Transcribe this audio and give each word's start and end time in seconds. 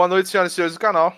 Boa 0.00 0.06
noite, 0.06 0.28
senhoras 0.28 0.52
e 0.52 0.54
senhores 0.54 0.74
do 0.76 0.78
canal. 0.78 1.12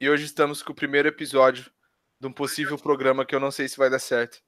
E 0.00 0.08
hoje 0.08 0.24
estamos 0.24 0.62
com 0.62 0.72
o 0.72 0.74
primeiro 0.74 1.08
episódio 1.08 1.70
de 2.18 2.26
um 2.26 2.32
possível 2.32 2.78
programa 2.78 3.26
que 3.26 3.34
eu 3.34 3.40
não 3.40 3.50
sei 3.50 3.68
se 3.68 3.76
vai 3.76 3.90
dar 3.90 3.98
certo. 3.98 4.38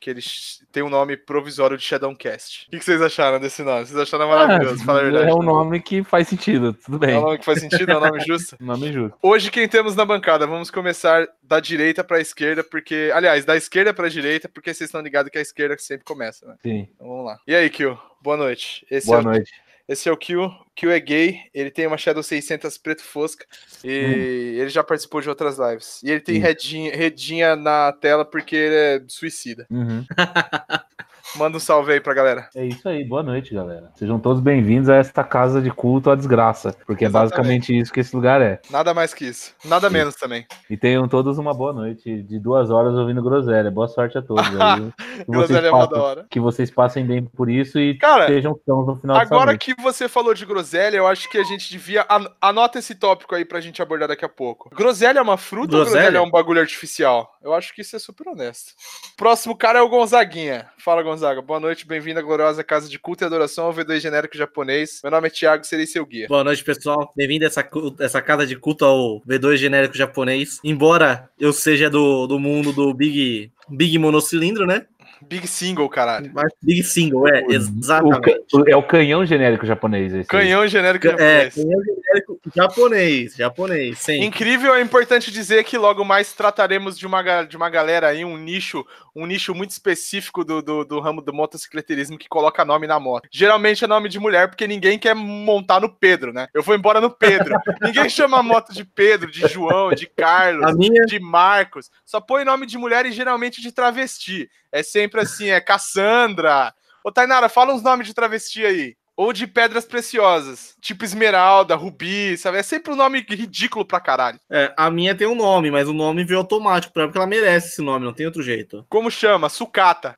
Que 0.00 0.08
eles 0.08 0.64
tem 0.72 0.82
um 0.82 0.88
nome 0.88 1.14
provisório 1.14 1.76
de 1.76 1.84
Shadowcast. 1.84 2.66
O 2.68 2.70
que 2.70 2.82
vocês 2.82 3.02
acharam 3.02 3.38
desse 3.38 3.62
nome? 3.62 3.84
Vocês 3.84 3.98
acharam 3.98 4.28
maravilhoso? 4.28 4.82
Fala 4.82 5.00
a 5.00 5.02
verdade. 5.02 5.30
É 5.30 5.34
um 5.34 5.42
nome 5.42 5.80
que 5.80 6.02
faz 6.02 6.26
sentido, 6.26 6.72
tudo 6.72 6.98
bem. 6.98 7.14
É 7.14 7.18
um 7.18 7.22
nome 7.22 7.38
que 7.38 7.44
faz 7.44 7.60
sentido? 7.60 7.92
É 7.92 7.96
um 7.98 8.00
nome 8.00 8.20
justo? 8.26 8.56
nome 8.58 8.92
justo. 8.92 9.18
Hoje 9.22 9.50
quem 9.50 9.68
temos 9.68 9.94
na 9.94 10.06
bancada? 10.06 10.46
Vamos 10.46 10.70
começar 10.70 11.28
da 11.42 11.60
direita 11.60 12.02
para 12.02 12.16
a 12.16 12.20
esquerda, 12.20 12.64
porque. 12.64 13.10
Aliás, 13.14 13.44
da 13.44 13.56
esquerda 13.56 13.92
para 13.92 14.06
a 14.06 14.10
direita, 14.10 14.48
porque 14.48 14.72
vocês 14.72 14.88
estão 14.88 15.02
ligados 15.02 15.30
que 15.30 15.38
a 15.38 15.42
esquerda 15.42 15.76
sempre 15.78 16.04
começa, 16.04 16.46
né? 16.46 16.56
Sim. 16.62 16.88
Então 16.94 17.06
vamos 17.06 17.26
lá. 17.26 17.38
E 17.46 17.54
aí, 17.54 17.68
Kio? 17.68 17.98
Boa 18.22 18.38
noite. 18.38 18.86
Esse 18.90 19.06
Boa 19.06 19.18
é 19.18 19.20
o, 19.20 19.24
noite. 19.24 19.52
Esse 19.90 20.08
é 20.08 20.12
o 20.12 20.16
Kio. 20.16 20.52
Kio 20.76 20.88
é 20.92 21.00
gay, 21.00 21.40
ele 21.52 21.68
tem 21.68 21.84
uma 21.84 21.98
Shadow 21.98 22.22
600 22.22 22.78
preto 22.78 23.02
fosca 23.02 23.44
e 23.82 24.56
ele 24.60 24.68
já 24.68 24.84
participou 24.84 25.20
de 25.20 25.28
outras 25.28 25.58
lives. 25.58 26.00
E 26.04 26.10
ele 26.12 26.20
tem 26.20 26.38
Hum. 26.38 26.42
redinha, 26.42 26.94
redinha 26.96 27.56
na 27.56 27.92
tela 27.92 28.24
porque 28.24 28.54
ele 28.54 28.74
é 28.76 29.02
suicida. 29.08 29.66
Uhum. 29.68 30.04
Manda 31.36 31.56
um 31.56 31.60
salve 31.60 31.92
aí 31.92 32.00
pra 32.00 32.12
galera. 32.14 32.48
É 32.54 32.64
isso 32.64 32.88
aí, 32.88 33.04
boa 33.04 33.22
noite, 33.22 33.54
galera. 33.54 33.90
Sejam 33.94 34.18
todos 34.18 34.42
bem-vindos 34.42 34.88
a 34.88 34.96
esta 34.96 35.22
casa 35.22 35.60
de 35.62 35.70
culto 35.70 36.10
à 36.10 36.16
desgraça, 36.16 36.74
porque 36.86 37.04
é 37.04 37.08
Exatamente. 37.08 37.30
basicamente 37.36 37.78
isso 37.78 37.92
que 37.92 38.00
esse 38.00 38.14
lugar 38.16 38.40
é. 38.40 38.60
Nada 38.70 38.92
mais 38.92 39.14
que 39.14 39.26
isso. 39.26 39.54
Nada 39.64 39.88
Sim. 39.88 39.94
menos 39.94 40.14
também. 40.16 40.46
E 40.68 40.76
tenham 40.76 41.06
todos 41.08 41.38
uma 41.38 41.54
boa 41.54 41.72
noite 41.72 42.22
de 42.22 42.38
duas 42.38 42.70
horas 42.70 42.94
ouvindo 42.94 43.22
groselha. 43.22 43.70
Boa 43.70 43.88
sorte 43.88 44.18
a 44.18 44.22
todos. 44.22 44.44
Groselha 45.28 45.68
é 45.68 45.70
mó 45.70 45.86
da 45.86 46.02
hora. 46.02 46.26
que 46.30 46.40
vocês 46.40 46.70
passem 46.70 47.04
bem 47.06 47.24
por 47.24 47.50
isso 47.50 47.78
e 47.78 47.96
Cara, 47.98 48.26
sejam 48.26 48.58
sãos 48.66 48.86
no 48.86 48.96
final 48.96 49.16
Agora 49.16 49.56
que 49.56 49.74
você 49.74 50.08
falou 50.08 50.32
de 50.34 50.46
groselha, 50.46 50.96
eu 50.96 51.06
acho 51.06 51.28
que 51.30 51.38
a 51.38 51.44
gente 51.44 51.70
devia. 51.70 52.06
an- 52.10 52.30
Anota 52.40 52.78
esse 52.78 52.94
tópico 52.94 53.34
aí 53.34 53.44
pra 53.44 53.60
gente 53.60 53.82
abordar 53.82 54.08
daqui 54.08 54.24
a 54.24 54.28
pouco. 54.28 54.70
Groselha 54.74 55.18
é 55.18 55.22
uma 55.22 55.36
fruta 55.36 55.76
ou 55.76 55.82
Groselha? 55.82 56.02
groselha 56.04 56.18
é 56.18 56.20
um 56.20 56.30
bagulho 56.30 56.60
artificial? 56.60 57.30
Eu 57.42 57.52
acho 57.54 57.74
que 57.74 57.82
isso 57.82 57.94
é 57.96 57.98
super 57.98 58.28
honesto. 58.28 58.72
Próximo 59.16 59.56
cara 59.56 59.78
é 59.78 59.82
o 59.82 59.88
Gonzaguinha. 59.88 60.66
Fala, 60.78 61.02
Gonzaga. 61.10 61.42
Boa 61.42 61.58
noite, 61.58 61.88
bem-vindo 61.88 62.20
à 62.20 62.22
gloriosa 62.22 62.62
casa 62.62 62.88
de 62.88 62.96
culto 62.96 63.24
e 63.24 63.26
adoração 63.26 63.66
ao 63.66 63.74
V2 63.74 63.98
genérico 63.98 64.38
japonês. 64.38 65.00
Meu 65.02 65.10
nome 65.10 65.26
é 65.26 65.30
Thiago, 65.30 65.64
serei 65.64 65.84
seu 65.84 66.06
guia. 66.06 66.28
Boa 66.28 66.44
noite, 66.44 66.62
pessoal. 66.62 67.12
Bem-vindo 67.16 67.44
a 67.44 67.48
essa, 67.48 67.68
essa 67.98 68.22
casa 68.22 68.46
de 68.46 68.54
culto 68.54 68.84
ao 68.84 69.20
V2 69.22 69.56
genérico 69.56 69.96
japonês. 69.96 70.60
Embora 70.62 71.28
eu 71.36 71.52
seja 71.52 71.90
do, 71.90 72.28
do 72.28 72.38
mundo 72.38 72.72
do 72.72 72.94
Big, 72.94 73.50
Big 73.68 73.98
monocilindro, 73.98 74.64
né? 74.68 74.86
Big 75.22 75.46
Single, 75.46 75.88
caralho. 75.88 76.30
Mas 76.34 76.52
Big 76.62 76.82
Single, 76.82 77.28
é, 77.28 77.42
O 77.44 77.52
exatamente. 77.52 78.20
ca- 78.20 78.58
o- 78.58 78.68
é 78.68 78.76
o 78.76 78.82
canhão 78.82 79.24
genérico 79.24 79.66
japonês. 79.66 80.12
Esse 80.12 80.18
aí. 80.20 80.24
Canhão 80.26 80.66
genérico 80.66 81.06
É, 81.06 81.10
japonês. 81.10 81.54
canhão 81.54 81.80
genérico 81.84 82.40
japonês, 82.54 83.34
japonês, 83.36 83.98
sim. 83.98 84.22
Incrível, 84.24 84.74
é 84.74 84.80
importante 84.80 85.30
dizer 85.30 85.64
que 85.64 85.76
logo 85.78 86.04
mais 86.04 86.32
trataremos 86.32 86.98
de 86.98 87.06
uma, 87.06 87.42
de 87.44 87.56
uma 87.56 87.68
galera 87.70 88.08
aí, 88.08 88.24
um 88.24 88.36
nicho, 88.36 88.84
um 89.14 89.26
nicho 89.26 89.54
muito 89.54 89.70
específico 89.70 90.44
do, 90.44 90.62
do, 90.62 90.84
do 90.84 91.00
ramo 91.00 91.20
do 91.20 91.32
motocicleterismo 91.32 92.18
que 92.18 92.28
coloca 92.28 92.64
nome 92.64 92.86
na 92.86 92.98
moto. 93.00 93.28
Geralmente 93.30 93.84
é 93.84 93.86
nome 93.88 94.08
de 94.08 94.18
mulher, 94.18 94.48
porque 94.48 94.66
ninguém 94.66 94.98
quer 94.98 95.14
montar 95.14 95.80
no 95.80 95.88
Pedro, 95.88 96.32
né? 96.32 96.48
Eu 96.54 96.62
vou 96.62 96.74
embora 96.74 97.00
no 97.00 97.10
Pedro. 97.10 97.54
ninguém 97.82 98.08
chama 98.08 98.38
a 98.38 98.42
moto 98.42 98.72
de 98.72 98.84
Pedro, 98.84 99.30
de 99.30 99.46
João, 99.48 99.90
de 99.92 100.06
Carlos, 100.06 100.64
A 100.64 100.72
minha, 100.72 101.04
de 101.06 101.18
Marcos. 101.18 101.90
Só 102.04 102.20
põe 102.20 102.44
nome 102.44 102.66
de 102.66 102.78
mulher 102.78 103.06
e 103.06 103.12
geralmente 103.12 103.60
de 103.60 103.72
travesti. 103.72 104.48
É 104.72 104.84
sempre 104.84 105.09
assim, 105.18 105.48
é 105.48 105.60
Cassandra. 105.60 106.72
Ô, 107.02 107.10
Tainara, 107.10 107.48
fala 107.48 107.74
uns 107.74 107.82
nomes 107.82 108.06
de 108.06 108.14
travesti 108.14 108.64
aí. 108.64 108.96
Ou 109.20 109.34
de 109.34 109.46
pedras 109.46 109.84
preciosas, 109.84 110.74
tipo 110.80 111.04
esmeralda, 111.04 111.76
rubi, 111.76 112.38
sabe? 112.38 112.56
É 112.56 112.62
sempre 112.62 112.90
um 112.90 112.96
nome 112.96 113.20
ridículo 113.28 113.84
pra 113.84 114.00
caralho. 114.00 114.40
é, 114.48 114.72
a 114.74 114.90
minha 114.90 115.14
tem 115.14 115.26
um 115.26 115.34
nome, 115.34 115.70
mas 115.70 115.86
o 115.86 115.92
nome 115.92 116.24
veio 116.24 116.38
automático 116.38 116.90
pra 116.90 117.02
ela, 117.02 117.08
porque 117.10 117.18
ela 117.18 117.26
merece 117.26 117.68
esse 117.68 117.82
nome, 117.82 118.06
não 118.06 118.14
tem 118.14 118.24
outro 118.24 118.42
jeito. 118.42 118.82
Como 118.88 119.10
chama? 119.10 119.50
Sucata. 119.50 120.14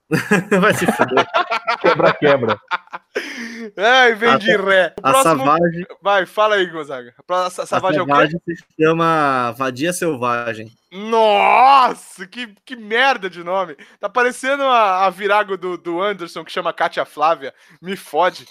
Vai 0.60 0.72
se 0.74 0.86
fuder. 0.86 1.26
Quebra-quebra. 1.80 2.56
Ai, 3.76 4.14
vem 4.14 4.30
A- 4.30 4.38
de 4.38 4.56
ré. 4.56 4.94
O 5.02 5.06
A 5.08 5.10
próximo... 5.10 5.44
Savage, 5.46 5.86
Vai, 6.00 6.24
fala 6.24 6.54
aí, 6.54 6.66
Gonzaga. 6.66 7.12
A 7.18 7.22
pra- 7.24 7.46
a 7.46 7.50
Savage 7.50 7.98
é 7.98 8.02
o 8.02 8.06
quê? 8.06 8.12
Savage 8.12 8.36
se 8.46 8.54
chama 8.80 9.50
Vadia 9.58 9.92
Selvagem. 9.92 10.70
Nossa, 10.92 12.24
que, 12.24 12.54
que 12.64 12.76
merda 12.76 13.28
de 13.28 13.42
nome. 13.42 13.76
Tá 13.98 14.08
parecendo 14.08 14.62
a, 14.62 15.06
a 15.06 15.10
virago 15.10 15.56
do, 15.56 15.76
do 15.76 16.00
Anderson, 16.00 16.44
que 16.44 16.52
chama 16.52 16.72
Kátia 16.72 17.04
Flávia. 17.04 17.52
Me 17.80 17.96
fode. 17.96 18.46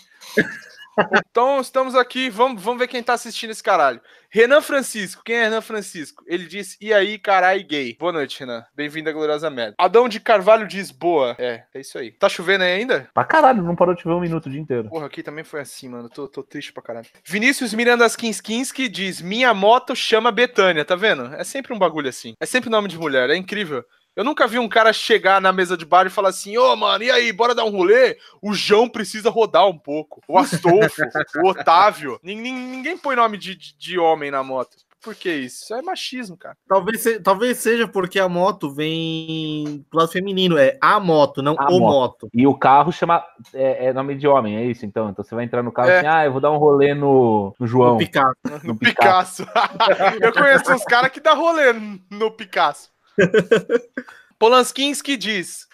Então, 1.30 1.62
estamos 1.62 1.96
aqui. 1.96 2.30
Vamos, 2.30 2.62
vamos 2.62 2.80
ver 2.80 2.88
quem 2.88 3.02
tá 3.02 3.14
assistindo 3.14 3.52
esse 3.52 3.64
caralho. 3.64 4.02
Renan 4.30 4.62
Francisco. 4.62 5.22
Quem 5.26 5.36
é 5.36 5.44
Renan 5.44 5.62
Francisco? 5.62 6.24
Ele 6.28 6.46
disse, 6.46 6.78
e 6.80 6.94
aí, 6.94 7.18
carai, 7.18 7.64
gay. 7.64 7.96
Boa 8.00 8.12
noite, 8.12 8.40
Renan. 8.40 8.64
Bem-vindo 8.76 9.10
à 9.10 9.14
Gloriosa 9.14 9.50
Merda. 9.50 9.76
Adão 9.78 10.08
de 10.08 10.20
Carvalho 10.20 10.68
diz, 10.68 10.92
boa. 10.92 11.36
É, 11.38 11.64
é 11.74 11.80
isso 11.80 11.98
aí. 11.98 12.12
Tá 12.12 12.30
chovendo 12.30 12.64
aí 12.64 12.74
ainda? 12.74 13.10
Pra 13.14 13.24
caralho, 13.24 13.64
não 13.64 13.76
parou 13.76 13.94
de 13.94 14.02
chover 14.02 14.16
um 14.16 14.22
minuto 14.22 14.46
o 14.46 14.50
dia 14.50 14.60
inteiro. 14.60 14.90
Porra, 14.90 15.08
aqui 15.08 15.22
também 15.24 15.44
foi 15.44 15.62
assim, 15.62 15.90
mano. 15.90 16.10
Tô, 16.10 16.28
tô 16.28 16.44
triste 16.44 16.72
pra 16.72 16.84
caralho. 16.84 17.08
Vinícius 17.26 17.74
Mirandas 17.74 18.16
Kinski 18.16 18.88
diz: 18.88 19.22
Minha 19.22 19.54
moto 19.54 19.96
chama 19.96 20.32
Betânia, 20.32 20.86
tá 20.86 20.96
vendo? 20.96 21.34
É 21.36 21.44
sempre 21.44 21.74
um 21.74 21.80
bagulho 21.80 22.10
assim. 22.10 22.34
É 22.40 22.46
sempre 22.46 22.70
nome 22.70 22.88
de 22.88 22.98
mulher, 22.98 23.30
é 23.30 23.36
incrível. 23.36 23.84
Eu 24.16 24.24
nunca 24.24 24.46
vi 24.48 24.60
um 24.60 24.68
cara 24.68 24.92
chegar 24.92 25.40
na 25.40 25.54
mesa 25.54 25.78
de 25.78 25.86
bar 25.86 26.06
e 26.06 26.10
falar 26.10 26.30
assim: 26.30 26.58
Ô, 26.58 26.76
mano, 26.76 27.04
e 27.04 27.10
aí, 27.12 27.32
bora 27.32 27.56
dar 27.56 27.64
um 27.66 27.70
rolê? 27.72 28.18
O 28.42 28.54
João 28.54 28.90
precisa 28.90 29.30
rodar 29.30 29.68
um 29.68 29.78
pouco. 29.78 30.22
O 30.28 30.38
Astolfo, 30.38 31.02
o 31.44 31.48
Otávio. 31.48 32.20
Nin- 32.22 32.36
nin- 32.42 32.72
Ninguém 32.72 32.98
põe 32.98 33.16
nome 33.16 33.38
de, 33.38 33.56
de, 33.56 33.78
de 33.78 33.98
homem 34.00 34.30
na 34.30 34.44
moto. 34.44 34.76
Por 35.04 35.16
que 35.16 35.34
isso? 35.34 35.64
Isso 35.64 35.74
é 35.74 35.82
machismo, 35.82 36.38
cara. 36.38 36.56
Talvez, 36.68 37.02
se- 37.02 37.20
talvez 37.20 37.58
seja 37.58 37.88
porque 37.88 38.20
a 38.20 38.30
moto 38.30 38.70
vem 38.72 39.84
do 39.92 39.98
lado 39.98 40.12
feminino, 40.12 40.58
é 40.60 40.78
a 40.80 41.00
moto, 41.00 41.42
não 41.42 41.56
A 41.58 41.70
o 41.72 41.80
moto. 41.80 41.82
moto. 42.26 42.30
E 42.34 42.46
o 42.46 42.54
carro 42.54 42.92
chama. 42.92 43.24
É, 43.54 43.88
é 43.88 43.94
nome 43.94 44.14
de 44.14 44.28
homem, 44.28 44.58
é 44.58 44.66
isso 44.66 44.86
então? 44.86 45.10
Então 45.10 45.24
você 45.26 45.34
vai 45.34 45.44
entrar 45.46 45.64
no 45.64 45.72
carro 45.72 45.90
É. 45.90 45.98
assim, 46.00 46.08
ah, 46.08 46.26
eu 46.26 46.32
vou 46.32 46.40
dar 46.42 46.52
um 46.52 46.58
rolê 46.58 46.94
no, 46.94 47.56
no 47.60 47.66
João. 47.66 47.96
O 47.96 47.98
Picasso. 47.98 48.36
No 48.44 48.74
No 48.74 48.78
Picasso. 48.78 49.44
Eu 50.22 50.34
conheço 50.34 50.72
uns 50.72 50.84
caras 50.84 51.10
que 51.12 51.20
dá 51.20 51.34
rolê 51.34 51.74
no 52.12 52.30
Picasso. 52.30 52.91
Polanski 54.40 55.18
diz: 55.18 55.68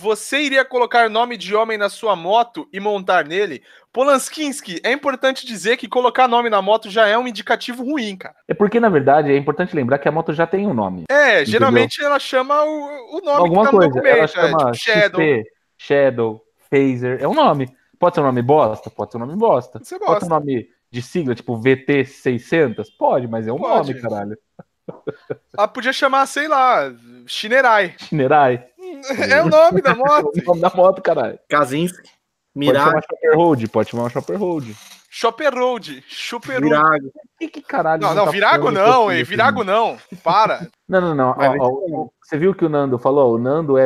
Você 0.00 0.40
iria 0.40 0.64
colocar 0.64 1.10
nome 1.10 1.36
de 1.36 1.54
homem 1.54 1.76
na 1.76 1.88
sua 1.88 2.16
moto 2.16 2.68
e 2.72 2.80
montar 2.80 3.26
nele? 3.26 3.62
Polanski, 3.92 4.50
é 4.82 4.92
importante 4.92 5.46
dizer 5.46 5.76
que 5.76 5.86
colocar 5.86 6.26
nome 6.26 6.50
na 6.50 6.60
moto 6.60 6.90
já 6.90 7.06
é 7.06 7.16
um 7.16 7.28
indicativo 7.28 7.84
ruim, 7.84 8.16
cara. 8.16 8.34
É 8.48 8.54
porque, 8.54 8.80
na 8.80 8.88
verdade, 8.88 9.30
é 9.30 9.36
importante 9.36 9.76
lembrar 9.76 9.98
que 9.98 10.08
a 10.08 10.12
moto 10.12 10.32
já 10.32 10.46
tem 10.46 10.66
um 10.66 10.74
nome. 10.74 11.04
É, 11.08 11.44
geralmente 11.44 12.02
ela 12.02 12.18
chama 12.18 12.64
o, 12.64 13.18
o 13.18 13.20
nome 13.20 13.38
Alguma 13.38 13.64
que 13.64 13.66
tá 13.66 13.72
no 13.72 13.78
coisa. 13.78 13.98
Ela 13.98 14.02
documento. 14.02 14.24
é, 14.24 14.26
chama 14.26 14.58
tipo 14.72 14.74
Shadow. 14.74 15.20
XP, 15.20 15.44
Shadow, 15.78 16.44
Phaser. 16.70 17.18
É 17.22 17.28
um 17.28 17.34
nome. 17.34 17.68
Pode 17.98 18.14
ser 18.16 18.20
um 18.20 18.24
nome 18.24 18.42
bosta? 18.42 18.90
Pode 18.90 19.12
ser 19.12 19.16
um 19.18 19.20
nome 19.20 19.36
bosta. 19.36 19.78
Você 19.82 19.98
Pode 19.98 20.20
ser 20.20 20.26
um 20.26 20.28
nome 20.30 20.68
de 20.90 21.02
sigla, 21.02 21.34
tipo 21.34 21.58
VT600? 21.60 22.86
Pode, 22.98 23.28
mas 23.28 23.46
é 23.46 23.52
um 23.52 23.58
Pode. 23.58 23.92
nome, 23.92 24.02
caralho. 24.02 24.38
Ela 25.56 25.68
podia 25.68 25.92
chamar, 25.92 26.26
sei 26.26 26.48
lá, 26.48 26.92
Shinerai. 27.26 27.94
Shinerai. 27.98 28.66
É 29.30 29.42
o 29.42 29.48
nome 29.48 29.80
da 29.80 29.94
moto. 29.94 30.32
É 30.36 30.40
o 30.42 30.46
nome 30.46 30.60
da 30.60 30.70
moto, 30.70 31.02
caralho. 31.02 31.38
Kazinski, 31.48 31.98
Pode 32.02 32.10
Mirage, 32.54 32.84
chamar 32.86 33.02
Shopper 33.02 33.36
Road, 33.36 33.68
pode 33.68 33.90
chamar 33.90 34.10
Shopper 34.10 34.38
Road. 34.38 34.76
Chopper 35.10 35.54
Road. 35.54 36.04
Chopper 36.08 36.54
Road. 36.60 36.68
Virago. 36.68 37.12
Que, 37.38 37.48
que 37.48 37.62
caralho? 37.62 38.02
Não, 38.02 38.14
não, 38.14 38.24
tá 38.26 38.30
Virago 38.32 38.70
não, 38.70 39.12
hein? 39.12 39.22
Virago 39.24 39.62
não. 39.62 39.96
Para. 40.24 40.68
Não, 40.88 41.00
não, 41.00 41.14
não. 41.14 41.30
Ó, 41.38 41.56
ó, 41.58 41.68
o- 41.68 42.12
você 42.20 42.36
viu 42.36 42.54
que 42.54 42.64
o 42.64 42.68
Nando 42.68 42.98
falou? 42.98 43.34
O 43.34 43.38
Nando 43.38 43.76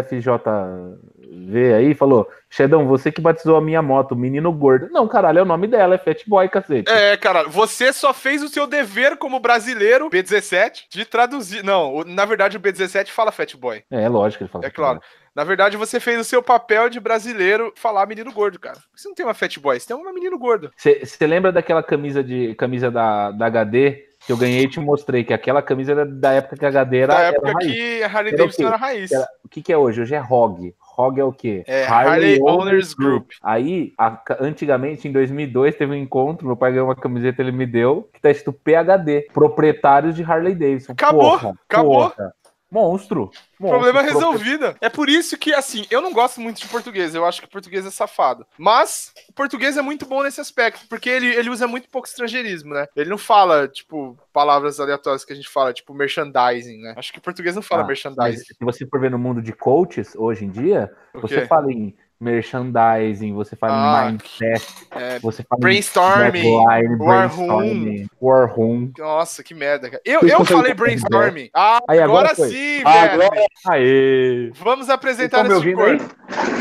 FJV 1.39 1.75
aí 1.75 1.95
falou: 1.95 2.29
Shedão, 2.51 2.87
você 2.87 3.13
que 3.13 3.21
batizou 3.21 3.57
a 3.57 3.61
minha 3.61 3.81
moto, 3.83 4.17
menino 4.17 4.53
gordo. 4.53 4.89
Não, 4.91 5.07
caralho, 5.07 5.39
é 5.39 5.43
o 5.43 5.47
nome 5.47 5.67
dela, 5.67 5.95
é 5.95 5.99
Fat 5.99 6.23
Boy, 6.27 6.49
cacete. 6.49 6.91
É, 6.91 7.17
cara, 7.17 7.45
você 7.45 7.93
só 7.93 8.13
fez 8.13 8.43
o 8.43 8.49
seu 8.49 8.67
dever 8.67 9.17
como 9.17 9.41
brasileiro, 9.41 10.11
B17, 10.11 10.85
de 10.91 11.05
traduzir. 11.05 11.63
Não, 11.63 12.03
na 12.05 12.25
verdade 12.25 12.57
o 12.57 12.61
B17 12.61 13.09
fala 13.09 13.33
Fat 13.33 13.55
Boy. 13.57 13.83
É, 13.91 14.03
é 14.05 14.09
lógico 14.09 14.39
que 14.39 14.45
ele 14.45 14.51
fala. 14.51 14.67
É 14.67 14.71
claro. 14.71 15.01
Na 15.35 15.45
verdade, 15.45 15.77
você 15.77 16.01
fez 16.01 16.19
o 16.19 16.25
seu 16.25 16.43
papel 16.43 16.89
de 16.89 16.99
brasileiro 16.99 17.73
falar 17.77 18.07
menino 18.07 18.33
gordo, 18.33 18.59
cara. 18.59 18.79
Você 18.93 19.07
não 19.07 19.15
tem 19.15 19.25
uma 19.25 19.35
Fat 19.35 19.57
Boy, 19.61 19.79
você 19.79 19.87
tem 19.87 19.97
uma 19.97 20.13
menino 20.13 20.37
gordo. 20.37 20.73
Você 20.77 21.27
lembra 21.29 21.53
daquela 21.53 21.81
camisa 21.81 22.25
de 22.25 22.57
camisa 22.57 22.91
da, 22.91 23.31
da 23.31 23.47
HD 23.47 24.05
que 24.27 24.33
eu 24.33 24.37
ganhei 24.37 24.65
e 24.65 24.69
te 24.69 24.81
mostrei? 24.81 25.23
Que 25.23 25.33
aquela 25.33 25.63
camisa 25.63 25.93
era 25.93 26.05
da 26.05 26.33
época 26.33 26.57
que 26.57 26.65
a 26.65 26.69
HD 26.69 26.99
era. 26.99 27.15
da 27.15 27.21
era 27.21 27.37
época 27.37 27.53
raiz. 27.53 27.73
que 27.73 28.03
a 28.03 28.07
Harley 28.07 28.33
Era 28.33 28.37
Davidson 28.37 28.67
era 28.67 28.77
raiz. 28.77 29.13
Era- 29.13 29.29
o 29.45 29.49
que, 29.49 29.63
que 29.63 29.73
é 29.73 29.79
hoje? 29.79 30.01
Hoje 30.01 30.15
é 30.15 30.19
ROG. 30.19 30.75
ROG 30.99 31.19
é 31.21 31.25
o 31.25 31.33
quê? 31.33 31.63
É, 31.67 31.87
Harley 31.87 32.41
Owners 32.43 32.93
Group. 32.93 33.31
Aí, 33.43 33.93
a- 33.97 34.21
antigamente, 34.41 35.07
em 35.07 35.13
2002, 35.13 35.77
teve 35.77 35.93
um 35.93 35.97
encontro, 35.97 36.47
meu 36.47 36.57
pai 36.57 36.73
ganhou 36.73 36.89
uma 36.89 36.97
camiseta, 36.97 37.41
ele 37.41 37.53
me 37.53 37.67
deu, 37.67 38.09
que 38.13 38.21
tá 38.21 38.31
escrito 38.31 38.53
PHD, 38.53 39.29
proprietários 39.33 40.15
de 40.17 40.23
Harley 40.25 40.55
Davidson. 40.55 40.93
Acabou, 40.93 41.31
Porra, 41.31 41.53
acabou. 41.69 42.11
porra. 42.11 42.33
Monstro. 42.71 43.31
monstro. 43.59 43.81
Problema 43.81 44.03
resolvido. 44.03 44.77
É 44.81 44.89
por 44.89 45.09
isso 45.09 45.39
que, 45.39 45.55
assim, 45.55 45.87
eu 45.91 46.01
não 46.01 46.13
gosto 46.13 46.41
muito 46.41 46.61
de 46.61 46.69
português. 46.69 47.15
Eu 47.15 47.25
acho 47.25 47.41
que 47.41 47.49
português 47.49 47.87
é 47.87 47.91
safado. 47.91 48.47
Mas 48.59 49.13
o 49.29 49.33
português 49.33 49.77
é 49.77 49.83
muito 49.83 50.05
bom 50.07 50.23
nesse 50.23 50.41
aspecto, 50.41 50.87
porque 50.89 51.09
ele, 51.09 51.35
ele 51.35 51.51
usa 51.51 51.67
muito 51.67 51.89
pouco 51.89 52.07
estrangeirismo, 52.07 52.75
né? 52.75 52.87
Ele 52.95 53.09
não 53.09 53.19
fala, 53.19 53.67
tipo, 53.69 54.19
palavras 54.33 54.79
aleatórias 54.79 55.25
que 55.25 55.33
a 55.33 55.37
gente 55.37 55.49
fala, 55.49 55.73
tipo, 55.73 55.95
merchandising, 55.95 56.79
né? 56.81 56.95
Acho 56.97 57.13
que 57.13 57.19
o 57.19 57.23
português 57.23 57.55
não 57.55 57.63
fala 57.63 57.83
Ah, 57.83 57.87
merchandising. 57.87 58.45
se 58.45 58.57
você 58.61 58.87
for 58.87 59.01
ver 59.01 59.11
no 59.11 59.19
mundo 59.19 59.41
de 59.41 59.53
coaches, 59.53 60.15
hoje 60.15 60.45
em 60.45 60.51
dia, 60.51 60.91
você 61.15 61.47
fala 61.47 61.73
em 61.73 61.97
merchandising, 62.21 63.33
você 63.33 63.55
fala 63.57 63.73
Ah, 63.75 64.09
em 64.09 64.13
mindset, 64.13 64.67
É, 64.91 65.19
você 65.21 65.43
fala 65.43 65.61
brainstorming, 65.61 66.33
deadline, 66.33 66.97
war 66.99 67.29
brainstorming, 67.29 68.07
war 68.21 68.53
room. 68.53 68.91
Nossa, 68.99 69.43
que 69.43 69.55
merda, 69.55 69.91
cara. 69.91 70.03
Eu, 70.05 70.21
Vocês 70.21 70.33
eu 70.33 70.45
falei 70.45 70.75
brainstorming. 70.75 71.51
Ah, 71.55 71.81
Aí, 71.89 72.01
agora, 72.01 72.31
agora 72.33 72.49
sim, 72.51 72.83
Ah, 72.85 73.07
velho. 73.07 73.23
agora- 73.23 73.47
Aê! 73.69 74.51
Vamos 74.55 74.89
apresentar 74.91 75.45
esse 75.45 75.55
ouvindo 75.55 75.77
corpo. 75.77 76.17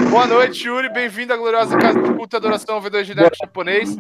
Boa 0.10 0.28
noite, 0.28 0.68
Yuri. 0.68 0.90
Bem-vindo 0.90 1.34
à 1.34 1.38
gloriosa 1.38 1.78
casa 1.78 2.02
de 2.02 2.14
culto 2.14 2.36
e 2.36 2.38
adoração 2.38 2.80
V2 2.82 3.04
genérico 3.04 3.36
japonês. 3.42 3.96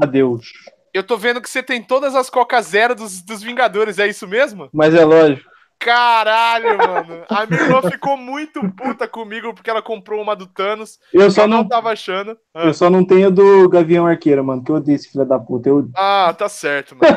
Adeus. 0.00 0.52
Eu 0.92 1.02
tô 1.04 1.16
vendo 1.16 1.40
que 1.40 1.48
você 1.50 1.62
tem 1.62 1.82
todas 1.82 2.14
as 2.14 2.28
Coca 2.30 2.60
Zero 2.62 2.94
dos, 2.94 3.22
dos 3.22 3.42
Vingadores, 3.42 3.98
é 3.98 4.06
isso 4.08 4.26
mesmo? 4.26 4.68
Mas 4.72 4.94
é 4.94 5.04
lógico. 5.04 5.47
Caralho, 5.78 6.76
mano. 6.76 7.24
A 7.28 7.46
minha 7.46 7.60
irmã 7.62 7.80
ficou 7.82 8.16
muito 8.16 8.60
puta 8.72 9.06
comigo 9.06 9.54
porque 9.54 9.70
ela 9.70 9.80
comprou 9.80 10.20
uma 10.20 10.34
do 10.34 10.46
Thanos. 10.46 10.98
Eu 11.12 11.30
só 11.30 11.42
Eu 11.42 11.48
não 11.48 11.58
não, 11.58 11.68
tava 11.68 11.90
achando. 11.92 12.36
Ah, 12.52 12.66
eu 12.66 12.74
só 12.74 12.90
não 12.90 13.04
tenho 13.06 13.30
do 13.30 13.68
Gavião 13.68 14.06
Arqueiro, 14.06 14.44
mano, 14.44 14.62
que 14.64 14.70
eu 14.70 14.76
odeio 14.76 14.96
esse 14.96 15.10
filho 15.10 15.24
da 15.24 15.38
puta. 15.38 15.68
Eu, 15.68 15.88
Ah, 15.94 16.34
tá 16.36 16.48
certo, 16.48 16.96
mano. 16.96 17.16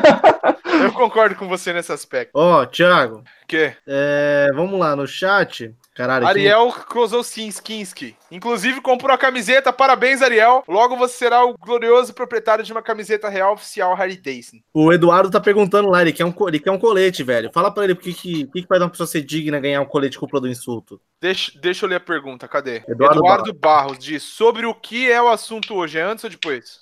Eu 0.84 0.92
concordo 0.92 1.34
com 1.36 1.48
você 1.48 1.72
nesse 1.72 1.92
aspecto. 1.92 2.30
Ó, 2.34 2.64
Thiago, 2.66 3.22
Que? 3.46 3.74
é, 3.86 4.48
vamos 4.54 4.78
lá 4.78 4.96
no 4.96 5.06
chat. 5.06 5.74
Caralho, 5.94 6.26
Ariel 6.26 6.72
Kozowski. 6.88 7.50
Inclusive 8.30 8.80
comprou 8.80 9.12
a 9.14 9.18
camiseta. 9.18 9.72
Parabéns, 9.72 10.22
Ariel. 10.22 10.64
Logo 10.66 10.96
você 10.96 11.14
será 11.14 11.44
o 11.44 11.56
glorioso 11.58 12.14
proprietário 12.14 12.64
de 12.64 12.72
uma 12.72 12.82
camiseta 12.82 13.28
real 13.28 13.52
oficial 13.52 13.94
Harry 13.94 14.16
Davidson. 14.16 14.58
o 14.72 14.92
Eduardo 14.92 15.30
tá 15.30 15.40
perguntando 15.40 15.90
lá, 15.90 16.00
ele 16.00 16.12
quer 16.12 16.24
um, 16.24 16.34
ele 16.48 16.58
quer 16.58 16.70
um 16.70 16.78
colete, 16.78 17.22
velho. 17.22 17.50
Fala 17.52 17.70
pra 17.70 17.84
ele 17.84 17.92
o 17.92 17.96
que, 17.96 18.14
que, 18.14 18.46
que 18.46 18.62
que 18.62 18.66
faz 18.66 18.80
uma 18.80 18.88
pessoa 18.88 19.06
ser 19.06 19.22
digna 19.22 19.60
ganhar 19.60 19.80
um 19.80 19.86
colete 19.86 20.18
cúpula 20.18 20.40
do 20.40 20.48
insulto. 20.48 21.00
Deixa, 21.20 21.52
deixa 21.60 21.84
eu 21.84 21.90
ler 21.90 21.96
a 21.96 22.00
pergunta, 22.00 22.48
cadê? 22.48 22.82
Eduardo 22.88 23.18
Eduardo, 23.18 23.52
Barros 23.52 23.98
diz 23.98 24.22
sobre 24.22 24.66
o 24.66 24.74
que 24.74 25.10
é 25.10 25.20
o 25.20 25.28
assunto 25.28 25.74
hoje. 25.74 25.98
É 25.98 26.02
antes 26.02 26.24
ou 26.24 26.30
depois? 26.30 26.81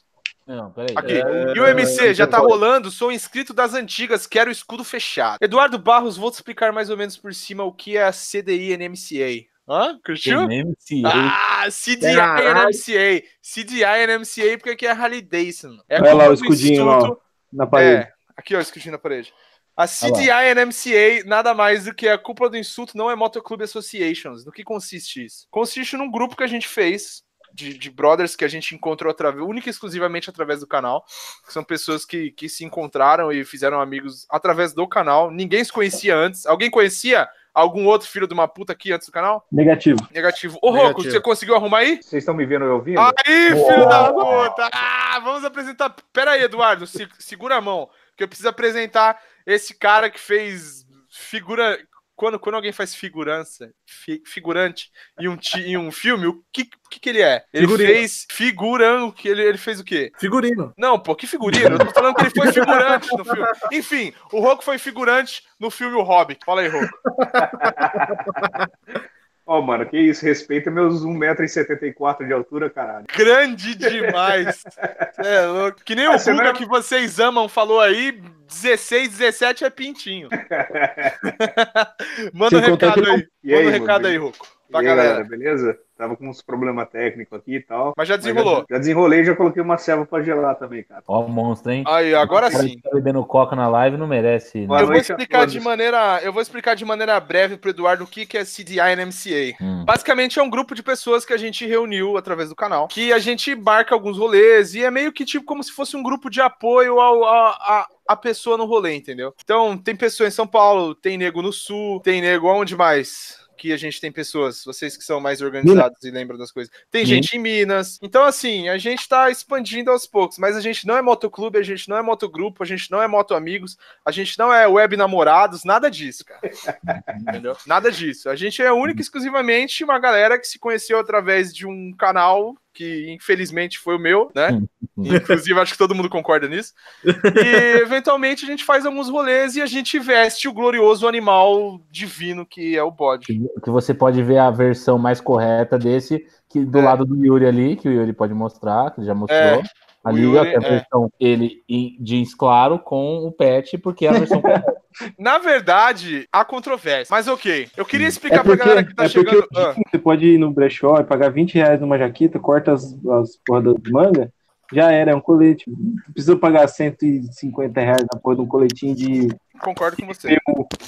Não, 0.56 0.73
peraí. 0.73 0.97
Aqui. 0.97 1.12
É, 1.12 1.52
E 1.55 1.61
o 1.61 1.67
MC 1.67 2.12
já 2.12 2.26
tá 2.26 2.38
rolando, 2.38 2.91
sou 2.91 3.12
inscrito 3.12 3.55
das 3.55 3.73
antigas, 3.73 4.26
quero 4.26 4.49
o 4.49 4.52
escudo 4.52 4.82
fechado. 4.82 5.38
Eduardo 5.41 5.79
Barros, 5.79 6.17
vou 6.17 6.29
te 6.29 6.35
explicar 6.35 6.73
mais 6.73 6.91
ou 6.91 6.97
menos 6.97 7.17
por 7.17 7.32
cima 7.32 7.62
o 7.62 7.73
que 7.73 7.97
é 7.97 8.02
a 8.02 8.11
CDI 8.11 8.76
NMCA. 8.76 9.49
Hã? 9.69 10.00
Curtiu? 10.05 10.41
MMCA. 10.41 11.06
Ah, 11.06 11.69
CDI 11.70 12.17
Caralho. 12.17 12.67
NMCA. 12.67 13.23
CDI 13.41 14.06
NMCA 14.08 14.58
porque 14.58 14.70
aqui 14.70 14.87
é 14.87 14.91
Harley 14.91 15.23
Davidson. 15.23 15.79
É 15.88 16.00
Olha 16.00 16.14
lá 16.14 16.26
culpa 16.26 16.31
o 16.31 16.35
escudinho 16.35 16.85
lá, 16.85 17.17
na 17.52 17.67
parede. 17.69 18.02
É, 18.02 18.12
aqui 18.37 18.56
ó, 18.56 18.58
o 18.58 18.62
escudinho 18.62 18.93
na 18.93 18.99
parede. 18.99 19.32
A 19.76 19.87
CDI 19.87 20.52
NMCA 20.56 21.25
nada 21.26 21.55
mais 21.55 21.85
do 21.85 21.94
que 21.94 22.08
a 22.08 22.19
cúpula 22.19 22.50
do 22.50 22.56
insulto 22.56 22.97
não 22.97 23.08
é 23.08 23.14
Motoclube 23.14 23.62
Associations. 23.62 24.44
No 24.44 24.50
que 24.50 24.64
consiste 24.64 25.25
isso? 25.25 25.47
Consiste 25.49 25.97
num 25.97 26.11
grupo 26.11 26.37
que 26.37 26.43
a 26.43 26.49
gente 26.49 26.67
fez 26.67 27.23
de, 27.52 27.76
de 27.76 27.91
brothers 27.91 28.37
que 28.37 28.44
a 28.44 28.49
gente 28.49 28.75
encontrou 28.75 29.11
através, 29.11 29.44
única 29.44 29.69
e 29.69 29.70
exclusivamente 29.70 30.31
através 30.31 30.61
do 30.61 30.67
canal. 30.67 31.05
Que 31.47 31.52
são 31.52 31.64
pessoas 31.64 32.05
que, 32.05 32.31
que 32.31 32.49
se 32.49 32.64
encontraram 32.64 33.32
e 33.32 33.44
fizeram 33.44 33.81
amigos 33.81 34.26
através 34.31 34.73
do 34.73 34.87
canal. 34.88 35.31
Ninguém 35.31 35.62
se 35.64 35.73
conhecia 35.73 36.17
antes. 36.17 36.47
Alguém 36.47 36.70
conhecia 36.70 37.29
algum 37.52 37.87
outro 37.87 38.08
filho 38.08 38.29
de 38.29 38.32
uma 38.35 38.47
puta 38.47 38.73
aqui 38.73 38.93
antes 38.93 39.08
do 39.08 39.12
canal? 39.12 39.44
Negativo. 39.50 39.99
Negativo. 40.12 40.58
Ô, 40.62 40.70
Roco, 40.70 41.02
você 41.02 41.20
conseguiu 41.20 41.56
arrumar 41.56 41.79
aí? 41.79 41.97
Vocês 42.02 42.23
estão 42.23 42.35
me 42.35 42.47
vendo 42.47 42.64
e 42.64 42.69
ouvindo? 42.69 43.00
Aí, 43.00 43.49
filho 43.49 43.88
da 43.88 44.12
puta! 44.12 44.70
Ah, 44.73 45.19
vamos 45.23 45.44
apresentar. 45.44 45.94
Pera 46.12 46.32
aí, 46.32 46.43
Eduardo, 46.44 46.87
se- 46.87 47.08
segura 47.19 47.56
a 47.56 47.61
mão, 47.61 47.91
que 48.17 48.23
eu 48.23 48.29
preciso 48.29 48.49
apresentar 48.49 49.20
esse 49.44 49.75
cara 49.75 50.08
que 50.08 50.20
fez 50.20 50.87
figura. 51.08 51.76
Quando, 52.20 52.38
quando 52.38 52.56
alguém 52.56 52.70
faz 52.70 52.94
figurança, 52.94 53.72
fi- 53.87 54.22
figurante 54.26 54.90
em 55.19 55.26
um, 55.26 55.38
ti- 55.38 55.62
em 55.62 55.78
um 55.78 55.90
filme, 55.90 56.26
o 56.26 56.44
que, 56.52 56.69
que, 56.90 57.00
que 57.00 57.08
ele 57.08 57.22
é? 57.22 57.43
Ele 57.50 57.67
Figurino. 57.67 57.88
fez 57.94 58.26
figurão, 58.31 59.11
que 59.11 59.26
ele, 59.26 59.43
ele 59.43 59.56
fez 59.56 59.81
o 59.81 59.84
quê? 59.84 60.12
Figurino. 60.19 60.70
Não, 60.76 60.99
pô, 60.99 61.17
que 61.17 61.26
figurino? 61.26 61.76
Eu 61.76 61.78
tô 61.78 61.90
falando 61.93 62.14
que 62.14 62.20
ele 62.20 62.31
foi 62.31 62.52
figurante 62.52 63.08
no 63.17 63.25
filme. 63.25 63.49
Enfim, 63.72 64.12
o 64.31 64.38
Roco 64.38 64.62
foi 64.62 64.76
figurante 64.76 65.43
no 65.58 65.70
filme 65.70 65.96
O 65.96 66.02
Hobbit. 66.02 66.44
Fala 66.44 66.61
aí, 66.61 66.69
Roco. 66.69 66.93
Ó, 69.50 69.61
mano, 69.61 69.85
que 69.85 69.99
isso, 69.99 70.25
respeita 70.25 70.70
meus 70.70 71.05
1,74m 71.05 72.25
de 72.25 72.32
altura, 72.32 72.70
caralho. 72.70 73.05
Grande 73.12 73.75
demais. 73.75 74.62
É 75.19 75.44
louco. 75.44 75.82
Que 75.85 75.94
nem 75.97 76.06
o 76.06 76.12
Guga 76.12 76.32
não 76.32 76.52
que 76.55 76.64
vocês 76.64 77.19
amam 77.19 77.49
falou 77.49 77.81
aí, 77.81 78.23
16, 78.49 79.19
17 79.19 79.64
é 79.64 79.70
pintinho. 79.70 80.29
Manda 82.32 82.58
um 82.58 82.61
recado 82.61 83.11
aí. 83.11 83.29
Manda 83.44 83.67
um 83.67 83.70
recado 83.70 84.06
aí, 84.06 84.17
Ruco. 84.17 84.59
Pra 84.70 84.82
E 84.82 84.88
aí, 84.88 84.96
galera. 84.96 85.25
beleza? 85.25 85.78
Tava 85.96 86.17
com 86.17 86.28
uns 86.31 86.40
problemas 86.40 86.88
técnicos 86.88 87.38
aqui 87.38 87.56
e 87.56 87.61
tal. 87.61 87.93
Mas 87.94 88.08
já 88.08 88.14
Mas 88.14 88.25
desenrolou. 88.25 88.61
Já, 88.61 88.67
já 88.70 88.78
desenrolei 88.78 89.20
e 89.20 89.25
já 89.25 89.37
coloquei 89.37 89.62
uma 89.62 89.76
selva 89.76 90.06
pra 90.06 90.22
gelar 90.22 90.55
também, 90.55 90.82
cara. 90.82 91.02
Ó, 91.06 91.20
o 91.26 91.28
monstro, 91.28 91.72
hein? 91.72 91.84
Aí, 91.87 92.14
agora 92.14 92.46
O 92.49 92.50
cara 92.50 92.62
sim. 92.64 92.78
tá 92.78 92.88
bebendo 92.94 93.22
coca 93.26 93.55
na 93.55 93.69
live 93.69 93.99
não 93.99 94.06
merece. 94.06 94.67
Boa 94.67 94.78
Eu 94.81 94.87
né? 94.87 94.93
vou 94.93 94.96
explicar 94.96 95.46
de 95.46 95.61
maneira, 95.61 96.20
eu 96.22 96.32
vou 96.32 96.40
explicar 96.40 96.75
de 96.75 96.87
maneira 96.87 97.20
breve 97.20 97.58
pro 97.58 97.69
Eduardo 97.69 98.05
o 98.05 98.06
que 98.06 98.25
que 98.25 98.38
é 98.38 98.44
CDI 98.44 98.78
NMCA. 98.96 99.56
Hum. 99.62 99.84
Basicamente 99.84 100.38
é 100.38 100.43
um 100.43 100.49
grupo 100.49 100.75
de 100.75 100.82
pessoas 100.82 101.25
que 101.26 101.34
a 101.34 101.37
gente 101.37 101.66
reuniu 101.66 102.16
através 102.16 102.49
do 102.49 102.56
canal, 102.56 102.88
que 102.88 103.12
a 103.12 103.19
gente 103.19 103.55
marca 103.55 103.94
alguns 103.94 104.16
rolês 104.16 104.75
e 104.75 104.82
é 104.82 104.90
meio 104.90 105.12
que 105.12 105.26
tipo 105.26 105.44
como 105.44 105.62
se 105.62 105.73
fosse 105.73 105.96
um 105.99 106.02
grupo 106.02 106.31
de 106.31 106.40
apoio 106.40 106.99
ao, 106.99 107.25
a, 107.25 107.49
a, 107.50 107.87
a 108.08 108.16
pessoa 108.16 108.56
no 108.56 108.64
rolê, 108.64 108.94
entendeu? 108.94 109.34
Então 109.44 109.76
tem 109.76 109.94
pessoa 109.94 110.26
em 110.26 110.31
São 110.31 110.46
Paulo, 110.46 110.94
tem 110.94 111.19
nego 111.19 111.43
no 111.43 111.52
Sul, 111.52 112.00
tem 112.00 112.23
nego 112.23 112.49
aonde 112.49 112.75
mais? 112.75 113.38
Que 113.60 113.74
a 113.74 113.76
gente 113.76 114.00
tem 114.00 114.10
pessoas, 114.10 114.64
vocês 114.64 114.96
que 114.96 115.04
são 115.04 115.20
mais 115.20 115.42
organizados 115.42 116.02
e 116.02 116.10
lembram 116.10 116.38
das 116.38 116.50
coisas. 116.50 116.72
Tem 116.90 117.04
Minas. 117.04 117.14
gente 117.14 117.36
em 117.36 117.38
Minas. 117.38 117.98
Então, 118.00 118.24
assim, 118.24 118.70
a 118.70 118.78
gente 118.78 119.06
tá 119.06 119.30
expandindo 119.30 119.90
aos 119.90 120.06
poucos, 120.06 120.38
mas 120.38 120.56
a 120.56 120.62
gente 120.62 120.86
não 120.86 120.96
é 120.96 121.02
motoclube, 121.02 121.58
a 121.58 121.62
gente 121.62 121.86
não 121.86 121.98
é 121.98 122.02
motogrupo, 122.02 122.62
a 122.62 122.66
gente 122.66 122.90
não 122.90 123.02
é 123.02 123.06
moto 123.06 123.34
amigos, 123.34 123.76
a 124.02 124.10
gente 124.10 124.38
não 124.38 124.50
é 124.50 124.66
web 124.66 124.96
namorados, 124.96 125.62
nada 125.62 125.90
disso, 125.90 126.24
cara. 126.24 126.40
Entendeu? 127.20 127.54
Nada 127.66 127.92
disso. 127.92 128.30
A 128.30 128.34
gente 128.34 128.62
é 128.62 128.72
única 128.72 129.00
e 129.00 129.02
exclusivamente 129.02 129.84
uma 129.84 129.98
galera 129.98 130.38
que 130.38 130.48
se 130.48 130.58
conheceu 130.58 130.98
através 130.98 131.54
de 131.54 131.66
um 131.66 131.92
canal 131.92 132.56
que 132.72 133.10
infelizmente 133.12 133.78
foi 133.78 133.96
o 133.96 133.98
meu, 133.98 134.30
né? 134.34 134.62
Inclusive, 134.96 135.58
acho 135.58 135.72
que 135.72 135.78
todo 135.78 135.94
mundo 135.94 136.08
concorda 136.08 136.48
nisso. 136.48 136.72
E 137.04 137.04
eventualmente 137.82 138.44
a 138.44 138.48
gente 138.48 138.64
faz 138.64 138.86
alguns 138.86 139.08
rolês 139.08 139.56
e 139.56 139.62
a 139.62 139.66
gente 139.66 139.98
veste 139.98 140.48
o 140.48 140.52
glorioso 140.52 141.06
animal 141.06 141.80
divino 141.90 142.46
que 142.46 142.76
é 142.76 142.82
o 142.82 142.90
bode. 142.90 143.26
Que 143.26 143.70
você 143.70 143.92
pode 143.94 144.22
ver 144.22 144.38
a 144.38 144.50
versão 144.50 144.98
mais 144.98 145.20
correta 145.20 145.78
desse, 145.78 146.24
que 146.48 146.64
do 146.64 146.78
É. 146.78 146.82
lado 146.82 147.04
do 147.04 147.24
Yuri 147.24 147.46
ali, 147.46 147.76
que 147.76 147.88
o 147.88 147.92
Yuri 147.92 148.12
pode 148.12 148.34
mostrar, 148.34 148.90
que 148.90 149.00
ele 149.00 149.06
já 149.06 149.14
mostrou. 149.14 149.38
É, 149.38 149.62
ali 150.04 150.22
Yuri, 150.22 150.48
é 150.48 150.56
a 150.56 150.60
é. 150.62 150.70
versão 150.70 151.12
ele 151.18 151.62
em 151.68 151.96
jeans 152.00 152.34
claro 152.34 152.78
com 152.78 153.26
o 153.26 153.32
pet, 153.32 153.78
porque 153.78 154.06
é 154.06 154.10
a 154.10 154.12
versão 154.12 154.40
correta. 154.40 154.74
Na 155.18 155.38
verdade, 155.38 156.28
há 156.32 156.44
controvérsia. 156.44 157.14
Mas 157.14 157.28
ok. 157.28 157.68
Eu 157.76 157.85
queria 157.85 158.09
explicar 158.09 158.40
É 158.40 158.42
pra 158.42 158.52
porque, 158.52 158.64
galera 158.64 158.85
que 158.85 158.94
tá 158.94 159.04
é 159.04 159.09
chegando. 159.09 159.47
Ah, 159.56 159.75
você 159.90 159.99
pode 159.99 160.26
ir 160.26 160.38
no 160.38 160.50
brechó 160.50 160.99
e 160.99 161.04
pagar 161.04 161.30
20 161.30 161.54
reais 161.54 161.80
numa 161.80 161.99
jaqueta, 161.99 162.38
corta 162.38 162.73
as, 162.73 162.85
as 162.85 163.37
porra 163.44 163.62
das 163.62 163.75
mangas, 163.90 164.28
já 164.73 164.90
era, 164.92 165.12
é 165.12 165.14
um 165.14 165.20
colete. 165.20 165.64
Não 165.68 166.12
precisa 166.12 166.37
pagar 166.37 166.68
150 166.68 167.80
reais 167.80 168.04
na 168.12 168.20
porra 168.20 168.37
de 168.37 168.42
um 168.42 168.47
coletinho 168.47 168.94
de. 168.94 169.28
concordo 169.59 169.97
com 169.97 170.06
você. 170.06 170.37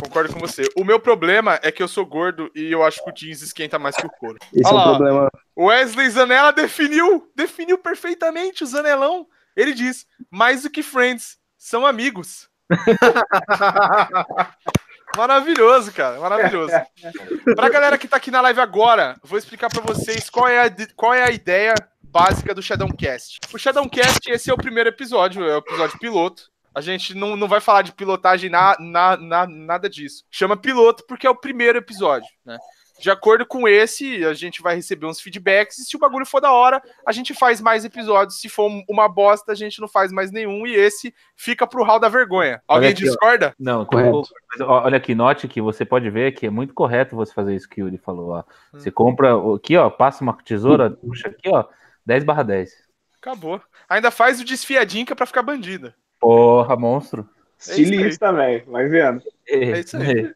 Concordo 0.03 0.33
com 0.33 0.41
você. 0.41 0.63
O 0.77 0.85
meu 0.85 1.01
problema 1.01 1.59
é 1.63 1.73
que 1.73 1.83
eu 1.83 1.89
sou 1.89 2.07
gordo 2.07 2.51
e 2.55 2.71
eu 2.71 2.83
acho 2.83 3.03
que 3.03 3.11
o 3.11 3.15
jeans 3.15 3.43
esquenta 3.43 3.79
mais 3.79 3.97
que 3.97 4.07
o 4.07 4.11
couro. 4.11 4.39
Esse 4.53 4.73
Olha 4.73 4.79
é 4.79 4.81
o 4.81 4.97
problema. 4.97 5.31
Wesley 5.57 6.11
Zanella 6.11 6.53
definiu, 6.53 7.31
definiu 7.35 7.79
perfeitamente 7.79 8.63
o 8.63 8.67
Zanelão. 8.67 9.27
Ele 9.57 9.73
diz: 9.73 10.07
mais 10.31 10.63
do 10.63 10.71
que 10.71 10.83
friends, 10.83 11.39
são 11.59 11.87
amigos. 11.87 12.52
Maravilhoso, 15.17 15.93
cara, 15.93 16.19
maravilhoso. 16.19 16.73
Pra 17.55 17.69
galera 17.69 17.99
que 17.99 18.09
tá 18.09 18.17
aqui 18.17 18.31
na 18.31 18.41
live 18.41 18.61
agora, 18.61 19.17
vou 19.23 19.39
explicar 19.39 19.69
pra 19.69 19.83
vocês 19.83 20.31
qual 20.31 20.49
é, 20.49 20.67
a, 20.67 20.71
qual 20.97 21.13
é 21.13 21.23
a 21.23 21.31
ideia 21.31 21.75
básica 22.03 22.55
do 22.55 22.63
Shadowcast. 22.63 23.39
O 23.53 23.59
Shadowcast, 23.59 24.31
esse 24.31 24.51
é 24.51 24.55
o 24.55 24.57
primeiro 24.57 24.89
episódio, 24.89 25.45
é 25.47 25.57
o 25.57 25.59
episódio 25.59 25.99
piloto. 25.99 26.45
A 26.75 26.81
gente 26.81 27.15
não, 27.15 27.37
não 27.37 27.47
vai 27.47 27.61
falar 27.61 27.83
de 27.83 27.93
pilotagem, 27.93 28.49
na, 28.49 28.75
na, 28.81 29.17
na- 29.19 29.47
nada 29.47 29.91
disso. 29.91 30.25
Chama 30.31 30.57
piloto 30.57 31.05
porque 31.07 31.27
é 31.27 31.31
o 31.31 31.37
primeiro 31.37 31.77
episódio, 31.77 32.27
né? 32.47 32.57
De 33.03 33.11
acordo 33.11 33.45
com 33.45 33.67
esse, 33.67 34.25
a 34.25 34.33
gente 34.33 34.63
vai 34.63 34.77
receber 34.77 35.07
uns 35.07 35.21
feedbacks. 35.21 35.77
E 35.79 35.85
se 35.85 35.97
o 35.97 35.99
bagulho 35.99 36.25
for 36.25 36.41
da 36.41 36.53
hora, 36.53 36.81
a 37.05 37.11
gente 37.11 37.35
faz 37.35 37.61
mais 37.61 37.85
episódios. 37.85 38.41
Se 38.41 38.49
for 38.49 38.71
uma 38.89 39.09
bosta, 39.09 39.51
a 39.51 39.55
gente 39.57 39.81
não 39.81 39.89
faz 39.89 40.13
mais 40.13 40.31
nenhum. 40.31 40.65
E 40.65 40.73
esse 40.75 41.13
fica 41.37 41.67
pro 41.67 41.83
hall 41.83 41.99
da 41.99 42.09
vergonha. 42.09 42.63
Alguém 42.69 42.91
aqui, 42.91 43.03
ó. 43.03 43.07
discorda? 43.09 43.55
Não, 43.59 43.85
Correto. 43.85 44.23
mas, 44.53 44.61
ó, 44.61 44.85
olha 44.85 44.99
aqui, 44.99 45.17
note 45.17 45.49
que 45.49 45.61
você 45.61 45.85
pode 45.85 46.09
ver 46.11 46.31
que 46.31 46.47
é 46.47 46.51
muito 46.51 46.73
correto 46.73 47.17
você 47.17 47.35
fazer 47.35 47.57
isso 47.57 47.69
que 47.69 47.83
o 47.83 47.87
Yuri 47.87 47.99
falou. 47.99 48.31
Ó. 48.31 48.45
Você 48.73 48.89
compra 48.89 49.37
o- 49.37 49.55
aqui, 49.57 49.77
ó, 49.77 49.91
passa 49.91 50.23
uma 50.23 50.33
tesoura, 50.45 50.89
puxa 50.91 51.27
aqui, 51.27 51.49
ó, 51.49 51.65
10 52.07 52.23
barra 52.23 52.45
10. 52.45 52.71
Acabou. 53.21 53.61
Ainda 53.89 54.13
faz 54.13 54.41
o 54.41 54.45
desfiadinho 54.45 55.05
que 55.05 55.13
é 55.13 55.17
pra 55.17 55.27
ficar 55.27 55.43
bandida. 55.43 55.93
Porra, 56.21 56.77
monstro. 56.77 57.29
É. 57.69 57.71
Estilista, 57.73 58.33
velho. 58.33 58.65
Vai 58.71 58.89
vendo. 58.89 59.23
É 59.49 59.81
isso 59.81 59.97
aí. 59.97 60.33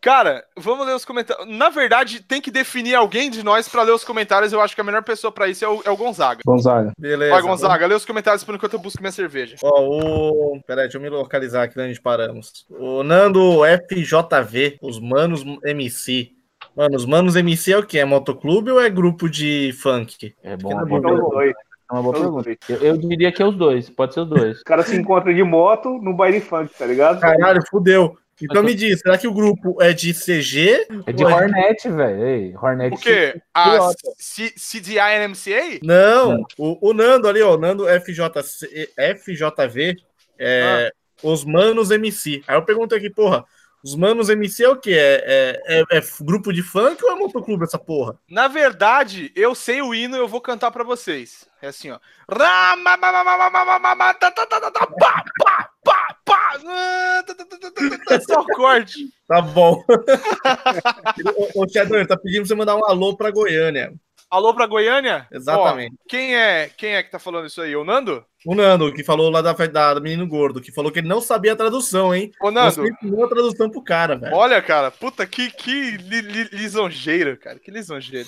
Cara, 0.00 0.44
vamos 0.56 0.86
ler 0.86 0.94
os 0.94 1.04
comentários. 1.04 1.46
Na 1.48 1.68
verdade, 1.70 2.22
tem 2.22 2.40
que 2.40 2.50
definir 2.50 2.94
alguém 2.94 3.30
de 3.30 3.42
nós 3.42 3.68
pra 3.68 3.82
ler 3.82 3.92
os 3.92 4.04
comentários. 4.04 4.52
Eu 4.52 4.60
acho 4.60 4.74
que 4.74 4.80
a 4.80 4.84
melhor 4.84 5.02
pessoa 5.02 5.32
pra 5.32 5.48
isso 5.48 5.64
é 5.64 5.68
o, 5.68 5.82
é 5.84 5.90
o 5.90 5.96
Gonzaga. 5.96 6.40
Gonzaga. 6.46 6.92
Beleza. 6.98 7.32
Vai, 7.32 7.42
Gonzaga, 7.42 7.86
lê 7.86 7.94
os 7.94 8.04
comentários 8.04 8.44
por 8.44 8.54
enquanto 8.54 8.72
eu 8.74 8.78
busco 8.78 9.00
minha 9.00 9.12
cerveja. 9.12 9.56
Ó, 9.62 9.82
o. 9.82 10.60
Peraí, 10.66 10.84
deixa 10.84 10.98
eu 10.98 11.02
me 11.02 11.08
localizar 11.08 11.64
aqui 11.64 11.74
onde 11.74 11.84
a 11.84 11.88
gente 11.88 12.02
paramos. 12.02 12.66
O 12.70 13.02
Nando 13.02 13.60
FJV, 13.88 14.78
os 14.82 14.98
Manos 15.00 15.42
MC. 15.64 16.30
Mano, 16.76 16.96
os 16.96 17.04
Manos 17.04 17.36
MC 17.36 17.72
é 17.72 17.78
o 17.78 17.86
quê? 17.86 17.98
É 17.98 18.04
motoclube 18.04 18.70
ou 18.70 18.80
é 18.80 18.88
grupo 18.88 19.28
de 19.28 19.72
funk? 19.82 20.34
É 20.42 20.56
bom, 20.56 20.70
Que 20.70 20.94
é 20.94 21.00
dois. 21.00 21.54
É 21.90 21.94
uma 21.94 22.02
boa 22.02 22.14
pergunta. 22.14 22.44
dois. 22.44 22.58
Eu, 22.68 22.76
eu 22.78 22.96
diria 22.96 23.30
que 23.30 23.42
é 23.42 23.46
os 23.46 23.54
dois, 23.54 23.90
pode 23.90 24.14
ser 24.14 24.20
os 24.20 24.28
dois. 24.28 24.56
Os 24.58 24.62
caras 24.62 24.86
se 24.86 24.96
encontram 24.96 25.34
de 25.34 25.42
moto 25.42 25.98
no 26.00 26.14
baile 26.14 26.40
funk, 26.40 26.72
tá 26.78 26.86
ligado? 26.86 27.20
Caralho, 27.20 27.60
fudeu. 27.70 28.16
Então 28.40 28.62
me 28.62 28.74
diz, 28.74 29.00
será 29.00 29.16
que 29.18 29.28
o 29.28 29.32
grupo 29.34 29.80
é 29.80 29.92
de 29.92 30.12
CG? 30.12 30.86
É 31.06 31.12
de 31.12 31.24
ou 31.24 31.30
Hornet, 31.30 31.88
velho. 31.88 32.58
Hornet. 32.60 32.94
O 32.94 32.98
quê? 32.98 33.40
A 33.54 33.70
Pilota. 33.70 34.12
C- 34.18 34.54
CDI 34.56 34.98
NMCA? 34.98 35.78
Não, 35.82 36.44
o, 36.58 36.90
o 36.90 36.92
Nando 36.94 37.28
ali, 37.28 37.40
ó, 37.42 37.54
o 37.54 37.58
Nando 37.58 37.84
FJC, 37.86 38.90
FJV, 39.18 39.96
é, 40.38 40.90
os 41.22 41.44
Manos 41.44 41.90
MC. 41.90 42.42
Aí 42.46 42.56
eu 42.56 42.64
pergunto 42.64 42.94
aqui, 42.94 43.10
porra, 43.10 43.44
os 43.84 43.96
Manos 43.96 44.28
MC 44.28 44.62
é 44.62 44.68
o 44.68 44.76
quê? 44.76 44.94
É, 44.94 45.60
é, 45.66 45.80
é, 45.80 45.98
é, 45.98 46.02
grupo 46.20 46.52
de 46.52 46.62
funk 46.62 47.04
ou 47.04 47.10
é 47.10 47.14
motoclube 47.16 47.64
essa 47.64 47.78
porra? 47.78 48.16
Na 48.30 48.46
verdade, 48.46 49.32
eu 49.34 49.56
sei 49.56 49.82
o 49.82 49.92
hino 49.92 50.16
eu 50.16 50.28
vou 50.28 50.40
cantar 50.40 50.70
pra 50.70 50.84
vocês. 50.84 51.48
É 51.60 51.66
assim, 51.66 51.90
ó. 51.90 51.98
É 58.10 58.20
só 58.20 58.44
corte. 58.54 59.08
Tá 59.26 59.40
bom. 59.40 59.82
Ô, 61.56 61.68
Shadow, 61.68 62.06
tá 62.06 62.16
pedindo 62.16 62.42
pra 62.42 62.48
você 62.48 62.54
mandar 62.54 62.76
um 62.76 62.84
alô 62.84 63.16
pra 63.16 63.30
Goiânia. 63.30 63.92
Alô 64.32 64.54
pra 64.54 64.66
Goiânia? 64.66 65.28
Exatamente. 65.30 65.94
Ó, 65.94 66.08
quem 66.08 66.34
é 66.34 66.70
quem 66.74 66.94
é 66.94 67.02
que 67.02 67.10
tá 67.10 67.18
falando 67.18 67.48
isso 67.48 67.60
aí? 67.60 67.76
O 67.76 67.84
Nando? 67.84 68.24
O 68.46 68.54
Nando, 68.54 68.90
que 68.90 69.04
falou 69.04 69.28
lá 69.28 69.42
da, 69.42 69.52
da, 69.52 70.00
menino 70.00 70.26
gordo, 70.26 70.58
que 70.58 70.72
falou 70.72 70.90
que 70.90 71.00
ele 71.00 71.06
não 71.06 71.20
sabia 71.20 71.52
a 71.52 71.56
tradução, 71.56 72.14
hein? 72.14 72.32
Ô, 72.40 72.50
Nando, 72.50 72.76
Você 72.76 72.88
ensinou 72.88 73.26
a 73.26 73.28
tradução 73.28 73.68
pro 73.68 73.84
cara, 73.84 74.16
velho. 74.16 74.34
olha, 74.34 74.62
cara, 74.62 74.90
puta, 74.90 75.26
que, 75.26 75.50
que 75.50 75.98
li, 75.98 76.22
li, 76.22 76.44
lisonjeiro, 76.50 77.36
cara, 77.36 77.58
que 77.58 77.70
lisonjeiro. 77.70 78.26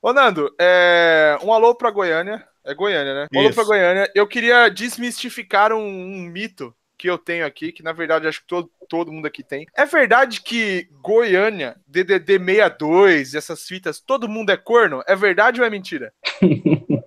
Ô, 0.00 0.12
Nando, 0.12 0.54
é, 0.56 1.36
um 1.42 1.52
alô 1.52 1.74
pra 1.74 1.90
Goiânia. 1.90 2.46
É 2.64 2.72
Goiânia, 2.72 3.12
né? 3.12 3.26
Um 3.34 3.40
alô 3.40 3.52
pra 3.52 3.64
Goiânia. 3.64 4.08
Eu 4.14 4.28
queria 4.28 4.68
desmistificar 4.68 5.72
um, 5.72 5.84
um 5.84 6.30
mito 6.30 6.72
que 6.96 7.10
eu 7.10 7.18
tenho 7.18 7.44
aqui, 7.44 7.72
que 7.72 7.82
na 7.82 7.92
verdade 7.92 8.28
acho 8.28 8.42
que 8.42 8.46
todo, 8.46 8.70
todo 8.90 9.12
mundo 9.12 9.26
aqui 9.26 9.42
tem. 9.44 9.66
É 9.76 9.86
verdade 9.86 10.42
que 10.42 10.88
Goiânia, 11.00 11.76
DDD 11.86 12.38
62, 12.38 13.34
essas 13.36 13.62
fitas, 13.64 14.00
todo 14.00 14.28
mundo 14.28 14.50
é 14.50 14.56
corno? 14.56 15.02
É 15.06 15.14
verdade 15.14 15.60
ou 15.60 15.66
é 15.66 15.70
mentira? 15.70 16.12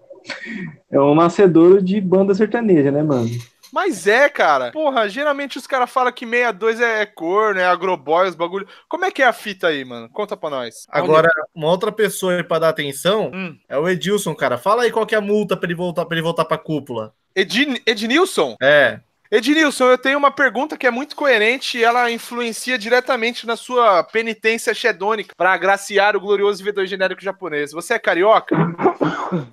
É 0.90 0.98
um 0.98 1.14
nascedouro 1.14 1.82
de 1.84 2.00
banda 2.00 2.34
sertaneja, 2.34 2.90
né, 2.92 3.04
mano? 3.04 3.28
Mas 3.74 4.08
é, 4.08 4.30
cara. 4.30 4.72
Porra, 4.72 5.10
geralmente 5.10 5.58
os 5.58 5.68
caras 5.68 5.90
falam 5.92 6.14
que 6.14 6.26
62 6.26 6.80
é, 6.80 7.02
é 7.02 7.06
corno, 7.06 7.60
é 7.60 7.66
agroboy, 7.66 8.30
os 8.30 8.36
bagulho. 8.36 8.66
Como 8.88 9.04
é 9.04 9.12
que 9.12 9.22
é 9.22 9.26
a 9.26 9.34
fita 9.34 9.68
aí, 9.68 9.84
mano? 9.84 10.08
Conta 10.10 10.38
pra 10.38 10.50
nós. 10.50 10.86
Agora, 10.88 11.28
uma 11.54 11.68
outra 11.68 11.92
pessoa 11.92 12.38
aí 12.38 12.44
pra 12.44 12.60
dar 12.60 12.70
atenção 12.70 13.32
Hum. 13.34 13.58
é 13.68 13.78
o 13.78 13.90
Edilson, 13.90 14.34
cara. 14.34 14.58
Fala 14.58 14.84
aí 14.84 14.92
qual 14.92 15.06
que 15.06 15.16
é 15.16 15.18
a 15.18 15.22
multa 15.22 15.58
pra 15.58 15.68
ele 15.68 15.76
voltar, 15.76 16.06
pra 16.06 16.16
ele 16.16 16.24
voltar 16.24 16.46
pra 16.46 16.58
cúpula. 16.58 17.14
Edin, 17.36 17.80
Ednilson? 17.86 18.56
É. 18.62 19.00
Ednilson, 19.36 19.86
eu 19.90 19.98
tenho 19.98 20.20
uma 20.20 20.30
pergunta 20.30 20.78
que 20.78 20.86
é 20.86 20.92
muito 20.92 21.16
coerente 21.16 21.80
e 21.80 21.84
ela 21.84 22.12
influencia 22.12 22.78
diretamente 22.78 23.48
na 23.48 23.56
sua 23.56 24.04
penitência 24.04 24.74
shedônica 24.76 25.34
para 25.36 25.52
agraciar 25.52 26.16
o 26.16 26.20
glorioso 26.22 26.64
V2 26.64 26.86
genérico 26.86 27.20
japonês. 27.20 27.72
Você 27.72 27.96
é 27.96 28.00
carioca? 28.00 28.56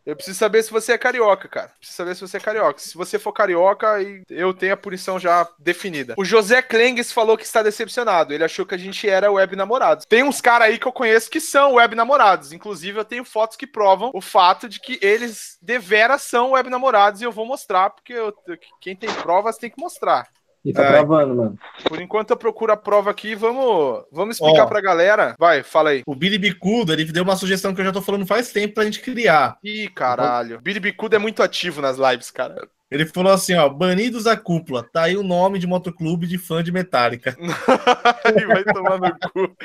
Eu 0.05 0.15
preciso 0.15 0.39
saber 0.39 0.63
se 0.63 0.71
você 0.71 0.93
é 0.93 0.99
carioca, 0.99 1.49
cara. 1.49 1.73
Preciso 1.79 1.97
saber 1.97 2.15
se 2.15 2.21
você 2.21 2.37
é 2.37 2.41
carioca. 2.41 2.79
Se 2.79 2.95
você 2.95 3.19
for 3.19 3.33
carioca, 3.33 3.97
eu 4.29 4.53
tenho 4.53 4.75
a 4.75 4.77
punição 4.77 5.19
já 5.19 5.49
definida. 5.59 6.15
O 6.19 6.27
José 6.27 6.61
Klengs 6.61 7.11
falou 7.11 7.39
que 7.39 7.45
está 7.45 7.63
decepcionado. 7.63 8.35
Ele 8.35 8.45
achou 8.45 8.67
que 8.67 8.75
a 8.75 8.79
gente 8.79 9.09
era 9.09 9.33
web 9.33 9.57
namorados. 9.57 10.05
Tem 10.05 10.23
uns 10.23 10.43
caras 10.43 10.69
aí 10.69 10.79
que 10.79 10.87
eu 10.87 10.93
conheço 10.93 11.31
que 11.31 11.41
são 11.41 11.75
web 11.75 11.95
namorados. 11.95 12.53
Inclusive, 12.53 12.99
eu 12.99 13.05
tenho 13.05 13.25
fotos 13.25 13.57
que 13.57 13.67
provam 13.67 14.11
o 14.13 14.21
fato 14.21 14.69
de 14.69 14.79
que 14.79 14.99
eles 15.01 15.57
deveras 15.63 16.21
são 16.21 16.51
web 16.51 16.69
namorados 16.69 17.23
e 17.23 17.25
eu 17.25 17.33
vou 17.33 17.47
mostrar, 17.47 17.89
porque 17.89 18.13
eu- 18.13 18.35
quem 18.79 18.95
tem 18.95 19.11
provas 19.15 19.57
tem 19.57 19.70
que 19.71 19.81
mostrar. 19.81 20.29
E 20.65 20.73
tá 20.75 20.83
gravando, 20.83 21.35
mano. 21.35 21.59
Por 21.89 22.01
enquanto 22.01 22.31
eu 22.31 22.37
procuro 22.37 22.71
a 22.73 22.77
prova 22.77 23.11
aqui, 23.11 23.35
vamos, 23.35 24.05
vamos 24.13 24.37
explicar 24.37 24.65
Ó. 24.65 24.67
pra 24.67 24.81
galera. 24.81 25.35
Vai, 25.39 25.63
fala 25.63 25.91
aí. 25.91 26.03
O 26.05 26.15
Billy 26.15 26.37
Bicudo, 26.37 26.93
ele 26.93 27.05
deu 27.07 27.23
uma 27.23 27.37
sugestão 27.37 27.75
que 27.75 27.81
eu 27.81 27.85
já 27.85 27.93
tô 27.93 28.03
falando 28.03 28.27
faz 28.27 28.53
tempo 28.53 28.75
pra 28.75 28.85
gente 28.85 29.01
criar. 29.01 29.57
Ih, 29.65 29.89
caralho. 29.89 30.61
Billy 30.61 30.79
Bicudo 30.79 31.17
é 31.17 31.19
muito 31.19 31.43
ativo 31.43 31.81
nas 31.81 31.97
lives, 31.97 32.31
cara. 32.31 32.69
Ele 32.91 33.07
falou 33.07 33.33
assim, 33.33 33.55
ó, 33.55 33.69
banidos 33.69 34.25
da 34.25 34.37
cúpula. 34.37 34.83
Tá 34.83 35.05
aí 35.05 35.17
o 35.17 35.23
nome 35.23 35.61
de 35.61 35.67
motoclube 35.67 36.27
de 36.27 36.39
fã 36.39 36.63
de 36.63 36.73
Metallica. 36.73 37.37
Vai 38.49 38.65
tomar 38.65 38.99
no 38.99 39.17
cu. 39.31 39.57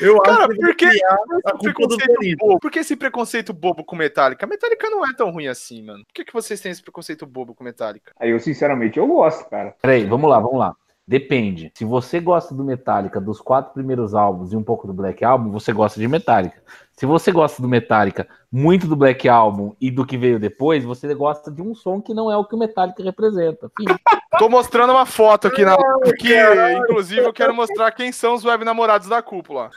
Eu 0.00 0.20
Cara, 0.20 0.44
acho 0.44 0.48
que 0.48 0.56
por 0.56 0.76
que 0.76 0.84
a 0.84 0.90
esse 0.90 1.58
preconceito 1.62 2.36
bobo? 2.38 2.60
Por 2.60 2.70
que 2.70 2.78
esse 2.78 2.96
preconceito 2.96 3.52
bobo 3.52 3.84
com 3.84 3.96
Metallica? 3.96 4.46
Metallica 4.46 4.88
não 4.88 5.04
é 5.04 5.12
tão 5.14 5.30
ruim 5.30 5.48
assim, 5.48 5.82
mano. 5.82 6.04
Por 6.04 6.14
que, 6.14 6.24
que 6.24 6.32
vocês 6.32 6.60
têm 6.60 6.70
esse 6.70 6.82
preconceito 6.82 7.26
bobo 7.26 7.54
com 7.54 7.64
Metallica? 7.64 8.12
Aí 8.20 8.30
eu, 8.30 8.38
sinceramente, 8.38 8.98
eu 8.98 9.06
gosto, 9.08 9.48
cara. 9.50 9.74
Peraí, 9.82 10.04
vamos 10.04 10.30
lá, 10.30 10.38
vamos 10.38 10.58
lá. 10.58 10.76
Depende. 11.06 11.70
Se 11.74 11.84
você 11.84 12.18
gosta 12.18 12.54
do 12.54 12.64
Metallica, 12.64 13.20
dos 13.20 13.38
quatro 13.38 13.74
primeiros 13.74 14.14
álbuns 14.14 14.52
e 14.52 14.56
um 14.56 14.62
pouco 14.62 14.86
do 14.86 14.94
Black 14.94 15.22
Album, 15.22 15.50
você 15.50 15.70
gosta 15.70 16.00
de 16.00 16.08
Metallica. 16.08 16.62
Se 16.96 17.04
você 17.04 17.30
gosta 17.30 17.60
do 17.60 17.68
Metallica, 17.68 18.26
muito 18.50 18.86
do 18.86 18.96
Black 18.96 19.28
Album 19.28 19.74
e 19.78 19.90
do 19.90 20.06
que 20.06 20.16
veio 20.16 20.38
depois, 20.38 20.82
você 20.82 21.12
gosta 21.14 21.50
de 21.50 21.60
um 21.60 21.74
som 21.74 22.00
que 22.00 22.14
não 22.14 22.30
é 22.30 22.36
o 22.36 22.44
que 22.44 22.54
o 22.54 22.58
Metallica 22.58 23.02
representa. 23.02 23.70
Fim. 23.76 23.84
Tô 24.38 24.48
mostrando 24.48 24.90
uma 24.92 25.06
foto 25.06 25.46
aqui 25.46 25.64
na 25.64 25.76
live, 25.76 26.16
que 26.18 26.34
inclusive 26.78 27.20
eu 27.22 27.32
quero 27.32 27.54
mostrar 27.54 27.92
quem 27.92 28.10
são 28.10 28.34
os 28.34 28.44
web 28.44 28.64
namorados 28.64 29.06
da 29.06 29.22
cúpula. 29.22 29.70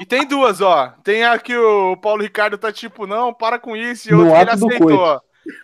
e 0.00 0.06
tem 0.06 0.26
duas, 0.26 0.60
ó. 0.60 0.92
Tem 1.04 1.24
a 1.24 1.38
que 1.38 1.56
o 1.56 1.96
Paulo 1.98 2.22
Ricardo 2.22 2.58
tá 2.58 2.72
tipo, 2.72 3.06
não, 3.06 3.32
para 3.32 3.56
com 3.58 3.76
isso, 3.76 4.10
e 4.10 4.14
outro 4.14 4.32
que 4.32 4.40
ele 4.40 4.50
aceitou. 4.50 5.20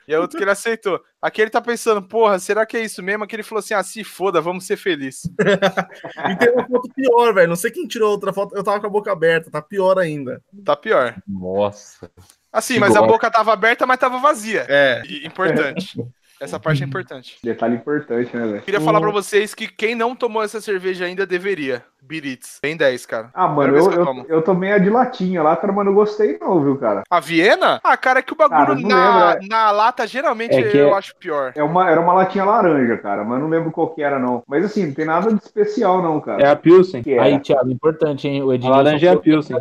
E 0.08 0.14
a 0.14 0.20
outra 0.20 0.36
que 0.38 0.44
ele 0.44 0.50
aceitou. 0.50 1.00
Aqui 1.20 1.40
ele 1.42 1.50
tá 1.50 1.60
pensando, 1.60 2.02
porra, 2.02 2.38
será 2.38 2.64
que 2.64 2.76
é 2.76 2.84
isso 2.84 3.02
mesmo? 3.02 3.24
Aqui 3.24 3.36
ele 3.36 3.42
falou 3.42 3.60
assim, 3.60 3.74
ah, 3.74 3.82
se 3.82 4.02
foda, 4.04 4.40
vamos 4.40 4.64
ser 4.66 4.76
felizes. 4.76 5.22
E 6.30 6.36
tem 6.36 6.50
uma 6.52 6.66
foto 6.66 6.88
pior, 6.94 7.32
velho. 7.34 7.48
Não 7.48 7.56
sei 7.56 7.70
quem 7.70 7.86
tirou 7.86 8.10
outra 8.10 8.32
foto. 8.32 8.56
Eu 8.56 8.64
tava 8.64 8.80
com 8.80 8.86
a 8.86 8.90
boca 8.90 9.12
aberta. 9.12 9.50
Tá 9.50 9.60
pior 9.62 9.98
ainda. 9.98 10.42
Tá 10.64 10.74
pior. 10.76 11.14
Nossa. 11.26 12.10
Assim, 12.52 12.74
Que 12.74 12.80
mas 12.80 12.96
a 12.96 13.02
boca 13.02 13.30
tava 13.30 13.52
aberta, 13.52 13.86
mas 13.86 13.98
tava 13.98 14.18
vazia. 14.18 14.64
É. 14.68 15.02
E- 15.06 15.26
Importante. 15.26 15.96
Essa 16.40 16.58
parte 16.60 16.82
é 16.82 16.86
importante. 16.86 17.38
Detalhe 17.42 17.76
importante, 17.76 18.36
né, 18.36 18.46
velho? 18.46 18.62
Queria 18.62 18.80
falar 18.80 19.00
pra 19.00 19.10
vocês 19.10 19.54
que 19.54 19.66
quem 19.68 19.94
não 19.94 20.14
tomou 20.14 20.42
essa 20.42 20.60
cerveja 20.60 21.04
ainda 21.04 21.26
deveria. 21.26 21.82
Biritz. 22.06 22.60
Bem 22.62 22.76
10, 22.76 23.04
cara. 23.04 23.30
Ah, 23.34 23.48
mano, 23.48 23.76
eu, 23.76 23.84
eu 23.86 23.92
eu, 23.92 24.04
tomo. 24.04 24.26
eu 24.28 24.42
tomei 24.42 24.70
a 24.70 24.78
de 24.78 24.88
latinha 24.88 25.42
lá, 25.42 25.56
cara, 25.56 25.72
mas 25.72 25.84
não 25.84 25.92
gostei 25.92 26.38
não, 26.40 26.62
viu, 26.62 26.76
cara? 26.78 27.02
A 27.10 27.18
Viena? 27.18 27.80
Ah, 27.82 27.96
cara, 27.96 28.20
é 28.20 28.22
que 28.22 28.32
o 28.32 28.36
bagulho 28.36 28.58
Cara, 28.58 28.74
na, 28.76 29.30
lembro, 29.32 29.48
na 29.48 29.70
lata 29.72 30.06
geralmente 30.06 30.54
É 30.54 30.70
que 30.70 30.76
eu 30.76 30.90
é- 30.90 30.92
acho 30.92 31.16
pior. 31.16 31.52
É 31.56 31.64
uma, 31.64 31.90
era 31.90 32.00
uma 32.00 32.12
latinha 32.12 32.44
laranja, 32.44 32.96
cara, 32.98 33.24
mas 33.24 33.40
não 33.40 33.48
lembro 33.48 33.72
qual 33.72 33.92
que 33.92 34.02
era, 34.02 34.20
não. 34.20 34.44
Mas 34.46 34.64
assim, 34.64 34.86
não 34.86 34.94
tem 34.94 35.04
nada 35.04 35.32
de 35.34 35.42
especial, 35.42 36.00
não, 36.00 36.20
cara. 36.20 36.40
É 36.42 36.48
a 36.48 36.54
Pilsen. 36.54 37.02
Que 37.02 37.14
era. 37.14 37.24
Aí, 37.24 37.40
Thiago, 37.40 37.70
importante, 37.72 38.28
hein? 38.28 38.40
O 38.40 38.52
Ednilson 38.52 38.74
A 38.78 38.82
laranja 38.82 39.06
é 39.06 39.10
a 39.10 39.16
que 39.16 39.22
Pilsen. 39.22 39.56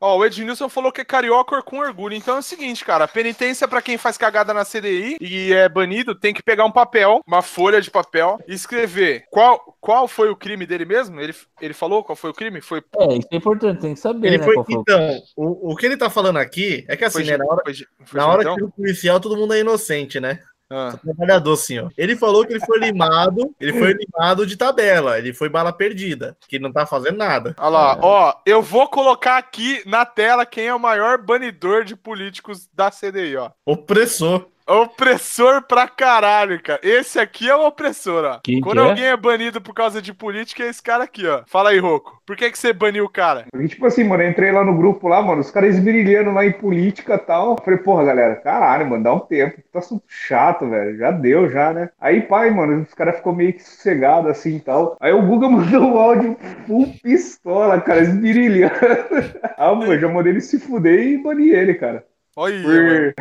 Ó, 0.00 0.16
o 0.16 0.24
Ednilson 0.24 0.70
falou 0.70 0.90
que 0.92 1.02
é 1.02 1.04
carioca 1.04 1.60
com 1.62 1.78
orgulho. 1.78 2.14
Então 2.14 2.36
é 2.36 2.38
o 2.38 2.42
seguinte, 2.42 2.86
cara. 2.86 3.06
Penitência 3.06 3.68
pra 3.68 3.82
quem 3.82 3.98
faz 3.98 4.16
cagada 4.16 4.54
na 4.54 4.64
CDI 4.64 5.18
e 5.20 5.52
é 5.52 5.68
banido, 5.68 6.11
tem 6.14 6.32
que 6.34 6.42
pegar 6.42 6.64
um 6.64 6.70
papel, 6.72 7.20
uma 7.26 7.42
folha 7.42 7.80
de 7.80 7.90
papel 7.90 8.38
e 8.46 8.54
escrever 8.54 9.24
qual, 9.30 9.76
qual 9.80 10.06
foi 10.08 10.28
o 10.30 10.36
crime 10.36 10.66
dele 10.66 10.84
mesmo? 10.84 11.20
Ele, 11.20 11.34
ele 11.60 11.74
falou 11.74 12.02
qual 12.04 12.16
foi 12.16 12.30
o 12.30 12.34
crime? 12.34 12.60
Foi, 12.60 12.82
É, 12.98 13.14
isso 13.16 13.28
é 13.30 13.36
importante, 13.36 13.80
tem 13.80 13.94
que 13.94 14.00
saber, 14.00 14.28
Ele 14.28 14.38
né? 14.38 14.44
foi, 14.44 14.54
qual 14.54 14.66
foi 14.66 14.74
o- 14.76 14.80
então, 14.80 15.22
o, 15.36 15.72
o 15.72 15.76
que 15.76 15.86
ele 15.86 15.96
tá 15.96 16.08
falando 16.10 16.38
aqui 16.38 16.84
é 16.88 16.96
que 16.96 17.04
assim, 17.04 17.24
foi, 17.24 17.24
né, 17.30 17.36
na 17.36 17.44
hora, 17.44 17.62
foi, 17.64 17.74
foi 18.04 18.20
na 18.20 18.26
hora 18.26 18.42
então? 18.42 18.56
que 18.56 18.64
o 18.64 18.70
policial 18.70 19.20
todo 19.20 19.36
mundo 19.36 19.54
é 19.54 19.60
inocente, 19.60 20.18
né? 20.20 20.40
Ah. 20.74 20.98
Trabalhador, 21.04 21.52
assim, 21.52 21.78
ó. 21.80 21.90
Ele 21.98 22.16
falou 22.16 22.46
que 22.46 22.54
ele 22.54 22.64
foi 22.64 22.78
limado, 22.78 23.54
ele 23.60 23.74
foi 23.74 23.92
limado 23.92 24.46
de 24.46 24.56
tabela, 24.56 25.18
ele 25.18 25.34
foi 25.34 25.50
bala 25.50 25.70
perdida, 25.70 26.34
que 26.48 26.58
não 26.58 26.72
tá 26.72 26.86
fazendo 26.86 27.18
nada. 27.18 27.54
Olha 27.58 27.68
lá, 27.68 27.98
ó, 28.00 28.34
eu 28.46 28.62
vou 28.62 28.88
colocar 28.88 29.36
aqui 29.36 29.82
na 29.84 30.06
tela 30.06 30.46
quem 30.46 30.68
é 30.68 30.74
o 30.74 30.80
maior 30.80 31.18
banidor 31.18 31.84
de 31.84 31.94
políticos 31.94 32.70
da 32.72 32.90
CDI, 32.90 33.36
ó. 33.36 33.50
Opressor. 33.66 34.46
Opressor 34.66 35.62
pra 35.62 35.88
caralho, 35.88 36.62
cara. 36.62 36.80
Esse 36.82 37.18
aqui 37.18 37.48
é 37.48 37.56
o 37.56 37.66
opressor, 37.66 38.24
ó. 38.24 38.40
Quem 38.42 38.60
Quando 38.60 38.78
que 38.78 38.86
é? 38.86 38.90
alguém 38.90 39.04
é 39.06 39.16
banido 39.16 39.60
por 39.60 39.74
causa 39.74 40.00
de 40.00 40.14
política, 40.14 40.62
é 40.62 40.68
esse 40.68 40.82
cara 40.82 41.04
aqui, 41.04 41.26
ó. 41.26 41.42
Fala 41.46 41.70
aí, 41.70 41.78
Roco. 41.78 42.20
Por 42.24 42.36
que, 42.36 42.50
que 42.50 42.58
você 42.58 42.72
baniu 42.72 43.04
o 43.04 43.08
cara? 43.08 43.46
Porque, 43.50 43.68
tipo 43.68 43.84
assim, 43.86 44.04
mano, 44.04 44.22
eu 44.22 44.30
entrei 44.30 44.52
lá 44.52 44.64
no 44.64 44.76
grupo 44.76 45.08
lá, 45.08 45.20
mano, 45.20 45.40
os 45.40 45.50
caras 45.50 45.74
esmirilhando 45.74 46.32
lá 46.32 46.46
em 46.46 46.52
política 46.52 47.14
e 47.14 47.18
tal. 47.18 47.56
Eu 47.56 47.64
falei, 47.64 47.80
porra, 47.80 48.04
galera, 48.04 48.36
caralho, 48.36 48.88
mano, 48.88 49.02
dá 49.02 49.12
um 49.12 49.20
tempo. 49.20 49.60
Tá 49.72 49.80
assunto 49.80 50.04
chato, 50.08 50.68
velho. 50.68 50.96
Já 50.96 51.10
deu, 51.10 51.50
já, 51.50 51.72
né? 51.72 51.90
Aí, 52.00 52.22
pai, 52.22 52.50
mano, 52.50 52.82
os 52.82 52.94
caras 52.94 53.16
ficou 53.16 53.34
meio 53.34 53.52
que 53.52 53.62
sossegado 53.62 54.28
assim 54.28 54.56
e 54.56 54.60
tal. 54.60 54.96
Aí 55.00 55.12
o 55.12 55.22
Guga 55.22 55.48
mandou 55.50 55.82
um 55.82 55.98
áudio 55.98 56.36
full 56.66 56.86
pistola, 57.02 57.80
cara, 57.80 58.00
esmirilhando. 58.00 58.74
ah, 59.58 59.74
mano, 59.74 59.92
eu 59.92 60.00
já 60.00 60.08
mandei 60.08 60.32
ele 60.32 60.40
se 60.40 60.58
fuder 60.58 61.00
e 61.00 61.22
bani 61.22 61.50
ele, 61.50 61.74
cara. 61.74 62.04
Olha. 62.36 62.62
Por... 62.62 63.14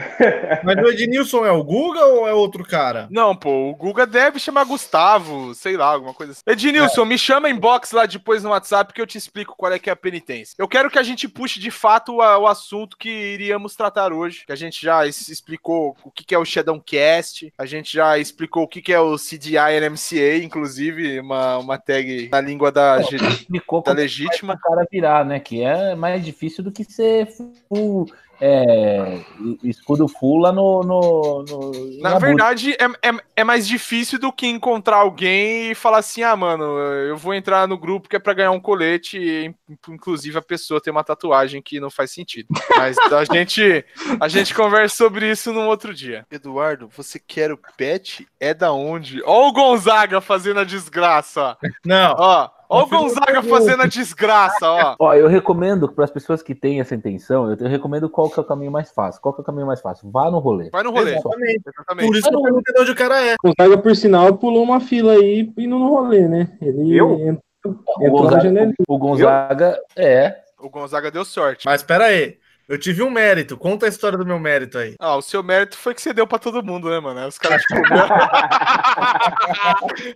Mas 0.64 0.78
o 0.78 0.90
Ednilson 0.90 1.46
é 1.46 1.52
o 1.52 1.64
Guga 1.64 2.06
ou 2.06 2.28
é 2.28 2.34
outro 2.34 2.64
cara? 2.64 3.08
Não, 3.12 3.36
pô, 3.36 3.70
o 3.70 3.76
Guga 3.76 4.06
deve 4.08 4.40
chamar 4.40 4.64
Gustavo, 4.64 5.54
sei 5.54 5.76
lá, 5.76 5.88
alguma 5.88 6.14
coisa 6.14 6.32
assim. 6.32 6.42
Ednilson, 6.48 7.04
me 7.06 7.18
chama 7.18 7.50
em 7.50 7.56
box 7.56 7.92
lá 7.92 8.06
depois 8.06 8.44
no 8.44 8.52
WhatsApp 8.52 8.94
que 8.94 9.02
eu 9.02 9.08
te 9.08 9.18
explico 9.18 9.56
qual 9.58 9.72
é 9.74 9.80
que 9.80 9.90
é 9.90 9.94
a 9.94 9.98
penitência. 9.98 10.56
Eu 10.58 10.68
quero 10.68 10.90
que 10.90 10.98
a 11.00 11.04
gente 11.04 11.28
puxe 11.28 11.60
de 11.60 11.72
fato 11.72 12.18
o 12.18 12.48
assunto 12.48 12.98
que 12.98 13.10
iríamos 13.10 13.76
tratar 13.76 14.14
hoje, 14.14 14.44
que 14.46 14.52
a 14.54 14.56
gente 14.56 14.82
já 14.82 15.06
explicou 15.08 15.96
o 16.04 16.12
que 16.12 16.34
é 16.34 16.38
o 16.38 16.46
Shadowcast, 16.46 17.54
a 17.58 17.66
gente 17.66 17.94
já 17.94 18.18
explicou 18.18 18.64
o 18.64 18.68
que 18.68 18.92
é 18.94 19.00
o 19.00 19.18
CDI 19.18 19.80
NMCA, 19.82 20.38
inclusive, 20.44 21.20
uma, 21.20 21.58
uma 21.58 21.78
tag 21.78 22.30
na 22.32 22.42
língua 22.42 22.72
da, 22.72 23.02
ge- 23.02 23.18
Explicou 23.18 23.80
da 23.82 23.92
como 23.92 23.98
legítima. 24.00 24.54
o 24.54 24.60
cara 24.60 24.86
virar, 24.92 25.26
né? 25.26 25.40
Que 25.40 25.62
é 25.64 25.96
mais 25.96 26.24
difícil 26.24 26.64
do 26.64 26.72
que 26.72 26.84
ser 26.84 27.28
full, 27.70 28.08
é, 28.44 29.20
escudo 29.64 30.08
full 30.08 30.40
lá 30.40 30.52
no. 30.52 30.82
no, 30.82 31.44
no 31.44 32.02
Na 32.02 32.18
verdade, 32.18 32.72
é, 32.72 33.08
é, 33.08 33.14
é 33.36 33.44
mais 33.44 33.68
difícil 33.68 34.18
do 34.18 34.34
que 34.34 34.48
encontrar 34.48 34.98
alguém 34.98 35.72
e 35.72 35.76
falar 35.76 36.00
assim: 36.00 36.24
ah, 36.24 36.36
mano, 36.36 36.64
eu 36.64 37.16
vou 37.16 37.36
entrar 37.36 37.68
no 37.68 37.78
grupo 37.78 38.10
que 38.10 38.16
é 38.16 38.20
pra 38.20 38.34
ganhar 38.34 38.50
um 38.50 38.60
colete, 38.60 39.20
e, 39.20 39.54
inclusive 39.88 40.40
a 40.40 40.42
pessoa 40.42 40.82
tem 40.82 40.90
uma 40.90 41.04
tatuagem 41.04 41.62
que 41.62 41.80
não 41.80 41.92
faz 41.92 42.12
sentido. 42.12 42.48
Mas 42.76 42.98
a 42.98 43.24
gente, 43.32 43.86
a 44.20 44.28
gente 44.28 44.56
conversa 44.56 44.96
sobre 44.96 45.30
isso 45.30 45.54
num 45.54 45.68
outro 45.68 45.94
dia. 45.94 46.26
Eduardo, 46.32 46.90
você 46.90 47.20
quer 47.20 47.52
o 47.52 47.60
pet? 47.78 48.28
É 48.40 48.56
da 48.56 48.72
onde? 48.72 49.22
Ó 49.24 49.50
o 49.50 49.54
Gonzaga 49.54 50.20
fazendo 50.20 50.62
a 50.62 50.64
desgraça. 50.64 51.56
Não. 51.86 52.16
Ó, 52.18 52.50
ó 52.72 52.80
o 52.80 52.82
eu 52.84 52.88
Gonzaga 52.88 53.44
fazendo 53.44 53.84
a 53.84 53.88
desgraça, 53.88 54.70
ó. 54.70 54.96
Ó, 55.00 55.14
eu 55.14 55.28
recomendo 55.28 55.92
para 55.92 56.06
as 56.06 56.12
pessoas 56.12 56.42
que 56.42 56.56
têm 56.56 56.80
essa 56.80 56.96
intenção, 56.96 57.50
eu, 57.52 57.58
eu 57.58 57.68
recomendo 57.68 58.10
qual 58.10 58.30
que 58.30 58.40
é 58.40 58.42
o 58.42 58.46
caminho 58.46 58.72
mais 58.72 58.92
fácil. 58.92 59.22
Qual 59.22 59.34
que 59.34 59.42
é 59.42 59.44
o 59.44 59.46
caminho 59.46 59.68
mais 59.68 59.82
fácil? 59.82 60.10
Vá 60.12 60.32
no 60.32 60.40
rolê. 60.40 60.70
Vai 60.70 60.84
no 60.84 60.92
rolê. 60.92 61.16
Exatamente. 61.16 61.62
Exatamente. 61.68 62.08
Por 62.08 62.16
isso 62.16 62.30
que 62.30 62.36
eu 62.36 62.42
perguntei 62.42 62.74
de 62.74 62.82
onde 62.82 62.92
o 62.92 62.96
cara 62.96 63.22
é. 63.26 63.36
Gonzaga, 63.44 63.78
por 63.78 63.96
sinal, 63.96 64.34
pulou 64.38 64.64
uma 64.64 64.80
fila 64.80 65.14
aí 65.14 65.52
indo 65.58 65.78
no 65.78 65.90
rolê, 65.90 66.28
né? 66.28 66.58
Ele 66.62 66.96
Eu? 66.98 67.12
entrou, 67.20 67.42
O 67.66 67.72
entrou 67.74 68.00
na 68.00 68.10
Gonzaga, 68.10 68.42
janela. 68.42 68.74
o 68.88 68.98
Gonzaga 68.98 69.80
é. 69.96 70.36
O 70.60 70.70
Gonzaga 70.70 71.12
deu 71.12 71.26
sorte. 71.26 71.66
Mas 71.66 71.84
pera 71.84 72.06
aí. 72.06 72.38
Eu 72.72 72.80
tive 72.80 73.04
um 73.04 73.10
mérito. 73.10 73.58
Conta 73.58 73.86
a 73.86 73.90
história 73.90 74.18
do 74.18 74.26
meu 74.26 74.40
mérito 74.40 74.78
aí. 74.78 74.96
Ah, 74.98 75.18
o 75.18 75.22
seu 75.22 75.44
mérito 75.44 75.78
foi 75.78 75.94
que 75.94 76.02
você 76.02 76.14
deu 76.14 76.26
pra 76.26 76.40
todo 76.40 76.64
mundo, 76.64 76.90
né, 76.90 77.02
mano? 77.02 77.20
Aí 77.20 77.28
Os 77.28 77.38
caras 77.38 77.62
te 77.64 77.76
comeram. 77.76 78.08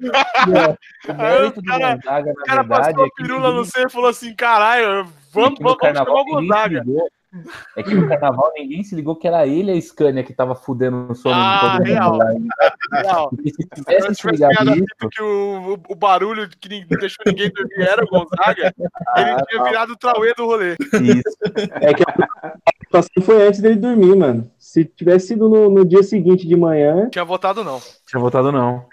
O 1.08 1.14
mérito 1.14 1.62
do 1.62 1.68
cara- 1.68 1.96
Gonzaga, 1.96 2.32
O 2.32 2.34
na 2.34 2.44
cara 2.46 2.62
verdade, 2.64 2.86
passou 2.88 3.04
é 3.04 3.08
a 3.08 3.10
que 3.10 3.16
pirula 3.16 3.50
no 3.50 3.56
ninguém- 3.58 3.72
C 3.72 3.84
e 3.86 3.90
falou 3.90 4.10
assim: 4.10 4.36
caralho, 4.36 4.86
é 4.86 5.06
vamos, 5.34 5.58
que 5.58 5.64
no 5.64 5.70
vamos, 5.70 5.78
vamos 5.82 5.98
chamar 5.98 6.12
o 6.22 6.26
Gonzaga. 6.26 6.80
ligou. 6.80 7.10
É 7.76 7.84
que 7.84 7.94
no 7.94 8.08
carnaval 8.08 8.52
ninguém 8.56 8.84
se 8.84 8.96
ligou 8.96 9.16
que 9.16 9.28
era 9.28 9.46
ele 9.46 9.72
a 9.72 9.82
Scania 9.82 10.24
que 10.24 10.34
tava 10.34 10.56
fudendo 10.56 11.12
o 11.12 11.16
sono 11.16 11.36
Ah, 11.36 11.54
de 11.56 11.60
todo 11.60 11.72
mundo 11.72 11.84
real. 11.88 12.18
Não, 13.04 13.30
Porque 13.30 13.50
se 13.50 13.68
tivesse 13.76 14.08
se 14.08 14.22
tivesse 14.22 14.28
ligado 14.32 14.50
ganhado 14.54 14.70
a 14.70 14.76
nisso, 14.76 14.86
fita 15.00 15.10
que 15.12 15.22
o, 15.22 15.74
o, 15.74 15.94
o 15.94 15.96
barulho 15.96 16.50
que 16.50 16.86
deixou 16.86 17.24
ninguém 17.26 17.50
dormir 17.52 17.82
era 17.88 18.04
o 18.04 18.08
Gonzaga, 18.08 18.74
ele 19.18 19.30
Ah, 19.32 19.44
tinha 19.50 19.64
virado 19.64 19.94
o 19.94 19.98
Trauê 19.98 20.34
do 20.34 20.46
rolê. 20.46 20.76
isso. 20.94 21.38
É 21.82 21.94
que 21.94 22.04
a 22.04 22.56
situação 22.84 23.24
foi 23.24 23.48
antes 23.48 23.60
dele 23.62 23.76
dormir, 23.76 24.16
mano. 24.16 24.50
Se 24.58 24.86
tivesse 24.86 25.28
sido 25.28 25.48
no, 25.50 25.70
no 25.70 25.86
dia 25.86 26.04
seguinte 26.04 26.48
de 26.48 26.56
manhã, 26.56 27.10
Tinha 27.10 27.26
votado 27.26 27.64
não. 27.64 27.80
Tinha 28.08 28.20
votado 28.22 28.52
não. 28.52 28.86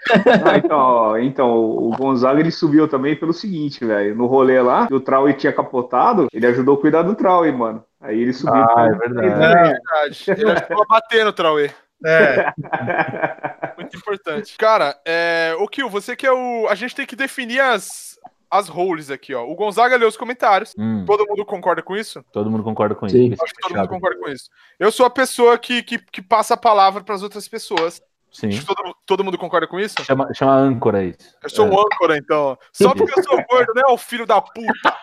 Ah, 0.45 0.57
então, 0.57 0.77
ó, 0.77 1.17
então, 1.17 1.53
o 1.55 1.91
Gonzaga 1.97 2.39
ele 2.39 2.51
subiu 2.51 2.87
também 2.87 3.15
pelo 3.15 3.33
seguinte, 3.33 3.85
velho. 3.85 4.15
No 4.15 4.25
rolê 4.25 4.61
lá, 4.61 4.87
o 4.91 4.99
Trauy 4.99 5.33
tinha 5.33 5.51
capotado, 5.53 6.27
ele 6.33 6.45
ajudou 6.47 6.75
a 6.75 6.81
cuidar 6.81 7.03
do 7.03 7.15
Trauy, 7.15 7.51
mano. 7.51 7.83
Aí 8.03 8.21
ele 8.21 8.33
subiu. 8.33 8.53
Ah, 8.53 8.85
é 8.85 8.95
verdade. 8.95 9.27
É 9.27 9.31
verdade. 9.31 10.31
Ele 10.31 10.51
ajudou 10.51 10.83
a 10.83 10.85
bater 10.85 11.25
no 11.25 11.33
Trauê. 11.33 11.71
É. 12.05 12.51
Muito 13.77 13.95
importante. 13.95 14.57
Cara, 14.57 14.99
é... 15.05 15.55
o 15.57 15.67
Kill, 15.67 15.89
você 15.89 16.15
que 16.15 16.27
é 16.27 16.31
o. 16.31 16.67
A 16.67 16.75
gente 16.75 16.95
tem 16.95 17.05
que 17.05 17.15
definir 17.15 17.61
as, 17.61 18.19
as 18.51 18.67
roles 18.67 19.09
aqui, 19.09 19.33
ó. 19.33 19.45
O 19.45 19.55
Gonzaga 19.55 19.95
leu 19.95 20.09
os 20.09 20.17
comentários. 20.17 20.73
Hum, 20.77 21.05
Todo 21.05 21.25
mundo 21.25 21.45
concorda 21.45 21.81
com 21.81 21.95
isso? 21.95 22.23
todo 22.31 22.51
mundo 22.51 22.63
concorda 22.63 22.93
com 22.93 23.07
Sim. 23.07 23.31
isso. 23.31 23.43
Acho 23.43 23.53
que 23.53 23.61
todo 23.61 23.77
mundo 23.77 23.87
concorda 23.87 24.19
com 24.19 24.29
isso. 24.29 24.49
Eu 24.77 24.91
sou 24.91 25.05
a 25.05 25.09
pessoa 25.09 25.57
que, 25.57 25.81
que, 25.81 25.97
que 25.97 26.21
passa 26.21 26.55
a 26.55 26.57
palavra 26.57 27.03
para 27.03 27.15
as 27.15 27.23
outras 27.23 27.47
pessoas. 27.47 28.01
Sim. 28.33 28.49
Acho 28.49 28.61
que 28.61 28.65
todo, 28.65 28.95
todo 29.05 29.23
mundo 29.23 29.37
concorda 29.37 29.67
com 29.67 29.79
isso? 29.79 29.95
Chama, 30.03 30.27
chama 30.33 30.53
âncora 30.55 31.03
isso. 31.03 31.17
Eu 31.43 31.49
sou 31.49 31.67
um 31.67 31.79
âncora, 31.79 32.17
então. 32.17 32.57
Só 32.73 32.93
porque 32.95 33.17
eu 33.17 33.23
sou 33.23 33.41
gordo, 33.49 33.73
né, 33.75 33.83
ô 33.87 33.95
filho 33.97 34.25
da 34.25 34.41
puta? 34.41 34.97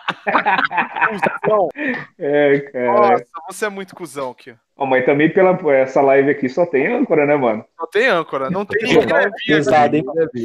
Cusão. 1.09 1.69
É, 2.19 2.59
cara. 2.59 2.91
Nossa, 3.11 3.25
você 3.49 3.65
é 3.65 3.69
muito 3.69 3.95
cuzão 3.95 4.31
aqui. 4.31 4.53
Ó, 4.77 4.85
mas 4.85 5.05
também 5.05 5.29
pela 5.31 5.57
essa 5.73 6.01
live 6.01 6.29
aqui 6.31 6.49
só 6.49 6.65
tem 6.65 6.87
âncora, 6.93 7.25
né, 7.25 7.35
mano? 7.35 7.63
Não 7.79 7.87
tem 7.87 8.07
âncora, 8.07 8.49
não 8.49 8.65
tem 8.65 8.81
ninguém 8.83 9.05
levinho 9.05 9.27
aqui. 9.29 9.47
pesado, 9.47 9.95
hein? 9.95 10.03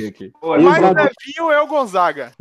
aqui. 0.08 0.32
Pô, 0.40 0.56
O 0.56 0.62
mais 0.62 0.78
Exato. 0.78 0.94
levinho 0.94 1.52
é 1.52 1.60
o 1.60 1.66
Gonzaga. 1.66 2.32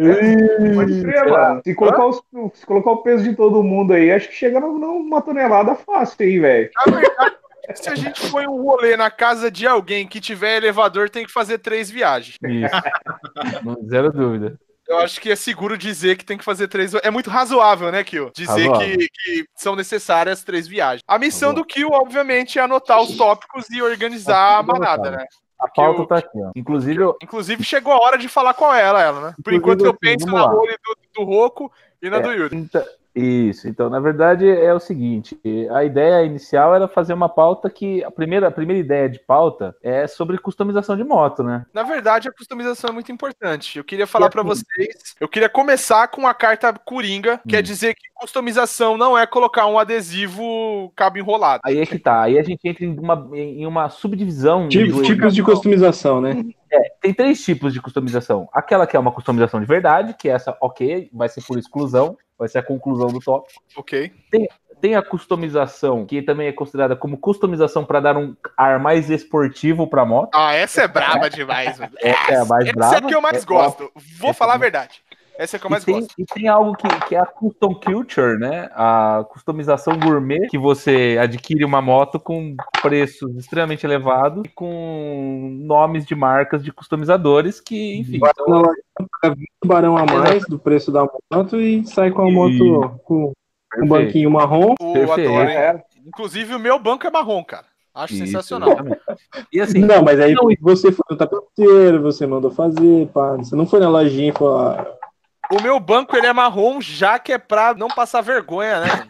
Pode 0.75 1.01
crer, 1.01 1.29
mano. 1.29 1.61
Se 1.63 1.73
colocar, 1.75 2.05
os- 2.05 2.21
se 2.53 2.65
colocar 2.65 2.91
o 2.91 2.97
peso 3.03 3.23
de 3.23 3.35
todo 3.35 3.63
mundo 3.63 3.93
aí, 3.93 4.11
acho 4.11 4.27
que 4.29 4.35
chega 4.35 4.59
num- 4.59 4.77
numa 4.77 5.21
tonelada 5.21 5.75
fácil 5.75 6.17
aí, 6.25 6.39
velho. 6.39 6.69
Na 6.85 6.91
verdade, 6.97 7.35
se 7.73 7.89
a 7.89 7.95
gente 7.95 8.19
for 8.29 8.43
em 8.43 8.47
um 8.47 8.61
rolê 8.61 8.95
na 8.97 9.09
casa 9.09 9.49
de 9.49 9.65
alguém 9.65 10.07
que 10.07 10.19
tiver 10.21 10.57
elevador, 10.57 11.09
tem 11.09 11.25
que 11.25 11.31
fazer 11.31 11.57
três 11.57 11.89
viagens. 11.89 12.37
Isso. 12.43 12.75
Não- 13.63 13.77
Zero 13.87 14.11
dúvida. 14.11 14.59
Eu 14.87 14.99
acho 14.99 15.19
que 15.19 15.31
é 15.31 15.35
seguro 15.35 15.75
dizer 15.77 16.15
que 16.15 16.23
tem 16.23 16.37
que 16.37 16.43
fazer 16.43 16.67
três. 16.67 16.93
É 16.95 17.09
muito 17.09 17.27
razoável, 17.29 17.91
né, 17.91 18.03
Kill? 18.03 18.29
Dizer 18.35 18.71
que, 18.73 18.97
que 19.09 19.45
são 19.55 19.75
necessárias 19.75 20.43
três 20.43 20.67
viagens. 20.67 21.01
A 21.07 21.17
missão 21.17 21.55
do 21.55 21.65
Kill, 21.65 21.89
obviamente, 21.91 22.59
é 22.59 22.61
anotar 22.61 23.01
os 23.01 23.17
tópicos 23.17 23.67
e 23.71 23.81
organizar 23.81 24.59
a 24.59 24.63
Tudo 24.63 24.73
manada, 24.73 25.09
né? 25.09 25.25
A 25.59 25.67
pauta 25.67 26.01
eu- 26.01 26.05
tá 26.05 26.17
aqui, 26.17 26.37
ó. 26.37 26.51
Inclusive, 26.55 27.01
eu, 27.01 27.17
Inclusive, 27.23 27.63
chegou 27.63 27.93
a 27.93 27.97
hora 27.99 28.17
de 28.17 28.27
falar 28.27 28.53
qual 28.53 28.75
é 28.75 28.81
ela, 28.83 29.01
ela, 29.01 29.21
né? 29.29 29.33
Por 29.43 29.51
Inclusive, 29.53 29.57
enquanto 29.57 29.85
eu 29.85 29.89
assim, 29.91 29.99
penso 29.99 30.27
na 30.27 30.41
role 30.43 30.77
do, 30.83 30.97
do 31.15 31.23
Roku 31.31 31.71
e 31.99 32.09
na 32.09 32.17
É. 32.17 32.21
do 32.21 32.31
Yuri. 32.31 32.55
Então, 32.55 32.83
isso, 33.15 33.67
então, 33.69 33.89
na 33.89 33.99
verdade 33.99 34.47
é 34.49 34.73
o 34.73 34.79
seguinte: 34.79 35.39
a 35.71 35.83
ideia 35.83 36.25
inicial 36.25 36.75
era 36.75 36.87
fazer 36.87 37.13
uma 37.13 37.29
pauta 37.29 37.69
que. 37.69 38.03
A 38.03 38.11
primeira, 38.11 38.47
a 38.47 38.51
primeira 38.51 38.79
ideia 38.79 39.09
de 39.09 39.19
pauta 39.19 39.75
é 39.81 40.05
sobre 40.07 40.37
customização 40.37 40.97
de 40.97 41.03
moto, 41.03 41.41
né? 41.41 41.65
Na 41.73 41.83
verdade, 41.83 42.27
a 42.27 42.31
customização 42.31 42.89
é 42.89 42.93
muito 42.93 43.11
importante. 43.11 43.77
Eu 43.77 43.83
queria 43.83 44.05
falar 44.05 44.29
pra 44.29 44.41
assim- 44.41 44.63
vocês. 44.63 45.15
Eu 45.19 45.27
queria 45.29 45.47
começar 45.49 46.07
com 46.09 46.27
a 46.27 46.33
carta 46.33 46.73
Coringa, 46.73 47.39
quer 47.47 47.59
Hum. 47.59 47.63
dizer 47.63 47.95
que 47.95 48.01
customização 48.15 48.97
não 48.97 49.17
é 49.17 49.25
colocar 49.25 49.65
um 49.67 49.79
adesivo 49.79 50.91
cabo 50.95 51.17
enrolado. 51.17 51.61
Aí 51.65 51.79
é 51.79 51.85
que 51.85 51.97
tá. 51.99 52.21
Aí 52.23 52.37
a 52.37 52.43
gente 52.43 52.67
entra 52.67 52.83
em 52.85 52.97
uma, 52.99 53.29
em 53.33 53.65
uma 53.65 53.89
subdivisão. 53.89 54.67
Tipo- 54.67 55.01
tipos 55.03 55.33
de 55.33 55.43
customização, 55.43 56.19
né? 56.21 56.43
Tem 57.01 57.13
três 57.13 57.41
tipos 57.43 57.71
de 57.71 57.81
customização. 57.81 58.49
Aquela 58.51 58.85
que 58.85 58.97
é 58.97 58.99
uma 58.99 59.11
customização 59.11 59.61
de 59.61 59.65
verdade, 59.65 60.13
que 60.17 60.27
é 60.27 60.33
essa, 60.33 60.57
ok, 60.59 61.09
vai 61.13 61.29
ser 61.29 61.41
por 61.45 61.57
exclusão, 61.57 62.17
vai 62.37 62.47
ser 62.47 62.59
a 62.59 62.63
conclusão 62.63 63.07
do 63.07 63.19
tópico. 63.19 63.61
Ok. 63.75 64.11
Tem 64.81 64.93
a 64.95 65.01
customização, 65.01 66.05
que 66.05 66.21
também 66.21 66.47
é 66.47 66.51
considerada 66.51 66.95
como 66.97 67.17
customização 67.17 67.85
para 67.85 68.01
dar 68.01 68.17
um 68.17 68.35
ar 68.57 68.77
mais 68.77 69.09
esportivo 69.09 69.87
para 69.87 70.05
moto. 70.05 70.31
Ah, 70.35 70.53
essa 70.53 70.81
é 70.81 70.87
braba 70.87 71.29
demais, 71.29 71.79
mano. 71.79 71.93
Essa 72.01 72.31
é 72.33 72.35
a 72.35 72.45
mais 72.45 72.65
Essa 72.67 72.75
brava. 72.75 72.95
é 72.95 72.97
a 72.97 73.01
que 73.01 73.15
eu 73.15 73.21
mais 73.21 73.41
É, 73.43 73.45
gosto. 73.45 73.89
Vou 74.19 74.29
essa 74.31 74.37
falar 74.37 74.53
a 74.53 74.55
é- 74.57 74.59
verdade. 74.59 75.01
Essa 75.37 75.55
é 75.55 75.57
a 75.57 75.59
que 75.59 75.65
eu 75.65 75.69
mais 75.71 75.83
e, 75.83 75.85
tem, 75.85 75.95
gosto. 75.99 76.13
e 76.17 76.25
tem 76.25 76.47
algo 76.47 76.73
que, 76.75 76.87
que 77.07 77.15
é 77.15 77.19
a 77.19 77.25
custom 77.25 77.73
culture, 77.75 78.37
né? 78.37 78.69
A 78.73 79.25
customização 79.29 79.97
gourmet, 79.99 80.47
que 80.47 80.57
você 80.57 81.17
adquire 81.21 81.65
uma 81.65 81.81
moto 81.81 82.19
com 82.19 82.55
preços 82.81 83.35
extremamente 83.35 83.85
elevados 83.85 84.43
e 84.45 84.49
com 84.49 85.57
nomes 85.61 86.05
de 86.05 86.15
marcas 86.15 86.63
de 86.63 86.71
customizadores 86.71 87.59
que, 87.59 87.97
enfim, 87.97 88.19
Vai 88.19 88.31
são- 88.37 88.47
na 88.47 88.57
loja, 88.57 88.81
paga 89.21 89.35
20 89.35 89.49
barão 89.65 89.97
a 89.97 90.05
mais 90.05 90.45
do 90.47 90.57
preço 90.57 90.91
da 90.91 91.05
moto 91.31 91.57
e 91.59 91.85
sai 91.85 92.11
com 92.11 92.21
a 92.21 92.31
moto 92.31 92.99
com 93.03 93.25
um 93.25 93.33
perfeito. 93.69 93.89
banquinho 93.89 94.31
marrom. 94.31 94.73
O 94.79 94.93
Perfeito. 94.93 95.29
adoro? 95.31 95.49
É, 95.49 95.83
Inclusive, 96.07 96.53
o 96.55 96.59
meu 96.59 96.77
banco 96.79 97.05
é 97.05 97.09
marrom, 97.11 97.43
cara. 97.43 97.65
Acho 97.93 98.13
Isso, 98.13 98.25
sensacional. 98.25 98.69
exatamente. 98.69 98.99
E 99.51 99.59
assim, 99.59 99.79
não, 99.79 100.03
mas 100.03 100.19
aí 100.19 100.33
não, 100.33 100.47
você 100.61 100.91
foi 100.91 101.03
no 101.09 101.17
tapeteiro, 101.17 102.01
você 102.01 102.27
mandou 102.27 102.51
fazer, 102.51 103.07
pá. 103.07 103.35
Você 103.37 103.55
não 103.55 103.65
foi 103.65 103.79
na 103.79 103.89
lojinha 103.89 104.29
e 104.29 104.33
falou, 104.33 104.59
ah, 104.59 104.85
O 105.51 105.61
meu 105.61 105.79
banco 105.79 106.15
ele 106.15 106.27
é 106.27 106.33
marrom, 106.33 106.81
já 106.81 107.19
que 107.19 107.33
é 107.33 107.37
pra 107.37 107.73
não 107.73 107.87
passar 107.87 108.21
vergonha, 108.21 108.81
né? 108.81 109.07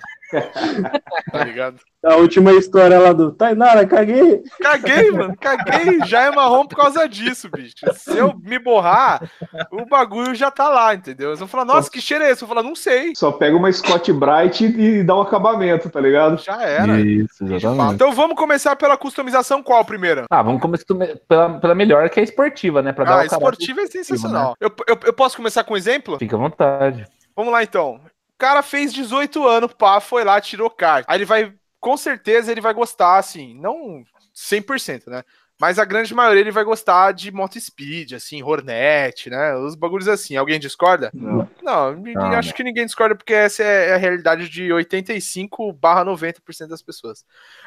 Tá 1.32 1.44
ligado? 1.44 1.80
a 2.06 2.16
última 2.18 2.52
história 2.54 3.00
lá 3.00 3.12
do 3.12 3.32
Tainara, 3.32 3.86
caguei. 3.86 4.44
Caguei, 4.62 5.10
mano, 5.12 5.36
caguei. 5.40 6.00
Já 6.06 6.24
é 6.24 6.32
marrom 6.32 6.66
por 6.68 6.76
causa 6.76 7.10
disso, 7.10 7.50
bicho. 7.50 7.74
Se 7.96 8.18
eu 8.18 8.36
me 8.44 8.60
borrar, 8.60 9.28
o 9.72 9.86
bagulho 9.86 10.36
já 10.36 10.52
tá 10.52 10.70
lá, 10.70 10.94
entendeu? 10.94 11.30
Eles 11.30 11.40
vão 11.40 11.48
falar, 11.48 11.66
nossa, 11.66 11.90
que 11.90 12.00
cheiro 12.00 12.24
é 12.24 12.30
esse? 12.30 12.44
Eu 12.44 12.48
vou 12.48 12.56
falar, 12.56 12.68
não 12.68 12.76
sei. 12.76 13.14
Só 13.16 13.32
pega 13.32 13.58
uma 13.58 13.72
Scott 13.72 14.14
Bright 14.14 14.66
e 14.66 15.04
dá 15.04 15.16
um 15.16 15.22
acabamento, 15.22 15.90
tá 15.90 16.00
ligado? 16.00 16.38
Já 16.38 16.62
era. 16.62 17.00
Isso, 17.00 17.44
exatamente. 17.44 17.96
Então 17.96 18.12
vamos 18.12 18.36
começar 18.36 18.76
pela 18.76 18.98
customização 18.98 19.64
qual 19.64 19.84
primeiro? 19.84 20.26
Ah, 20.30 20.44
vamos 20.44 20.62
começar 20.62 20.86
pela, 21.28 21.60
pela 21.60 21.76
melhor, 21.76 22.08
que 22.10 22.20
é 22.20 22.22
a 22.22 22.24
esportiva, 22.24 22.82
né? 22.82 22.94
Pra 22.94 23.04
dar 23.04 23.12
Ah, 23.12 23.14
o 23.14 23.18
caráter 23.18 23.36
esportiva 23.36 23.82
é 23.82 23.88
sensacional. 23.88 24.56
Eu, 24.60 24.72
eu, 24.88 25.00
eu 25.06 25.14
posso 25.14 25.36
começar 25.36 25.64
com 25.64 25.74
um 25.74 25.78
exemplo? 25.78 26.20
Fica 26.20 26.36
à 26.36 26.40
vontade. 26.40 27.08
Vamos 27.36 27.52
lá 27.52 27.64
então. 27.64 28.00
Cara 28.38 28.62
fez 28.62 28.94
18 28.94 29.48
anos, 29.48 29.74
pá, 29.74 30.00
foi 30.00 30.24
lá, 30.24 30.40
tirou 30.42 30.70
carta. 30.70 31.12
Aí 31.12 31.18
ele 31.18 31.26
vai, 31.26 31.54
com 31.80 31.96
certeza, 31.96 32.52
ele 32.52 32.62
vai 32.62 32.74
gostar, 32.74 33.18
assim, 33.18 33.54
não 33.60 34.04
100%, 34.34 35.08
né? 35.08 35.24
Mas 35.60 35.80
a 35.80 35.86
grande 35.86 36.14
maioria 36.14 36.42
ele 36.42 36.52
vai 36.52 36.64
gostar 36.64 37.14
de 37.14 37.32
moto 37.32 37.60
speed, 37.60 38.12
assim, 38.14 38.44
Hornet, 38.44 39.30
né? 39.30 39.56
Os 39.56 39.74
bagulhos 39.76 40.08
assim. 40.08 40.36
Alguém 40.36 40.60
discorda? 40.60 41.10
Não. 41.14 41.50
Não, 41.64 41.94
ninguém- 41.96 42.14
Não, 42.14 42.34
acho 42.34 42.54
que 42.54 42.64
ninguém 42.64 42.86
discorda, 42.86 43.16
porque 43.16 43.34
essa 43.34 43.64
é 43.64 43.94
a 43.94 43.98
realidade 43.98 44.50
de 44.50 44.72
85 44.72 45.72
barra 45.74 46.04
90% 46.04 46.68
das 46.68 46.82
pessoas. 46.82 47.24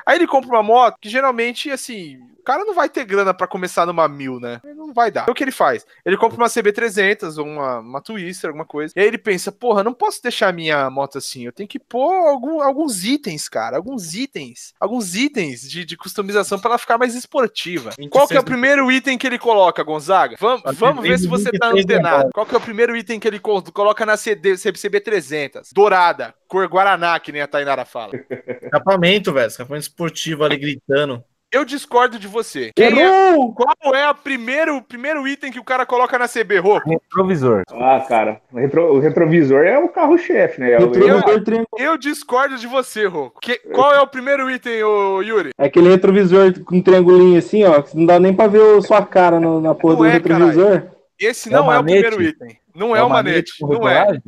Aí 0.07 0.17
ele 0.19 0.27
compra 0.27 0.51
uma 0.51 0.63
moto 0.63 0.97
que 1.01 1.09
geralmente, 1.09 1.71
assim, 1.71 2.17
o 2.39 2.43
cara 2.45 2.65
não 2.65 2.75
vai 2.75 2.89
ter 2.89 3.05
grana 3.05 3.33
pra 3.35 3.47
começar 3.47 3.87
numa 3.87 4.07
mil, 4.07 4.39
né? 4.39 4.61
Não 4.77 4.93
vai 4.93 5.11
dar. 5.11 5.23
Então 5.23 5.33
o 5.33 5.35
que 5.35 5.43
ele 5.45 5.51
faz? 5.51 5.85
Ele 6.05 6.17
compra 6.17 6.37
uma 6.37 6.49
CB300 6.49 7.39
ou 7.39 7.45
uma, 7.47 7.79
uma 7.81 8.01
Twister, 8.03 8.49
alguma 8.49 8.65
coisa. 8.67 8.93
E 8.97 9.01
aí 9.01 9.07
ele 9.07 9.19
pensa, 9.19 9.51
porra, 9.51 9.83
não 9.83 9.93
posso 9.95 10.23
deixar 10.23 10.49
a 10.49 10.53
minha 10.53 10.89
moto 10.91 11.19
assim. 11.19 11.45
Eu 11.47 11.53
tenho 11.53 11.69
que 11.69 11.79
pôr 11.79 12.13
algum- 12.29 12.61
alguns 12.63 13.03
itens, 13.05 13.49
cara. 13.49 13.77
Alguns 13.77 14.15
itens. 14.15 14.73
Alguns 14.79 15.15
itens 15.15 15.63
de, 15.69 15.85
de 15.85 15.97
customização 15.97 16.59
pra 16.59 16.71
ela 16.73 16.79
ficar 16.79 16.99
mais 16.99 17.15
esportiva. 17.15 17.78
26 17.83 18.11
Qual 18.11 18.29
que 18.29 18.37
é 18.37 18.41
o 18.41 18.45
primeiro 18.45 18.91
item 18.91 19.17
que 19.19 19.27
ele 19.27 19.39
coloca, 19.39 19.83
Gonzaga? 19.83 20.37
Vamos, 20.39 20.63
Tá 20.63 20.73
vamos 20.73 21.03
ver 21.03 21.19
se 21.19 21.27
você 21.27 21.51
tá 21.53 21.71
23 21.71 21.85
antenado. 21.85 22.31
Qual 22.33 22.47
que 22.47 22.55
é 22.55 22.59
o 22.59 22.61
primeiro 22.61 22.97
item 22.97 23.19
que 23.21 23.27
ele 23.29 23.39
co- 23.39 23.63
coloca 23.73 24.05
na 24.07 24.17
CD, 24.17 24.53
CB300? 24.55 25.71
Dourada, 25.73 26.35
cor 26.47 26.67
Guaraná, 26.69 27.19
que 27.21 27.33
nem 27.33 27.43
a 27.43 27.47
Tainara 27.47 27.85
fala. 27.85 28.13
Escapamento, 28.63 29.33
velho. 29.33 29.47
Escapamento 29.49 29.83
esportivo 29.83 30.45
ali 30.45 30.57
gritando. 30.57 31.23
Eu 31.51 31.65
discordo 31.65 32.19
de 32.19 32.29
você. 32.29 32.73
Quem 32.77 33.01
é, 33.01 33.31
Errou! 33.31 33.55
qual 33.55 33.95
é 33.95 34.05
a 34.05 34.13
primeiro, 34.13 34.77
o 34.77 34.83
primeiro 34.83 35.27
item 35.27 35.51
que 35.51 35.59
o 35.59 35.65
cara 35.65 35.87
coloca 35.87 36.19
na 36.19 36.29
CB, 36.29 36.59
Rô? 36.59 36.79
Retrovisor. 36.79 37.63
Ah, 37.73 38.05
cara, 38.07 38.39
o, 38.53 38.59
retro- 38.59 38.95
o 38.95 38.99
retrovisor 38.99 39.65
é 39.65 39.79
o 39.79 39.89
carro-chefe, 39.89 40.61
né? 40.61 40.73
É, 40.73 40.87
triangular. 40.87 41.41
Eu 41.79 41.97
discordo 41.97 42.59
de 42.59 42.67
você, 42.67 43.07
Rô. 43.07 43.31
Que- 43.41 43.59
qual 43.73 43.95
é 43.95 44.01
o 44.01 44.07
primeiro 44.07 44.51
item, 44.51 44.83
ô 44.85 45.23
Yuri? 45.23 45.51
É 45.59 45.65
aquele 45.67 45.89
retrovisor 45.89 46.53
com 46.65 46.77
um 46.77 46.83
triangulinho 46.83 47.39
assim, 47.39 47.65
ó, 47.65 47.81
que 47.81 47.97
não 47.97 48.05
dá 48.05 48.21
nem 48.21 48.35
pra 48.35 48.47
ver 48.47 48.77
a 48.77 48.83
sua 48.83 49.05
cara 49.07 49.41
no- 49.41 49.59
na 49.61 49.75
porra 49.75 49.95
Não 49.95 50.01
do 50.01 50.07
é, 50.07 50.11
retrovisor. 50.13 50.83
Esse 51.19 51.49
É 51.49 51.53
não 51.53 51.69
o 51.69 51.73
é 51.73 51.79
o 51.79 51.83
manete? 51.83 52.01
primeiro 52.09 52.23
item. 52.23 52.59
Não 52.75 52.95
é, 52.95 53.03
o 53.03 53.09
manete. 53.09 53.53
com 53.59 53.69
Não 53.73 53.89
é. 53.89 54.19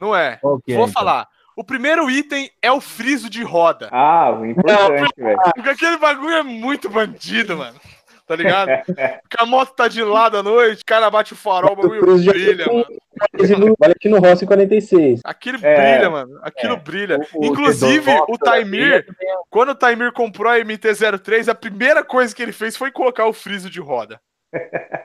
Não 0.00 0.14
é. 0.16 0.26
É, 0.32 0.38
Vou 0.42 0.60
então? 0.66 0.88
falar. 0.88 1.28
O 1.56 1.62
primeiro 1.64 2.10
item 2.10 2.50
é 2.60 2.70
o 2.72 2.80
friso 2.80 3.30
de 3.30 3.42
roda. 3.42 3.88
Ah, 3.92 4.30
o 4.32 4.44
importante, 4.46 5.12
velho. 5.16 5.38
Porque 5.54 5.68
aquele 5.70 5.96
bagulho 5.98 6.34
é 6.36 6.42
muito 6.42 6.88
bandido, 6.90 7.56
mano. 7.56 7.78
Tá 8.26 8.34
ligado? 8.36 8.70
Porque 8.86 9.36
a 9.38 9.44
moto 9.44 9.74
tá 9.74 9.86
de 9.86 10.02
lado 10.02 10.38
à 10.38 10.42
noite, 10.42 10.80
o 10.80 10.86
cara 10.86 11.10
bate 11.10 11.34
o 11.34 11.36
farol, 11.36 11.72
o 11.72 11.76
bagulho 11.76 12.00
brilha, 12.24 12.64
mano. 12.66 12.86
Adesivo- 13.34 13.76
Olha 13.78 13.92
aqui 13.92 14.08
no 14.08 14.18
Rossi 14.18 14.46
46. 14.46 15.20
Aquilo 15.24 15.58
É, 15.62 15.92
brilha, 15.94 16.10
mano. 16.10 16.38
Aquilo 16.42 16.72
é. 16.72 16.76
brilha. 16.76 17.18
O- 17.34 17.42
o 17.42 17.44
Inclusive, 17.44 18.10
o 18.26 18.38
da 18.38 18.50
Taimir, 18.52 19.04
também 19.06 19.30
é- 19.30 19.34
quando 19.50 19.68
o 19.70 19.74
Taimir 19.74 20.10
comprou 20.12 20.50
a 20.50 20.58
MT-03, 20.58 21.48
a 21.50 21.54
primeira 21.54 22.02
coisa 22.02 22.34
que 22.34 22.42
ele 22.42 22.52
fez 22.52 22.76
foi 22.78 22.90
colocar 22.90 23.26
o 23.26 23.32
friso 23.34 23.68
de 23.68 23.78
roda. 23.80 24.18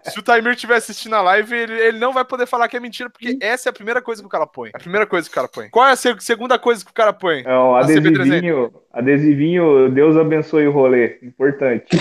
Se 0.03 0.19
o 0.19 0.23
Taimir 0.23 0.53
estiver 0.53 0.75
assistindo 0.75 1.15
a 1.15 1.21
live, 1.21 1.55
ele, 1.55 1.73
ele 1.79 1.99
não 1.99 2.13
vai 2.13 2.23
poder 2.25 2.45
falar 2.45 2.67
que 2.67 2.77
é 2.77 2.79
mentira, 2.79 3.09
porque 3.09 3.38
essa 3.41 3.69
é 3.69 3.71
a 3.71 3.73
primeira 3.73 4.01
coisa 4.01 4.21
que 4.21 4.25
o 4.27 4.29
cara 4.29 4.47
põe. 4.47 4.69
É 4.69 4.77
A 4.77 4.79
primeira 4.79 5.05
coisa 5.05 5.27
que 5.27 5.31
o 5.31 5.35
cara 5.35 5.47
põe. 5.47 5.69
Qual 5.69 5.85
é 5.88 5.91
a 5.91 5.95
se- 5.95 6.15
segunda 6.19 6.57
coisa 6.57 6.83
que 6.83 6.91
o 6.91 6.93
cara 6.93 7.12
põe? 7.13 7.43
É 7.45 7.53
um 7.57 7.75
adesivinho, 7.75 8.71
adesivinho, 8.93 9.89
Deus 9.89 10.15
abençoe 10.17 10.67
o 10.67 10.71
rolê. 10.71 11.17
Importante. 11.23 11.88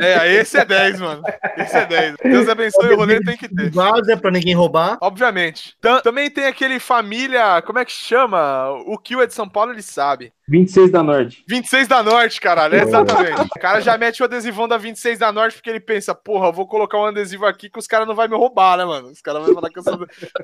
É, 0.00 0.34
esse 0.34 0.58
é 0.58 0.64
10, 0.64 1.00
mano. 1.00 1.22
Esse 1.56 1.76
é 1.76 1.86
10. 1.86 2.16
Deus 2.22 2.48
abençoe 2.48 2.92
o 2.92 2.96
rolê, 2.96 3.20
tem 3.20 3.36
que 3.36 3.48
ter. 3.48 3.70
Vaza 3.70 4.16
pra 4.16 4.30
ninguém 4.30 4.54
roubar. 4.54 4.98
Obviamente. 5.00 5.74
Tam- 5.80 6.00
também 6.00 6.30
tem 6.30 6.46
aquele 6.46 6.78
família. 6.78 7.62
Como 7.62 7.78
é 7.78 7.84
que 7.84 7.92
chama? 7.92 8.70
O 8.86 8.98
Kill 8.98 9.22
é 9.22 9.26
de 9.26 9.34
São 9.34 9.48
Paulo, 9.48 9.72
ele 9.72 9.82
sabe. 9.82 10.32
26 10.48 10.90
da 10.90 11.02
Norte. 11.02 11.44
26 11.46 11.86
da 11.88 12.02
Norte, 12.02 12.40
caralho. 12.40 12.74
É 12.74 12.82
exatamente. 12.82 13.40
O 13.42 13.60
cara 13.60 13.80
já 13.80 13.98
mete 13.98 14.22
o 14.22 14.24
adesivão 14.24 14.66
da 14.66 14.76
26 14.78 15.18
da 15.18 15.30
Norte 15.30 15.56
porque 15.56 15.68
ele 15.70 15.80
pensa, 15.80 16.14
porra, 16.14 16.46
eu 16.48 16.52
vou 16.52 16.66
colocar 16.66 16.98
um 16.98 17.04
adesivo 17.04 17.44
aqui 17.46 17.68
que 17.68 17.78
os 17.78 17.86
caras 17.86 18.08
não 18.08 18.14
vão 18.14 18.26
me 18.28 18.36
roubar, 18.36 18.78
né, 18.78 18.84
mano? 18.84 19.08
Os 19.08 19.20
caras 19.20 19.44
vão 19.44 19.54
falar 19.54 19.68
que 19.68 19.78
eu 19.78 19.82
sou, 19.82 19.98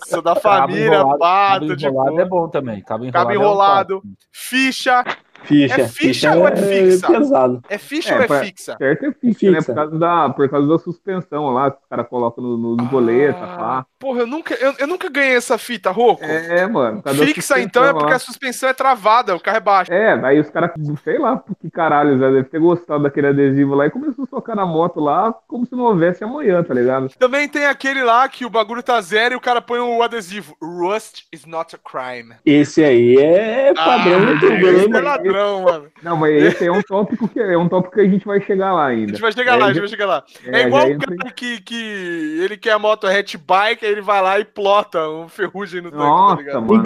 sou 0.06 0.22
da 0.22 0.34
Cabo 0.34 0.40
família, 0.40 0.86
enrolado- 0.96 1.18
pato, 1.18 1.60
cabo 1.66 1.76
de 1.76 1.86
enrolado 1.86 2.20
é 2.20 2.24
bom 2.24 2.48
também. 2.48 2.82
Cabo 2.82 3.04
enrolado. 3.04 3.12
Cabo 3.28 3.32
é 3.32 3.38
um 3.38 3.40
enrolado. 3.40 4.00
clássico. 4.02 4.18
Ficha. 4.30 5.04
Ficha. 5.44 5.80
É 5.82 5.88
ficha 5.88 6.34
ou 6.36 6.48
é 6.48 6.56
fixa? 6.56 7.06
pesado. 7.06 7.60
É 7.68 7.76
ficha 7.76 8.14
É, 8.14 8.16
ou 8.16 8.22
é 8.22 8.26
pra- 8.26 8.40
fixa? 8.44 8.76
Certo 8.78 9.04
é 9.06 9.12
fixa, 9.12 9.50
né? 9.50 9.56
Fixa. 9.58 9.72
Por 9.72 9.74
causa, 9.74 9.98
da, 9.98 10.28
por 10.30 10.48
causa 10.48 10.68
da 10.68 10.78
suspensão 10.78 11.50
lá, 11.50 11.70
que 11.70 11.78
os 11.82 11.86
caras 11.88 12.08
colocam 12.08 12.42
no, 12.42 12.56
no 12.56 12.84
boleta, 12.86 13.38
Ah, 13.42 13.56
pá. 13.58 13.86
Porra, 14.04 14.20
eu 14.20 14.26
nunca, 14.26 14.54
eu, 14.56 14.74
eu 14.80 14.86
nunca 14.86 15.08
ganhei 15.08 15.34
essa 15.34 15.56
fita, 15.56 15.90
Roco. 15.90 16.22
É, 16.22 16.66
mano. 16.66 17.02
Fixa, 17.24 17.58
então, 17.58 17.82
é 17.82 17.90
porque 17.90 18.10
lá. 18.10 18.16
a 18.16 18.18
suspensão 18.18 18.68
é 18.68 18.74
travada, 18.74 19.34
o 19.34 19.40
carro 19.40 19.56
é 19.56 19.60
baixo. 19.60 19.90
É, 19.90 20.14
daí 20.18 20.38
os 20.38 20.50
caras, 20.50 20.72
sei 21.02 21.18
lá, 21.18 21.38
por 21.38 21.56
que 21.56 21.70
caralho, 21.70 22.18
já 22.18 22.30
deve 22.30 22.44
ter 22.44 22.60
gostado 22.60 23.02
daquele 23.02 23.28
adesivo 23.28 23.74
lá 23.74 23.86
e 23.86 23.90
começou 23.90 24.24
a 24.24 24.28
socar 24.28 24.54
na 24.54 24.66
moto 24.66 25.00
lá 25.00 25.34
como 25.48 25.64
se 25.64 25.74
não 25.74 25.84
houvesse 25.84 26.22
amanhã, 26.22 26.62
tá 26.62 26.74
ligado? 26.74 27.08
Também 27.18 27.48
tem 27.48 27.64
aquele 27.64 28.04
lá 28.04 28.28
que 28.28 28.44
o 28.44 28.50
bagulho 28.50 28.82
tá 28.82 29.00
zero 29.00 29.32
e 29.32 29.36
o 29.38 29.40
cara 29.40 29.62
põe 29.62 29.78
o 29.78 30.02
adesivo. 30.02 30.54
Rust 30.60 31.22
is 31.32 31.46
not 31.46 31.74
a 31.74 31.78
crime. 31.78 32.34
Esse 32.44 32.84
aí 32.84 33.16
é 33.16 33.72
padrão 33.72 34.18
Ah, 34.18 34.30
youtuber, 34.32 34.74
hein, 34.74 34.80
esse 34.80 34.96
é 34.96 35.00
ladrão, 35.00 35.62
mano. 35.62 35.86
Não, 36.02 36.16
mas 36.18 36.42
esse 36.42 36.64
aí 36.64 36.68
é 36.68 36.72
um 36.72 36.82
tópico 36.82 37.26
que 37.26 37.40
é 37.40 37.56
um 37.56 37.70
tópico 37.70 37.94
que 37.94 38.02
a 38.02 38.08
gente 38.08 38.26
vai 38.26 38.38
chegar 38.42 38.70
lá 38.74 38.84
A 38.84 38.88
ainda. 38.88 39.12
gente 39.12 39.22
vai 39.22 39.32
chegar 39.32 39.56
lá, 39.56 39.64
a 39.64 39.68
gente 39.68 39.80
vai 39.80 39.88
chegar 39.88 40.06
lá. 40.06 40.24
É, 40.44 40.60
É, 40.60 40.66
igual 40.66 40.86
o 40.86 40.90
entra 40.90 41.16
cara 41.16 41.32
que, 41.32 41.60
que 41.62 42.38
ele 42.42 42.58
quer 42.58 42.72
a 42.72 42.78
moto 42.78 43.06
hatchbike, 43.06 43.84
aí 43.84 43.93
ele 43.94 44.02
vai 44.02 44.20
lá 44.22 44.38
e 44.38 44.44
plota 44.44 45.08
um 45.08 45.28
ferrugem 45.28 45.80
no 45.80 45.90
tanque, 45.90 46.02
tá 46.02 46.08
Nossa, 46.08 46.42
ligado? 46.42 46.66
mano. 46.66 46.82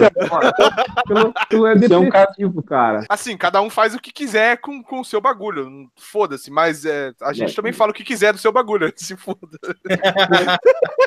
Aquilo, 0.97 1.33
aquilo 1.35 1.67
é 1.67 1.71
é 1.71 1.75
um 1.97 2.03
depressivo, 2.09 2.63
cara. 2.63 3.03
Assim, 3.09 3.35
cada 3.37 3.61
um 3.61 3.69
faz 3.69 3.93
o 3.95 3.99
que 3.99 4.11
quiser 4.11 4.57
com, 4.61 4.81
com 4.83 4.99
o 5.01 5.05
seu 5.05 5.19
bagulho. 5.19 5.89
Foda-se, 5.97 6.49
mas 6.51 6.85
é, 6.85 7.11
a 7.21 7.33
gente 7.33 7.51
É. 7.51 7.55
também 7.55 7.73
fala 7.73 7.91
o 7.91 7.93
que 7.93 8.03
quiser 8.03 8.31
do 8.33 8.39
seu 8.39 8.51
bagulho. 8.51 8.91
Se 8.95 9.15
foda. 9.15 9.39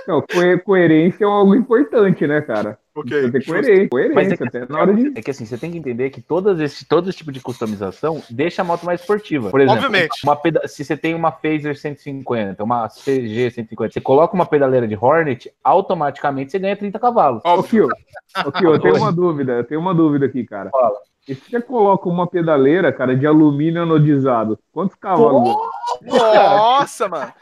Não, 0.07 0.21
co- 0.21 0.65
coerência 0.65 1.25
é 1.25 1.27
algo 1.27 1.55
importante, 1.55 2.27
né, 2.27 2.41
cara? 2.41 2.79
Ok. 2.95 3.11
Você 3.23 3.31
tem 3.33 3.41
justo. 3.41 3.51
coerência, 3.53 3.81
Mas 3.83 3.89
coerência 3.91 4.35
é 4.35 4.37
que, 4.37 4.45
até 4.45 4.73
na 4.73 4.81
hora 4.81 4.93
de. 4.95 5.13
é 5.19 5.23
que 5.23 5.31
assim, 5.31 5.47
você 5.47 5.57
tem 5.57 5.71
que 5.71 5.79
entender 5.79 6.11
que 6.11 6.21
todas 6.21 6.61
esse, 6.61 6.85
todo 6.85 7.09
esse 7.09 7.19
tipo 7.19 7.33
de 7.33 7.41
customização 7.41 8.23
deixa 8.29 8.61
a 8.61 8.65
moto 8.65 8.85
mais 8.85 9.01
esportiva. 9.01 9.49
Por 9.51 9.61
exemplo, 9.61 9.77
Obviamente. 9.85 10.23
uma 10.25 10.37
peda- 10.37 10.69
se 10.69 10.85
você 10.85 10.97
tem 10.97 11.15
uma 11.15 11.33
Phaser 11.33 11.75
150, 11.79 12.63
uma 12.63 12.89
CG 12.91 13.51
150, 13.51 13.93
você 13.95 14.01
coloca 14.01 14.35
uma 14.35 14.45
pedaleira 14.45 14.87
de 14.87 14.95
Hornet, 15.01 15.51
automaticamente 15.65 16.53
você 16.53 16.59
ganha 16.59 16.77
30 16.77 16.99
cavalos. 16.99 17.43
Ô, 17.45 17.49
Óbvio. 17.49 17.89
Kio, 17.89 18.47
ô, 18.49 18.53
Kio, 18.53 18.75
eu 18.75 18.79
tenho 18.81 18.97
uma 19.01 19.11
dúvida, 19.13 19.53
eu 19.53 19.65
tenho 19.65 19.81
uma 19.81 19.95
dúvida 19.95 20.27
aqui, 20.27 20.45
cara. 20.45 20.69
Fala. 20.71 20.99
E 21.27 21.35
se 21.35 21.51
você 21.51 21.61
coloca 21.63 22.09
uma 22.09 22.27
pedaleira, 22.27 22.93
cara, 22.93 23.17
de 23.17 23.27
alumínio 23.27 23.83
anodizado, 23.83 24.59
quantos 24.73 24.97
cavalos? 24.97 25.57
Nossa, 26.03 27.09
mano. 27.09 27.33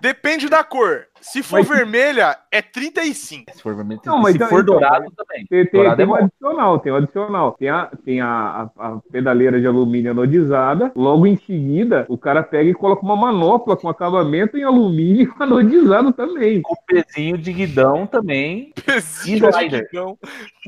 Depende 0.00 0.48
da 0.48 0.62
cor. 0.64 1.06
Se 1.24 1.42
for 1.42 1.60
Mas- 1.60 1.68
vermelha, 1.68 1.84
vermelha, 1.94 2.38
é 2.52 2.60
35. 2.60 3.50
Se 3.54 3.62
for, 3.62 3.74
vermelho, 3.74 4.00
Não, 4.04 4.18
mas 4.18 4.32
se 4.32 4.36
então- 4.36 4.48
for 4.48 4.60
então, 4.62 4.74
dourado 4.74 5.10
também. 5.16 5.46
Tem, 5.46 5.64
tem, 5.64 5.72
Dourado 5.72 5.96
tem 5.96 6.04
é 6.04 6.08
um 6.08 6.14
adicional, 6.14 6.78
tem 6.78 6.92
um 6.92 6.96
adicional. 6.96 7.52
Tem, 7.58 7.68
a, 7.70 7.90
tem 8.04 8.20
a, 8.20 8.70
a, 8.78 8.86
a 8.88 8.98
pedaleira 9.10 9.58
de 9.58 9.66
alumínio 9.66 10.10
anodizada. 10.10 10.92
Logo 10.94 11.26
em 11.26 11.36
seguida, 11.36 12.04
o 12.10 12.18
cara 12.18 12.42
pega 12.42 12.68
e 12.68 12.74
coloca 12.74 13.02
uma 13.02 13.16
manopla 13.16 13.74
com 13.74 13.88
acabamento 13.88 14.58
em 14.58 14.64
alumínio 14.64 15.34
anodizado 15.40 16.12
também. 16.12 16.60
O 16.68 16.76
pezinho 16.86 17.38
de 17.38 17.52
guidão 17.54 18.06
também. 18.06 18.72
Pezinho 18.84 19.40
de 19.40 19.48
slider. 19.48 19.88
guidão. 19.90 20.18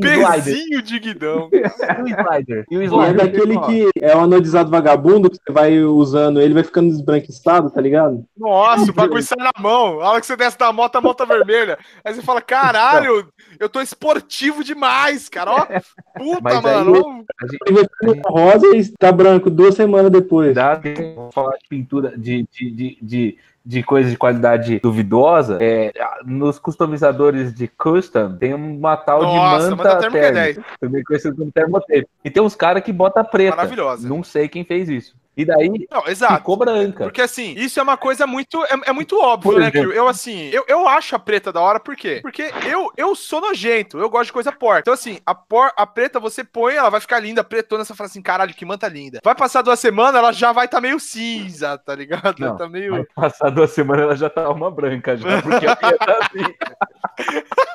Pezinho 0.01 0.83
de 0.83 0.99
guidão. 0.99 1.51
E 1.97 2.03
o 2.03 2.09
slider. 2.09 2.64
E 2.71 2.79
o 2.79 2.83
é 2.83 2.85
slider. 2.87 3.14
daquele 3.14 3.57
ó. 3.57 3.61
que 3.66 3.90
é 4.01 4.16
o 4.16 4.21
anodizado 4.21 4.71
vagabundo, 4.71 5.31
que 5.31 5.37
você 5.37 5.53
vai 5.53 5.79
usando 5.81 6.40
ele, 6.40 6.55
vai 6.55 6.62
ficando 6.62 6.88
esbranquiçado, 6.88 7.71
tá 7.71 7.81
ligado? 7.81 8.25
Nossa, 8.37 8.90
o 8.90 8.95
bagulho 8.95 9.23
sai 9.23 9.38
na 9.38 9.51
mão. 9.59 10.01
A 10.01 10.11
hora 10.11 10.21
que 10.21 10.27
você 10.27 10.37
der 10.37 10.45
atravessa 10.46 10.59
da 10.59 10.72
moto, 10.72 10.96
a 10.96 11.00
moto 11.00 11.22
é 11.22 11.26
vermelha. 11.26 11.78
Aí 12.04 12.14
você 12.14 12.22
fala, 12.22 12.40
caralho, 12.40 13.28
eu 13.59 13.68
tô 13.68 13.80
esportivo 13.80 14.62
demais, 14.64 15.28
cara. 15.28 15.50
Ó, 15.52 15.66
puta, 16.16 16.40
Mas 16.42 16.56
aí- 16.56 16.62
mano. 16.62 17.24
A 17.40 17.46
gente 17.46 18.20
rosa 18.26 18.66
e 18.74 18.78
está 18.78 19.12
branco 19.12 19.50
duas 19.50 19.74
semanas 19.74 20.11
depois. 20.11 20.54
dá, 20.54 20.74
vamos 20.74 21.35
falar 21.35 21.56
de 21.56 21.68
pintura, 21.68 22.16
de, 22.16 22.46
de, 22.50 22.70
de, 22.70 22.98
de, 23.02 23.38
de 23.64 23.82
coisa 23.82 24.09
de 24.11 24.16
qualidade 24.16 24.78
duvidosa. 24.80 25.59
É, 25.61 25.92
nos 26.24 26.59
customizadores 26.59 27.54
de 27.54 27.68
custom, 27.68 28.37
tem 28.37 28.54
uma 28.54 28.96
tal 28.96 29.22
Nossa, 29.22 29.70
de 29.70 29.76
manda 29.76 29.76
manta 29.76 29.98
térmica 30.00 30.26
é 30.26 30.32
térmica, 30.32 30.64
também 30.80 31.02
conhecido 31.04 31.37
como 31.37 31.52
termotape. 31.52 32.09
E 32.24 32.30
tem 32.30 32.42
uns 32.42 32.54
caras 32.54 32.82
que 32.82 32.92
bota 32.92 33.22
preta. 33.24 33.56
Maravilhosa. 33.56 34.09
Não 34.09 34.22
sei 34.22 34.48
quem 34.48 34.64
fez 34.64 34.88
isso. 34.88 35.14
E 35.37 35.44
daí 35.44 35.68
Não, 35.90 36.09
exato. 36.09 36.37
ficou 36.37 36.57
branca. 36.57 37.05
Porque 37.05 37.20
assim, 37.20 37.53
isso 37.57 37.79
é 37.79 37.83
uma 37.83 37.96
coisa 37.96 38.27
muito. 38.27 38.64
É, 38.64 38.70
é 38.87 38.92
muito 38.92 39.20
óbvio, 39.20 39.53
Por 39.53 39.61
né? 39.61 39.70
Que 39.70 39.79
eu, 39.79 40.09
assim, 40.09 40.49
eu, 40.49 40.64
eu 40.66 40.88
acho 40.88 41.14
a 41.14 41.18
preta 41.18 41.53
da 41.53 41.61
hora, 41.61 41.79
por 41.79 41.94
quê? 41.94 42.20
Porque 42.22 42.51
eu, 42.66 42.90
eu 42.96 43.14
sou 43.14 43.40
nojento, 43.42 43.99
eu 43.99 44.09
gosto 44.09 44.27
de 44.27 44.33
coisa 44.33 44.51
porca. 44.51 44.81
Então, 44.81 44.94
assim, 44.94 45.18
a, 45.27 45.35
por, 45.35 45.70
a 45.77 45.87
preta 45.87 46.18
você 46.18 46.42
põe, 46.42 46.75
ela 46.75 46.88
vai 46.88 47.01
ficar 47.01 47.20
linda, 47.20 47.44
pretona, 47.44 47.85
você 47.85 47.94
fala 47.94 48.09
assim, 48.09 48.22
caralho, 48.22 48.55
que 48.55 48.64
manta 48.64 48.88
linda. 48.88 49.20
Vai 49.22 49.35
passar 49.35 49.61
duas 49.61 49.79
semanas, 49.79 50.14
ela 50.14 50.33
já 50.33 50.53
vai 50.53 50.64
estar 50.64 50.79
tá 50.79 50.81
meio 50.81 50.99
cinza, 50.99 51.77
tá 51.79 51.94
ligado? 51.94 52.38
Não, 52.38 52.57
tá 52.57 52.66
meio. 52.66 52.92
Vai 52.92 53.05
passar 53.14 53.51
duas 53.51 53.70
semanas, 53.72 54.05
ela 54.05 54.16
já 54.16 54.31
tá 54.31 54.49
uma 54.49 54.70
branca 54.70 55.16
já, 55.16 55.42
porque 55.42 55.66
a 55.66 55.79
minha 55.83 55.99
tá 55.99 56.18
assim. 56.22 56.55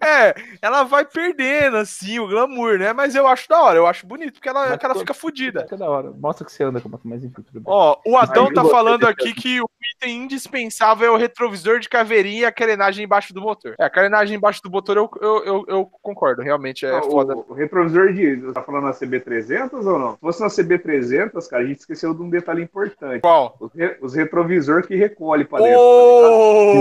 É, 0.00 0.34
ela 0.62 0.82
vai 0.84 1.04
perdendo, 1.04 1.76
assim, 1.76 2.18
o 2.18 2.28
glamour, 2.28 2.78
né? 2.78 2.92
Mas 2.92 3.14
eu 3.14 3.26
acho 3.26 3.48
da 3.48 3.60
hora, 3.62 3.76
eu 3.78 3.86
acho 3.86 4.06
bonito, 4.06 4.34
porque 4.34 4.48
ela, 4.48 4.68
Mas 4.70 4.78
que 4.78 4.84
ela 4.84 4.94
tô- 4.94 5.00
fica 5.00 5.14
fodida. 5.14 5.62
Fica 5.62 5.76
da 5.76 5.88
hora. 5.88 6.10
Mostra 6.18 6.44
que 6.44 6.52
você 6.52 6.64
anda 6.64 6.80
com 6.80 6.88
mas 7.04 7.22
enfim. 7.24 7.44
Ó, 7.64 7.96
o 8.06 8.16
Adão 8.16 8.46
Aí 8.48 8.54
tá 8.54 8.64
falando 8.64 9.06
aqui 9.06 9.32
que 9.34 9.60
o 9.60 9.68
item 9.96 10.24
indispensável 10.24 11.08
é 11.08 11.10
o 11.10 11.16
retrovisor 11.16 11.78
de 11.80 11.88
caveirinha 11.88 12.40
e 12.42 12.44
a 12.44 12.52
carenagem 12.52 13.04
embaixo 13.04 13.32
do 13.32 13.40
motor. 13.40 13.74
É, 13.78 13.84
a 13.84 13.90
carenagem 13.90 14.36
embaixo 14.36 14.62
do 14.62 14.70
motor 14.70 14.96
eu, 14.96 15.10
eu, 15.20 15.44
eu, 15.44 15.64
eu 15.68 15.90
concordo, 16.02 16.42
realmente 16.42 16.84
é 16.86 16.90
Não, 16.92 17.02
foda. 17.10 17.36
O, 17.36 17.46
o 17.50 17.54
retrovisor 17.54 18.12
de. 18.12 18.36
Você 18.36 18.52
tá 18.52 18.62
falando 18.62 18.84
na 18.84 18.92
CB300 18.92 19.86
ou 19.86 19.98
não? 19.98 20.12
Se 20.14 20.20
fosse 20.20 20.40
na 20.40 20.48
CB300, 20.48 21.48
cara, 21.48 21.62
a 21.62 21.66
gente 21.66 21.78
esqueceu 21.80 22.14
de 22.14 22.22
um 22.22 22.30
detalhe 22.30 22.62
importante. 22.62 23.20
Qual? 23.20 23.56
Os, 23.60 23.72
re, 23.74 23.96
os 24.00 24.14
retrovisor 24.14 24.86
que 24.86 24.96
recolhe 24.96 25.44
pra 25.44 25.58
dentro. 25.60 25.78
Ô, 25.80 26.72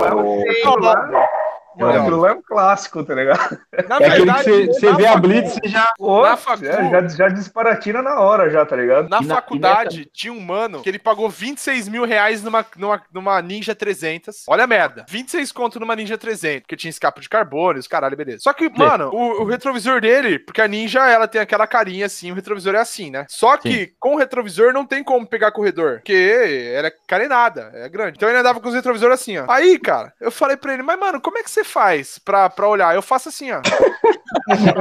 tá 0.00 0.14
mano! 0.14 0.40
Aquilo 0.50 0.78
lá- 0.80 1.28
Mano, 1.76 2.00
aquilo 2.00 2.16
lá 2.20 2.28
é 2.30 2.32
um 2.32 2.42
clássico, 2.42 3.04
tá 3.04 3.14
ligado? 3.14 3.58
Na 3.88 3.96
É 3.98 4.06
aquele 4.08 4.32
que 4.32 4.66
você, 4.74 4.92
vê 4.94 5.06
a 5.06 5.16
Blitz 5.16 5.58
e 5.64 5.68
já. 5.68 5.88
Pô, 5.96 6.22
Na 6.22 6.36
facu- 6.36 6.64
já, 6.64 6.82
já, 6.90 7.08
já 7.08 7.28
disparatina 7.28 8.02
na 8.02 8.20
hora, 8.20 8.50
já, 8.50 8.64
tá 8.66 8.76
ligado? 8.76 9.08
Na 9.08 9.20
na- 9.20 9.34
faculdade, 9.36 10.08
tinha 10.12 10.32
um 10.32 10.40
mano 10.40 10.82
que 10.82 10.88
ele 10.88 10.98
pagou 10.98 11.28
26 11.28 11.88
mil 11.88 12.04
reais 12.04 12.42
numa, 12.42 12.64
numa, 12.76 13.02
numa 13.12 13.42
Ninja 13.42 13.74
300. 13.74 14.44
Olha 14.48 14.64
a 14.64 14.66
merda. 14.66 15.06
26 15.08 15.52
conto 15.52 15.80
numa 15.80 15.96
Ninja 15.96 16.18
300, 16.18 16.60
porque 16.62 16.76
tinha 16.76 16.90
escape 16.90 17.20
de 17.20 17.28
carbono, 17.28 17.78
os 17.78 17.86
caralho, 17.88 18.16
beleza. 18.16 18.40
Só 18.40 18.52
que, 18.52 18.68
mano, 18.68 19.10
o, 19.12 19.42
o 19.42 19.44
retrovisor 19.44 20.00
dele, 20.00 20.38
porque 20.38 20.60
a 20.60 20.68
Ninja, 20.68 21.08
ela 21.08 21.26
tem 21.28 21.40
aquela 21.40 21.66
carinha 21.66 22.06
assim, 22.06 22.30
o 22.30 22.34
retrovisor 22.34 22.74
é 22.74 22.78
assim, 22.78 23.10
né? 23.10 23.24
Só 23.28 23.56
que 23.56 23.92
com 23.98 24.14
o 24.14 24.18
retrovisor 24.18 24.72
não 24.72 24.84
tem 24.84 25.02
como 25.02 25.26
pegar 25.26 25.52
corredor, 25.52 25.96
porque 25.98 26.72
ela 26.74 26.88
é 26.88 26.92
carenada, 27.06 27.70
é 27.74 27.88
grande. 27.88 28.16
Então 28.16 28.28
ele 28.28 28.38
andava 28.38 28.60
com 28.60 28.68
os 28.68 28.74
retrovisores 28.74 29.20
assim, 29.20 29.38
ó. 29.38 29.44
Aí, 29.48 29.78
cara, 29.78 30.12
eu 30.20 30.30
falei 30.30 30.56
pra 30.56 30.74
ele, 30.74 30.82
mas, 30.82 30.98
mano, 30.98 31.20
como 31.20 31.38
é 31.38 31.42
que 31.42 31.50
você 31.50 31.61
faz 31.64 32.18
pra, 32.18 32.48
pra 32.50 32.68
olhar? 32.68 32.94
Eu 32.94 33.02
faço 33.02 33.28
assim, 33.28 33.50
ó. 33.52 33.60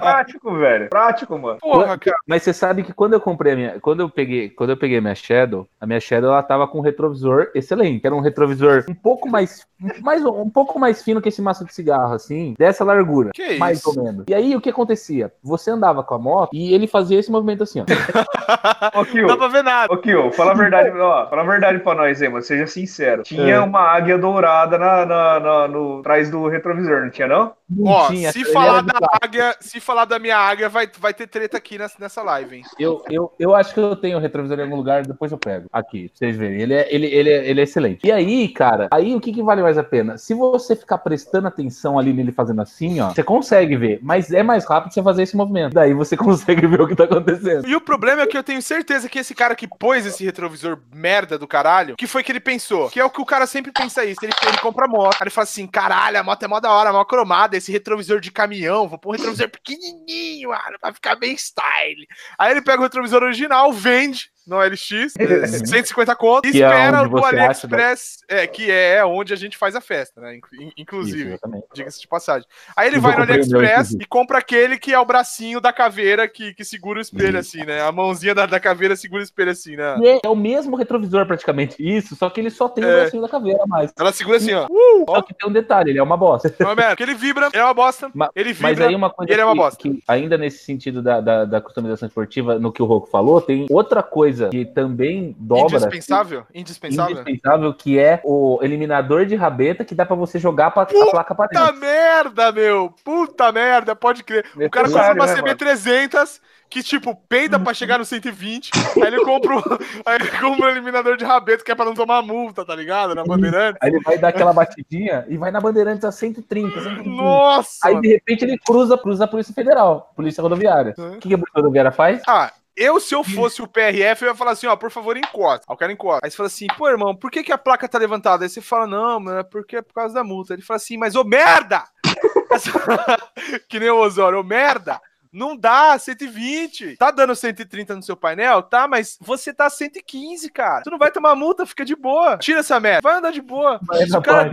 Prático, 0.00 0.54
velho. 0.56 0.88
Prático, 0.88 1.38
mano. 1.38 1.58
Porra, 1.60 1.98
cara. 1.98 2.16
Mas 2.26 2.42
você 2.42 2.52
sabe 2.52 2.82
que 2.82 2.92
quando 2.92 3.14
eu 3.14 3.20
comprei 3.20 3.52
a 3.52 3.56
minha, 3.56 3.80
quando 3.80 4.00
eu 4.00 4.08
peguei, 4.10 4.50
quando 4.50 4.70
eu 4.70 4.76
peguei 4.76 4.98
a 4.98 5.00
minha 5.00 5.14
Shadow, 5.14 5.66
a 5.80 5.86
minha 5.86 6.00
Shadow 6.00 6.30
ela 6.30 6.42
tava 6.42 6.66
com 6.68 6.78
um 6.78 6.82
retrovisor 6.82 7.48
excelente, 7.54 8.04
era 8.06 8.14
um 8.14 8.20
retrovisor 8.20 8.84
um 8.88 8.94
pouco 8.94 9.28
mais, 9.28 9.66
mais 10.02 10.24
um 10.24 10.48
pouco 10.50 10.78
mais 10.78 11.02
fino 11.02 11.20
que 11.20 11.28
esse 11.28 11.42
maço 11.42 11.64
de 11.64 11.74
cigarro 11.74 12.14
assim, 12.14 12.54
dessa 12.58 12.84
largura, 12.84 13.30
Que 13.34 13.56
mais 13.58 13.78
isso? 13.78 13.90
ou 13.98 14.04
menos. 14.04 14.24
E 14.28 14.34
aí 14.34 14.54
o 14.56 14.60
que 14.60 14.70
acontecia? 14.70 15.32
Você 15.42 15.70
andava 15.70 16.02
com 16.02 16.14
a 16.14 16.18
moto 16.18 16.50
e 16.52 16.74
ele 16.74 16.86
fazia 16.86 17.18
esse 17.18 17.30
movimento 17.30 17.62
assim, 17.62 17.80
ó. 17.80 17.84
Ô, 19.00 19.04
Kio, 19.04 19.22
Não 19.22 19.28
dá 19.28 19.36
pra 19.36 19.48
ver 19.48 19.62
nada. 19.64 19.92
Ô, 19.92 19.96
Kio, 19.98 20.30
fala 20.32 20.52
a 20.52 20.54
verdade, 20.54 20.90
ó, 20.98 21.28
fala 21.28 21.42
a 21.42 21.46
verdade 21.46 21.78
pra 21.80 21.94
nós 21.94 22.20
aí, 22.20 22.28
mano. 22.28 22.42
Seja 22.44 22.66
sincero. 22.66 23.22
Tinha 23.22 23.54
É. 23.54 23.60
uma 23.60 23.80
águia 23.80 24.18
dourada 24.18 24.78
na, 24.78 25.06
na, 25.06 25.40
na- 25.40 25.68
no 25.68 26.02
trás 26.04 26.30
do 26.30 26.46
retrovisor, 26.46 27.02
não 27.02 27.10
tinha, 27.10 27.26
não? 27.26 27.52
Não 27.68 27.90
Ó, 27.90 28.08
tinha, 28.08 28.30
se 28.30 28.44
falar 28.44 28.82
da 28.82 28.98
águia, 29.22 29.56
se 29.58 29.80
falar 29.80 30.04
da 30.04 30.18
minha 30.18 30.36
águia, 30.36 30.68
vai, 30.68 30.88
vai 31.00 31.14
ter 31.14 31.26
treta 31.26 31.56
aqui 31.56 31.78
nessa, 31.78 31.96
nessa 31.98 32.22
live, 32.22 32.56
hein? 32.56 32.62
Eu, 32.78 33.02
eu, 33.10 33.32
eu 33.38 33.54
acho 33.54 33.72
que 33.72 33.80
eu 33.80 33.96
tenho 33.96 34.18
o 34.18 34.20
retrovisor 34.20 34.58
em 34.58 34.62
algum 34.62 34.76
lugar, 34.76 35.02
depois 35.02 35.32
eu 35.32 35.38
pego. 35.38 35.66
Aqui, 35.72 36.08
pra 36.08 36.18
vocês 36.18 36.36
verem. 36.36 36.60
Ele 36.60 36.74
é, 36.74 36.94
ele, 36.94 37.06
ele, 37.06 37.30
é, 37.30 37.48
ele 37.48 37.60
é 37.60 37.64
excelente. 37.64 38.06
E 38.06 38.12
aí, 38.12 38.48
cara, 38.48 38.88
aí 38.92 39.14
o 39.14 39.20
que, 39.20 39.32
que 39.32 39.42
vale 39.42 39.62
mais 39.62 39.78
a 39.78 39.82
pena? 39.82 40.18
Se 40.18 40.34
você 40.34 40.76
ficar 40.76 40.98
prestando 40.98 41.48
atenção 41.48 41.98
ali 41.98 42.12
nele 42.12 42.32
fazendo 42.32 42.60
assim, 42.60 43.00
ó, 43.00 43.10
você 43.10 43.22
consegue 43.22 43.76
ver. 43.76 43.98
Mas 44.02 44.30
é 44.30 44.42
mais 44.42 44.64
rápido 44.66 44.92
você 44.92 45.02
fazer 45.02 45.22
esse 45.22 45.36
movimento. 45.36 45.72
Daí 45.72 45.94
você 45.94 46.16
consegue 46.18 46.66
ver 46.66 46.82
o 46.82 46.86
que 46.86 46.94
tá 46.94 47.04
acontecendo. 47.04 47.66
E 47.66 47.74
o 47.74 47.80
problema 47.80 48.22
é 48.22 48.26
que 48.26 48.36
eu 48.36 48.44
tenho 48.44 48.60
certeza 48.60 49.08
que 49.08 49.18
esse 49.18 49.34
cara 49.34 49.54
que 49.54 49.66
pôs 49.66 50.04
esse 50.04 50.24
retrovisor 50.24 50.78
merda 50.94 51.38
do 51.38 51.48
caralho, 51.48 51.96
que 51.96 52.06
foi 52.06 52.22
que 52.22 52.30
ele 52.30 52.40
pensou? 52.40 52.90
Que 52.90 53.00
é 53.00 53.04
o 53.04 53.10
que 53.10 53.20
o 53.20 53.26
cara 53.26 53.46
sempre 53.46 53.72
pensa 53.72 54.04
isso. 54.04 54.20
Ele, 54.22 54.32
ele 54.46 54.58
compra 54.58 54.86
moto. 54.86 55.14
Aí 55.14 55.22
ele 55.22 55.30
fala 55.30 55.44
assim: 55.44 55.66
caralho, 55.94 56.18
a 56.18 56.22
moto 56.22 56.42
é 56.42 56.48
mó 56.48 56.58
da 56.60 56.72
hora, 56.72 56.92
mó 56.92 57.04
cromada. 57.04 57.56
Esse 57.56 57.70
retrovisor 57.70 58.20
de 58.20 58.30
caminhão, 58.30 58.88
vou 58.88 58.98
pôr 58.98 59.10
um 59.10 59.12
retrovisor 59.12 59.48
pequenininho, 59.48 60.50
mano, 60.50 60.78
pra 60.80 60.92
ficar 60.92 61.14
bem 61.14 61.34
style. 61.34 62.06
Aí 62.38 62.50
ele 62.50 62.62
pega 62.62 62.80
o 62.80 62.82
retrovisor 62.82 63.22
original, 63.22 63.72
vende 63.72 64.30
no 64.46 64.58
LX, 64.60 65.14
é, 65.18 65.46
150 65.46 66.14
conto, 66.16 66.46
e 66.48 66.52
Que 66.52 66.62
é 66.62 66.66
espera 66.66 67.08
você 67.08 67.26
acha 67.36 67.36
AliExpress, 67.42 68.18
é, 68.28 68.46
que 68.46 68.70
é 68.70 69.04
onde 69.04 69.32
a 69.32 69.36
gente 69.36 69.56
faz 69.56 69.74
a 69.74 69.80
festa, 69.80 70.20
né? 70.20 70.38
Inclusive. 70.76 71.38
Diga-se 71.74 72.00
de 72.00 72.08
passagem. 72.08 72.46
Aí 72.76 72.88
ele 72.88 72.96
Eu 72.96 73.00
vai 73.00 73.16
no 73.16 73.22
o 73.22 73.26
meu, 73.26 73.32
AliExpress 73.34 73.92
e 74.00 74.04
compra 74.04 74.38
aquele 74.38 74.78
que 74.78 74.92
é 74.92 74.98
o 74.98 75.04
bracinho 75.04 75.60
da 75.60 75.72
caveira 75.72 76.28
que, 76.28 76.54
que 76.54 76.64
segura 76.64 76.98
o 76.98 77.02
espelho, 77.02 77.38
Isso. 77.38 77.56
assim, 77.56 77.66
né? 77.66 77.80
A 77.82 77.90
mãozinha 77.92 78.34
da, 78.34 78.46
da 78.46 78.60
caveira 78.60 78.96
segura 78.96 79.20
o 79.20 79.24
espelho, 79.24 79.50
assim, 79.50 79.76
né? 79.76 79.96
E 80.00 80.08
é- 80.08 80.20
É 80.24 80.28
o 80.28 80.36
mesmo 80.36 80.76
retrovisor, 80.76 81.26
praticamente. 81.26 81.76
Isso, 81.78 82.16
só 82.16 82.30
que 82.30 82.40
ele 82.40 82.50
só 82.50 82.68
tem 82.68 82.84
o 82.84 82.88
É. 82.88 83.00
bracinho 83.02 83.22
da 83.22 83.28
caveira 83.28 83.64
mais. 83.66 83.92
Ela 83.98 84.12
segura 84.12 84.36
assim, 84.38 84.52
ó. 84.54 84.66
Só 85.08 85.22
que 85.22 85.34
tem 85.34 85.48
um 85.48 85.52
detalhe, 85.52 85.90
ele 85.90 85.98
é 85.98 86.02
uma 86.02 86.16
bosta. 86.16 86.54
Não, 86.60 86.68
merda, 86.74 86.90
porque 86.90 87.02
ele 87.02 87.14
vibra, 87.14 87.48
ele 87.52 87.58
é 87.60 87.64
uma 87.64 87.74
bosta. 87.74 88.10
Ma- 88.14 88.30
ele 88.34 88.54
Mas 88.60 88.70
vibra. 88.72 88.88
aí 88.88 88.94
uma 88.94 89.10
coisa 89.10 89.32
ele 89.32 89.40
é 89.40 89.44
uma 89.44 89.52
que- 89.52 89.58
bosta. 89.58 89.82
que, 89.82 90.02
ainda 90.08 90.36
nesse 90.38 90.64
sentido 90.64 91.02
da, 91.02 91.20
da, 91.20 91.44
da 91.44 91.60
customização 91.60 92.06
esportiva, 92.08 92.58
no 92.58 92.72
que 92.72 92.82
o 92.82 92.86
Roco 92.86 93.08
falou, 93.08 93.40
tem 93.40 93.66
outra 93.70 94.02
coisa 94.34 94.48
que 94.48 94.64
também 94.64 95.34
dobra 95.38 95.76
Indispensável? 95.78 96.46
Indispensável? 96.54 97.12
indispensável, 97.12 97.74
que 97.74 97.98
é 97.98 98.20
o 98.24 98.58
eliminador 98.62 99.24
de 99.24 99.36
rabeta 99.36 99.84
que 99.84 99.94
dá 99.94 100.04
pra 100.04 100.16
você 100.16 100.38
jogar 100.38 100.70
pra, 100.72 100.82
a 100.82 100.86
placa 100.86 101.34
pra 101.34 101.48
Puta 101.48 101.64
dentro. 101.66 101.80
merda, 101.80 102.52
meu! 102.52 102.92
Puta 103.04 103.52
merda, 103.52 103.94
pode 103.94 104.24
crer. 104.24 104.44
O 104.56 104.70
cara 104.70 104.88
Necessário, 104.88 105.20
uma 105.20 105.26
né, 105.26 105.40
mano? 105.40 105.46
CB300 105.54 106.40
que, 106.68 106.82
tipo, 106.82 107.14
peida 107.28 107.58
pra 107.60 107.72
chegar 107.72 107.98
no 107.98 108.04
120. 108.04 108.70
aí 108.96 109.06
ele 109.06 109.24
compra 109.24 109.56
um, 109.56 109.62
aí 110.04 110.16
ele 110.16 110.28
compra 110.40 110.66
um 110.66 110.70
eliminador 110.70 111.16
de 111.16 111.24
rabeta 111.24 111.62
que 111.62 111.70
é 111.70 111.74
pra 111.74 111.84
não 111.84 111.94
tomar 111.94 112.20
multa, 112.22 112.64
tá 112.64 112.74
ligado? 112.74 113.14
Na 113.14 113.22
Bandeirante. 113.22 113.78
Aí 113.80 113.90
ele 113.90 114.00
vai 114.00 114.18
dar 114.18 114.28
aquela 114.28 114.52
batidinha 114.52 115.24
e 115.28 115.36
vai 115.36 115.52
na 115.52 115.60
Bandeirantes 115.60 116.04
a 116.04 116.10
130, 116.10 116.80
130. 116.80 117.08
Nossa! 117.08 117.86
Aí 117.86 118.00
de 118.00 118.08
repente 118.08 118.44
ele 118.44 118.58
cruza, 118.58 118.98
cruza 118.98 119.24
a 119.24 119.28
Polícia 119.28 119.54
Federal, 119.54 120.12
Polícia 120.16 120.42
Rodoviária. 120.42 120.94
O 120.98 121.18
que, 121.18 121.28
que 121.28 121.34
a 121.34 121.38
Polícia 121.38 121.60
Rodoviária 121.60 121.92
faz? 121.92 122.22
Ah, 122.26 122.52
eu, 122.76 122.98
se 123.00 123.14
eu 123.14 123.22
fosse 123.22 123.62
o 123.62 123.68
PRF, 123.68 124.22
eu 124.22 124.28
ia 124.28 124.34
falar 124.34 124.52
assim, 124.52 124.66
ó, 124.66 124.76
por 124.76 124.90
favor, 124.90 125.16
encosta. 125.16 125.64
Aí 125.68 125.74
o 125.74 125.76
cara 125.76 125.92
encosta. 125.92 126.20
Aí 126.24 126.30
você 126.30 126.36
fala 126.36 126.46
assim, 126.48 126.66
pô, 126.76 126.88
irmão, 126.88 127.14
por 127.14 127.30
que, 127.30 127.42
que 127.42 127.52
a 127.52 127.58
placa 127.58 127.88
tá 127.88 127.98
levantada? 127.98 128.44
Aí 128.44 128.48
você 128.48 128.60
fala, 128.60 128.86
não, 128.86 129.20
mano, 129.20 129.38
é 129.38 129.42
porque 129.42 129.76
é 129.76 129.82
por 129.82 129.94
causa 129.94 130.14
da 130.14 130.24
multa. 130.24 130.52
Ele 130.52 130.62
fala 130.62 130.76
assim, 130.76 130.96
mas 130.96 131.14
ô 131.14 131.24
merda! 131.24 131.84
Que 133.68 133.80
nem 133.80 133.90
o 133.90 133.98
Osório, 133.98 134.38
ô 134.38 134.44
merda! 134.44 135.00
Não 135.34 135.56
dá, 135.56 135.98
120. 135.98 136.96
Tá 136.96 137.10
dando 137.10 137.34
130 137.34 137.96
no 137.96 138.02
seu 138.04 138.16
painel? 138.16 138.62
Tá, 138.62 138.86
mas 138.86 139.18
você 139.20 139.52
tá 139.52 139.68
115, 139.68 140.48
cara. 140.52 140.82
Tu 140.84 140.90
não 140.92 140.98
vai 140.98 141.10
tomar 141.10 141.34
multa, 141.34 141.66
fica 141.66 141.84
de 141.84 141.96
boa. 141.96 142.38
Tira 142.38 142.60
essa 142.60 142.78
merda. 142.78 143.00
Vai 143.02 143.18
andar 143.18 143.32
de 143.32 143.42
boa. 143.42 143.80
Vai 143.82 144.04
Se 144.04 144.12
na 144.12 144.20
o 144.20 144.22
cara. 144.22 144.52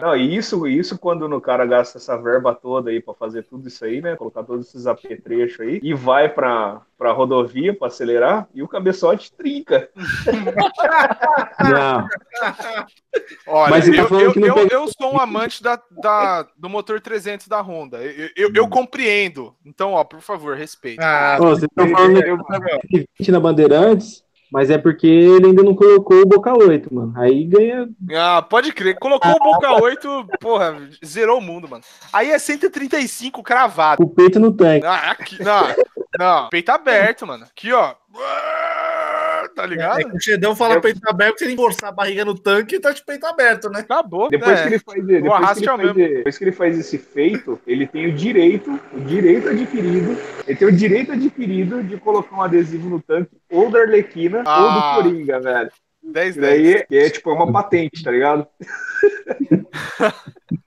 Não, 0.00 0.16
e 0.16 0.34
isso, 0.34 0.66
isso 0.66 0.98
quando 0.98 1.28
no 1.28 1.38
cara 1.38 1.66
gasta 1.66 1.98
essa 1.98 2.16
verba 2.16 2.54
toda 2.54 2.88
aí 2.88 2.98
pra 2.98 3.12
fazer 3.12 3.42
tudo 3.42 3.68
isso 3.68 3.84
aí, 3.84 4.00
né? 4.00 4.16
Colocar 4.16 4.42
todos 4.42 4.68
esses 4.68 4.86
apetrechos 4.86 5.60
aí 5.60 5.78
e 5.82 5.92
vai 5.92 6.30
pra, 6.30 6.80
pra 7.02 7.10
rodovia 7.12 7.76
pra 7.76 7.88
acelerar 7.88 8.46
e 8.54 8.62
o 8.62 8.68
cabeçote 8.68 9.32
trinca. 9.36 9.88
Não. 11.68 12.06
Olha, 13.48 13.70
Mas 13.70 13.84
você 13.86 13.92
tá 13.96 14.02
eu, 14.14 14.20
eu, 14.20 14.32
que 14.32 14.38
não 14.40 14.56
eu, 14.56 14.68
eu 14.68 14.86
sou 15.00 15.12
um 15.14 15.18
amante 15.18 15.60
da, 15.62 15.80
da- 16.00 16.46
do 16.56 16.68
motor 16.68 17.00
300 17.00 17.48
da 17.48 17.60
Honda. 17.60 17.98
Eu, 17.98 18.28
eu, 18.36 18.50
eu 18.54 18.68
compreendo. 18.68 19.52
Então, 19.66 19.92
ó, 19.94 20.04
por 20.04 20.20
favor, 20.20 20.56
respeite. 20.56 21.02
Ah, 21.02 21.38
Ó, 21.40 21.46
vocês 21.48 21.64
estão 21.64 21.88
falando 21.88 22.22
eu- 22.22 22.36
de 22.88 23.08
20 23.18 23.32
na 23.32 23.40
Bandeirantes, 23.40 24.22
mas 24.50 24.70
é 24.70 24.76
porque 24.78 25.06
ele 25.06 25.46
ainda 25.46 25.62
não 25.62 25.74
colocou 25.74 26.18
o 26.20 26.26
Boca 26.26 26.52
8, 26.56 26.94
mano. 26.94 27.12
Aí 27.16 27.44
ganha. 27.44 27.88
Ah, 28.14 28.42
pode 28.42 28.70
crer. 28.72 28.98
Colocou 28.98 29.30
o 29.32 29.38
Boca 29.38 29.82
8, 29.82 30.26
porra, 30.40 30.76
zerou 31.04 31.38
o 31.38 31.42
mundo, 31.42 31.68
mano. 31.68 31.82
Aí 32.12 32.30
é 32.30 32.38
135 32.38 33.42
cravado. 33.42 34.02
O 34.02 34.08
peito 34.08 34.38
no 34.38 34.52
tanque. 34.52 34.86
Ah, 34.86 35.10
aqui, 35.12 35.42
não, 35.42 35.64
não, 36.18 36.48
peito 36.48 36.70
aberto, 36.70 37.26
mano. 37.26 37.44
Aqui, 37.44 37.72
ó. 37.72 37.94
tá 39.54 39.64
É 39.64 39.66
ligado? 39.66 40.10
que 40.10 40.16
o 40.16 40.20
Xedão 40.20 40.56
fala 40.56 40.80
peito 40.80 41.00
aberto, 41.06 41.38
se 41.38 41.44
ele 41.44 41.56
forçar 41.56 41.90
a 41.90 41.92
barriga 41.92 42.24
no 42.24 42.34
tanque, 42.38 42.80
tá 42.80 42.90
de 42.92 43.04
peito 43.04 43.26
aberto, 43.26 43.68
né? 43.68 43.80
Acabou. 43.80 44.28
Depois, 44.30 44.58
É. 44.58 44.62
que 44.62 44.68
ele 44.68 44.78
faz, 44.78 45.04
depois, 45.04 45.12
que 45.12 45.14
ele 45.14 45.26
é 45.26 45.76
faz, 45.86 45.94
depois 45.94 46.38
que 46.38 46.44
ele 46.44 46.52
faz 46.52 46.78
esse 46.78 46.98
feito, 46.98 47.60
ele 47.66 47.86
tem 47.86 48.06
o 48.06 48.12
direito, 48.12 48.78
o 48.92 49.00
direito 49.00 49.48
adquirido, 49.48 50.16
ele 50.46 50.56
tem 50.58 50.68
o 50.68 50.72
direito 50.72 51.12
adquirido 51.12 51.82
de 51.82 51.96
colocar 51.98 52.36
um 52.36 52.42
adesivo 52.42 52.88
no 52.88 53.00
tanque 53.00 53.36
ou 53.50 53.70
da 53.70 53.80
Arlequina 53.80 54.42
Ah. 54.46 54.64
ou 54.64 54.72
do 54.72 54.80
Coringa, 55.10 55.40
velho. 55.40 55.70
10 56.04 56.30
Isso 56.30 56.40
10. 56.40 56.84
daí 56.90 56.98
é, 56.98 57.10
tipo 57.10 57.30
é 57.30 57.34
uma 57.34 57.52
patente, 57.52 58.02
tá 58.02 58.10
ligado? 58.10 58.46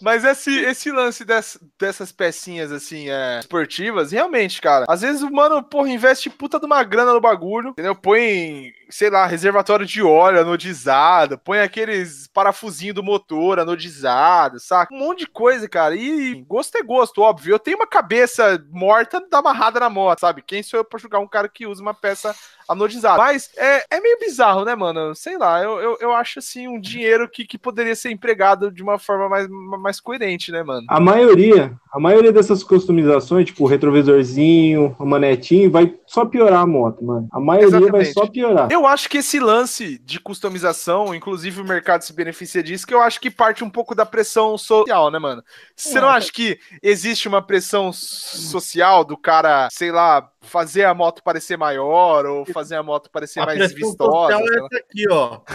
Mas 0.00 0.24
esse, 0.24 0.50
esse 0.60 0.90
lance 0.92 1.24
des- 1.24 1.58
dessas 1.78 2.12
pecinhas, 2.12 2.70
assim, 2.70 3.08
é, 3.08 3.40
esportivas, 3.40 4.12
realmente, 4.12 4.60
cara, 4.60 4.84
às 4.88 5.00
vezes 5.00 5.22
o 5.22 5.30
mano, 5.30 5.62
porra, 5.62 5.88
investe 5.88 6.30
puta 6.30 6.58
de 6.60 6.66
uma 6.66 6.82
grana 6.84 7.12
no 7.12 7.20
bagulho, 7.20 7.70
entendeu? 7.70 7.94
Põe, 7.94 8.72
sei 8.90 9.10
lá, 9.10 9.26
reservatório 9.26 9.86
de 9.86 10.02
óleo 10.02 10.40
anodizado, 10.40 11.38
põe 11.38 11.60
aqueles 11.60 12.26
parafusinhos 12.28 12.94
do 12.94 13.02
motor 13.02 13.58
anodizado, 13.58 14.60
saca? 14.60 14.94
Um 14.94 14.98
monte 14.98 15.20
de 15.20 15.26
coisa, 15.26 15.68
cara. 15.68 15.94
E 15.94 16.34
gosto 16.46 16.76
é 16.76 16.82
gosto, 16.82 17.22
óbvio. 17.22 17.54
Eu 17.54 17.58
tenho 17.58 17.76
uma 17.78 17.86
cabeça 17.86 18.62
morta 18.70 19.20
da 19.30 19.38
amarrada 19.38 19.80
na 19.80 19.90
moto, 19.90 20.20
sabe? 20.20 20.42
Quem 20.42 20.62
sou 20.62 20.78
eu 20.78 20.84
pra 20.84 20.98
julgar 20.98 21.18
um 21.20 21.28
cara 21.28 21.48
que 21.48 21.66
usa 21.66 21.82
uma 21.82 21.94
peça 21.94 22.34
anodizada? 22.68 23.18
Mas 23.18 23.50
é, 23.56 23.84
é 23.90 24.00
meio 24.00 24.18
bizarro, 24.18 24.64
né, 24.64 24.74
mano? 24.74 25.14
Sei 25.14 25.38
lá, 25.38 25.62
eu, 25.62 25.78
eu, 25.80 25.98
eu 26.00 26.12
acho, 26.12 26.38
assim, 26.38 26.68
um 26.68 26.80
dinheiro 26.80 27.28
que, 27.28 27.46
que 27.46 27.58
poderia 27.58 27.96
ser 27.96 28.10
empregado 28.10 28.70
de 28.70 28.82
uma 28.82 28.98
forma 28.98 29.28
mais, 29.28 29.48
mais 29.48 30.00
coerente, 30.00 30.52
né, 30.52 30.62
mano? 30.62 30.86
A 30.88 31.00
maioria, 31.00 31.72
a 31.92 31.98
maioria 31.98 32.32
dessas 32.32 32.62
customizações, 32.62 33.46
tipo 33.46 33.64
o 33.64 33.66
retrovisorzinho, 33.66 34.94
o 34.98 35.06
manetinho, 35.06 35.70
vai 35.70 35.86
só 36.08 36.24
piorar 36.24 36.62
a 36.62 36.66
moto, 36.66 37.04
mano. 37.04 37.28
A 37.30 37.38
maioria 37.38 37.70
vai 37.70 37.80
Exatamente. 38.00 38.12
só 38.14 38.26
piorar. 38.26 38.68
Eu 38.72 38.86
acho 38.86 39.10
que 39.10 39.18
esse 39.18 39.38
lance 39.38 39.98
de 39.98 40.18
customização, 40.18 41.14
inclusive 41.14 41.60
o 41.60 41.64
mercado 41.64 42.00
se 42.00 42.14
beneficia 42.14 42.62
disso, 42.62 42.86
que 42.86 42.94
eu 42.94 43.02
acho 43.02 43.20
que 43.20 43.30
parte 43.30 43.62
um 43.62 43.68
pouco 43.68 43.94
da 43.94 44.06
pressão 44.06 44.56
social, 44.56 45.10
né, 45.10 45.18
mano? 45.18 45.44
Você 45.76 46.00
não 46.00 46.08
acha 46.08 46.32
que 46.32 46.58
existe 46.82 47.28
uma 47.28 47.42
pressão 47.42 47.92
social 47.92 49.04
do 49.04 49.18
cara, 49.18 49.68
sei 49.70 49.92
lá, 49.92 50.26
fazer 50.40 50.84
a 50.84 50.94
moto 50.94 51.22
parecer 51.22 51.58
maior 51.58 52.24
ou 52.24 52.46
fazer 52.46 52.76
a 52.76 52.82
moto 52.82 53.10
parecer 53.10 53.40
a 53.40 53.46
mais 53.46 53.70
vistosa? 53.72 54.32
social 54.32 54.40
é 54.40 54.56
essa 54.56 54.78
aqui, 54.78 55.06
ó. 55.10 55.40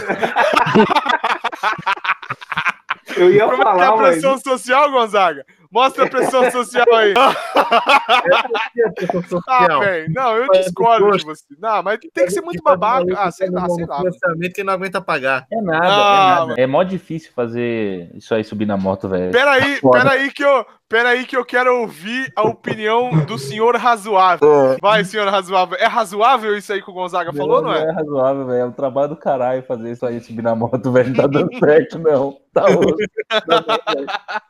Eu 3.16 3.32
ia 3.32 3.44
Como 3.44 3.54
é 3.54 3.56
que 3.56 3.62
é 3.62 3.64
falar, 3.64 3.88
a 3.88 3.96
mas 3.96 4.12
pressão 4.12 4.38
social, 4.38 4.90
Gonzaga? 4.90 5.44
Mostra 5.74 6.04
a 6.04 6.08
pressão 6.08 6.48
social 6.52 6.86
aí. 6.94 7.10
É 7.10 7.14
Ah, 9.48 9.78
velho. 9.80 10.12
Não, 10.12 10.36
eu 10.36 10.48
discordo 10.52 11.16
de 11.16 11.24
você. 11.24 11.42
Não, 11.58 11.82
mas 11.82 11.98
tem 11.98 12.26
que 12.26 12.30
ser 12.30 12.42
muito 12.42 12.62
babaca. 12.62 13.04
Ah, 13.18 13.30
sei 13.32 13.50
lá, 13.50 13.68
sei 13.68 13.84
lá. 13.84 13.96
Financiamento 13.98 14.52
que 14.54 14.62
não 14.62 14.72
aguenta 14.72 15.00
pagar. 15.00 15.44
É 15.52 15.60
nada, 15.60 15.84
Ah, 15.84 15.88
é 15.88 16.46
nada. 16.46 16.54
É 16.62 16.66
mó 16.66 16.80
difícil 16.84 17.32
fazer 17.34 18.08
isso 18.14 18.32
aí 18.32 18.44
subir 18.44 18.66
na 18.66 18.76
moto, 18.76 19.08
velho. 19.08 19.32
Peraí, 19.32 19.80
Foda. 19.80 19.98
peraí 19.98 20.30
que 20.30 20.44
eu, 20.44 20.64
peraí 20.88 21.24
que 21.26 21.36
eu 21.36 21.44
quero 21.44 21.80
ouvir 21.80 22.32
a 22.36 22.42
opinião 22.42 23.24
do 23.24 23.38
senhor 23.38 23.76
razoável. 23.76 24.76
Vai, 24.80 25.04
senhor 25.04 25.28
razoável. 25.28 25.76
É 25.78 25.86
razoável 25.86 26.56
isso 26.56 26.72
aí 26.72 26.82
que 26.82 26.90
o 26.90 26.94
Gonzaga 26.94 27.32
falou, 27.32 27.62
não 27.62 27.72
é? 27.72 27.82
é 27.84 27.90
razoável, 27.92 28.46
velho. 28.46 28.60
É 28.60 28.64
um 28.66 28.72
trabalho 28.72 29.08
do 29.08 29.16
caralho 29.16 29.62
fazer 29.62 29.92
isso 29.92 30.04
aí, 30.06 30.20
subir 30.20 30.42
na 30.42 30.54
moto, 30.54 30.92
velho. 30.92 31.08
Não 31.10 31.16
tá 31.16 31.26
dando 31.26 31.50
certo, 31.58 31.98
não. 31.98 32.38
Tá. 32.52 32.66
Não 32.70 33.62
tá. 33.62 34.42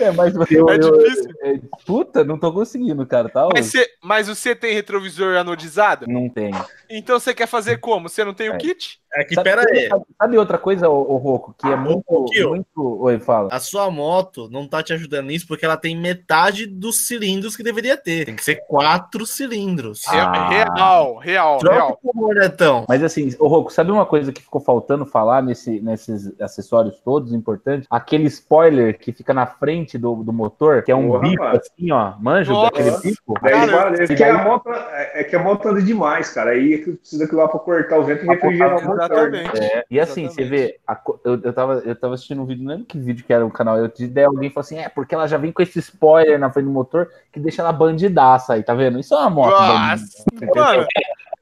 É, 0.00 0.10
mas 0.12 0.34
eu, 0.50 0.68
É 0.70 0.74
eu- 0.76 0.98
difícil. 0.98 1.30
é, 1.42 1.60
puta, 1.86 2.24
não 2.24 2.38
tô 2.38 2.52
conseguindo, 2.52 3.06
cara. 3.06 3.28
Tá 3.28 3.48
Mas, 3.52 3.66
você, 3.66 3.86
mas 4.02 4.28
você 4.28 4.54
tem 4.54 4.74
retrovisor 4.74 5.36
anodizado? 5.36 6.06
Não 6.08 6.28
tem. 6.28 6.50
Então 6.90 7.18
você 7.18 7.32
quer 7.34 7.46
fazer 7.46 7.78
como? 7.78 8.08
Você 8.08 8.24
não 8.24 8.34
tem 8.34 8.50
o 8.50 8.54
É. 8.54 8.58
kit? 8.58 9.00
É 9.14 9.24
que, 9.24 9.34
Sabe, 9.34 9.48
pera 9.50 9.62
aí. 9.70 9.88
sabe- 9.88 10.04
sabe 10.20 10.38
outra 10.38 10.58
coisa, 10.58 10.88
ô, 10.90 11.14
ô 11.14 11.16
Roco, 11.16 11.54
que 11.58 11.66
é 11.66 11.74
muito, 11.76 12.04
Roquinho. 12.08 12.48
muito. 12.50 12.98
Oi, 13.02 13.18
fala. 13.18 13.48
A 13.50 13.58
sua 13.58 13.90
moto 13.90 14.48
não 14.50 14.68
tá 14.68 14.82
te 14.82 14.92
ajudando 14.92 15.26
nisso 15.28 15.46
porque 15.46 15.64
ela 15.64 15.76
tem 15.76 15.96
metade 15.96 16.66
dos 16.66 17.06
cilindros 17.06 17.56
que 17.56 17.62
deveria 17.62 17.96
ter. 17.96 18.26
Tem 18.26 18.36
que 18.36 18.44
ser 18.44 18.56
quatro 18.66 19.24
cilindros. 19.24 20.02
Ah. 20.08 20.48
Real, 20.48 21.16
real, 21.16 21.58
Troca 21.58 21.76
real. 21.76 22.84
Mas 22.88 23.02
assim, 23.02 23.30
ô 23.38 23.46
Roco, 23.48 23.72
sabe 23.72 23.90
uma 23.90 24.04
coisa 24.06 24.32
que 24.32 24.42
ficou 24.42 24.60
faltando 24.60 25.06
falar 25.06 25.42
nesse, 25.42 25.80
nesses 25.80 26.38
acessórios 26.40 27.00
todos 27.00 27.32
importantes? 27.32 27.86
Aquele 27.90 28.24
spoiler 28.26 28.98
que 28.98 29.12
fica 29.12 29.32
na 29.32 29.46
frente 29.46 29.96
do, 29.96 30.16
do 30.22 30.32
motor, 30.32 30.82
que 30.82 30.92
é 30.92 30.96
um 30.96 31.08
Porra, 31.08 31.20
bico 31.20 31.42
mano. 31.42 31.56
assim, 31.58 31.90
ó. 31.90 32.12
Manjo 32.20 32.52
Nossa. 32.52 32.70
daquele 32.72 32.96
bico? 32.98 33.34
Cara, 33.34 34.02
é, 34.02 34.06
que 34.06 34.22
a 34.24 34.32
daí- 34.32 34.44
moto, 34.44 34.70
é, 34.70 35.20
é 35.20 35.24
que 35.24 35.36
a 35.36 35.42
moto 35.42 35.68
anda 35.68 35.80
demais, 35.82 36.30
cara. 36.32 36.50
Aí 36.50 36.74
é 36.74 36.78
que 36.78 36.92
precisa 36.92 37.22
daquilo 37.24 37.40
lá 37.42 37.48
pra 37.48 37.60
cortar 37.60 37.98
o 37.98 38.04
vento 38.04 38.24
e 38.24 38.28
refrigerar 38.28 38.78
o 38.78 38.84
motor. 38.84 38.95
Exatamente. 38.96 39.58
É, 39.62 39.84
e 39.90 40.00
assim, 40.00 40.28
você 40.28 40.42
Exatamente. 40.42 40.48
vê, 40.48 40.80
a 40.86 41.00
eu, 41.24 41.40
eu, 41.42 41.52
tava, 41.52 41.74
eu 41.84 41.94
tava 41.96 42.14
assistindo 42.14 42.42
um 42.42 42.46
vídeo, 42.46 42.64
não 42.64 42.72
lembro 42.72 42.86
que 42.86 42.98
vídeo 42.98 43.24
que 43.24 43.32
era 43.32 43.44
o 43.44 43.50
canal, 43.50 43.76
eu 43.78 43.88
de 43.88 44.04
ideia 44.04 44.26
alguém 44.26 44.50
falou 44.50 44.64
assim, 44.64 44.78
é, 44.78 44.88
porque 44.88 45.14
ela 45.14 45.26
já 45.26 45.36
vem 45.36 45.52
com 45.52 45.62
esse 45.62 45.78
spoiler 45.78 46.38
na 46.38 46.50
frente 46.50 46.66
do 46.66 46.72
motor 46.72 47.10
que 47.32 47.38
deixa 47.40 47.62
ela 47.62 47.72
bandidaça 47.72 48.54
aí, 48.54 48.62
tá 48.62 48.74
vendo? 48.74 48.98
Isso 48.98 49.14
é 49.14 49.18
uma 49.18 49.30
moto 49.30 49.58
Nossa, 49.58 50.24
mano. 50.54 50.86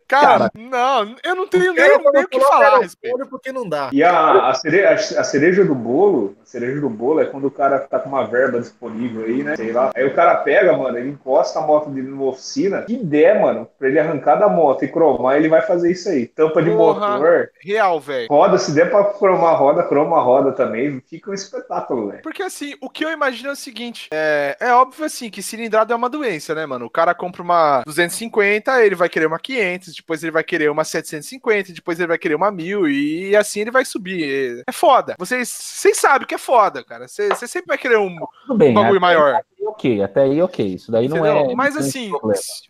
Cara, 0.06 0.50
Cara. 0.50 0.50
não, 0.54 1.16
eu 1.24 1.34
não 1.34 1.46
tenho 1.48 1.72
nem, 1.72 1.82
Eu 1.86 1.98
nem 2.12 2.24
o 2.24 2.28
que 2.28 2.38
falar 2.38 2.74
a 2.74 2.78
respeito. 2.78 3.26
porque 3.26 3.50
não 3.50 3.66
dá. 3.66 3.88
E 3.90 4.02
a, 4.04 4.48
a, 4.50 4.54
cere- 4.54 4.84
a- 4.86 5.24
cereja 5.24 5.64
do 5.64 5.74
bolo, 5.74 6.36
cereja 6.54 6.80
do 6.80 6.88
bolo 6.88 7.20
é 7.20 7.24
quando 7.24 7.46
o 7.46 7.50
cara 7.50 7.80
tá 7.80 7.98
com 7.98 8.08
uma 8.08 8.24
verba 8.24 8.60
disponível 8.60 9.24
aí, 9.24 9.42
né? 9.42 9.56
Sei 9.56 9.72
lá. 9.72 9.90
Aí 9.94 10.06
o 10.06 10.14
cara 10.14 10.36
pega, 10.36 10.76
mano, 10.76 10.96
ele 10.96 11.10
encosta 11.10 11.58
a 11.58 11.62
moto 11.62 11.90
dele 11.90 12.08
numa 12.08 12.26
oficina, 12.26 12.82
que 12.82 12.96
der, 12.96 13.40
mano, 13.40 13.68
pra 13.78 13.88
ele 13.88 13.98
arrancar 13.98 14.36
da 14.36 14.48
moto 14.48 14.84
e 14.84 14.88
cromar, 14.88 15.36
ele 15.36 15.48
vai 15.48 15.62
fazer 15.62 15.90
isso 15.90 16.08
aí. 16.08 16.26
Tampa 16.26 16.62
de 16.62 16.70
Porra. 16.70 17.18
motor, 17.18 17.50
Real, 17.60 18.00
velho. 18.00 18.28
roda, 18.30 18.56
se 18.58 18.72
der 18.72 18.88
pra 18.88 19.04
cromar 19.04 19.58
roda, 19.58 19.82
croma 19.82 20.16
a 20.18 20.20
roda 20.20 20.52
também, 20.52 21.02
fica 21.08 21.30
um 21.30 21.34
espetáculo, 21.34 22.08
velho. 22.10 22.22
Porque 22.22 22.42
assim, 22.42 22.74
o 22.80 22.88
que 22.88 23.04
eu 23.04 23.10
imagino 23.10 23.48
é 23.48 23.52
o 23.52 23.56
seguinte: 23.56 24.08
é, 24.12 24.56
é 24.60 24.72
óbvio 24.72 25.04
assim 25.04 25.30
que 25.30 25.42
cilindrada 25.42 25.92
é 25.92 25.96
uma 25.96 26.08
doença, 26.08 26.54
né, 26.54 26.64
mano? 26.66 26.86
O 26.86 26.90
cara 26.90 27.14
compra 27.14 27.42
uma 27.42 27.82
250, 27.84 28.84
ele 28.84 28.94
vai 28.94 29.08
querer 29.08 29.26
uma 29.26 29.38
500, 29.38 29.94
depois 29.94 30.22
ele 30.22 30.32
vai 30.32 30.44
querer 30.44 30.70
uma 30.70 30.84
750, 30.84 31.72
depois 31.72 31.98
ele 31.98 32.08
vai 32.08 32.18
querer 32.18 32.34
uma 32.36 32.50
1000 32.50 32.88
e 32.88 33.36
assim 33.36 33.60
ele 33.60 33.70
vai 33.70 33.84
subir. 33.84 34.62
É 34.66 34.72
foda. 34.72 35.16
Vocês, 35.18 35.48
vocês 35.48 35.98
sabem 35.98 36.26
que 36.26 36.34
é 36.34 36.38
foda, 36.44 36.84
cara. 36.84 37.08
Você 37.08 37.34
sempre 37.46 37.68
vai 37.68 37.78
querer 37.78 37.98
um, 37.98 38.14
Tudo 38.46 38.58
bem, 38.58 38.70
um 38.70 38.74
bagulho 38.74 38.98
até 38.98 39.00
maior. 39.00 39.34
aí 39.34 39.42
ok, 39.66 40.02
até 40.02 40.22
aí 40.22 40.42
ok, 40.42 40.74
isso 40.74 40.92
daí 40.92 41.08
não 41.08 41.16
entendeu? 41.18 41.50
é... 41.50 41.54
Mas 41.54 41.74
não 41.74 41.80
assim, 41.80 42.12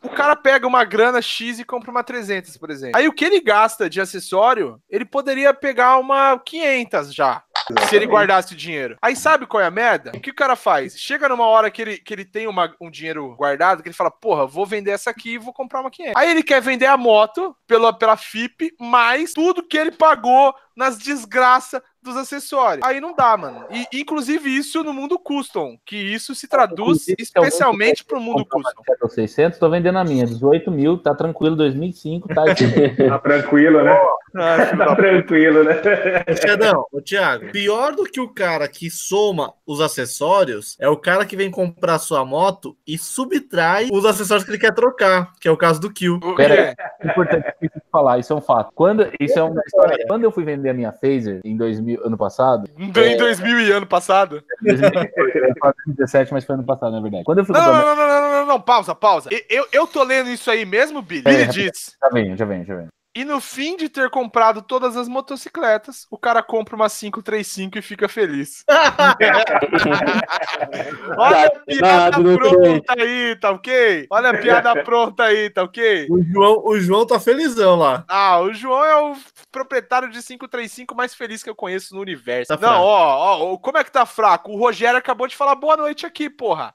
o 0.03 0.09
cara 0.11 0.37
pega 0.37 0.67
uma 0.67 0.85
grana 0.85 1.21
X 1.21 1.59
e 1.59 1.65
compra 1.65 1.91
uma 1.91 2.05
300, 2.05 2.57
por 2.57 2.71
exemplo. 2.71 2.97
Aí 2.97 3.09
o 3.09 3.13
que 3.13 3.25
ele 3.25 3.41
gasta 3.41 3.91
de 3.91 4.01
acessório, 4.01 4.81
ele 4.89 5.05
poderia 5.05 5.53
pegar 5.53 5.99
uma 5.99 6.39
500 6.39 7.13
já. 7.13 7.43
Se 7.89 7.97
ele 7.97 8.07
guardasse 8.07 8.53
o 8.53 8.57
dinheiro. 8.57 8.97
Aí 9.01 9.17
sabe 9.17 9.47
qual 9.47 9.63
é 9.63 9.67
a 9.67 9.71
merda? 9.71 10.13
O 10.15 10.21
que 10.21 10.31
o 10.31 10.35
cara 10.35 10.55
faz? 10.55 10.99
Chega 10.99 11.29
numa 11.29 11.47
hora 11.47 11.71
que 11.71 11.81
ele, 11.81 11.97
que 11.99 12.13
ele 12.13 12.25
tem 12.25 12.47
uma- 12.47 12.75
um 12.81 12.91
dinheiro 12.91 13.35
guardado, 13.37 13.83
que 13.83 13.89
ele 13.89 13.97
fala, 13.97 14.11
porra, 14.11 14.47
vou 14.47 14.67
vender 14.67 14.91
essa 14.91 15.11
aqui 15.11 15.33
e 15.35 15.39
vou 15.39 15.53
comprar 15.53 15.81
uma 15.81 15.91
500. 15.91 16.15
Aí 16.17 16.31
ele 16.31 16.43
quer 16.43 16.61
vender 16.61 16.87
a 16.87 16.97
moto 16.97 17.57
pela, 17.67 17.93
pela 17.93 18.17
FIP, 18.17 18.75
mais 18.79 19.33
tudo 19.33 19.67
que 19.67 19.79
ele 19.79 19.91
pagou 19.91 20.55
nas 20.77 20.99
desgraças 20.99 21.81
dos 22.05 22.17
acessórios. 22.17 22.87
Aí 22.87 23.01
não 23.01 23.15
dá, 23.15 23.37
mano. 23.37 23.65
E, 23.71 24.01
inclusive 24.01 24.55
isso 24.55 24.85
no 24.85 24.93
mundo 24.93 25.19
custom, 25.19 25.79
que 25.85 25.97
isso 25.97 26.35
se 26.35 26.47
traduz 26.47 27.09
alguém 27.09 27.17
especialmente 27.19 28.05
pro 28.05 28.21
mundo 28.21 28.45
custom. 28.45 28.83
Seattle 28.85 29.11
600, 29.11 29.59
tô 29.59 29.71
vendendo 29.71 29.99
a 29.99 30.05
minha, 30.05 30.27
18 30.27 30.71
mil, 30.71 30.99
tá 30.99 31.15
tranquilo, 31.15 31.57
2005, 31.57 32.29
tá... 32.35 32.45
Tá 32.45 33.19
tranquilo, 33.19 33.83
né? 33.83 33.97
Tá 34.35 34.97
tranquilo, 34.97 35.65
né? 35.65 35.81
Ô, 36.29 36.37
Xedão, 36.37 36.87
ô 36.93 37.01
Thiago, 37.01 37.53
pior 37.53 37.95
do 37.95 38.05
que 38.05 38.21
o 38.21 38.29
cara 38.29 38.69
que 38.69 38.91
soma 38.91 39.55
os 39.67 39.81
acessórios 39.81 40.77
é 40.81 40.89
o 40.89 40.97
cara 40.97 41.25
que 41.25 41.37
vem 41.37 41.51
comprar 41.51 41.99
sua 41.99 42.25
moto 42.25 42.77
e 42.87 42.99
subtrai 42.99 43.89
os 43.93 44.05
acessórios 44.05 44.45
que 44.45 44.51
ele 44.51 44.59
quer 44.59 44.75
trocar, 44.75 45.33
que 45.41 45.49
é 45.49 45.51
o 45.51 45.57
caso 45.57 45.81
do 45.81 45.93
Kill. 45.93 46.17
O 46.17 46.35
Pera 46.35 46.75
quê? 46.75 46.83
É 47.01 47.07
importante 47.11 47.55
falar, 47.93 48.19
isso 48.19 48.33
é 48.33 48.37
um 48.37 48.41
fato. 48.41 48.73
Quando, 48.75 49.09
isso 49.21 49.39
é 49.39 49.43
uma 49.43 49.63
história. 49.65 50.05
Quando 50.09 50.25
eu 50.25 50.33
fui 50.33 50.45
vender 50.45 50.71
a 50.71 50.75
minha 50.75 50.93
Phaser 50.93 51.41
em 51.45 51.57
2000, 51.57 51.94
ano 52.03 52.17
passado, 52.17 52.69
Em 52.79 52.91
2000 53.17 53.61
e 53.61 53.73
ano 53.73 53.87
passado. 53.87 54.43
2017, 54.61 56.33
mas 56.33 56.45
foi 56.45 56.55
ano 56.55 56.65
passado, 56.65 56.93
na 56.93 57.01
verdade. 57.01 57.25
Quando 57.25 57.39
eu 57.39 57.45
fui 57.45 57.55
Não, 57.55 57.67
não, 57.67 57.73
não, 57.73 57.97
não, 57.97 58.07
não, 58.07 58.31
não, 58.31 58.47
não, 58.47 58.61
pausa, 58.61 58.95
pausa. 58.95 59.31
Eu, 59.49 59.67
eu 59.73 59.87
tô 59.87 60.03
lendo 60.03 60.31
isso 60.31 60.51
aí 60.51 60.65
mesmo, 60.65 61.03
Billy? 61.03 61.23
É, 61.27 61.47
Billy 61.47 61.49
diz. 61.49 61.97
Já 62.01 62.09
vem, 62.09 62.37
já 62.37 62.45
vem, 62.45 62.65
já 62.65 62.77
vem. 62.77 62.89
E 63.17 63.25
no 63.25 63.41
fim 63.41 63.77
de 63.77 63.89
ter 63.89 64.11
comprado 64.11 64.61
todas 64.61 64.97
as 64.97 65.07
motocicletas, 65.07 66.05
o 66.11 66.19
cara 66.19 66.43
compra 66.43 66.75
uma 66.75 66.91
535 66.91 67.79
e 67.79 67.83
fica 67.83 68.09
feliz. 68.09 68.65
Olha 71.17 71.47
a 71.47 71.51
piada 71.51 72.11
Tá, 72.11 72.19
não 72.19 72.37
pronta 72.37 72.95
aí, 72.99 73.37
tá 73.37 73.51
ok? 73.53 74.07
Olha 74.11 74.31
a 74.31 74.39
piada 74.39 74.83
pronta 74.83 75.23
aí, 75.25 75.49
tá 75.49 75.63
ok? 75.63 76.09
O 76.11 76.21
João, 76.25 76.63
o 76.65 76.81
João 76.81 77.07
tá 77.07 77.21
felizão 77.21 77.77
lá. 77.77 78.05
Ah, 78.09 78.41
o 78.41 78.53
João 78.53 78.85
é 78.85 78.97
o 78.97 79.15
proprietário 79.53 80.11
de 80.11 80.21
535 80.21 80.97
mais 80.97 81.15
feliz 81.15 81.41
que 81.43 81.51
eu 81.51 81.55
conheço 81.55 81.95
no 81.95 82.01
universo. 82.01 82.49
Tá 82.49 82.57
Não, 82.61 82.81
ó, 82.81 83.53
ó, 83.53 83.57
como 83.59 83.79
é 83.79 83.85
que 83.85 83.93
tá 83.93 84.05
fraco? 84.05 84.51
O 84.51 84.59
Rogério 84.59 84.99
acabou 84.99 85.29
de 85.29 85.37
falar 85.37 85.55
boa 85.55 85.77
noite 85.77 86.05
aqui, 86.05 86.29
porra. 86.29 86.75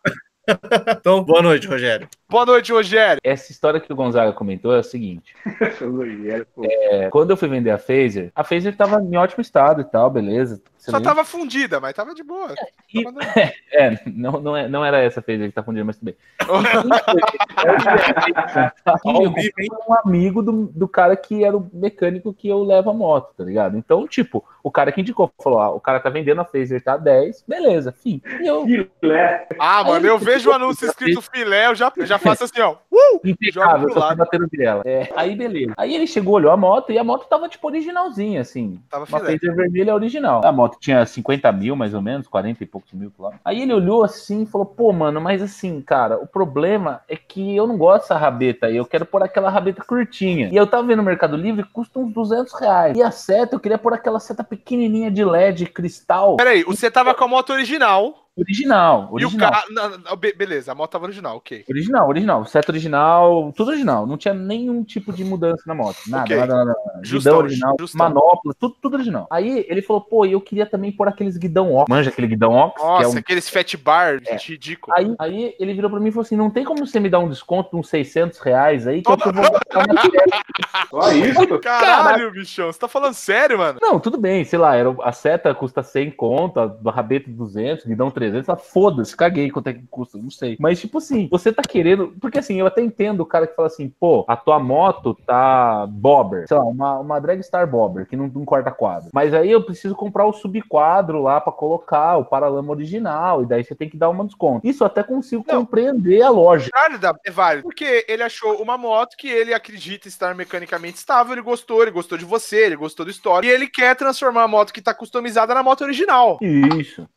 Então, 1.00 1.24
boa 1.24 1.42
noite, 1.42 1.68
Rogério. 1.68 2.08
Boa 2.30 2.46
noite, 2.46 2.72
Rogério. 2.72 3.20
Essa 3.24 3.52
história 3.52 3.80
que 3.80 3.92
o 3.92 3.96
Gonzaga 3.96 4.34
comentou 4.34 4.76
é 4.76 4.80
a 4.80 4.84
seguinte. 4.84 5.36
Pô. 6.54 6.64
É, 6.66 7.10
quando 7.10 7.32
eu 7.32 7.38
fui 7.38 7.48
vender 7.48 7.72
a 7.72 7.78
Phaser, 7.78 8.32
a 8.36 8.44
Phaser 8.44 8.76
tava 8.76 9.02
em 9.02 9.16
ótimo 9.18 9.42
estado 9.42 9.82
e 9.82 9.84
tal, 9.84 10.10
beleza. 10.10 10.62
Só 10.80 11.00
tava 11.00 11.24
fundida, 11.26 11.80
mas 11.80 11.94
tava 11.94 12.16
de 12.16 12.24
boa. 12.24 12.56
E- 12.94 13.04
Tava 13.04 13.20
É, 13.72 14.00
não, 14.08 14.32
não, 14.40 14.58
é, 14.58 14.68
não 14.68 14.84
era 14.84 15.00
essa 15.02 15.22
Phaser 15.22 15.50
que 15.50 15.54
tá 15.54 15.62
fundida, 15.62 15.86
mas 15.86 15.98
tudo 15.98 16.06
bem. 16.06 16.16
Vivo, 19.36 19.54
hein? 19.60 19.70
um 19.88 19.94
amigo 19.94 20.42
do, 20.42 20.68
do 20.68 20.88
cara 20.88 21.16
que 21.16 21.44
era 21.44 21.56
o 21.56 21.70
mecânico 21.74 22.34
que 22.34 22.48
eu 22.48 22.64
levo 22.64 22.90
a 22.90 22.94
moto, 22.94 23.34
tá 23.38 23.44
ligado? 23.44 23.78
Então, 23.78 24.08
tipo, 24.08 24.44
o 24.64 24.72
cara 24.72 24.92
que 24.92 25.02
indicou 25.02 25.32
falou: 25.42 25.60
ah, 25.60 25.70
o 25.70 25.80
cara 25.80 26.00
tá 26.00 26.10
vendendo 26.10 26.42
a 26.42 26.46
Phaser, 26.46 26.84
tá 26.84 26.98
10, 26.98 27.44
beleza, 27.48 27.92
fim. 27.92 28.22
E 28.42 28.48
eu 28.48 28.66
Filé. 29.00 29.48
Ah, 29.60 29.84
mano, 29.84 30.08
eu 30.08 30.18
vejo 30.18 30.50
o 30.50 30.54
anúncio 30.54 30.88
escrito 30.88 31.22
filé, 31.22 31.68
eu 31.68 31.76
já, 31.76 31.92
eu 31.96 32.06
já 32.06 32.18
faço 32.18 32.46
assim, 32.46 32.62
ó. 32.62 32.76
Uh! 32.92 33.10
Joga 33.10 33.30
impecável, 33.30 33.90
só 33.92 34.16
batendo 34.16 34.48
dela. 34.48 34.82
É, 34.86 35.10
aí, 35.16 35.36
beleza. 35.36 35.74
Aí 35.78 35.96
ele 35.96 36.08
chegou, 36.08 36.36
olhou 36.36 36.52
a 36.52 36.58
moto 36.58 36.92
e 36.92 36.98
a 36.98 37.04
moto 37.04 37.28
tava, 37.28 37.50
tipo, 37.50 37.68
originalzinha, 37.68 38.42
assim. 38.42 38.80
Tava 38.90 39.06
Uma 39.06 39.20
filé. 39.20 39.38
Phaser 39.38 39.56
vermelha 39.56 39.96
original. 39.96 40.42
A 40.46 40.52
moto 40.52 40.69
tinha 40.80 41.06
50 41.06 41.52
mil, 41.52 41.76
mais 41.76 41.94
ou 41.94 42.02
menos, 42.02 42.28
40 42.28 42.64
e 42.64 42.68
poucos 42.68 42.92
mil 42.94 43.12
quilômetros. 43.12 43.42
Aí 43.46 43.62
ele 43.62 43.74
olhou 43.74 44.04
assim 44.04 44.44
e 44.44 44.46
falou: 44.46 44.66
pô, 44.66 44.92
mano, 44.92 45.22
mas 45.22 45.42
assim, 45.42 45.82
cara, 45.82 46.18
o 46.18 46.28
problema 46.28 47.02
é 47.08 47.16
que 47.16 47.56
eu 47.56 47.66
não 47.66 47.78
gosto 47.78 48.02
dessa 48.02 48.18
rabeta 48.18 48.68
aí, 48.68 48.76
eu 48.76 48.86
quero 48.86 49.06
pôr 49.06 49.24
aquela 49.24 49.50
rabeta 49.50 49.84
curtinha. 49.84 50.50
E 50.52 50.56
eu 50.56 50.68
tava 50.68 50.88
vendo 50.88 50.98
no 50.98 51.04
Mercado 51.04 51.36
Livre, 51.36 51.66
custa 51.72 52.00
uns 52.00 52.14
200 52.14 52.54
reais. 52.60 52.98
E 52.98 53.02
a 53.02 53.12
seta, 53.12 53.56
eu 53.56 53.60
queria 53.60 53.78
pôr 53.78 53.94
aquela 53.94 54.20
seta 54.20 54.44
pequenininha 54.44 55.10
de 55.10 55.24
LED 55.24 55.68
cristal 55.68 56.36
Peraí, 56.38 56.64
você 56.64 56.90
tava 56.90 57.14
com 57.14 57.24
a 57.24 57.28
moto 57.28 57.52
original, 57.52 58.29
original. 58.40 59.04
e 59.04 59.12
o 59.12 59.14
Original. 59.28 59.52
carro. 59.52 59.66
não, 59.72 59.98
não, 59.98 60.16
be- 60.16 60.34
Beleza, 60.34 60.72
a 60.72 60.76
moto 60.76 60.92
tava 60.92 61.06
original, 61.06 61.38
ok. 61.38 61.66
Original, 61.70 62.08
original. 62.08 62.46
Seta 62.46 62.72
original, 62.72 63.52
tudo 63.56 63.70
original. 63.70 64.06
Não 64.08 64.18
tinha 64.18 64.34
nenhum 64.34 64.84
tipo 64.84 65.12
de 65.14 65.24
mudança 65.24 65.64
na 65.68 65.74
moto. 65.76 65.98
Nada, 66.08 66.24
Ok. 66.24 66.36
nada, 66.38 66.56
nada. 66.56 66.76
Justão, 67.04 67.34
Guidão 67.34 67.38
original, 67.46 67.76
justão. 67.80 68.00
manopla, 68.08 68.54
tudo, 68.60 68.76
tudo 68.82 68.94
original. 68.96 69.28
Aí 69.32 69.66
ele 69.70 69.82
falou, 69.82 70.02
pô, 70.02 70.26
e 70.26 70.32
eu 70.34 70.42
queria 70.42 70.66
também 70.66 70.92
pôr 70.92 71.08
aqueles 71.08 71.38
guidão 71.38 71.74
Ox. 71.76 71.86
Manja 71.90 72.10
aquele 72.10 72.28
guidão 72.28 72.54
Ox? 72.54 72.76
que 72.76 72.82
é 72.82 72.86
Nossa, 72.86 73.16
um- 73.16 73.20
aqueles 73.20 73.50
fat 73.50 73.76
bar, 73.78 74.20
É. 74.26 74.32
gente, 74.32 74.52
ridículo. 74.54 74.96
Aí, 74.98 75.16
aí 75.20 75.56
ele 75.60 75.74
virou 75.74 75.90
pra 75.90 76.00
mim 76.00 76.10
e 76.10 76.12
falou 76.12 76.24
assim: 76.24 76.36
não 76.36 76.50
tem 76.50 76.64
como 76.64 76.86
você 76.86 77.00
me 77.00 77.10
dar 77.10 77.20
um 77.20 77.30
desconto 77.30 77.72
de 77.72 77.78
uns 77.78 77.90
600 77.90 78.40
reais 78.40 78.88
aí 78.88 79.02
que 79.02 79.12
eu 79.12 79.18
vou 79.18 79.34
gastar 79.34 79.86
uma 79.86 80.00
Só 80.90 81.12
isso? 81.12 81.60
Caralho, 81.60 82.32
bichão, 82.32 82.72
você 82.72 82.80
tá 82.80 82.88
falando 82.88 83.14
sério, 83.14 83.58
mano? 83.58 83.80
Não, 83.82 84.00
tudo 84.00 84.18
bem, 84.18 84.44
sei 84.44 84.58
lá, 84.60 84.76
era, 84.76 84.94
a 85.04 85.12
seta 85.12 85.54
custa 85.54 85.84
100 85.84 86.12
conto, 86.12 86.60
a 86.60 86.92
rabeta 86.92 87.30
200, 87.30 87.86
guidão 87.86 88.10
300, 88.10 88.29
ah, 88.48 88.56
foda-se, 88.56 89.16
caguei 89.16 89.52
quanto 89.52 89.68
é 89.68 89.74
que 89.74 89.86
custa, 89.90 90.18
não 90.18 90.30
sei. 90.30 90.58
Mas, 90.60 90.80
tipo 90.80 90.98
assim, 90.98 91.28
você 91.32 91.52
tá 91.52 91.62
querendo. 91.62 92.16
Porque 92.20 92.40
assim, 92.40 92.60
eu 92.60 92.68
até 92.68 92.82
entendo 92.82 93.22
o 93.22 93.26
cara 93.26 93.48
que 93.48 93.56
fala 93.56 93.68
assim, 93.68 93.90
pô, 94.00 94.26
a 94.28 94.36
tua 94.36 94.60
moto 94.60 95.18
tá 95.26 95.86
bobber, 95.88 96.48
sei 96.48 96.58
lá, 96.58 96.64
uma, 96.64 97.00
uma 97.00 97.20
Dragstar 97.20 97.70
bobber, 97.70 98.08
que 98.08 98.16
não, 98.16 98.28
não 98.28 98.46
corta 98.46 98.72
quadro. 98.72 99.10
Mas 99.14 99.34
aí 99.34 99.52
eu 99.52 99.64
preciso 99.64 99.96
comprar 99.96 100.26
o 100.26 100.34
subquadro 100.34 101.22
lá 101.22 101.42
pra 101.42 101.52
colocar, 101.52 102.18
o 102.18 102.26
paralama 102.26 102.72
original, 102.72 103.44
e 103.44 103.46
daí 103.46 103.64
você 103.64 103.76
tem 103.76 103.90
que 103.90 103.98
dar 103.98 104.10
uma 104.10 104.26
desconto. 104.26 104.66
Isso 104.66 104.84
eu 104.84 104.88
até 104.88 105.04
consigo 105.04 105.44
Não. 105.48 105.66
compreender 105.66 106.22
a 106.22 106.30
lógica. 106.30 106.78
Válida, 106.80 107.14
é 107.26 107.32
válido. 107.32 107.64
Porque 107.64 108.06
ele 108.08 108.24
achou 108.24 108.62
uma 108.62 108.78
moto 108.78 109.16
que 109.18 109.28
ele 109.28 109.54
acredita 109.54 110.08
estar 110.08 110.34
mecanicamente 110.36 110.98
estável, 110.98 111.34
ele 111.34 111.42
gostou, 111.42 111.82
ele 111.82 111.92
gostou 111.92 112.18
de 112.18 112.26
você, 112.26 112.66
ele 112.66 112.76
gostou 112.76 113.06
do 113.06 113.12
histórico, 113.12 113.52
e 113.52 113.54
ele 113.54 113.68
quer 113.68 113.96
transformar 113.96 114.44
a 114.44 114.48
moto 114.48 114.74
que 114.74 114.82
tá 114.82 114.94
customizada 114.94 115.54
na 115.54 115.64
moto 115.64 115.82
original. 115.82 116.38
Isso. 116.42 117.08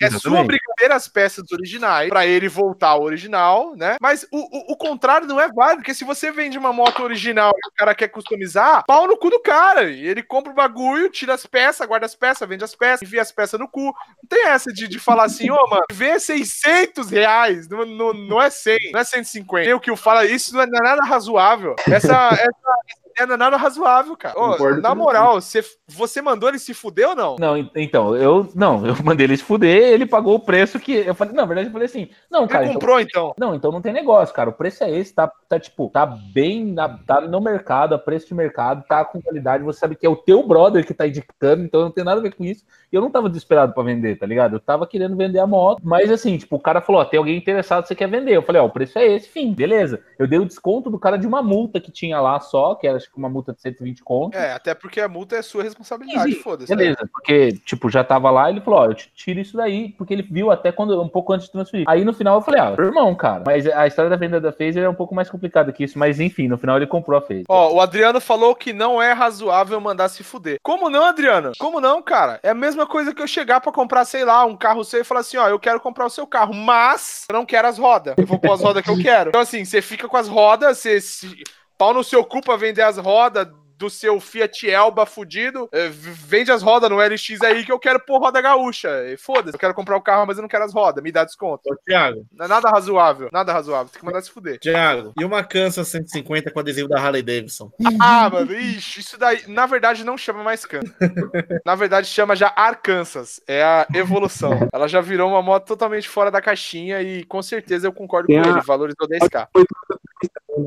É 0.00 0.10
sua 0.10 0.40
Exatamente. 0.40 0.60
ter 0.76 0.92
as 0.92 1.08
peças 1.08 1.50
originais 1.52 2.08
pra 2.08 2.26
ele 2.26 2.48
voltar 2.48 2.88
ao 2.88 3.02
original, 3.02 3.74
né? 3.76 3.96
Mas 4.00 4.26
o, 4.30 4.38
o, 4.38 4.72
o 4.72 4.76
contrário 4.76 5.26
não 5.26 5.40
é 5.40 5.48
válido, 5.48 5.78
porque 5.78 5.94
se 5.94 6.04
você 6.04 6.30
vende 6.30 6.58
uma 6.58 6.72
moto 6.72 7.02
original 7.02 7.52
e 7.56 7.68
o 7.68 7.72
cara 7.76 7.94
quer 7.94 8.08
customizar, 8.08 8.84
pau 8.86 9.06
no 9.06 9.16
cu 9.16 9.30
do 9.30 9.40
cara. 9.40 9.90
E 9.90 10.04
ele 10.04 10.22
compra 10.22 10.52
o 10.52 10.54
bagulho, 10.54 11.10
tira 11.10 11.34
as 11.34 11.46
peças, 11.46 11.86
guarda 11.86 12.06
as 12.06 12.14
peças, 12.14 12.48
vende 12.48 12.64
as 12.64 12.74
peças, 12.74 13.02
envia 13.06 13.22
as 13.22 13.32
peças 13.32 13.58
no 13.58 13.68
cu. 13.68 13.84
Não 13.84 14.28
tem 14.28 14.46
essa 14.48 14.72
de, 14.72 14.88
de 14.88 14.98
falar 14.98 15.24
assim, 15.24 15.50
ô, 15.50 15.66
mano, 15.68 15.84
vê 15.92 16.18
600 16.18 17.10
reais, 17.10 17.68
não, 17.68 17.86
não, 17.86 18.12
não 18.12 18.42
é 18.42 18.50
100, 18.50 18.92
não 18.92 19.00
é 19.00 19.04
150. 19.04 19.64
Tem 19.64 19.74
o 19.74 19.80
que 19.80 19.90
o 19.90 19.96
fala, 19.96 20.26
isso 20.26 20.54
não 20.54 20.62
é 20.62 20.66
nada 20.66 21.04
razoável. 21.04 21.76
Essa, 21.88 22.28
essa, 22.32 23.03
não 23.26 23.34
é 23.34 23.36
nada 23.36 23.56
razoável, 23.56 24.16
cara. 24.16 24.38
Ô, 24.38 24.80
na 24.80 24.94
moral, 24.94 25.40
você, 25.40 25.62
você 25.88 26.20
mandou 26.20 26.48
ele 26.48 26.58
se 26.58 26.74
fuder 26.74 27.10
ou 27.10 27.16
não? 27.16 27.36
Não, 27.38 27.56
en- 27.56 27.70
então, 27.76 28.16
eu 28.16 28.48
não, 28.54 28.86
eu 28.86 28.94
mandei 29.04 29.26
ele 29.26 29.36
se 29.36 29.44
fuder, 29.44 29.92
ele 29.92 30.06
pagou 30.06 30.34
o 30.34 30.40
preço 30.40 30.78
que 30.80 30.92
eu 30.92 31.14
falei, 31.14 31.32
não, 31.34 31.42
na 31.42 31.46
verdade 31.46 31.68
eu 31.68 31.72
falei 31.72 31.86
assim, 31.86 32.08
não, 32.30 32.46
cara, 32.46 32.64
Ele 32.64 32.70
então, 32.70 32.80
comprou, 32.80 33.00
então. 33.00 33.34
não, 33.38 33.54
então 33.54 33.70
não 33.72 33.80
tem 33.80 33.92
negócio, 33.92 34.34
cara, 34.34 34.50
o 34.50 34.52
preço 34.52 34.82
é 34.84 34.90
esse, 34.90 35.14
tá, 35.14 35.30
tá 35.48 35.58
tipo, 35.58 35.88
tá 35.90 36.04
bem, 36.06 36.64
na- 36.72 36.98
tá 36.98 37.20
no 37.20 37.40
mercado, 37.40 37.94
a 37.94 37.98
preço 37.98 38.26
de 38.28 38.34
mercado, 38.34 38.84
tá 38.88 39.04
com 39.04 39.20
qualidade, 39.22 39.62
você 39.64 39.78
sabe 39.78 39.96
que 39.96 40.06
é 40.06 40.10
o 40.10 40.16
teu 40.16 40.46
brother 40.46 40.86
que 40.86 40.94
tá 40.94 41.06
indicando, 41.06 41.62
então 41.64 41.82
não 41.82 41.90
tem 41.90 42.04
nada 42.04 42.20
a 42.20 42.22
ver 42.22 42.34
com 42.34 42.44
isso, 42.44 42.64
e 42.92 42.96
eu 42.96 43.00
não 43.02 43.10
tava 43.10 43.28
desesperado 43.28 43.72
pra 43.72 43.82
vender, 43.82 44.16
tá 44.18 44.26
ligado? 44.26 44.56
Eu 44.56 44.60
tava 44.60 44.86
querendo 44.86 45.16
vender 45.16 45.38
a 45.38 45.46
moto, 45.46 45.80
mas 45.84 46.10
assim, 46.10 46.36
tipo, 46.38 46.56
o 46.56 46.60
cara 46.60 46.80
falou, 46.80 47.00
ó, 47.00 47.04
tem 47.04 47.18
alguém 47.18 47.36
interessado, 47.36 47.86
você 47.86 47.94
quer 47.94 48.08
vender, 48.08 48.36
eu 48.36 48.42
falei, 48.42 48.60
ó, 48.60 48.66
o 48.66 48.70
preço 48.70 48.98
é 48.98 49.06
esse, 49.06 49.28
fim, 49.28 49.52
beleza, 49.52 50.02
eu 50.18 50.26
dei 50.26 50.38
o 50.38 50.44
desconto 50.46 50.90
do 50.90 50.98
cara 50.98 51.16
de 51.18 51.26
uma 51.26 51.42
multa 51.42 51.80
que 51.80 51.92
tinha 51.92 52.20
lá 52.20 52.38
só, 52.40 52.74
que 52.74 52.86
era 52.86 52.98
acho 53.04 53.10
que 53.10 53.18
uma 53.18 53.28
multa 53.28 53.52
de 53.52 53.60
120 53.60 54.02
conto, 54.02 54.36
É, 54.36 54.52
até 54.52 54.74
porque 54.74 55.00
a 55.00 55.08
multa 55.08 55.36
é 55.36 55.42
sua 55.42 55.62
responsabilidade, 55.62 56.34
foda-se. 56.36 56.74
Beleza, 56.74 57.08
porque, 57.12 57.52
tipo, 57.64 57.90
já 57.90 58.02
tava 58.02 58.30
lá, 58.30 58.50
ele 58.50 58.60
falou, 58.60 58.80
ó, 58.80 58.86
eu 58.86 58.94
te 58.94 59.10
tiro 59.14 59.40
isso 59.40 59.56
daí, 59.56 59.90
porque 59.90 60.12
ele 60.12 60.22
viu 60.22 60.50
até 60.50 60.72
quando, 60.72 61.00
um 61.00 61.08
pouco 61.08 61.32
antes 61.32 61.46
de 61.46 61.52
transferir. 61.52 61.84
Aí 61.88 62.04
no 62.04 62.12
final 62.12 62.36
eu 62.36 62.42
falei, 62.42 62.60
ah, 62.60 62.74
irmão, 62.78 63.14
cara, 63.14 63.42
mas 63.46 63.66
a 63.66 63.86
história 63.86 64.10
da 64.10 64.16
venda 64.16 64.40
da 64.40 64.52
Phaser 64.52 64.84
é 64.84 64.88
um 64.88 64.94
pouco 64.94 65.14
mais 65.14 65.30
complicada 65.30 65.72
que 65.72 65.84
isso, 65.84 65.98
mas 65.98 66.20
enfim, 66.20 66.48
no 66.48 66.58
final 66.58 66.76
ele 66.76 66.86
comprou 66.86 67.18
a 67.18 67.22
Phaser. 67.22 67.44
Ó, 67.48 67.74
o 67.74 67.80
Adriano 67.80 68.20
falou 68.20 68.54
que 68.54 68.72
não 68.72 69.00
é 69.00 69.12
razoável 69.12 69.80
mandar 69.80 70.08
se 70.08 70.24
fuder. 70.24 70.58
Como 70.62 70.88
não, 70.88 71.04
Adriano? 71.04 71.52
Como 71.58 71.80
não, 71.80 72.02
cara? 72.02 72.40
É 72.42 72.50
a 72.50 72.54
mesma 72.54 72.86
coisa 72.86 73.14
que 73.14 73.22
eu 73.22 73.26
chegar 73.26 73.60
pra 73.60 73.72
comprar, 73.72 74.04
sei 74.04 74.24
lá, 74.24 74.44
um 74.44 74.56
carro 74.56 74.84
seu 74.84 75.00
e 75.00 75.04
falar 75.04 75.20
assim, 75.20 75.36
ó, 75.36 75.48
eu 75.48 75.58
quero 75.58 75.80
comprar 75.80 76.06
o 76.06 76.10
seu 76.10 76.26
carro, 76.26 76.54
mas 76.54 77.24
eu 77.28 77.34
não 77.34 77.46
quero 77.46 77.68
as 77.68 77.78
rodas. 77.78 78.14
Eu 78.16 78.26
vou 78.26 78.38
pôr 78.38 78.52
as 78.52 78.60
rodas 78.60 78.82
que 78.82 78.90
eu 78.90 78.98
quero. 78.98 79.30
Então 79.30 79.40
assim, 79.40 79.64
você 79.64 79.82
fica 79.82 80.08
com 80.08 80.16
as 80.16 80.28
rodas, 80.28 80.78
você 80.78 81.00
se... 81.00 81.42
pau 81.78 81.92
no 81.94 82.04
seu 82.04 82.24
cu 82.24 82.40
pra 82.40 82.56
vender 82.56 82.82
as 82.82 82.96
rodas 82.98 83.48
do 83.76 83.90
seu 83.90 84.20
Fiat 84.20 84.70
Elba 84.70 85.04
fudido, 85.04 85.68
v- 85.72 85.90
vende 85.90 86.52
as 86.52 86.62
rodas 86.62 86.88
no 86.88 86.96
LX 87.00 87.42
aí 87.42 87.64
que 87.64 87.72
eu 87.72 87.78
quero 87.78 87.98
pôr 87.98 88.20
roda 88.20 88.40
gaúcha. 88.40 88.88
E 89.08 89.16
Foda-se, 89.16 89.56
eu 89.56 89.58
quero 89.58 89.74
comprar 89.74 89.96
o 89.96 90.00
carro, 90.00 90.24
mas 90.24 90.38
eu 90.38 90.42
não 90.42 90.48
quero 90.48 90.62
as 90.62 90.72
rodas, 90.72 91.02
me 91.02 91.10
dá 91.10 91.24
desconto. 91.24 91.62
Ô, 91.68 91.76
Thiago, 91.84 92.24
Não 92.32 92.44
é 92.44 92.48
nada 92.48 92.70
razoável, 92.70 93.28
nada 93.32 93.52
razoável, 93.52 93.90
tem 93.90 93.98
que 93.98 94.06
mandar 94.06 94.22
se 94.22 94.30
fuder. 94.30 94.60
Thiago, 94.60 95.12
e 95.18 95.24
uma 95.24 95.42
Kansas 95.42 95.88
150 95.88 96.52
com 96.52 96.60
adesivo 96.60 96.88
da 96.88 97.00
Harley 97.00 97.20
Davidson? 97.20 97.68
Ah, 98.00 98.30
mano, 98.30 98.54
ixi, 98.54 99.00
isso 99.00 99.18
daí, 99.18 99.42
na 99.48 99.66
verdade, 99.66 100.04
não 100.04 100.16
chama 100.16 100.44
mais 100.44 100.64
Kansas. 100.64 100.88
Na 101.66 101.74
verdade, 101.74 102.06
chama 102.06 102.36
já 102.36 102.52
Arkansas. 102.54 103.40
É 103.46 103.62
a 103.64 103.86
evolução. 103.92 104.68
Ela 104.72 104.86
já 104.86 105.00
virou 105.00 105.28
uma 105.30 105.42
moto 105.42 105.66
totalmente 105.66 106.08
fora 106.08 106.30
da 106.30 106.40
caixinha 106.40 107.02
e 107.02 107.24
com 107.24 107.42
certeza 107.42 107.88
eu 107.88 107.92
concordo 107.92 108.28
Tem 108.28 108.40
com 108.40 108.48
a- 108.48 108.52
ele. 108.52 108.60
Valorizou 108.60 109.08
10k. 109.08 109.48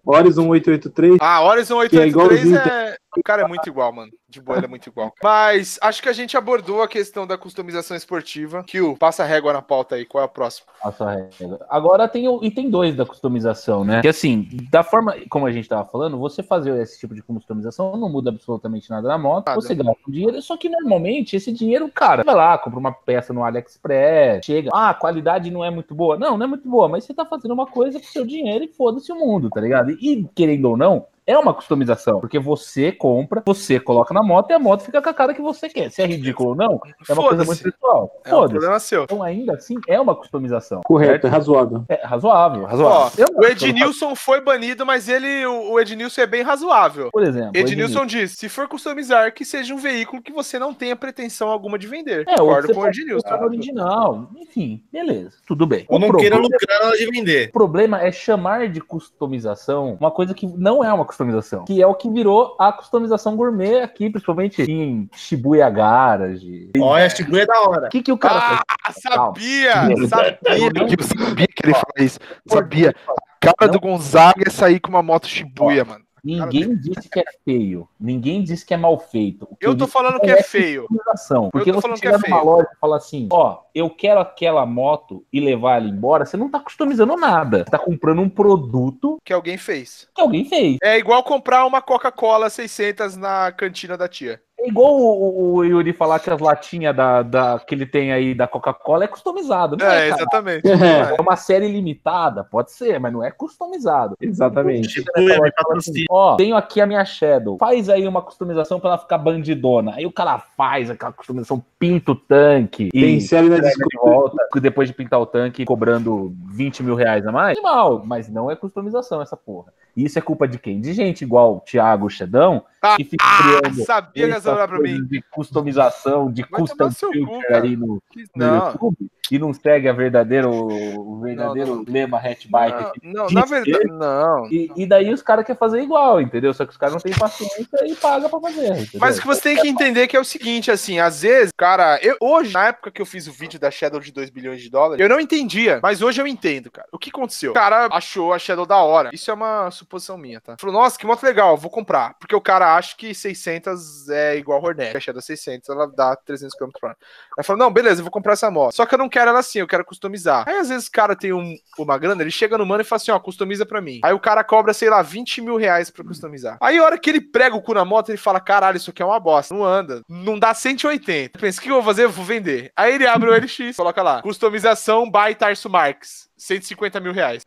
Horizon 0.06 0.48
883. 0.48 1.18
Ah, 1.22 1.42
Horizon 1.44 1.76
Que 1.88 1.98
é 1.98 2.02
883 2.02 2.10
igualzinho. 2.10 2.58
é. 2.58 2.98
O 3.18 3.24
cara 3.24 3.42
é 3.44 3.48
muito 3.48 3.68
igual, 3.68 3.92
mano. 3.92 4.12
De 4.30 4.42
boa, 4.42 4.58
ele 4.58 4.66
é 4.66 4.70
muito 4.70 4.90
igual. 4.90 5.14
Mas 5.24 5.80
acho 5.82 6.04
que 6.04 6.10
a 6.10 6.14
gente 6.14 6.36
abordou 6.36 6.82
a 6.82 6.88
questão 6.88 7.26
da 7.26 7.38
customização 7.38 7.96
esportiva. 7.96 8.62
Kio, 8.66 8.98
passa 8.98 9.24
a 9.24 9.26
régua 9.26 9.54
na 9.54 9.62
pauta 9.62 9.96
aí. 9.96 10.06
Qual 10.06 10.22
é 10.22 10.26
a 10.26 10.28
próxima? 10.28 10.68
Nossa 10.84 11.10
regra. 11.10 11.66
Agora 11.70 12.10
tem 12.10 12.28
o 12.28 12.44
item 12.44 12.70
2 12.70 12.98
da 12.98 13.06
customização, 13.06 13.86
né? 13.86 14.02
Que 14.02 14.10
assim, 14.10 14.50
da 14.70 14.84
forma 14.84 15.16
como 15.30 15.46
a 15.46 15.52
gente 15.52 15.70
tava 15.70 15.86
falando, 15.86 16.18
você 16.18 16.44
fazer 16.44 16.78
esse 16.82 17.00
tipo 17.00 17.16
de 17.16 17.22
customização 17.22 17.96
não 17.96 18.10
muda 18.10 18.30
absolutamente 18.30 18.90
nada 18.90 19.08
na 19.08 19.18
moto. 19.18 19.48
Nada. 19.48 19.62
Você 19.62 19.74
gasta 19.74 20.02
um 20.06 20.12
dinheiro, 20.12 20.42
só 20.42 20.58
que 20.58 20.68
normalmente 20.68 21.38
esse 21.38 21.50
dinheiro, 21.54 21.90
cara, 21.90 22.22
vai 22.22 22.36
lá, 22.36 22.58
compra 22.58 22.80
uma 22.80 22.92
peça 22.92 23.32
no 23.32 23.46
AliExpress, 23.46 24.46
chega, 24.46 24.70
ah, 24.74 24.90
a 24.90 24.94
qualidade 24.94 25.50
não 25.50 25.64
é 25.64 25.72
muito 25.72 25.96
boa. 25.96 26.18
Não, 26.18 26.38
não 26.38 26.46
é 26.46 26.50
muito 26.50 26.68
boa, 26.68 26.90
mas 26.90 27.06
você 27.06 27.14
tá 27.14 27.26
fazendo 27.26 27.54
uma 27.54 27.66
coisa 27.66 27.98
com 27.98 28.06
seu 28.06 28.26
dinheiro 28.26 28.66
e 28.66 28.68
foda-se 28.68 29.10
o 29.10 29.16
mundo, 29.16 29.50
tá 29.50 29.62
ligado? 29.62 29.92
E 29.92 30.28
querendo 30.36 30.66
ou 30.66 30.76
não, 30.76 31.06
é 31.28 31.38
uma 31.38 31.54
customização, 31.54 32.20
porque 32.22 32.40
você 32.40 32.92
compra, 32.92 33.44
você 33.46 33.80
coloca 33.80 34.14
na 34.14 34.24
moto 34.24 34.50
e 34.50 34.54
a 34.54 34.60
moto 34.60 34.82
fica 34.84 35.02
com 35.02 35.10
a 35.10 35.14
cara 35.14 35.34
que 35.34 35.42
você 35.42 35.68
quer. 35.68 35.92
Se 35.92 36.02
é 36.02 36.06
ridículo 36.06 36.50
ou 36.50 36.56
não, 36.56 36.80
é 37.10 37.14
uma 37.14 37.28
coisa 37.28 37.44
muito 37.44 37.60
Foda-se. 37.60 37.64
pessoal. 37.64 38.22
É 38.24 38.30
um 38.30 38.32
Foda-se. 38.32 38.52
problema 38.54 38.80
seu. 38.80 39.04
Então, 39.04 39.22
ainda 39.22 39.54
assim, 39.54 39.76
é 39.88 40.00
uma 40.00 40.16
customização. 40.16 40.82
Correto, 40.86 41.28
é 41.28 41.30
razoável. 41.30 41.84
É 41.90 42.06
razoável, 42.06 42.64
Ó, 42.64 42.66
razoável. 42.66 43.26
Eu 43.28 43.38
o. 43.38 43.46
Ednilson 43.46 44.16
foi 44.16 44.40
banido, 44.40 44.86
mas 44.86 45.10
ele, 45.10 45.46
o 45.46 45.78
Ednilson 45.80 46.22
é 46.22 46.28
bem 46.28 46.44
razoável. 46.44 47.10
Por 47.12 47.24
exemplo, 47.24 47.52
o 47.54 47.58
Ednilson 47.58 48.06
diz: 48.06 48.32
se 48.32 48.48
for 48.48 48.68
customizar, 48.68 49.34
que 49.34 49.44
seja 49.44 49.74
um 49.74 49.78
veículo 49.78 50.22
que 50.22 50.32
você 50.32 50.58
não 50.58 50.74
tenha 50.74 50.96
pretensão 50.96 51.50
alguma 51.50 51.78
de 51.78 51.88
vender. 51.88 52.22
É, 52.28 52.36
Concordo 52.38 52.74
com 52.74 52.80
o 52.82 52.88
Ednilson. 52.88 53.28
original. 53.44 54.30
Enfim, 54.38 54.82
beleza. 54.92 55.32
Tudo 55.46 55.66
bem. 55.66 55.86
Ou 55.90 56.00
não 56.00 56.08
problema, 56.08 56.38
queira 56.38 56.42
lucrar 56.42 56.80
na 56.82 56.88
hora 56.88 56.98
de 56.98 57.06
vender. 57.12 57.50
o 57.50 57.52
problema 57.52 58.02
é 58.02 58.12
chamar 58.12 58.70
de 58.70 58.80
customização 58.80 59.98
uma 60.00 60.12
coisa 60.12 60.34
que 60.34 60.48
não 60.48 60.84
é 60.84 60.92
uma 60.94 61.04
customização, 61.06 61.17
que 61.66 61.82
é 61.82 61.88
o 61.88 61.96
que 61.96 62.10
virou 62.10 62.56
a 62.60 62.72
customização 62.72 63.36
gourmet 63.36 63.82
aqui, 63.82 64.10
principalmente 64.10 64.62
em 64.64 65.10
Shibuya 65.14 65.70
Garage. 65.70 66.72
Olha, 66.80 67.10
Shibuya 67.10 67.44
é 67.44 67.46
da 67.46 67.62
hora. 67.62 67.88
O 67.88 67.90
que, 67.90 68.02
que 68.02 68.12
o 68.12 68.18
cara 68.18 68.42
faz? 68.42 68.62
Ah, 68.70 68.92
sabia! 68.92 69.84
Não. 69.90 70.08
Sabia! 70.08 70.38
Eu 70.48 71.04
sabia 71.04 71.48
que 71.48 71.66
ele 71.66 71.74
faz. 71.74 72.20
Sabia. 72.48 72.96
A 73.44 73.54
cara 73.54 73.72
do 73.72 73.80
Gonzaga 73.80 74.44
é 74.46 74.50
sair 74.50 74.80
com 74.80 74.90
uma 74.90 75.04
moto 75.04 75.28
Shibuya, 75.28 75.86
mano. 75.86 76.07
Ninguém 76.36 76.76
disse 76.76 77.10
que 77.10 77.20
é 77.20 77.26
feio. 77.46 77.88
Ninguém 78.00 78.44
disse 78.44 78.66
que 78.66 78.74
é 78.74 78.78
mal 78.78 79.00
feito. 79.00 79.48
Eu 79.62 79.72
tô 79.76 79.86
disse 79.86 79.92
falando 79.92 80.20
que 80.20 80.30
é 80.30 80.44
feio. 80.44 80.82
customização. 80.88 81.50
Porque 81.52 81.72
você 81.72 81.96
chegar 81.96 82.10
é 82.10 82.14
numa 82.14 82.22
feio. 82.22 82.44
loja 82.44 82.68
e 82.74 82.80
falar 82.80 82.98
assim, 82.98 83.30
ó, 83.32 83.60
eu 83.74 83.90
quero 83.90 84.20
aquela 84.20 84.66
moto 84.66 85.26
e 85.32 85.40
levar 85.40 85.78
ela 85.78 85.88
embora, 85.88 86.26
você 86.26 86.36
não 86.36 86.50
tá 86.50 86.60
customizando 86.60 87.16
nada. 87.16 87.60
Você 87.60 87.72
tá 87.72 87.80
comprando 87.80 88.22
um 88.22 88.30
produto 88.30 89.18
Que 89.24 89.34
alguém 89.34 89.58
fez. 89.58 90.08
que 90.14 90.22
alguém 90.22 90.46
fez. 90.46 90.78
É 90.84 90.98
igual 90.98 91.24
comprar 91.24 91.66
uma 91.66 91.82
Coca-Cola 91.82 92.50
600 92.50 93.16
na 93.16 93.52
cantina 93.52 93.98
da 93.98 94.08
tia. 94.08 94.42
É 94.60 94.68
igual 94.68 94.96
o, 94.96 95.56
o 95.56 95.64
Yuri 95.64 95.94
falar 95.94 96.20
que 96.20 96.30
as 96.30 96.42
latinhas 96.42 96.96
da, 96.96 97.22
da, 97.22 97.60
que 97.60 97.76
ele 97.76 97.86
tem 97.86 98.12
aí 98.12 98.34
da 98.34 98.48
Coca-Cola 98.48 99.04
é 99.04 99.08
customizado. 99.08 99.78
Não 99.78 99.86
é, 99.86 100.06
É, 100.06 100.10
exatamente. 100.10 100.68
É, 100.68 101.16
É 101.16 101.22
uma 101.22 101.36
série 101.36 101.68
limitada, 101.68 102.44
pode 102.44 102.72
ser, 102.72 103.00
mas 103.00 103.14
não 103.14 103.24
é 103.24 103.30
customizado. 103.30 104.16
exatamente. 104.20 104.90
Shibuya 104.90 105.40
me 105.42 105.52
patrocina. 105.52 106.06
Ó, 106.10 106.36
tenho 106.36 106.56
aqui 106.56 106.82
a 106.82 106.88
minha 106.88 107.06
Shadow. 107.06 107.58
Faz 107.60 107.88
aí 107.88 108.08
uma 108.08 108.22
customização 108.22 108.80
pra 108.80 108.92
ela 108.92 108.98
ficar 108.98 109.20
bandidona. 109.20 109.94
Aí 109.96 110.06
o 110.06 110.12
cara 110.12 110.40
faz 110.40 110.90
aquela 110.90 111.12
customização, 111.12 111.64
pinta 111.78 112.12
o 112.14 112.16
tanque 112.16 112.90
Tem 112.90 113.18
e 113.18 113.22
série 113.22 113.50
na 113.50 113.60
de 113.60 113.74
volta, 113.96 114.38
depois 114.60 114.88
de 114.90 114.96
pintar 114.96 115.20
o 115.20 115.26
tanque, 115.26 115.66
cobrando 115.66 116.34
20 116.48 116.82
mil 116.84 116.96
reais 116.96 117.26
a 117.28 117.32
mais. 117.32 117.58
Animal, 117.58 118.04
mas 118.06 118.28
não 118.28 118.50
é 118.50 118.56
customização 118.56 119.22
essa 119.22 119.38
porra. 119.38 119.72
E 119.98 120.06
isso 120.06 120.20
é 120.20 120.22
culpa 120.22 120.48
de 120.48 120.60
quem? 120.60 120.80
De 120.80 120.94
gente 120.94 121.24
igual 121.24 121.56
o 121.56 121.60
Thiago 121.60 122.08
Xedão, 122.08 122.64
que 122.96 123.04
fica 123.04 123.26
Ah, 123.26 123.60
criando 123.62 123.84
sabia 123.84 124.40
que 124.40 125.02
de 125.08 125.24
customização, 125.32 126.32
de 126.32 126.44
Vai 126.44 126.62
custom 126.62 126.92
filter 126.92 127.56
ali 127.56 127.76
no, 127.76 127.88
no 127.88 128.02
Não, 128.36 128.66
YouTube 128.68 129.10
e 129.30 129.40
não 129.40 129.54
segue 129.54 129.90
a 129.90 129.94
verdadeiro, 129.94 130.50
o 130.50 131.20
verdadeiro 131.20 131.78
Não, 131.78 131.86
lema 131.88 132.18
hatchbike. 132.18 133.00
não, 133.04 133.26
não, 133.26 133.30
na 133.30 133.46
verdade, 133.46 133.86
não. 133.88 134.46
E, 134.50 134.72
e 134.76 134.86
daí 134.86 135.12
os 135.12 135.22
caras 135.22 135.46
querem 135.46 135.58
fazer 135.58 135.82
igual, 135.82 136.22
entendeu? 136.22 136.54
Só 136.54 136.64
que 136.66 136.72
os 136.72 136.78
caras 136.78 136.94
não 136.94 137.02
têm 137.02 137.14
paciência 137.14 137.86
e 137.86 137.96
paga 137.96 138.30
pra 138.30 138.40
fazer. 138.40 138.68
entendeu? 138.68 139.00
Mas 139.00 139.18
o 139.18 139.22
que 139.22 139.28
você 139.28 139.42
tem 139.42 139.58
que 139.58 139.68
entender 139.68 140.08
que 140.08 140.16
é 140.16 140.20
o 140.20 140.24
seguinte, 140.24 140.72
assim, 140.72 141.00
às 141.00 141.24
vezes, 141.24 141.52
cara, 141.58 142.00
eu, 142.02 142.16
hoje, 142.22 142.54
na 142.54 142.68
época 142.68 142.92
que 142.92 143.02
eu 143.02 143.06
fiz 143.06 143.28
o 143.28 143.32
vídeo 143.34 143.60
da 143.60 143.70
Shadow 143.70 144.00
de 144.00 144.12
2 144.14 144.30
bilhões 144.30 144.62
de 144.62 144.70
dólares, 144.70 145.02
eu 145.02 145.10
não 145.10 145.20
entendia, 145.20 145.80
mas 145.84 146.02
hoje 146.02 146.22
eu 146.22 146.28
entendo, 146.28 146.72
cara. 146.72 146.88
O 146.92 146.98
que 146.98 147.10
aconteceu? 147.10 147.52
O 147.52 147.54
cara 147.56 147.88
achou 147.92 148.32
a 148.32 148.40
Shadow 148.40 148.66
da 148.66 148.78
hora. 148.78 149.10
Isso 149.12 149.30
é 149.30 149.34
uma 149.34 149.72
suposição 149.88 150.18
minha, 150.18 150.42
tá? 150.42 150.56
Falou, 150.60 150.76
nossa, 150.76 151.00
que 151.00 151.06
moto 151.08 151.24
legal, 151.24 151.56
vou 151.58 151.72
comprar. 151.72 152.14
Porque 152.20 152.36
o 152.36 152.42
cara 152.42 152.76
acha 152.76 152.96
que 152.96 153.14
600 153.16 154.10
é 154.10 154.38
igual 154.38 154.60
a 154.60 154.68
Hornet. 154.68 154.96
A 154.96 155.00
Shadow 155.00 155.22
600, 155.22 155.70
ela 155.70 155.88
dá 155.88 156.16
300 156.16 156.54
km 156.56 156.68
por 156.80 156.88
hora. 156.90 156.98
Aí 157.38 157.44
falou, 157.44 157.60
não, 157.60 157.72
beleza, 157.72 158.02
eu 158.02 158.04
vou 158.04 158.12
comprar 158.12 158.34
essa 158.34 158.52
moto. 158.52 158.76
Só 158.76 158.86
que 158.86 158.94
eu 158.94 159.00
não 159.00 159.10
quero 159.10 159.30
ela 159.30 159.40
assim, 159.40 159.60
eu 159.60 159.68
quero 159.68 159.86
customizar. 159.86 160.44
Aí 160.48 160.58
às 160.58 160.70
vezes 160.70 160.88
o 160.88 160.92
cara 160.92 161.16
tem 161.16 161.32
um- 161.34 161.56
uma 161.80 161.98
grana, 161.98 162.22
ele 162.22 162.32
chega 162.32 162.58
no 162.58 162.66
mano 162.66 162.82
e 162.82 162.86
fala 162.86 162.98
assim, 163.02 163.12
ó, 163.12 163.20
customiza 163.20 163.66
pra 163.66 163.82
mim. 163.82 164.00
Aí 164.04 164.14
o 164.14 164.20
cara 164.20 164.44
cobra, 164.44 164.74
sei 164.74 164.90
lá, 164.90 165.02
20 165.02 165.42
mil 165.42 165.56
reais 165.56 165.90
pra 165.90 166.04
customizar. 166.04 166.58
Aí 166.62 166.78
a 166.78 166.84
hora 166.84 166.98
que 166.98 167.10
ele 167.10 167.22
prega 167.22 167.56
o 167.56 167.62
cu 167.62 167.74
na 167.74 167.86
moto, 167.86 168.10
ele 168.10 168.18
fala, 168.18 168.40
caralho, 168.40 168.78
isso 168.78 168.90
aqui 168.90 169.02
é 169.02 169.06
uma 169.06 169.20
bosta. 169.20 169.54
Não 169.56 169.64
anda. 169.64 170.02
Não 170.10 170.38
dá 170.38 170.54
180. 170.54 171.40
Pensa, 171.40 171.60
o 171.60 171.64
que 171.64 171.70
eu 171.70 171.76
vou 171.76 171.84
fazer? 171.84 172.04
Eu 172.06 172.12
vou 172.12 172.26
vender. 172.26 172.72
Aí 172.76 172.94
ele 172.96 173.08
abre 173.08 173.30
o 173.30 173.34
LX, 173.34 173.76
coloca 173.76 174.02
lá, 174.04 174.22
customização 174.22 175.10
by 175.10 175.34
Tarso 175.36 175.70
Marques. 175.70 176.28
150 176.38 177.00
mil 177.00 177.14
reais. 177.14 177.44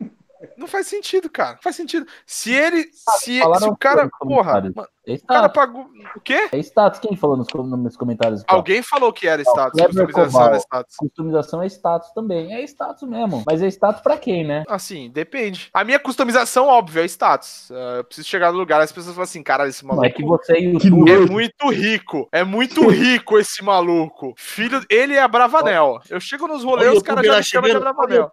Não 0.57 0.67
faz 0.67 0.87
sentido, 0.87 1.29
cara. 1.29 1.55
Não 1.55 1.61
faz 1.61 1.75
sentido. 1.75 2.07
Se 2.25 2.51
ele. 2.51 2.89
Se, 2.93 3.39
falaram 3.39 3.67
se 3.67 3.69
o 3.69 3.77
cara. 3.77 4.09
Porra, 4.19 4.61
mano, 4.61 4.87
É 5.07 5.15
o 5.15 5.25
cara 5.25 5.49
pagou. 5.49 5.87
O 6.15 6.19
quê? 6.19 6.47
É 6.51 6.57
status. 6.59 6.99
Quem 6.99 7.15
falou 7.15 7.35
nos, 7.35 7.47
nos 7.53 7.97
comentários? 7.97 8.43
ó? 8.49 8.55
Alguém 8.55 8.83
falou 8.83 9.11
que 9.11 9.27
era 9.27 9.41
status. 9.41 9.81
Customização 9.81 10.25
Koval. 10.25 10.47
era 10.47 10.57
status. 10.57 10.95
Customização 10.95 11.63
é 11.63 11.65
status 11.67 12.11
também. 12.11 12.53
É 12.53 12.63
status 12.63 13.07
mesmo. 13.09 13.43
Mas 13.45 13.61
é 13.63 13.67
status 13.67 14.01
pra 14.01 14.17
quem, 14.17 14.45
né? 14.45 14.63
Assim, 14.67 15.09
depende. 15.09 15.69
A 15.73 15.83
minha 15.83 15.99
customização, 15.99 16.67
óbvio, 16.67 17.01
é 17.01 17.05
status. 17.05 17.71
Ah, 17.71 17.95
eu 17.97 18.03
preciso 18.03 18.27
chegar 18.27 18.51
no 18.51 18.59
lugar, 18.59 18.79
as 18.79 18.91
pessoas 18.91 19.15
falam 19.15 19.23
assim, 19.23 19.41
caralho, 19.41 19.69
esse 19.69 19.83
Não 19.83 19.95
maluco 19.95 20.05
é 20.05 20.09
que 20.11 20.23
você 20.23 20.53
é 20.53 20.61
é 20.61 21.19
muito 21.27 21.69
rico. 21.69 22.29
É 22.31 22.43
muito 22.43 22.87
rico 22.87 23.39
esse 23.39 23.63
maluco. 23.63 24.33
Filho, 24.37 24.81
ele 24.89 25.15
é 25.15 25.21
a 25.21 25.27
Bravanel. 25.27 25.99
Eu 26.09 26.19
chego 26.19 26.47
nos 26.47 26.63
rolês, 26.63 26.93
os 26.97 27.03
caras 27.03 27.25
já 27.25 27.37
me 27.37 27.43
chamam 27.43 27.71
de 27.71 27.79
Bravanel. 27.79 28.29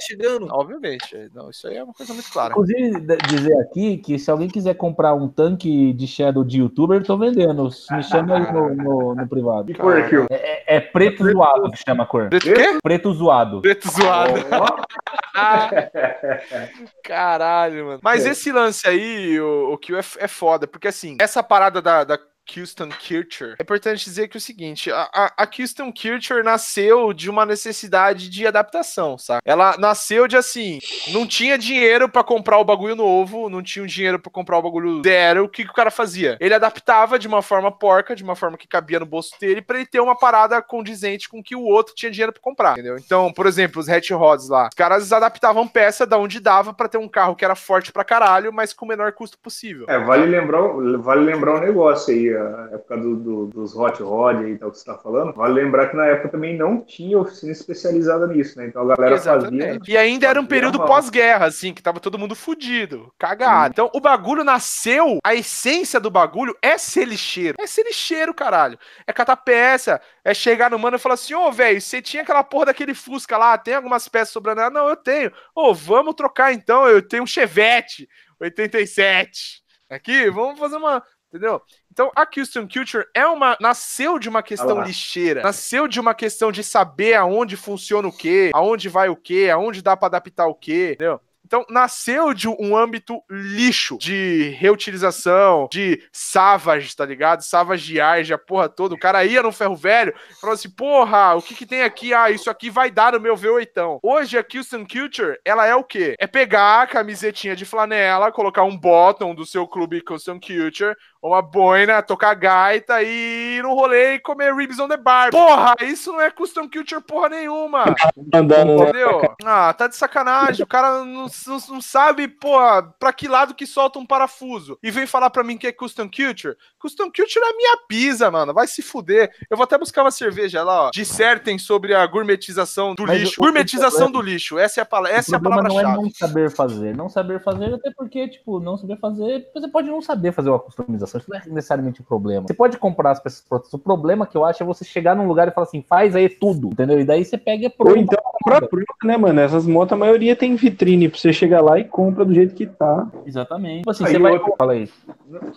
chegando. 0.00 0.48
Obviamente. 0.50 1.14
é, 1.14 1.28
Não, 1.34 1.50
isso 1.50 1.66
aí 1.68 1.76
é 1.76 1.84
uma 1.84 1.92
coisa 1.92 2.14
muito 2.14 2.30
clara. 2.32 2.52
Inclusive, 2.52 3.00
dizer 3.28 3.60
aqui 3.60 3.98
que 3.98 4.18
se 4.18 4.30
alguém 4.30 4.48
quiser 4.48 4.74
comprar 4.74 5.14
um 5.14 5.28
tanque 5.28 5.92
de 5.92 6.05
Shadow 6.06 6.44
de 6.44 6.60
youtuber, 6.60 7.00
eu 7.00 7.04
tô 7.04 7.16
vendendo. 7.18 7.68
Me 7.90 8.02
chama 8.02 8.36
aí 8.36 8.52
no, 8.52 8.74
no- 8.74 9.14
no 9.14 9.28
privado. 9.28 9.66
Que 9.66 9.74
cor 9.74 9.96
aqui, 9.98 10.16
ó. 10.16 10.26
É, 10.30 10.76
é 10.76 10.80
preto 10.80 11.24
zoado 11.30 11.70
que 11.70 11.78
chama 11.86 12.04
a 12.04 12.06
cor. 12.06 12.28
Preto 12.28 12.44
quê? 12.44 12.78
Preto 12.82 13.12
zoado. 13.12 13.60
Preto 13.60 13.88
zoado. 13.90 14.32
Caralho, 17.02 17.86
mano. 17.86 18.00
Mas 18.02 18.24
esse 18.26 18.50
lance 18.52 18.86
aí, 18.88 19.38
o, 19.40 19.72
o 19.74 19.78
que 19.78 19.94
é, 19.94 20.00
é 20.18 20.28
foda, 20.28 20.66
porque 20.66 20.88
assim, 20.88 21.16
essa 21.20 21.42
parada 21.42 21.80
da, 21.82 22.04
da 22.04 22.18
Houston 22.56 22.88
Culture, 22.90 23.54
é 23.58 23.62
importante 23.62 24.04
dizer 24.04 24.28
que 24.28 24.36
é 24.36 24.38
o 24.38 24.40
seguinte, 24.40 24.90
a, 24.90 25.08
a, 25.12 25.32
a 25.38 25.46
Culture 25.46 26.42
nasceu 26.42 27.12
de 27.12 27.28
uma 27.30 27.46
necessidade 27.46 28.28
de 28.28 28.46
adaptação, 28.46 29.18
sabe? 29.18 29.40
Ela 29.44 29.76
nasceu 29.78 30.28
de 30.28 30.36
assim, 30.36 30.78
não 31.08 31.26
tinha 31.26 31.58
dinheiro 31.58 32.08
pra 32.08 32.22
comprar 32.22 32.58
o 32.58 32.64
bagulho 32.64 32.94
novo, 32.94 33.48
não 33.48 33.62
tinha 33.62 33.86
dinheiro 33.86 34.18
pra 34.18 34.30
comprar 34.30 34.58
o 34.58 34.62
bagulho 34.62 35.02
zero, 35.02 35.44
o 35.44 35.48
que, 35.48 35.64
que 35.64 35.70
o 35.70 35.74
cara 35.74 35.90
fazia? 35.90 36.36
Ele 36.40 36.54
adaptava 36.54 37.18
de 37.18 37.26
uma 37.26 37.42
forma 37.42 37.70
porca, 37.70 38.14
de 38.14 38.22
uma 38.22 38.36
forma 38.36 38.56
que 38.56 38.68
cabia 38.68 39.00
no 39.00 39.06
bolso 39.06 39.34
dele, 39.40 39.62
pra 39.62 39.76
ele 39.76 39.86
ter 39.86 40.00
uma 40.00 40.16
parada 40.16 40.60
condizente 40.62 41.28
com 41.28 41.42
que 41.42 41.56
o 41.56 41.62
outro 41.62 41.94
tinha 41.94 42.10
dinheiro 42.10 42.32
pra 42.32 42.42
comprar, 42.42 42.72
entendeu? 42.72 42.96
Então, 42.96 43.32
por 43.32 43.46
exemplo, 43.46 43.80
os 43.80 43.88
hatch 43.88 44.10
rods 44.10 44.48
lá, 44.48 44.68
os 44.68 44.74
caras 44.74 45.12
adaptavam 45.12 45.66
peça 45.66 46.06
da 46.06 46.18
onde 46.18 46.40
dava 46.40 46.72
pra 46.72 46.88
ter 46.88 46.98
um 46.98 47.08
carro 47.08 47.34
que 47.34 47.44
era 47.44 47.54
forte 47.54 47.92
pra 47.92 48.04
caralho, 48.04 48.52
mas 48.52 48.72
com 48.72 48.84
o 48.84 48.88
menor 48.88 49.12
custo 49.12 49.38
possível. 49.38 49.86
É, 49.88 49.98
vale 49.98 50.26
lembrar, 50.26 50.62
vale 50.98 51.24
lembrar 51.24 51.56
um 51.56 51.60
negócio 51.60 52.14
aí, 52.14 52.35
a 52.36 52.68
época 52.74 52.96
do, 52.96 53.16
do- 53.16 53.46
dos 53.46 53.74
hot 53.76 54.02
rod 54.02 54.44
aí, 54.44 54.56
tal, 54.58 54.70
que 54.70 54.78
você 54.78 54.84
tá 54.84 54.96
falando. 54.98 55.32
Vale 55.34 55.54
lembrar 55.54 55.88
que 55.88 55.96
na 55.96 56.06
época 56.06 56.28
também 56.28 56.56
não 56.56 56.80
tinha 56.80 57.18
oficina 57.18 57.52
especializada 57.52 58.26
nisso, 58.26 58.58
né? 58.58 58.66
Então 58.66 58.82
a 58.82 58.94
galera 58.96 59.18
fazia. 59.18 59.32
Exatamente. 59.48 59.90
E 59.90 59.96
ainda 59.96 60.26
era 60.26 60.38
um 60.40 60.42
fazia 60.44 60.48
período 60.48 60.78
pós-guerra, 60.86 61.46
assim, 61.46 61.72
que 61.74 61.82
tava 61.82 62.00
todo 62.00 62.18
mundo 62.18 62.34
fudido, 62.34 63.12
cagado. 63.18 63.72
Então 63.72 63.90
o 63.94 64.00
bagulho 64.00 64.44
nasceu, 64.44 65.18
a 65.24 65.34
essência 65.34 65.98
do 66.00 66.10
bagulho 66.10 66.56
é 66.62 66.76
ser 66.78 67.04
lixeiro. 67.06 67.56
É 67.60 67.66
ser 67.66 67.82
lixeiro, 67.84 68.32
caralho. 68.34 68.78
É 69.06 69.12
catar 69.12 69.36
peça, 69.36 70.00
é 70.24 70.32
chegar 70.34 70.70
no 70.70 70.78
mano 70.78 70.96
e 70.96 71.00
falar 71.00 71.14
assim: 71.14 71.34
ô, 71.34 71.50
velho, 71.52 71.80
você 71.80 72.00
tinha 72.02 72.22
aquela 72.22 72.42
porra 72.44 72.66
daquele 72.66 72.94
Fusca 72.94 73.36
lá, 73.36 73.56
tem 73.58 73.74
algumas 73.74 74.08
peças 74.08 74.32
sobrando? 74.32 74.60
Ah, 74.60 74.70
Não, 74.70 74.88
eu 74.88 74.96
tenho. 74.96 75.30
Ô, 75.54 75.72
vamos 75.74 76.14
trocar 76.14 76.52
então, 76.52 76.86
eu 76.88 77.00
tenho 77.06 77.22
um 77.22 77.26
Chevette 77.26 78.08
87. 78.40 79.62
Aqui, 79.88 80.28
vamos 80.30 80.58
fazer 80.58 80.76
uma. 80.76 81.02
Entendeu? 81.36 81.60
Então, 81.92 82.10
a 82.14 82.26
Houston 82.36 82.68
Culture 82.68 83.06
é 83.14 83.26
uma. 83.26 83.56
Nasceu 83.60 84.18
de 84.18 84.28
uma 84.28 84.42
questão 84.42 84.82
lixeira. 84.82 85.42
Nasceu 85.42 85.86
de 85.88 86.00
uma 86.00 86.14
questão 86.14 86.50
de 86.50 86.62
saber 86.62 87.14
aonde 87.14 87.56
funciona 87.56 88.08
o 88.08 88.12
quê, 88.12 88.50
aonde 88.54 88.88
vai 88.88 89.08
o 89.08 89.16
quê, 89.16 89.50
aonde 89.52 89.82
dá 89.82 89.96
pra 89.96 90.08
adaptar 90.08 90.46
o 90.46 90.54
quê, 90.54 90.92
entendeu? 90.94 91.20
Então, 91.46 91.64
nasceu 91.70 92.34
de 92.34 92.48
um 92.48 92.76
âmbito 92.76 93.22
lixo, 93.30 93.96
de 93.98 94.48
reutilização, 94.58 95.68
de 95.70 96.02
savage, 96.10 96.96
tá 96.96 97.06
ligado? 97.06 97.42
Savage 97.42 98.00
a 98.32 98.36
porra 98.36 98.68
toda. 98.68 98.96
O 98.96 98.98
cara 98.98 99.24
ia 99.24 99.44
no 99.44 99.52
ferro 99.52 99.76
velho 99.76 100.12
e 100.28 100.34
falou 100.40 100.54
assim: 100.54 100.68
porra, 100.68 101.34
o 101.36 101.42
que 101.42 101.54
que 101.54 101.64
tem 101.64 101.84
aqui? 101.84 102.12
Ah, 102.12 102.32
isso 102.32 102.50
aqui 102.50 102.68
vai 102.68 102.90
dar 102.90 103.12
no 103.12 103.20
meu 103.20 103.36
V8. 103.36 104.00
Hoje, 104.02 104.36
a 104.36 104.44
Houston 104.52 104.84
Culture, 104.84 105.38
ela 105.44 105.64
é 105.64 105.74
o 105.76 105.84
quê? 105.84 106.16
É 106.18 106.26
pegar 106.26 106.82
a 106.82 106.86
camisetinha 106.88 107.54
de 107.54 107.64
flanela, 107.64 108.32
colocar 108.32 108.64
um 108.64 108.76
bottom 108.76 109.32
do 109.32 109.46
seu 109.46 109.68
clube 109.68 110.02
Houston 110.10 110.40
Culture, 110.40 110.96
uma 111.22 111.42
boina, 111.42 112.02
tocar 112.02 112.34
gaita 112.34 113.02
e 113.02 113.56
ir 113.58 113.62
no 113.62 113.74
rolê 113.74 114.14
e 114.14 114.18
comer 114.20 114.54
ribs 114.54 114.78
on 114.78 114.88
the 114.88 114.96
bar. 114.96 115.30
Porra, 115.30 115.74
isso 115.82 116.12
não 116.12 116.20
é 116.20 116.30
Custom 116.30 116.68
Culture 116.68 117.02
porra 117.02 117.28
nenhuma. 117.30 117.84
Andando, 118.32 118.76
né? 118.76 118.82
Entendeu? 118.90 119.34
Ah, 119.44 119.72
tá 119.72 119.86
de 119.86 119.96
sacanagem. 119.96 120.62
O 120.62 120.66
cara 120.66 120.98
não, 121.04 121.26
não, 121.26 121.58
não 121.70 121.80
sabe, 121.80 122.28
porra, 122.28 122.82
pra 122.98 123.12
que 123.12 123.26
lado 123.28 123.54
que 123.54 123.66
solta 123.66 123.98
um 123.98 124.06
parafuso. 124.06 124.78
E 124.82 124.90
vem 124.90 125.06
falar 125.06 125.30
pra 125.30 125.42
mim 125.42 125.56
que 125.56 125.66
é 125.66 125.72
Custom 125.72 126.08
Culture. 126.08 126.56
Custom 126.78 127.04
Culture 127.06 127.44
é 127.44 127.56
minha 127.56 127.76
pisa, 127.88 128.30
mano. 128.30 128.54
Vai 128.54 128.66
se 128.66 128.82
fuder. 128.82 129.32
Eu 129.50 129.56
vou 129.56 129.64
até 129.64 129.76
buscar 129.78 130.02
uma 130.02 130.10
cerveja 130.10 130.62
lá, 130.62 130.86
ó. 130.86 130.90
Dissertem 130.90 131.58
sobre 131.58 131.94
a 131.94 132.06
gourmetização 132.06 132.94
do 132.94 133.04
Mas 133.06 133.20
lixo. 133.20 133.34
o- 133.40 133.44
Gourmetização 133.44 134.10
do 134.10 134.20
lixo. 134.20 134.58
Essa 134.58 134.80
é 134.80 134.82
a, 134.82 134.86
pala- 134.86 135.10
essa 135.10 135.34
é 135.34 135.36
a 135.36 135.40
problema 135.40 135.68
não 135.68 135.80
é 135.80 135.82
palavra-chave. 135.82 136.02
não 136.08 136.14
saber 136.28 136.50
fazer. 136.50 136.96
Não 136.96 137.08
saber 137.08 137.42
fazer, 137.42 137.74
até 137.74 137.90
porque, 137.96 138.28
tipo, 138.28 138.60
não 138.60 138.76
saber 138.76 138.98
fazer. 138.98 139.46
Você 139.54 139.68
pode 139.68 139.88
não 139.88 140.00
saber 140.02 140.32
fazer 140.32 140.50
uma 140.50 140.58
customização. 140.58 141.05
Isso 141.06 141.22
não 141.28 141.38
é 141.38 141.42
necessariamente 141.46 142.00
o 142.00 142.04
problema. 142.04 142.46
Você 142.46 142.54
pode 142.54 142.76
comprar 142.78 143.10
as 143.12 143.20
peças 143.20 143.40
prontas. 143.40 143.72
O 143.72 143.78
problema 143.78 144.26
que 144.26 144.36
eu 144.36 144.44
acho 144.44 144.62
é 144.62 144.66
você 144.66 144.84
chegar 144.84 145.14
num 145.14 145.26
lugar 145.26 145.48
e 145.48 145.50
falar 145.50 145.66
assim, 145.66 145.84
faz 145.88 146.14
aí 146.16 146.28
tudo, 146.28 146.68
entendeu? 146.68 146.98
E 147.00 147.04
daí 147.04 147.24
você 147.24 147.36
pega 147.38 147.62
e 147.62 147.66
é 147.66 147.68
Ou 147.78 147.84
pronto. 147.86 147.98
então 147.98 148.18
comprar 148.32 148.66
pronto, 148.68 148.86
né, 149.04 149.16
mano? 149.16 149.40
Essas 149.40 149.66
motos, 149.66 149.92
a 149.92 149.96
maioria 149.96 150.34
tem 150.36 150.54
vitrine 150.56 151.08
pra 151.08 151.18
você 151.18 151.32
chega 151.32 151.60
lá 151.60 151.78
e 151.78 151.84
compra 151.84 152.24
do 152.24 152.34
jeito 152.34 152.54
que 152.54 152.66
tá. 152.66 153.06
Exatamente. 153.24 153.78
Tipo 153.78 153.90
assim, 153.90 154.04
Aí 154.04 154.12
você 154.12 154.18
vai. 154.18 154.32
outra- 154.32 154.52
Fala 154.58 154.72
aí. 154.72 154.88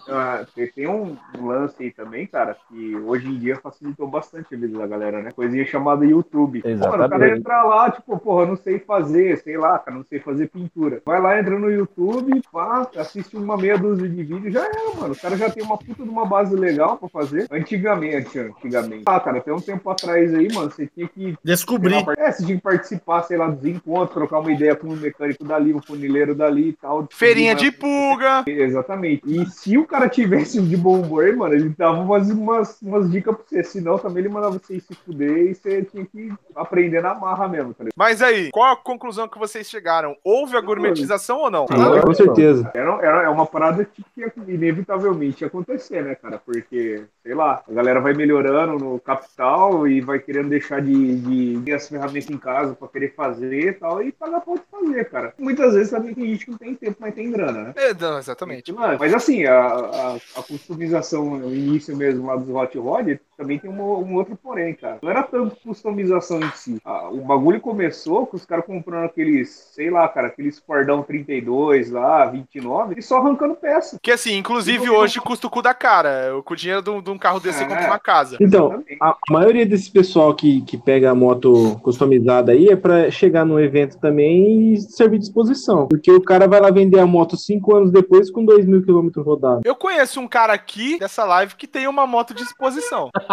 Ah, 0.07 0.45
tem, 0.55 0.67
tem 0.71 0.87
um 0.87 1.17
lance 1.39 1.83
aí 1.83 1.91
também, 1.91 2.25
cara, 2.25 2.57
que 2.67 2.95
hoje 2.95 3.27
em 3.27 3.37
dia 3.37 3.57
facilitou 3.57 4.07
bastante 4.07 4.53
a 4.53 4.57
vida 4.57 4.77
da 4.77 4.87
galera, 4.87 5.21
né? 5.21 5.31
Coisinha 5.31 5.65
chamada 5.65 6.05
YouTube. 6.05 6.61
Mano, 6.63 6.77
o 6.77 6.79
cara 6.79 7.05
Exatamente. 7.05 7.39
entra 7.39 7.63
lá, 7.63 7.91
tipo, 7.91 8.17
porra, 8.17 8.45
não 8.45 8.55
sei 8.55 8.79
fazer, 8.79 9.37
sei 9.37 9.57
lá, 9.57 9.77
cara, 9.79 9.97
não 9.97 10.03
sei 10.03 10.19
fazer 10.19 10.49
pintura. 10.49 11.01
Vai 11.05 11.21
lá, 11.21 11.39
entra 11.39 11.57
no 11.57 11.69
YouTube, 11.69 12.41
pá, 12.51 12.87
assiste 12.97 13.35
uma 13.37 13.57
meia 13.57 13.77
dúzia 13.77 14.09
de 14.09 14.23
vídeos, 14.23 14.53
já 14.53 14.65
era, 14.65 14.95
mano. 14.99 15.13
O 15.13 15.19
cara 15.19 15.37
já 15.37 15.49
tem 15.49 15.63
uma 15.63 15.77
puta 15.77 16.03
de 16.03 16.09
uma 16.09 16.25
base 16.25 16.55
legal 16.55 16.97
pra 16.97 17.09
fazer. 17.09 17.47
Antigamente, 17.51 18.39
antigamente. 18.39 19.03
Ah, 19.05 19.19
cara, 19.19 19.37
até 19.37 19.53
um 19.53 19.61
tempo 19.61 19.89
atrás 19.89 20.33
aí, 20.33 20.51
mano, 20.53 20.71
você 20.71 20.87
tinha 20.87 21.07
que 21.07 21.37
Descobri. 21.43 21.93
É, 22.17 22.31
você 22.31 22.45
tinha 22.45 22.57
que 22.57 22.63
participar, 22.63 23.23
sei 23.23 23.37
lá, 23.37 23.47
dos 23.47 23.65
encontros, 23.65 24.13
trocar 24.13 24.39
uma 24.39 24.51
ideia 24.51 24.75
com 24.75 24.87
um 24.87 24.95
mecânico 24.95 25.43
dali, 25.43 25.73
um 25.73 25.81
funileiro 25.81 26.33
dali 26.33 26.69
e 26.69 26.73
tal. 26.73 27.07
Feirinha 27.11 27.55
descobrir 27.55 27.71
de 27.71 27.77
pulga. 27.77 28.43
Exatamente. 28.47 29.21
E 29.25 29.45
se 29.59 29.77
o 29.77 29.85
cara 29.85 30.07
tivesse 30.07 30.61
de 30.61 30.77
bom 30.77 31.01
humor, 31.01 31.35
mano, 31.35 31.53
ele 31.53 31.69
dava 31.77 31.99
umas, 31.99 32.29
umas, 32.29 32.81
umas 32.81 33.11
dicas 33.11 33.35
pra 33.35 33.43
você. 33.45 33.63
Senão 33.63 33.97
também 33.97 34.23
ele 34.23 34.33
mandava 34.33 34.57
você 34.57 34.79
se 34.79 34.95
fuder 34.95 35.51
e 35.51 35.53
você 35.53 35.83
tinha 35.83 36.05
que 36.05 36.31
aprender 36.55 37.01
na 37.01 37.13
marra 37.13 37.45
mesmo, 37.47 37.73
tá 37.73 37.83
ligado? 37.83 37.93
Mas 37.95 38.21
aí, 38.21 38.51
qual 38.51 38.71
a 38.71 38.77
conclusão 38.77 39.27
que 39.27 39.37
vocês 39.37 39.69
chegaram? 39.69 40.15
Houve 40.23 40.55
a 40.55 40.61
gourmetização 40.61 41.39
ou 41.39 41.51
não? 41.51 41.67
Sim, 41.67 42.01
com 42.01 42.13
certeza. 42.13 42.71
Era, 42.73 42.99
era 43.01 43.23
é 43.23 43.29
uma 43.29 43.45
parada 43.45 43.83
que 43.83 44.01
que 44.15 44.31
inevitavelmente 44.47 45.43
acontecer, 45.43 46.03
né, 46.03 46.15
cara? 46.15 46.37
Porque, 46.37 47.03
sei 47.21 47.33
lá, 47.33 47.61
a 47.67 47.73
galera 47.73 47.99
vai 47.99 48.13
melhorando 48.13 48.77
no 48.77 48.99
capital 48.99 49.87
e 49.87 49.99
vai 49.99 50.19
querendo 50.19 50.49
deixar 50.49 50.81
de, 50.81 51.15
de 51.19 51.61
ter 51.65 51.73
as 51.73 51.87
ferramentas 51.87 52.29
em 52.29 52.37
casa 52.37 52.75
pra 52.75 52.87
querer 52.87 53.13
fazer 53.13 53.69
e 53.69 53.73
tal, 53.73 54.01
e 54.01 54.11
pagar 54.11 54.41
pra 54.41 54.55
fazer, 54.71 55.05
cara. 55.09 55.33
Muitas 55.37 55.73
vezes 55.73 55.91
também 55.91 56.13
tem 56.13 56.27
gente 56.27 56.45
que 56.45 56.51
não 56.51 56.57
tem 56.57 56.75
tempo, 56.75 56.97
mas 56.99 57.13
tem 57.13 57.29
grana, 57.29 57.63
né? 57.63 57.73
É, 57.75 57.93
não, 57.93 58.17
exatamente. 58.17 58.71
Mas 58.71 59.13
assim, 59.13 59.45
a, 59.49 60.15
a, 60.15 60.15
a 60.15 60.43
customização 60.43 61.37
no 61.37 61.53
início 61.53 61.95
mesmo 61.95 62.27
lá 62.27 62.35
dos 62.35 62.49
Hot 62.49 62.77
Rod 62.77 63.19
também 63.39 63.57
tem 63.57 63.71
um, 63.71 63.81
um 63.81 64.15
outro 64.15 64.35
porém, 64.35 64.73
cara. 64.73 64.99
Não 65.01 65.09
era 65.09 65.23
tanto 65.23 65.55
customização 65.63 66.41
em 66.41 66.51
si. 66.51 66.77
Ah, 66.83 67.09
o 67.09 67.21
bagulho 67.21 67.61
começou 67.61 68.27
com 68.27 68.35
os 68.35 68.45
caras 68.45 68.65
comprando 68.65 69.05
aqueles, 69.05 69.49
sei 69.73 69.89
lá, 69.89 70.07
cara, 70.09 70.27
aqueles 70.27 70.59
Fordão 70.59 71.01
32 71.01 71.89
lá, 71.89 72.25
29, 72.25 72.95
e 72.97 73.01
só 73.01 73.17
arrancando 73.17 73.55
peça. 73.55 73.97
Que 74.03 74.11
assim, 74.11 74.35
inclusive 74.35 74.89
hoje 74.89 75.21
custa 75.21 75.47
o 75.47 75.49
cu 75.49 75.61
da 75.61 75.73
cara. 75.73 76.33
Com 76.43 76.53
o 76.53 76.57
dinheiro 76.57 76.81
de 76.81 76.89
um, 76.89 77.01
de 77.01 77.09
um 77.09 77.17
carro 77.17 77.39
desse 77.39 77.59
você 77.59 77.65
compra 77.65 77.87
uma 77.87 77.99
casa. 77.99 78.37
Então, 78.41 78.83
a 79.01 79.15
maioria 79.29 79.65
desse 79.65 79.89
pessoal 79.89 80.35
que, 80.35 80.61
que 80.61 80.77
pega 80.77 81.09
a 81.09 81.15
moto 81.15 81.79
customizada 81.81 82.51
aí 82.51 82.67
é 82.67 82.75
pra 82.75 83.09
chegar 83.09 83.45
num 83.45 83.59
evento 83.59 83.97
também 83.99 84.73
e 84.73 84.81
servir 84.81 85.17
de 85.17 85.25
exposição. 85.25 85.87
Porque 85.87 86.11
o 86.11 86.21
cara 86.21 86.45
vai 86.45 86.59
lá 86.59 86.69
vender 86.71 86.99
a 86.99 87.05
moto 87.05 87.37
cinco 87.37 87.73
anos 87.73 87.89
depois 87.89 88.29
com 88.29 88.43
dois 88.43 88.65
mil 88.65 88.83
quilômetros 88.83 89.25
rodados. 89.25 89.61
Eu 89.63 89.75
conheço 89.75 90.19
um 90.19 90.27
cara 90.27 90.51
aqui 90.51 90.99
dessa 90.99 91.23
live 91.23 91.55
que 91.55 91.67
tem 91.67 91.87
uma 91.87 92.05
moto 92.05 92.33
de 92.33 92.43
exposição. 92.43 93.09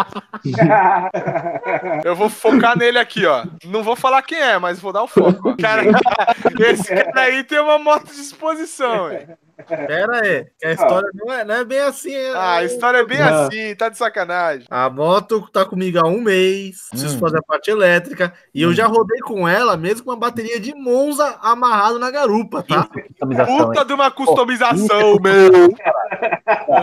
Eu 2.03 2.15
vou 2.15 2.29
focar 2.29 2.77
nele 2.77 2.97
aqui, 2.99 3.25
ó. 3.25 3.45
Não 3.65 3.83
vou 3.83 3.95
falar 3.95 4.21
quem 4.21 4.39
é, 4.39 4.57
mas 4.57 4.79
vou 4.79 4.93
dar 4.93 5.03
o 5.03 5.07
foco. 5.07 5.49
ó. 5.49 5.55
Cara, 5.61 5.83
esse 6.59 6.93
cara 6.95 7.21
aí 7.21 7.43
tem 7.43 7.59
uma 7.59 7.77
moto 7.79 8.05
de 8.13 8.19
exposição, 8.21 9.09
velho. 9.09 9.37
Pera 9.67 10.21
aí, 10.21 10.45
que 10.59 10.67
a 10.67 10.71
história 10.71 11.09
não 11.15 11.33
é, 11.33 11.43
não 11.43 11.55
é 11.55 11.65
bem 11.65 11.79
assim. 11.79 12.13
é- 12.13 12.31
Ah, 12.35 12.57
a 12.57 12.63
história 12.63 12.99
é 12.99 13.05
bem 13.05 13.17
Não. 13.17 13.25
assim, 13.47 13.75
tá 13.75 13.89
de 13.89 13.97
sacanagem. 13.97 14.67
A 14.69 14.87
moto 14.87 15.49
tá 15.51 15.65
comigo 15.65 15.97
há 15.97 16.07
um 16.07 16.21
mês, 16.21 16.87
preciso 16.91 17.17
Hum. 17.17 17.19
fazer 17.19 17.39
a 17.39 17.41
parte 17.41 17.71
elétrica, 17.71 18.31
e 18.53 18.61
eu 18.61 18.71
já 18.71 18.85
rodei 18.85 19.19
com 19.21 19.47
ela, 19.47 19.75
mesmo 19.75 20.05
com 20.05 20.11
uma 20.11 20.15
bateria 20.19 20.59
de 20.59 20.75
Monza 20.75 21.39
amarrado 21.41 21.97
na 21.97 22.11
garupa, 22.11 22.61
tá? 22.61 22.87
Customização, 22.87 23.57
Puta 23.57 23.79
hein? 23.81 23.87
de 23.87 23.93
uma 23.93 24.11
customização, 24.11 25.17
meu. 25.19 25.73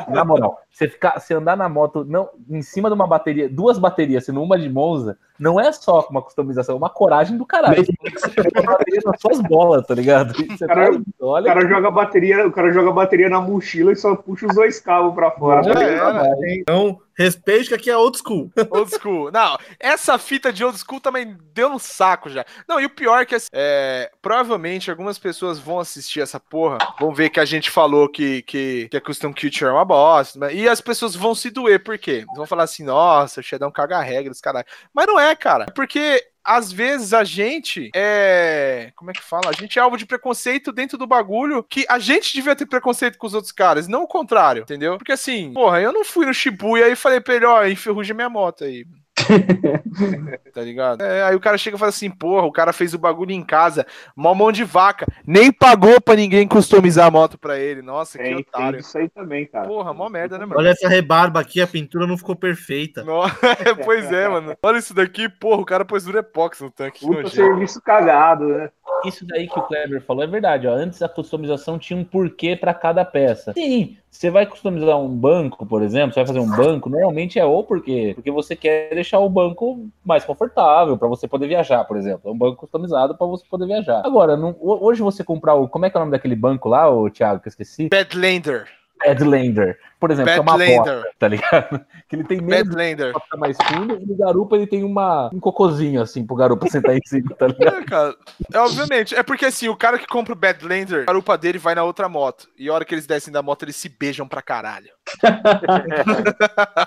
Na 0.08 0.24
moral, 0.24 0.58
você, 0.74 0.88
ficar, 0.88 1.20
você 1.20 1.32
andar 1.32 1.56
na 1.56 1.68
moto 1.68 2.04
não, 2.04 2.28
em 2.50 2.60
cima 2.60 2.88
de 2.88 2.96
uma 2.96 3.06
bateria, 3.06 3.48
duas 3.48 3.78
baterias, 3.78 4.24
sendo 4.24 4.42
uma 4.42 4.58
de 4.58 4.68
Monza, 4.68 5.16
não 5.38 5.60
é 5.60 5.70
só 5.70 6.04
uma 6.10 6.20
customização, 6.20 6.74
é 6.74 6.78
uma 6.78 6.90
coragem 6.90 7.36
do 7.36 7.46
caralho. 7.46 7.84
Você 7.84 8.42
bateria 8.66 9.00
nas 9.04 9.20
suas 9.20 9.40
bolas, 9.42 9.86
tá 9.86 9.94
ligado? 9.94 10.34
E 10.42 10.48
Você 10.48 10.66
Cara, 10.66 10.92
tá, 10.92 11.00
O 11.20 11.28
olha, 11.28 11.54
cara 11.54 11.68
joga 11.68 11.86
a 11.86 11.90
bateria, 11.92 12.44
o 12.44 12.50
cara 12.50 12.72
joga 12.72 12.90
a 12.90 12.92
bateria 12.92 13.28
na 13.28 13.40
mochila 13.40 13.92
e 13.92 13.96
só 13.96 14.16
puxa 14.16 14.46
os 14.48 14.54
dois 14.56 14.80
cabos 14.80 15.14
pra 15.14 15.30
fora. 15.30 15.62
Tá 15.62 15.78
ligado? 15.78 16.26
era. 16.26 16.34
Então, 16.48 17.00
respeite 17.16 17.68
que 17.68 17.74
aqui 17.74 17.90
é 17.90 17.96
old 17.96 18.18
school. 18.18 18.50
Old 18.70 18.90
school. 18.90 19.30
Não, 19.30 19.56
essa 19.78 20.18
fita 20.18 20.52
de 20.52 20.64
old 20.64 20.78
school 20.78 21.00
também 21.00 21.36
deu 21.52 21.68
no 21.68 21.78
saco 21.78 22.28
já. 22.28 22.44
Não, 22.68 22.80
e 22.80 22.86
o 22.86 22.90
pior 22.90 23.20
é 23.20 23.24
que 23.24 23.34
assim, 23.34 23.48
é, 23.52 24.10
provavelmente 24.20 24.90
algumas 24.90 25.18
pessoas 25.18 25.58
vão 25.58 25.78
assistir 25.78 26.20
essa 26.20 26.40
porra, 26.40 26.78
vão 26.98 27.14
ver 27.14 27.30
que 27.30 27.40
a 27.40 27.44
gente 27.44 27.70
falou 27.70 28.08
que, 28.08 28.42
que, 28.42 28.88
que 28.90 28.96
a 28.96 29.00
Custom 29.00 29.32
Culture 29.32 29.70
é 29.70 29.72
uma 29.72 29.84
bosta, 29.84 30.52
e 30.52 30.68
as 30.68 30.80
pessoas 30.80 31.14
vão 31.14 31.34
se 31.34 31.50
doer, 31.50 31.82
por 31.82 31.98
quê? 31.98 32.24
Vão 32.34 32.46
falar 32.46 32.64
assim, 32.64 32.84
nossa, 32.84 33.40
o 33.40 33.42
Xedão 33.42 33.70
caga 33.70 34.00
regras, 34.00 34.40
caralho. 34.40 34.66
Mas 34.92 35.06
não 35.06 35.18
é, 35.18 35.34
cara. 35.34 35.66
É 35.68 35.72
porque 35.72 36.22
às 36.44 36.70
vezes 36.70 37.14
a 37.14 37.24
gente 37.24 37.90
é. 37.94 38.92
Como 38.94 39.10
é 39.10 39.14
que 39.14 39.22
fala? 39.22 39.48
A 39.48 39.52
gente 39.52 39.78
é 39.78 39.82
alvo 39.82 39.96
de 39.96 40.06
preconceito 40.06 40.70
dentro 40.72 40.98
do 40.98 41.06
bagulho 41.06 41.62
que 41.62 41.86
a 41.88 41.98
gente 41.98 42.34
devia 42.34 42.54
ter 42.54 42.66
preconceito 42.66 43.16
com 43.18 43.26
os 43.26 43.34
outros 43.34 43.52
caras, 43.52 43.88
não 43.88 44.02
o 44.02 44.08
contrário, 44.08 44.62
entendeu? 44.62 44.98
Porque 44.98 45.12
assim, 45.12 45.52
porra, 45.52 45.80
eu 45.80 45.92
não 45.92 46.04
fui 46.04 46.26
no 46.26 46.34
Shibuya 46.34 46.88
e 46.88 46.96
falei 46.96 47.20
pra 47.20 47.34
ele, 47.34 47.46
ó, 47.46 47.64
enferruja 47.66 48.12
minha 48.12 48.28
moto 48.28 48.64
aí. 48.64 48.84
tá 50.52 50.60
ligado? 50.60 51.02
É, 51.02 51.22
aí 51.24 51.34
o 51.36 51.40
cara 51.40 51.56
chega 51.56 51.76
e 51.76 51.78
fala 51.78 51.90
assim, 51.90 52.10
porra, 52.10 52.46
o 52.46 52.52
cara 52.52 52.72
fez 52.72 52.94
o 52.94 52.98
bagulho 52.98 53.32
em 53.32 53.42
casa, 53.42 53.86
mó 54.16 54.34
mão 54.34 54.50
de 54.50 54.64
vaca, 54.64 55.06
nem 55.26 55.52
pagou 55.52 56.00
pra 56.00 56.16
ninguém 56.16 56.46
customizar 56.46 57.06
a 57.06 57.10
moto 57.10 57.38
pra 57.38 57.58
ele. 57.58 57.80
Nossa, 57.82 58.18
que 58.18 58.34
otário. 58.34 58.80
isso 58.80 58.96
aí 58.98 59.08
também, 59.08 59.46
cara. 59.46 59.66
Porra, 59.66 59.92
mó 59.94 60.08
merda, 60.08 60.38
né, 60.38 60.44
mano? 60.44 60.58
Olha 60.58 60.70
essa 60.70 60.88
rebarba 60.88 61.40
aqui, 61.40 61.60
a 61.60 61.66
pintura 61.66 62.06
não 62.06 62.18
ficou 62.18 62.36
perfeita. 62.36 63.04
No- 63.04 63.22
pois 63.84 64.10
é, 64.12 64.28
mano. 64.28 64.56
Olha 64.62 64.78
isso 64.78 64.94
daqui, 64.94 65.28
porra, 65.28 65.62
o 65.62 65.66
cara 65.66 65.84
pôs 65.84 66.04
Durepox 66.04 66.60
no 66.60 66.70
tanque. 66.70 67.00
que 67.00 67.06
Puta 67.06 67.28
serviço 67.30 67.80
cagado, 67.80 68.46
né? 68.48 68.70
Isso 69.04 69.26
daí 69.26 69.48
que 69.48 69.58
o 69.58 69.62
Kleber 69.62 70.02
falou 70.02 70.22
é 70.22 70.26
verdade. 70.26 70.66
Ó. 70.66 70.72
Antes 70.72 71.02
a 71.02 71.08
customização 71.08 71.78
tinha 71.78 71.98
um 71.98 72.04
porquê 72.04 72.56
para 72.56 72.72
cada 72.74 73.04
peça. 73.04 73.52
Sim, 73.52 73.96
você 74.10 74.30
vai 74.30 74.46
customizar 74.46 74.98
um 74.98 75.08
banco, 75.08 75.66
por 75.66 75.82
exemplo, 75.82 76.12
você 76.14 76.20
vai 76.20 76.26
fazer 76.26 76.38
um 76.40 76.50
banco, 76.56 76.88
normalmente 76.88 77.38
é 77.38 77.44
ou 77.44 77.64
porque, 77.64 78.12
porque 78.14 78.30
você 78.30 78.54
quer 78.54 78.94
deixar 78.94 79.18
o 79.18 79.28
banco 79.28 79.88
mais 80.04 80.24
confortável 80.24 80.96
para 80.96 81.08
você 81.08 81.26
poder 81.26 81.48
viajar, 81.48 81.84
por 81.84 81.96
exemplo. 81.96 82.30
É 82.30 82.32
um 82.32 82.38
banco 82.38 82.56
customizado 82.58 83.16
para 83.16 83.26
você 83.26 83.44
poder 83.50 83.66
viajar. 83.66 84.02
Agora, 84.04 84.36
não- 84.36 84.54
ho- 84.60 84.84
hoje 84.86 85.02
você 85.02 85.24
comprar 85.24 85.54
o. 85.54 85.68
Como 85.68 85.84
é 85.84 85.90
que 85.90 85.96
é 85.96 85.98
o 85.98 86.02
nome 86.02 86.12
daquele 86.12 86.36
banco 86.36 86.68
lá, 86.68 86.88
o 86.90 87.10
Thiago, 87.10 87.40
que 87.40 87.48
eu 87.48 87.50
esqueci? 87.50 87.88
Badlander. 87.88 88.68
Badlander, 89.04 89.78
por 90.00 90.10
exemplo, 90.10 90.32
que 90.32 90.38
é 90.38 90.40
uma 90.40 90.56
Badlander. 90.58 90.94
bosta, 90.94 91.10
tá 91.18 91.28
ligado? 91.28 91.84
Que 92.06 92.16
ele 92.16 92.24
tem 92.24 92.40
menos 92.40 92.68
ficar 92.68 93.36
mais 93.38 93.56
fundo 93.66 93.98
e 94.00 94.06
no 94.06 94.14
garupa 94.16 94.56
ele 94.56 94.66
tem 94.66 94.84
uma, 94.84 95.30
um 95.32 95.40
cocôzinho 95.40 96.02
assim 96.02 96.24
pro 96.24 96.36
garupa 96.36 96.68
sentar 96.68 96.94
em 96.94 97.00
cima, 97.04 97.34
tá 97.34 97.46
ligado? 97.48 97.76
É, 97.76 97.84
cara. 97.84 98.14
É, 98.52 98.58
obviamente. 98.58 99.14
É 99.14 99.22
porque 99.22 99.46
assim, 99.46 99.68
o 99.68 99.76
cara 99.76 99.98
que 99.98 100.06
compra 100.06 100.32
o 100.34 100.36
Badlander, 100.36 101.02
a 101.02 101.06
garupa 101.06 101.36
dele 101.38 101.58
vai 101.58 101.74
na 101.74 101.82
outra 101.82 102.08
moto. 102.08 102.48
E 102.58 102.68
a 102.68 102.72
hora 102.74 102.84
que 102.84 102.94
eles 102.94 103.06
descem 103.06 103.32
da 103.32 103.42
moto, 103.42 103.64
eles 103.64 103.76
se 103.76 103.88
beijam 103.88 104.28
pra 104.28 104.42
caralho. 104.42 104.90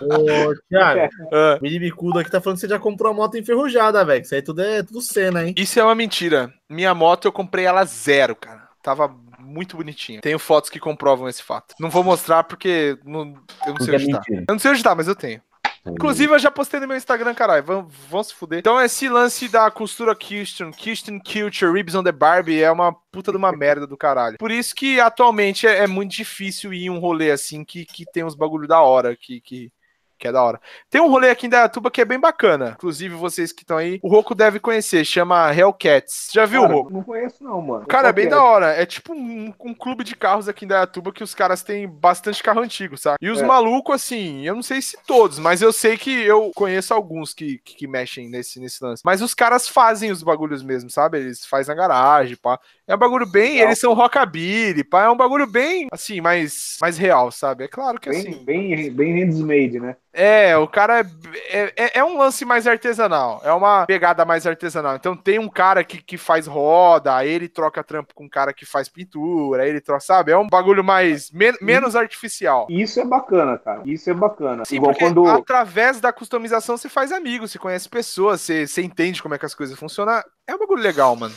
Ô, 0.02 0.54
Thiago, 0.70 1.10
Ah, 1.32 1.58
o 1.60 1.62
Mini 1.64 1.80
Bicudo 1.80 2.20
aqui 2.20 2.30
tá 2.32 2.40
falando 2.42 2.58
que 2.58 2.62
você 2.62 2.68
já 2.70 2.80
comprou 2.80 3.12
a 3.12 3.16
moto 3.16 3.38
enferrujada, 3.38 4.04
velho. 4.06 4.22
Isso 4.22 4.36
aí 4.36 4.42
tudo 4.42 4.62
é 4.62 4.84
tudo 4.84 5.02
cena, 5.02 5.46
hein? 5.46 5.54
Isso 5.58 5.80
é 5.80 5.84
uma 5.84 5.96
mentira. 5.96 6.54
Minha 6.70 6.94
moto 6.94 7.26
eu 7.26 7.32
comprei 7.32 7.66
ela 7.66 7.84
zero, 7.86 8.36
cara. 8.36 8.68
Tava 8.82 9.14
muito 9.38 9.78
bonitinha. 9.78 10.22
Tenho 10.22 10.40
fotos 10.40 10.70
que 10.70 10.80
comprovam 10.80 11.28
esse 11.28 11.44
fato. 11.44 11.76
Não 11.80 11.90
vou 11.90 12.04
mostrar 12.04 12.44
porque 12.44 12.98
não- 13.06 13.34
eu 13.66 13.74
não 13.74 13.86
sei 13.86 13.94
é 13.94 13.98
onde 13.98 14.12
tá. 14.12 14.22
Eu 14.30 14.46
não 14.50 14.60
sei 14.60 14.72
onde 14.72 14.84
tá, 14.84 14.96
mas 14.96 15.08
eu 15.08 15.16
tenho. 15.16 15.42
Inclusive, 15.90 16.34
eu 16.34 16.40
já 16.40 16.52
postei 16.52 16.82
no 16.82 16.88
meu 16.88 16.98
Instagram, 16.98 17.34
caralho. 17.34 17.64
Vão, 17.64 17.88
vão 18.10 18.22
se 18.22 18.34
fuder. 18.34 18.60
Então, 18.60 18.82
esse 18.82 19.08
lance 19.08 19.48
da 19.48 19.72
costura 19.72 20.14
Kirsten, 20.14 20.70
Kirsten 20.72 21.18
Culture, 21.18 21.72
Ribs 21.72 21.96
on 21.96 22.04
the 22.04 22.12
Barbie 22.12 22.62
é 22.62 22.70
uma 22.70 22.94
puta 23.10 23.32
de 23.32 23.38
uma 23.38 23.52
merda 23.56 23.88
do 23.88 23.96
caralho. 23.96 24.38
Por 24.38 24.52
isso 24.52 24.76
que 24.76 25.00
atualmente 25.00 25.66
é, 25.66 25.84
é 25.84 25.88
muito 25.88 26.12
difícil 26.12 26.74
ir 26.74 26.86
em 26.86 26.90
um 26.90 27.00
rolê 27.00 27.32
assim 27.32 27.64
que, 27.64 27.86
que 27.86 28.04
tem 28.12 28.24
uns 28.26 28.36
bagulho 28.36 28.68
da 28.68 28.82
hora, 28.82 29.16
que, 29.16 29.40
que, 29.40 29.72
que 30.18 30.28
é 30.28 30.32
da 30.32 30.42
hora. 30.44 30.60
Tem 30.90 31.02
um 31.02 31.10
rolê 31.10 31.30
aqui 31.30 31.46
em 31.46 31.50
Dayatuba 31.50 31.92
que 31.92 32.02
é 32.02 32.06
bem 32.06 32.20
bacana. 32.20 32.72
Inclusive, 32.78 33.16
vocês 33.16 33.52
que 33.52 33.64
estão 33.64 33.78
aí, 33.78 34.00
o 34.04 34.10
Roco 34.10 34.34
deve 34.36 34.60
conhecer, 34.60 35.06
chama 35.06 35.54
Hellcats. 35.54 36.30
Já 36.34 36.46
viu, 36.46 36.62
Cara, 36.62 36.74
Roco? 36.74 36.94
Não 36.94 37.04
conheço, 37.04 37.44
não, 37.44 37.62
mano. 37.62 37.86
Cara, 37.88 38.10
é 38.10 38.14
bem 38.14 38.26
que 38.26 38.32
da 38.32 38.44
hora. 38.44 38.68
É 38.74 38.86
tipo 38.86 39.14
um, 39.14 39.54
um 39.60 39.74
clube 39.74 40.04
de 40.04 40.16
carros 40.16 40.48
aqui 40.48 40.66
em 40.66 40.68
Dayatuba 40.68 41.12
que 41.12 41.24
os 41.24 41.34
caras 41.36 41.64
têm 41.64 41.88
bastante 41.88 42.42
carro 42.42 42.62
antigo, 42.62 42.98
sabe? 42.98 43.18
E 43.22 43.30
os 43.30 43.42
É. 43.42 43.46
malucos, 43.46 43.96
assim, 43.96 44.46
eu 44.46 44.56
não 44.56 44.64
sei 44.64 44.82
se 44.82 44.98
todos, 45.06 45.40
mas 45.40 45.62
eu 45.62 45.72
sei 45.72 45.98
que 45.98 46.12
eu 46.24 46.52
conheço 46.56 46.94
alguns 46.94 47.34
que, 47.34 47.60
que, 47.60 47.76
que 47.76 47.88
mexem 47.88 48.30
nesse, 48.30 48.60
nesse 48.60 48.84
lance. 48.84 49.02
Mas 49.06 49.22
os 49.22 49.34
caras 49.34 49.68
fazem 49.68 50.12
os 50.12 50.24
bagulhos 50.24 50.64
mesmo, 50.64 50.90
sabe? 50.90 51.18
Eles 51.20 51.46
fazem 51.46 51.76
na 51.76 51.82
garagem, 51.82 52.36
pá. 52.36 52.60
É 52.88 52.96
um 52.96 52.98
bagulho 52.98 53.26
bem. 53.26 53.60
Eles 53.60 53.80
são 53.80 53.94
rockabilly, 53.94 54.82
pá. 54.84 55.04
É 55.04 55.10
um 55.10 55.18
bagulho 55.18 55.46
bem, 55.46 55.88
assim, 55.92 56.22
mais, 56.22 56.78
mais 56.80 56.98
real, 56.98 57.30
sabe? 57.32 57.66
É 57.66 57.68
claro 57.68 58.00
que 58.00 58.10
Bem, 58.10 58.20
assim. 58.20 58.44
bem, 58.46 58.90
bem 58.92 59.14
handmade, 59.24 59.78
né? 59.78 59.98
É, 60.14 60.58
o 60.58 60.68
cara 60.68 61.02
é, 61.50 61.74
é, 61.76 62.00
é 62.00 62.04
um 62.04 62.18
lance 62.18 62.46
mais 62.46 62.66
artesanal. 62.66 63.42
É 63.44 63.52
uma 63.52 63.86
pegada 63.86 64.24
mais 64.24 64.48
artesanal. 64.48 64.96
Então 64.96 65.16
tem 65.18 65.38
um 65.38 65.50
cara 65.50 65.84
que, 65.84 66.02
que 66.02 66.18
faz 66.18 66.48
roda, 66.48 67.14
aí 67.16 67.30
ele 67.30 67.50
troca 67.50 67.84
trampo 67.84 68.16
com 68.16 68.24
um 68.24 68.30
cara 68.30 68.54
que 68.54 68.66
faz 68.66 68.88
pintura, 68.88 69.64
aí 69.64 69.70
ele 69.70 69.82
troca, 69.82 70.00
sabe? 70.00 70.32
É 70.32 70.38
um 70.38 70.48
bagulho 70.48 70.84
mais. 70.84 71.30
men- 71.32 71.58
menos 71.62 71.94
artificial. 71.96 72.66
Isso 72.70 73.00
é 73.02 73.06
bacana, 73.06 73.58
cara. 73.58 73.82
Isso 73.86 74.10
é 74.10 74.14
bacana. 74.14 74.64
Sim, 74.66 74.78
Igual 74.78 74.96
quando. 74.96 75.28
através 75.28 76.00
da 76.00 76.14
customização 76.14 76.78
você 76.78 76.88
faz 76.88 77.12
amigos, 77.12 77.52
você 77.52 77.60
conhece 77.60 77.90
pessoas, 77.90 78.40
você, 78.42 78.66
você 78.66 78.82
entende 78.82 79.22
como 79.22 79.36
é 79.36 79.38
que 79.38 79.46
as 79.46 79.54
coisas 79.54 79.78
funcionam. 79.78 80.24
É 80.48 80.56
um 80.56 80.60
bagulho 80.60 80.82
legal, 80.82 81.16
mano. 81.16 81.34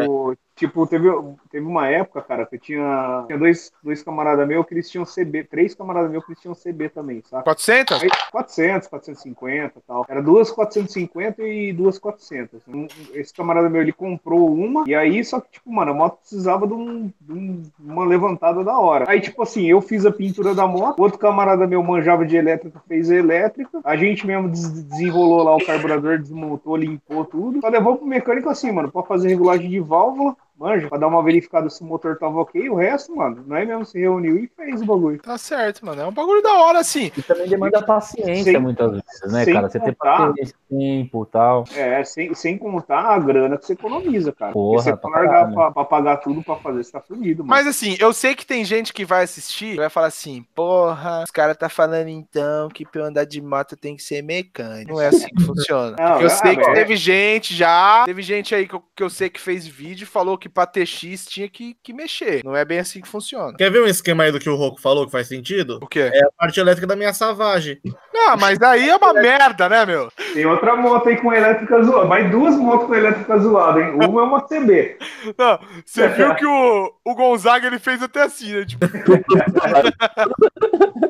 Tipo, 0.00 0.36
tipo, 0.54 0.86
teve, 0.86 1.08
teve 1.50 1.66
uma 1.66 1.88
época, 1.88 2.20
cara, 2.20 2.44
que 2.46 2.56
eu 2.56 2.60
tinha, 2.60 3.24
tinha 3.26 3.38
dois, 3.38 3.72
dois 3.82 4.02
camaradas 4.02 4.46
meus 4.46 4.66
que 4.66 4.74
eles 4.74 4.90
tinham 4.90 5.04
CB, 5.06 5.44
três 5.44 5.74
camaradas 5.74 6.10
meus 6.10 6.22
que 6.24 6.32
eles 6.32 6.40
tinham 6.42 6.54
CB 6.54 6.90
também, 6.90 7.22
sabe? 7.28 7.44
400? 7.44 8.02
Aí, 8.02 8.10
400, 8.30 8.88
450 8.88 9.78
e 9.78 9.82
tal. 9.86 10.04
Era 10.08 10.22
duas 10.22 10.50
450 10.50 11.42
e 11.42 11.72
duas 11.72 11.98
400. 11.98 12.60
Um- 12.68 12.86
Esse 13.14 13.32
camarada 13.32 13.68
meu, 13.70 13.80
ele 13.80 13.92
comprou 13.92 14.52
uma, 14.54 14.84
e 14.86 14.94
aí, 14.94 15.24
só 15.24 15.40
que, 15.40 15.50
tipo, 15.52 15.72
mano, 15.72 15.92
a 15.92 15.94
moto 15.94 16.18
precisava 16.18 16.66
de, 16.66 16.74
um, 16.74 17.10
de 17.20 17.32
um- 17.32 17.62
uma 17.80 18.04
levantada 18.04 18.62
da 18.62 18.78
hora. 18.78 19.06
Aí, 19.08 19.20
tipo 19.20 19.42
assim, 19.42 19.64
eu 19.66 19.80
fiz 19.80 20.04
a 20.04 20.12
pintura 20.12 20.54
da 20.54 20.66
moto, 20.66 21.00
outro 21.00 21.18
camarada 21.18 21.66
meu 21.66 21.82
manjava 21.82 22.26
de 22.26 22.36
elétrica, 22.36 22.82
fez 22.86 23.10
a 23.10 23.14
elétrica, 23.16 23.80
a 23.82 23.96
gente 23.96 24.26
mesmo 24.26 24.48
des- 24.50 24.82
desenrolou 24.84 25.42
lá 25.42 25.56
o 25.56 25.64
carburador, 25.64 26.18
desmontou, 26.18 26.76
limpou 26.76 27.24
tudo, 27.24 27.60
só 27.60 27.68
levou 27.68 27.96
pro 27.96 28.06
mecânico 28.06 28.41
assim, 28.48 28.72
mano, 28.72 28.90
pra 28.90 29.02
fazer 29.02 29.28
regulagem 29.28 29.70
de 29.70 29.80
válvula, 29.80 30.36
manja, 30.62 30.88
pra 30.88 30.98
dar 30.98 31.08
uma 31.08 31.22
verificada 31.22 31.68
se 31.68 31.82
o 31.82 31.86
motor 31.86 32.16
tava 32.18 32.38
ok, 32.40 32.68
o 32.70 32.74
resto, 32.76 33.14
mano, 33.14 33.42
não 33.46 33.56
é 33.56 33.64
mesmo, 33.64 33.84
se 33.84 33.98
reuniu 33.98 34.38
e 34.38 34.46
fez 34.46 34.80
o 34.80 34.86
bagulho. 34.86 35.20
Tá 35.20 35.36
certo, 35.36 35.84
mano. 35.84 36.00
É 36.02 36.06
um 36.06 36.12
bagulho 36.12 36.42
da 36.42 36.52
hora, 36.54 36.78
assim. 36.78 37.10
E 37.16 37.22
também 37.22 37.48
demanda 37.48 37.82
paciência 37.82 38.52
Sem- 38.52 38.60
muitas 38.60 38.90
vezes, 38.92 39.32
né, 39.32 39.44
cara? 39.46 39.68
Você 39.68 39.78
contar- 39.80 40.28
paciência, 40.28 40.54
tempo 40.70 41.22
e 41.28 41.32
tal. 41.32 41.64
É, 41.74 42.04
sem, 42.04 42.34
sem 42.34 42.56
contar 42.58 43.00
a 43.00 43.18
grana 43.18 43.58
que 43.58 43.66
você 43.66 43.72
economiza, 43.72 44.32
cara. 44.32 44.52
Porra, 44.52 44.76
Porque 44.76 44.90
você 44.90 44.96
pra 44.96 45.10
largar 45.10 45.52
pra, 45.52 45.70
pra 45.70 45.84
pagar 45.84 46.16
tudo 46.18 46.42
pra 46.42 46.56
fazer, 46.56 46.84
você 46.84 46.92
tá 46.92 47.00
fudido, 47.00 47.42
mano. 47.44 47.50
Mas 47.50 47.66
assim, 47.66 47.96
eu 48.00 48.12
sei 48.12 48.34
que 48.34 48.46
tem 48.46 48.64
gente 48.64 48.92
que 48.92 49.04
vai 49.04 49.24
assistir 49.24 49.74
e 49.74 49.76
vai 49.76 49.88
falar 49.90 50.06
assim, 50.06 50.44
porra, 50.54 51.22
os 51.24 51.30
caras 51.30 51.56
tá 51.56 51.68
falando 51.68 52.08
então 52.08 52.68
que 52.68 52.84
pra 52.86 53.02
eu 53.02 53.06
andar 53.06 53.24
de 53.24 53.40
moto 53.40 53.76
tem 53.76 53.96
que 53.96 54.02
ser 54.02 54.22
mecânico. 54.22 54.92
Não 54.92 55.00
é 55.00 55.08
assim 55.08 55.26
que 55.28 55.42
funciona. 55.44 55.96
Não, 55.98 56.20
eu 56.20 56.26
é, 56.26 56.30
sei 56.30 56.56
que 56.56 56.62
mas- 56.64 56.74
teve 56.74 56.96
gente 56.96 57.54
já, 57.54 58.04
teve 58.04 58.22
gente 58.22 58.54
aí 58.54 58.66
que 58.68 58.74
eu, 58.74 58.82
que 58.94 59.02
eu 59.02 59.10
sei 59.10 59.28
que 59.28 59.40
fez 59.40 59.66
vídeo 59.66 60.04
e 60.04 60.06
falou 60.06 60.38
que 60.38 60.48
pra 60.52 60.66
TX 60.66 61.26
tinha 61.26 61.48
que, 61.48 61.76
que 61.82 61.92
mexer. 61.92 62.44
Não 62.44 62.54
é 62.54 62.64
bem 62.64 62.78
assim 62.78 63.00
que 63.00 63.08
funciona. 63.08 63.56
Quer 63.56 63.70
ver 63.70 63.82
um 63.82 63.86
esquema 63.86 64.24
aí 64.24 64.32
do 64.32 64.38
que 64.38 64.48
o 64.48 64.56
Roco 64.56 64.80
falou 64.80 65.06
que 65.06 65.12
faz 65.12 65.28
sentido? 65.28 65.78
O 65.82 65.86
quê? 65.86 66.10
É 66.12 66.24
a 66.24 66.30
parte 66.38 66.60
elétrica 66.60 66.86
da 66.86 66.96
minha 66.96 67.12
Savage. 67.12 67.80
Ah, 68.14 68.36
mas 68.36 68.58
daí 68.58 68.88
é 68.88 68.96
uma 68.96 69.12
merda, 69.20 69.68
né, 69.68 69.84
meu? 69.86 70.10
Tem 70.32 70.46
outra 70.46 70.76
moto 70.76 71.08
aí 71.08 71.16
com 71.16 71.32
elétrica 71.32 71.82
zoada. 71.82 72.06
Mais 72.06 72.30
duas 72.30 72.56
motos 72.56 72.86
com 72.86 72.94
elétrica 72.94 73.38
zoada, 73.38 73.80
hein? 73.80 73.94
Uma 73.94 74.20
é 74.20 74.24
uma 74.24 74.40
CB. 74.42 74.98
Não, 75.36 75.58
você 75.84 76.08
viu 76.08 76.34
que 76.34 76.46
o, 76.46 76.92
o 77.04 77.14
Gonzaga 77.14 77.66
ele 77.66 77.78
fez 77.78 78.02
até 78.02 78.22
assim, 78.22 78.52
né? 78.52 78.64
Tipo, 78.64 78.86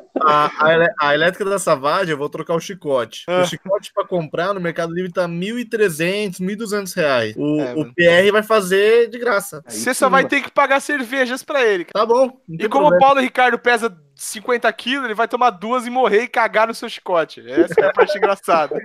A, 0.27 0.47
a, 0.47 1.09
a 1.09 1.14
elétrica 1.14 1.45
da 1.45 1.59
Savage, 1.59 2.11
eu 2.11 2.18
vou 2.18 2.29
trocar 2.29 2.55
o 2.55 2.61
chicote. 2.61 3.25
Ah. 3.29 3.43
O 3.43 3.47
chicote 3.47 3.93
pra 3.95 4.07
comprar 4.07 4.53
no 4.55 4.61
Mercado 4.61 4.93
Livre 4.95 5.12
tá 5.12 5.23
R$ 5.23 5.29
1.300, 5.29 6.41
1.200 6.41 6.95
reais. 6.97 7.35
O, 7.37 7.61
É, 7.61 7.75
o. 7.75 7.85
PR 7.95 8.33
vai 8.33 8.43
fazer 8.43 9.09
de 9.09 9.18
graça. 9.18 9.62
você 9.66 9.93
só 9.95 10.09
vai 10.09 10.27
ter 10.27 10.41
que 10.43 10.51
pagar 10.51 10.81
cervejas 10.81 11.43
pra 11.43 11.62
ele. 11.64 11.85
cara. 11.85 12.07
Tá 12.07 12.07
bom. 12.07 12.41
E 12.49 12.68
como 12.68 12.89
o. 12.89 12.99
Paulo 12.99 13.20
Ricardo 13.20 13.59
pesa 13.59 13.97
50 14.14 14.73
quilos, 14.73 15.05
ele 15.07 15.14
vai 15.14 15.27
tomar 15.27 15.51
duas 15.51 15.87
e 15.87 15.91
morrer 15.91 16.23
e 16.23 16.29
cagar 16.29 16.68
no 16.68 16.75
seu 16.75 16.89
chicote. 16.89 17.43
Essa 17.51 17.81
é 17.81 17.85
a 17.87 17.93
parte 17.93 18.16
engraçada. 18.18 18.79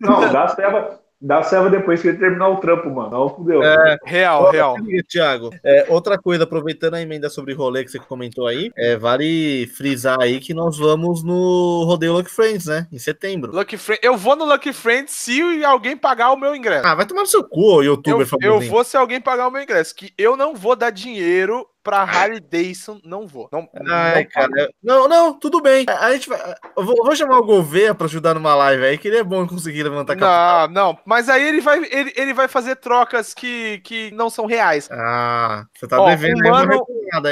Não, 0.00 0.32
dá 0.32 0.48
serva, 0.48 1.00
dá 1.20 1.42
serva 1.42 1.70
depois 1.70 2.00
que 2.00 2.08
ele 2.08 2.18
terminar 2.18 2.48
o 2.48 2.56
trampo, 2.56 2.90
mano. 2.90 3.10
Não, 3.10 3.28
fudeu. 3.28 3.62
É. 3.62 3.96
Real, 4.04 4.50
real. 4.50 4.76
Thiago, 5.08 5.50
é, 5.64 5.86
outra 5.88 6.18
coisa, 6.18 6.44
aproveitando 6.44 6.94
a 6.94 7.02
emenda 7.02 7.28
sobre 7.28 7.54
rolê 7.54 7.84
que 7.84 7.90
você 7.90 7.98
comentou 7.98 8.46
aí, 8.46 8.70
é, 8.76 8.96
vale 8.96 9.66
frisar 9.68 10.20
aí 10.20 10.40
que 10.40 10.52
nós 10.54 10.78
vamos 10.78 11.22
no 11.22 11.84
Rodeio 11.84 12.12
Lucky 12.12 12.30
Friends, 12.30 12.66
né? 12.66 12.86
Em 12.92 12.98
setembro. 12.98 13.52
Lucky 13.54 13.76
Friend, 13.76 14.00
eu 14.02 14.16
vou 14.16 14.36
no 14.36 14.44
Lucky 14.44 14.72
Friend 14.72 15.10
se 15.10 15.64
alguém 15.64 15.96
pagar 15.96 16.32
o 16.32 16.36
meu 16.36 16.54
ingresso. 16.54 16.86
Ah, 16.86 16.94
vai 16.94 17.06
tomar 17.06 17.22
no 17.22 17.26
seu 17.26 17.44
cu, 17.44 17.82
eu, 17.82 17.84
youtuber 17.84 18.20
eu 18.20 18.26
famosinho. 18.26 18.70
vou 18.70 18.84
se 18.84 18.96
alguém 18.96 19.20
pagar 19.20 19.48
o 19.48 19.50
meu 19.50 19.62
ingresso. 19.62 19.94
Que 19.94 20.12
eu 20.18 20.36
não 20.36 20.54
vou 20.54 20.76
dar 20.76 20.90
dinheiro 20.90 21.66
pra 21.86 22.02
Harley 22.02 22.40
Davidson, 22.40 23.00
não 23.04 23.28
vou. 23.28 23.48
Não, 23.52 23.68
Ai, 23.88 24.24
não 24.24 24.30
cara. 24.30 24.70
Não, 24.82 25.08
não, 25.08 25.38
tudo 25.38 25.62
bem. 25.62 25.86
A, 25.88 26.06
a 26.06 26.12
gente 26.12 26.28
vai, 26.28 26.40
eu, 26.76 26.84
vou, 26.84 26.96
eu 26.98 27.04
vou 27.04 27.14
chamar 27.14 27.38
o 27.38 27.46
Gouveia 27.46 27.94
pra 27.94 28.06
ajudar 28.06 28.34
numa 28.34 28.56
live 28.56 28.84
aí, 28.84 28.98
que 28.98 29.06
ele 29.06 29.18
é 29.18 29.22
bom 29.22 29.46
conseguir 29.46 29.84
levantar 29.84 30.16
capital. 30.16 30.68
Não, 30.68 30.74
não, 30.92 30.98
mas 31.04 31.28
aí 31.28 31.46
ele 31.46 31.60
vai, 31.60 31.78
ele, 31.84 32.12
ele 32.16 32.34
vai 32.34 32.48
fazer 32.48 32.74
trocas 32.74 33.32
que, 33.32 33.78
que 33.84 34.10
não 34.10 34.28
são 34.28 34.46
reais. 34.46 34.88
Ah, 34.90 35.64
você 35.72 35.86
tá 35.86 36.00
Ó, 36.00 36.08
devendo 36.08 36.44
um 36.44 36.50
mano-? 36.50 36.86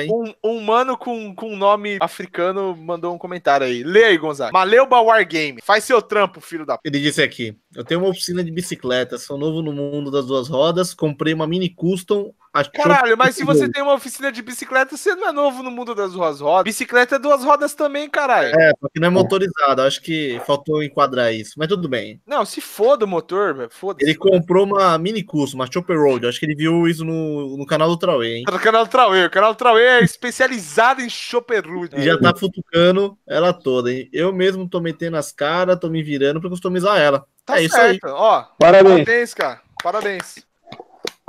Um, 0.08 0.34
um 0.44 0.60
mano 0.60 0.96
com, 0.96 1.34
com 1.34 1.56
nome 1.56 1.98
africano 2.00 2.76
mandou 2.76 3.12
um 3.12 3.18
comentário 3.18 3.66
aí. 3.66 3.82
Lê 3.82 4.04
aí, 4.04 4.16
Gonzaga. 4.16 4.52
Maleuba 4.52 5.00
Wargame. 5.00 5.60
Faz 5.64 5.82
seu 5.82 6.00
trampo, 6.00 6.40
filho 6.40 6.64
da. 6.64 6.78
Ele 6.84 7.00
disse 7.00 7.20
aqui: 7.20 7.58
Eu 7.74 7.84
tenho 7.84 8.00
uma 8.00 8.10
oficina 8.10 8.42
de 8.42 8.50
bicicleta, 8.50 9.18
sou 9.18 9.38
novo 9.38 9.62
no 9.62 9.72
mundo 9.72 10.10
das 10.10 10.26
duas 10.26 10.48
rodas, 10.48 10.94
comprei 10.94 11.34
uma 11.34 11.46
mini 11.46 11.68
custom. 11.68 12.34
Caralho, 12.72 13.18
mas 13.18 13.34
se 13.34 13.42
você 13.42 13.68
tem 13.68 13.82
uma 13.82 13.94
oficina 13.94 14.30
de 14.30 14.40
bicicleta, 14.40 14.96
você 14.96 15.16
não 15.16 15.28
é 15.28 15.32
novo 15.32 15.60
no 15.60 15.72
mundo 15.72 15.92
das 15.92 16.12
duas 16.12 16.40
rodas. 16.40 16.62
Bicicleta 16.62 17.16
é 17.16 17.18
duas 17.18 17.42
rodas 17.42 17.74
também, 17.74 18.08
caralho. 18.08 18.54
É, 18.56 18.70
só 18.80 18.88
que 18.92 19.00
não 19.00 19.08
é 19.08 19.10
motorizado, 19.10 19.82
acho 19.82 20.00
que 20.00 20.40
faltou 20.46 20.80
enquadrar 20.80 21.34
isso, 21.34 21.54
mas 21.56 21.66
tudo 21.66 21.88
bem. 21.88 22.20
Não, 22.24 22.44
se 22.44 22.60
foda 22.60 23.04
o 23.04 23.08
motor, 23.08 23.54
velho. 23.54 23.70
Foda-se. 23.72 24.04
Ele 24.04 24.16
comprou 24.16 24.66
uma 24.66 24.96
mini 24.98 25.24
custom, 25.24 25.56
uma 25.56 25.70
Chopper 25.70 25.98
Road, 25.98 26.28
acho 26.28 26.38
que 26.38 26.46
ele 26.46 26.54
viu 26.54 26.86
isso 26.86 27.04
no, 27.04 27.56
no 27.56 27.66
canal 27.66 27.88
do 27.88 27.98
Trauê, 27.98 28.36
hein? 28.36 28.44
No 28.48 28.60
canal 28.60 28.84
do 28.84 28.90
Trauê. 28.90 29.26
O 29.26 29.30
canal 29.30 29.52
do 29.52 29.56
Trauê 29.56 29.82
é 29.82 30.04
especializado 30.04 31.02
em 31.02 31.10
Chopperwood. 31.10 31.96
E 31.96 32.04
já 32.04 32.16
tá 32.16 32.32
futucando 32.36 33.18
ela 33.26 33.52
toda, 33.52 33.92
hein? 33.92 34.08
Eu 34.12 34.32
mesmo 34.32 34.68
tô 34.68 34.80
metendo 34.80 35.16
as 35.16 35.32
caras, 35.32 35.76
tô 35.80 35.88
me 35.88 36.04
virando 36.04 36.40
pra 36.40 36.50
customizar 36.50 36.98
ela. 36.98 37.26
Tá 37.44 37.58
é 37.60 37.64
isso 37.64 37.76
aí. 37.76 37.90
certo. 38.00 38.08
Ó, 38.08 38.42
Parabéns. 38.58 39.04
parabéns, 39.04 39.34
cara. 39.34 39.60
Parabéns. 39.82 40.44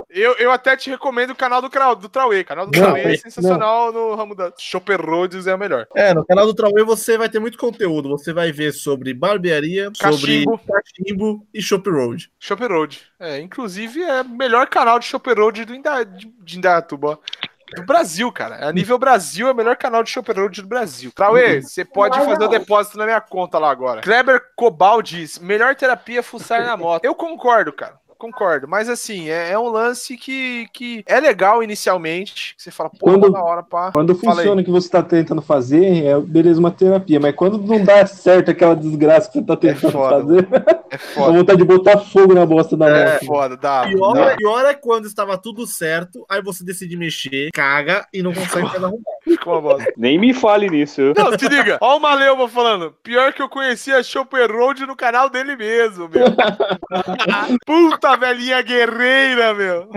Eu, 0.10 0.32
eu 0.38 0.50
até 0.50 0.78
te 0.78 0.90
recomendo 0.90 1.32
o 1.32 1.36
canal 1.36 1.62
do, 1.62 1.68
do 2.00 2.08
Trauê. 2.10 2.40
O 2.40 2.46
canal 2.46 2.66
do 2.66 2.78
Não, 2.80 2.86
Trauê 2.86 3.02
é 3.02 3.08
não. 3.10 3.18
sensacional 3.18 3.92
no 3.92 4.16
ramo 4.16 4.34
da 4.34 4.54
Chopper 4.58 5.02
Roads, 5.02 5.46
é 5.46 5.54
o 5.54 5.58
melhor. 5.58 5.86
É, 5.94 6.14
no 6.14 6.26
canal 6.26 6.46
do 6.46 6.54
Trauê 6.54 6.86
você 6.86 7.18
vai 7.18 7.28
ter 7.28 7.40
muito 7.40 7.58
conteúdo. 7.58 8.08
Você 8.10 8.32
vai 8.32 8.50
ver 8.50 8.72
sobre 8.72 9.14
barbearia, 9.14 9.92
sobre 9.94 10.46
Cachimbo. 10.46 10.60
cachimbo 10.60 11.48
e 11.54 11.62
Shop 11.62 11.90
Road. 11.90 12.32
Chopper 12.40 12.72
Road. 12.72 13.02
É, 13.20 13.40
inclusive 13.42 14.02
é 14.04 14.22
o 14.22 14.30
melhor 14.30 14.68
canal 14.68 15.00
de 15.00 15.06
Chopper 15.06 15.38
Road 15.38 15.66
do 15.66 15.76
Inda, 15.76 16.06
de, 16.06 16.28
de 16.42 16.58
Indaiatuba. 16.60 17.20
Do 17.74 17.84
Brasil, 17.84 18.32
cara. 18.32 18.68
A 18.68 18.72
nível 18.72 18.98
Brasil, 18.98 19.48
é 19.48 19.52
o 19.52 19.56
melhor 19.56 19.76
canal 19.76 20.04
de 20.04 20.10
Chopper 20.10 20.36
Road 20.38 20.62
do 20.62 20.68
Brasil. 20.68 21.12
Trauê, 21.12 21.62
você 21.62 21.84
pode 21.84 22.18
fazer 22.18 22.44
o 22.44 22.48
depósito 22.48 22.98
na 22.98 23.06
minha 23.06 23.22
conta 23.22 23.58
lá 23.58 23.72
agora. 23.72 24.02
Kleber 24.02 24.42
Cobal 24.56 25.02
diz: 25.02 25.40
melhor 25.40 25.76
terapia 25.76 26.20
é 26.20 26.24
fuçar 26.24 26.64
na 26.64 26.78
moto. 26.78 27.04
Eu 27.04 27.16
concordo, 27.16 27.74
cara. 27.74 28.00
Concordo, 28.18 28.68
mas 28.68 28.88
assim, 28.90 29.30
é, 29.30 29.52
é 29.52 29.60
um 29.60 29.68
lance 29.70 30.18
que, 30.18 30.68
que 30.74 31.04
é 31.06 31.20
legal 31.20 31.62
inicialmente. 31.62 32.56
que 32.56 32.64
Você 32.64 32.72
fala, 32.72 32.90
pô, 32.90 32.98
Quando- 33.00 33.30
na 33.32 33.44
hora, 33.44 33.62
pá. 33.64 33.92
Quando 33.92 34.16
funciona 34.16 34.62
o 34.62 34.64
que 34.66 34.72
você 34.72 34.90
tá 34.90 35.04
tentando 35.04 35.42
fazer, 35.42 36.06
é 36.06 36.20
beleza 36.20 36.60
uma 36.60 36.72
terapia. 36.72 37.20
Mas 37.20 37.36
quando 37.36 37.58
não 37.58 37.84
dá 37.84 38.06
certo 38.06 38.52
aquela 38.52 38.76
desgraça 38.76 39.30
que 39.32 39.40
você 39.40 39.46
tá 39.46 39.56
tentando 39.58 39.92
foda, 39.92 40.16
fazer, 40.22 40.48
É 40.54 40.60
dá 40.96 40.98
foda. 40.98 41.38
vontade 41.38 41.60
de 41.60 41.66
botar 41.66 41.98
fogo 42.00 42.34
na 42.34 42.46
bosta 42.46 42.76
da 42.78 42.88
É 42.90 43.14
moto. 43.14 43.26
foda, 43.26 43.58
dá. 43.58 43.84
Pior, 43.88 44.14
dá. 44.14 44.36
pior 44.36 44.66
é 44.66 44.74
quando 44.74 45.06
estava 45.06 45.38
tudo 45.38 45.68
certo, 45.68 46.26
aí 46.30 46.42
você 46.42 46.64
decide 46.64 46.96
mexer, 46.98 47.50
caga 47.54 48.08
e 48.14 48.24
não 48.24 48.34
consegue 48.34 48.66
mais 48.68 48.84
arrumar. 48.84 49.04
Ficou 49.26 49.54
uma 49.54 49.62
bosta. 49.62 49.92
Nem 49.98 50.20
me 50.20 50.34
fale 50.34 50.70
nisso. 50.70 51.02
Não, 51.18 51.38
se 51.38 51.48
liga. 51.48 51.78
Ó 51.82 51.98
o 51.98 52.00
Maleuba 52.00 52.48
falando. 52.48 52.94
Pior 53.04 53.34
que 53.34 53.42
eu 53.42 53.50
conhecia 53.50 53.98
a 53.98 54.04
Chopper 54.04 54.52
Road 54.52 54.86
no 54.86 54.96
canal 54.96 55.30
dele 55.32 55.56
mesmo, 55.56 56.08
meu. 56.08 56.26
Puta 57.66 58.05
velhinha 58.16 58.62
guerreira, 58.62 59.54
meu. 59.54 59.90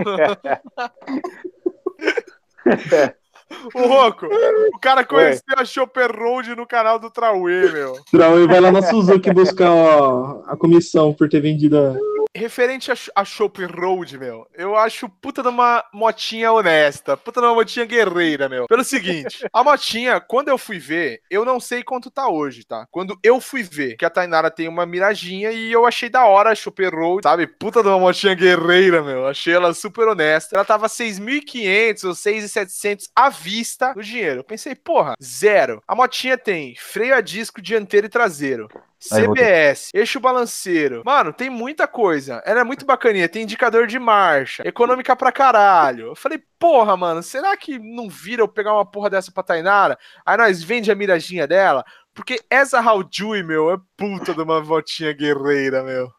O 3.73 3.87
Roco, 3.87 4.27
o 4.27 4.79
cara 4.79 5.03
conheceu 5.03 5.55
a 5.57 5.65
Chopper 5.65 6.11
Road 6.15 6.55
no 6.55 6.67
canal 6.67 6.99
do 6.99 7.09
Trauê, 7.09 7.71
meu. 7.71 7.95
Trau, 8.11 8.47
vai 8.47 8.59
lá 8.59 8.71
na 8.71 8.81
Suzuki 8.81 9.33
buscar 9.33 9.71
ó, 9.71 10.43
a 10.45 10.55
comissão 10.55 11.13
por 11.13 11.27
ter 11.27 11.41
vendido 11.41 11.77
a, 11.77 11.95
referente 12.35 12.91
a, 12.91 12.95
a 13.15 13.23
Road, 13.23 14.17
meu, 14.17 14.47
eu 14.53 14.75
acho 14.75 15.09
puta 15.09 15.41
de 15.41 15.49
uma 15.49 15.83
motinha 15.93 16.51
honesta, 16.51 17.17
puta 17.17 17.41
de 17.41 17.47
uma 17.47 17.55
motinha 17.55 17.85
guerreira, 17.85 18.47
meu. 18.47 18.67
Pelo 18.67 18.83
seguinte, 18.83 19.45
a 19.51 19.63
motinha, 19.63 20.19
quando 20.19 20.49
eu 20.49 20.57
fui 20.57 20.79
ver, 20.79 21.21
eu 21.29 21.43
não 21.43 21.59
sei 21.59 21.83
quanto 21.83 22.11
tá 22.11 22.29
hoje, 22.29 22.63
tá? 22.65 22.85
Quando 22.91 23.17
eu 23.23 23.41
fui 23.41 23.63
ver 23.63 23.95
que 23.97 24.05
a 24.05 24.09
Tainara 24.09 24.51
tem 24.51 24.67
uma 24.67 24.85
miradinha 24.85 25.51
e 25.51 25.71
eu 25.71 25.85
achei 25.85 26.09
da 26.09 26.25
hora 26.25 26.51
a 26.51 26.55
Chopp 26.55 26.85
Road, 26.87 27.21
sabe? 27.23 27.47
Puta 27.47 27.81
de 27.81 27.87
uma 27.87 27.99
motinha 27.99 28.33
guerreira, 28.33 29.01
meu. 29.01 29.27
Achei 29.27 29.53
ela 29.53 29.73
super 29.73 30.07
honesta. 30.07 30.55
Ela 30.55 30.65
tava 30.65 30.87
6.500 30.87 32.03
ou 32.05 32.13
6.700 32.13 33.09
à 33.15 33.29
vista 33.29 33.93
do 33.93 34.03
dinheiro. 34.03 34.41
Eu 34.41 34.43
pensei, 34.43 34.75
porra, 34.75 35.15
zero. 35.21 35.81
A 35.87 35.95
motinha 35.95 36.37
tem 36.37 36.75
freio 36.75 37.15
a 37.15 37.21
disco 37.21 37.61
dianteiro 37.61 38.07
e 38.07 38.09
traseiro. 38.09 38.69
CBS, 38.99 39.91
eixo 39.93 40.19
balanceiro. 40.19 41.01
Mano, 41.05 41.31
tem 41.31 41.49
muita 41.49 41.87
coisa. 41.87 42.41
Ela 42.45 42.61
é 42.61 42.63
muito 42.63 42.85
bacaninha. 42.85 43.29
Tem 43.29 43.43
indicador 43.43 43.87
de 43.87 43.97
marcha, 43.97 44.63
econômica 44.67 45.15
pra 45.15 45.31
caralho. 45.31 46.07
Eu 46.07 46.15
falei, 46.15 46.43
porra, 46.59 46.97
mano, 46.97 47.23
será 47.23 47.55
que 47.55 47.79
não 47.79 48.09
vira 48.09 48.41
eu 48.41 48.47
pegar 48.47 48.73
uma 48.73 48.85
porra 48.85 49.09
dessa 49.09 49.31
pra 49.31 49.41
Tainara? 49.41 49.97
Aí 50.25 50.37
nós 50.37 50.61
vende 50.61 50.91
a 50.91 50.95
miradinha 50.95 51.47
dela? 51.47 51.85
Porque 52.13 52.39
essa 52.49 52.79
Haldui, 52.81 53.43
meu, 53.43 53.71
é 53.71 53.77
puta 53.95 54.33
de 54.33 54.41
uma 54.41 54.61
motinha 54.61 55.13
guerreira, 55.13 55.83
meu. 55.83 56.09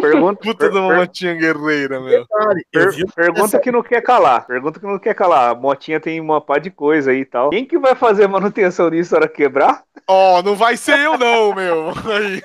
Pergunta, 0.00 0.40
Puta 0.42 0.70
de 0.70 0.78
uma 0.78 0.88
per- 0.88 0.96
motinha 0.98 1.34
guerreira, 1.34 2.00
meu. 2.00 2.24
Per- 2.72 3.12
pergunta 3.14 3.58
que 3.60 3.70
não 3.70 3.82
quer 3.82 4.00
calar. 4.02 4.46
Pergunta 4.46 4.80
que 4.80 4.86
não 4.86 4.98
quer 4.98 5.14
calar. 5.14 5.50
A 5.50 5.54
motinha 5.54 6.00
tem 6.00 6.18
uma 6.20 6.40
pá 6.40 6.58
de 6.58 6.70
coisa 6.70 7.10
aí 7.10 7.20
e 7.20 7.24
tal. 7.26 7.50
Quem 7.50 7.66
que 7.66 7.78
vai 7.78 7.94
fazer 7.94 8.26
manutenção 8.26 8.88
nisso 8.88 9.12
na 9.12 9.18
hora 9.20 9.28
quebrar? 9.28 9.82
Ó, 10.08 10.42
não 10.42 10.54
vai 10.56 10.76
ser 10.78 10.98
eu 10.98 11.18
não, 11.18 11.54
meu. 11.54 11.92
Aí. 12.14 12.42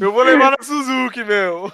Eu 0.00 0.10
vou 0.12 0.22
levar 0.22 0.52
na 0.52 0.62
Suzuki, 0.64 1.22
meu. 1.24 1.70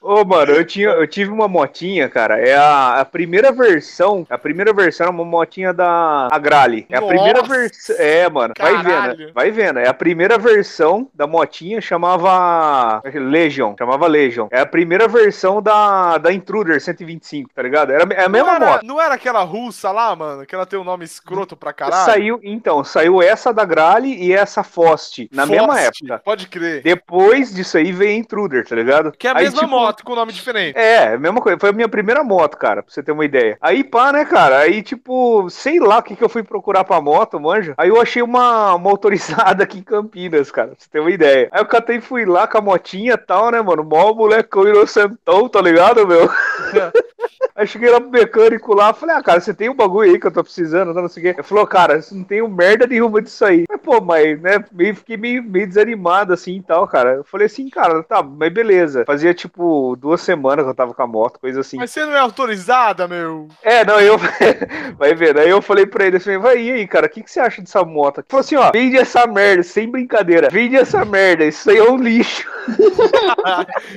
Ô, 0.00 0.24
mano, 0.24 0.52
eu, 0.52 0.64
tinha, 0.64 0.88
eu 0.90 1.06
tive 1.06 1.30
uma 1.30 1.48
motinha, 1.48 2.08
cara. 2.08 2.38
É 2.38 2.54
a, 2.56 3.00
a 3.00 3.04
primeira 3.04 3.52
versão. 3.52 4.26
A 4.28 4.36
primeira 4.38 4.72
versão 4.72 5.06
é 5.06 5.10
uma 5.10 5.24
motinha 5.24 5.72
da 5.72 6.28
Agrale. 6.30 6.86
É 6.90 6.96
a 6.96 7.00
Nossa! 7.00 7.14
primeira 7.14 7.42
versão. 7.42 7.96
É, 7.98 8.28
mano. 8.28 8.54
Vai 8.58 8.72
Caralho. 8.74 9.03
Vendo. 9.08 9.32
Vai 9.32 9.50
vendo. 9.50 9.78
É 9.78 9.88
a 9.88 9.94
primeira 9.94 10.38
versão 10.38 11.08
da 11.14 11.26
motinha 11.26 11.80
chamava 11.80 13.02
Legion. 13.14 13.74
Chamava 13.78 14.06
Legion. 14.06 14.48
É 14.50 14.60
a 14.60 14.66
primeira 14.66 15.08
versão 15.08 15.60
da, 15.60 16.18
da 16.18 16.32
Intruder 16.32 16.80
125, 16.80 17.50
tá 17.54 17.62
ligado? 17.62 17.92
Era 17.92 18.04
é 18.14 18.24
a 18.24 18.28
mesma 18.28 18.48
não 18.48 18.54
era, 18.56 18.66
moto. 18.66 18.86
Não 18.86 19.00
era 19.00 19.14
aquela 19.14 19.42
russa 19.42 19.90
lá, 19.90 20.14
mano? 20.14 20.46
Que 20.46 20.54
ela 20.54 20.66
tem 20.66 20.78
um 20.78 20.84
nome 20.84 21.04
escroto 21.04 21.56
pra 21.56 21.72
caralho? 21.72 22.04
Saiu, 22.04 22.40
então, 22.42 22.84
saiu 22.84 23.22
essa 23.22 23.52
da 23.52 23.64
Grale 23.64 24.14
e 24.14 24.32
essa 24.32 24.62
Fost 24.62 25.28
na 25.32 25.46
mesma 25.46 25.76
Fost, 25.76 26.04
época. 26.04 26.22
Pode 26.24 26.48
crer. 26.48 26.82
Depois 26.82 27.54
disso 27.54 27.76
aí 27.76 27.92
veio 27.92 28.12
a 28.12 28.18
Intruder, 28.18 28.66
tá 28.66 28.74
ligado? 28.74 29.12
Que 29.12 29.26
é 29.26 29.30
a 29.30 29.36
Aí, 29.36 29.44
mesma 29.44 29.60
tipo, 29.60 29.70
moto 29.70 30.04
com 30.04 30.14
nome 30.14 30.32
diferente. 30.32 30.76
É, 30.76 31.14
a 31.14 31.18
mesma 31.18 31.40
coisa. 31.40 31.58
Foi 31.58 31.70
a 31.70 31.72
minha 31.72 31.88
primeira 31.88 32.22
moto, 32.22 32.56
cara, 32.56 32.82
pra 32.82 32.92
você 32.92 33.02
ter 33.02 33.12
uma 33.12 33.24
ideia. 33.24 33.56
Aí, 33.60 33.84
pá, 33.84 34.12
né, 34.12 34.24
cara? 34.24 34.58
Aí, 34.58 34.82
tipo, 34.82 35.48
sei 35.50 35.78
lá 35.78 35.98
o 35.98 36.02
que, 36.02 36.16
que 36.16 36.24
eu 36.24 36.28
fui 36.28 36.42
procurar 36.42 36.84
pra 36.84 37.00
moto, 37.00 37.40
manja. 37.40 37.74
Aí 37.76 37.88
eu 37.88 38.00
achei 38.00 38.22
uma 38.22 38.76
motorizada 38.84 39.64
aqui 39.64 39.78
em 39.78 39.82
Campinas, 39.82 40.50
cara, 40.50 40.68
pra 40.68 40.76
você 40.78 40.90
ter 40.90 41.00
uma 41.00 41.10
ideia. 41.10 41.48
Aí 41.50 41.60
eu 41.60 41.66
catei 41.66 41.96
e 41.96 42.00
fui 42.02 42.26
lá 42.26 42.46
com 42.46 42.58
a 42.58 42.60
motinha 42.60 43.14
e 43.14 43.16
tal, 43.16 43.50
né, 43.50 43.62
mano? 43.62 43.82
Mó 43.82 44.12
molecão 44.12 44.68
inocentão, 44.68 45.48
tá 45.48 45.62
ligado, 45.62 46.06
meu? 46.06 46.28
Aí 47.56 47.68
cheguei 47.68 47.88
lá 47.88 48.00
pro 48.00 48.10
mecânico 48.10 48.74
lá, 48.74 48.92
falei, 48.92 49.14
ah, 49.14 49.22
cara, 49.22 49.40
você 49.40 49.54
tem 49.54 49.68
um 49.68 49.76
bagulho 49.76 50.10
aí 50.10 50.18
que 50.18 50.26
eu 50.26 50.32
tô 50.32 50.42
precisando, 50.42 50.92
não 50.92 51.08
sei 51.08 51.22
o 51.22 51.26
quê. 51.26 51.32
Ele 51.36 51.42
falou, 51.44 51.64
cara, 51.64 52.02
você 52.02 52.12
não 52.12 52.24
tem 52.24 52.42
um 52.42 52.48
merda 52.48 52.84
nenhuma 52.84 53.22
disso 53.22 53.44
aí. 53.44 53.64
Mas, 53.68 53.80
pô, 53.80 54.00
mas, 54.00 54.40
né, 54.40 54.64
meio, 54.72 54.96
fiquei 54.96 55.16
meio, 55.16 55.40
meio 55.40 55.68
desanimado 55.68 56.32
assim 56.32 56.56
e 56.56 56.62
tal, 56.62 56.88
cara. 56.88 57.14
Eu 57.14 57.24
falei 57.24 57.46
assim, 57.46 57.68
cara, 57.68 58.02
tá, 58.02 58.24
mas 58.24 58.52
beleza. 58.52 59.04
Fazia, 59.06 59.32
tipo, 59.32 59.94
duas 59.94 60.20
semanas 60.20 60.64
que 60.64 60.70
eu 60.70 60.74
tava 60.74 60.94
com 60.94 61.02
a 61.02 61.06
moto, 61.06 61.38
coisa 61.38 61.60
assim. 61.60 61.76
Mas 61.76 61.92
você 61.92 62.04
não 62.04 62.14
é 62.14 62.18
autorizada, 62.18 63.06
meu? 63.06 63.46
É, 63.62 63.84
não, 63.84 64.00
eu. 64.00 64.18
Vai 64.98 65.14
ver, 65.14 65.38
aí 65.38 65.48
eu 65.48 65.62
falei 65.62 65.86
pra 65.86 66.06
ele 66.06 66.16
assim, 66.16 66.38
vai 66.38 66.58
e 66.58 66.72
aí, 66.72 66.86
cara, 66.86 67.06
o 67.06 67.08
que, 67.08 67.22
que 67.22 67.30
você 67.30 67.40
acha 67.40 67.60
dessa 67.60 67.84
moto? 67.84 68.18
Ele 68.18 68.26
falou 68.28 68.40
assim, 68.40 68.56
ó, 68.56 68.70
vende 68.74 68.96
essa 68.96 69.24
merda, 69.24 69.62
sem 69.62 69.88
brincadeira. 69.88 70.48
Vende 70.50 70.74
essa 70.74 71.04
merda, 71.04 71.44
isso 71.44 71.70
aí 71.70 71.76
é 71.78 71.88
um 71.88 71.96
lixo. 71.96 72.44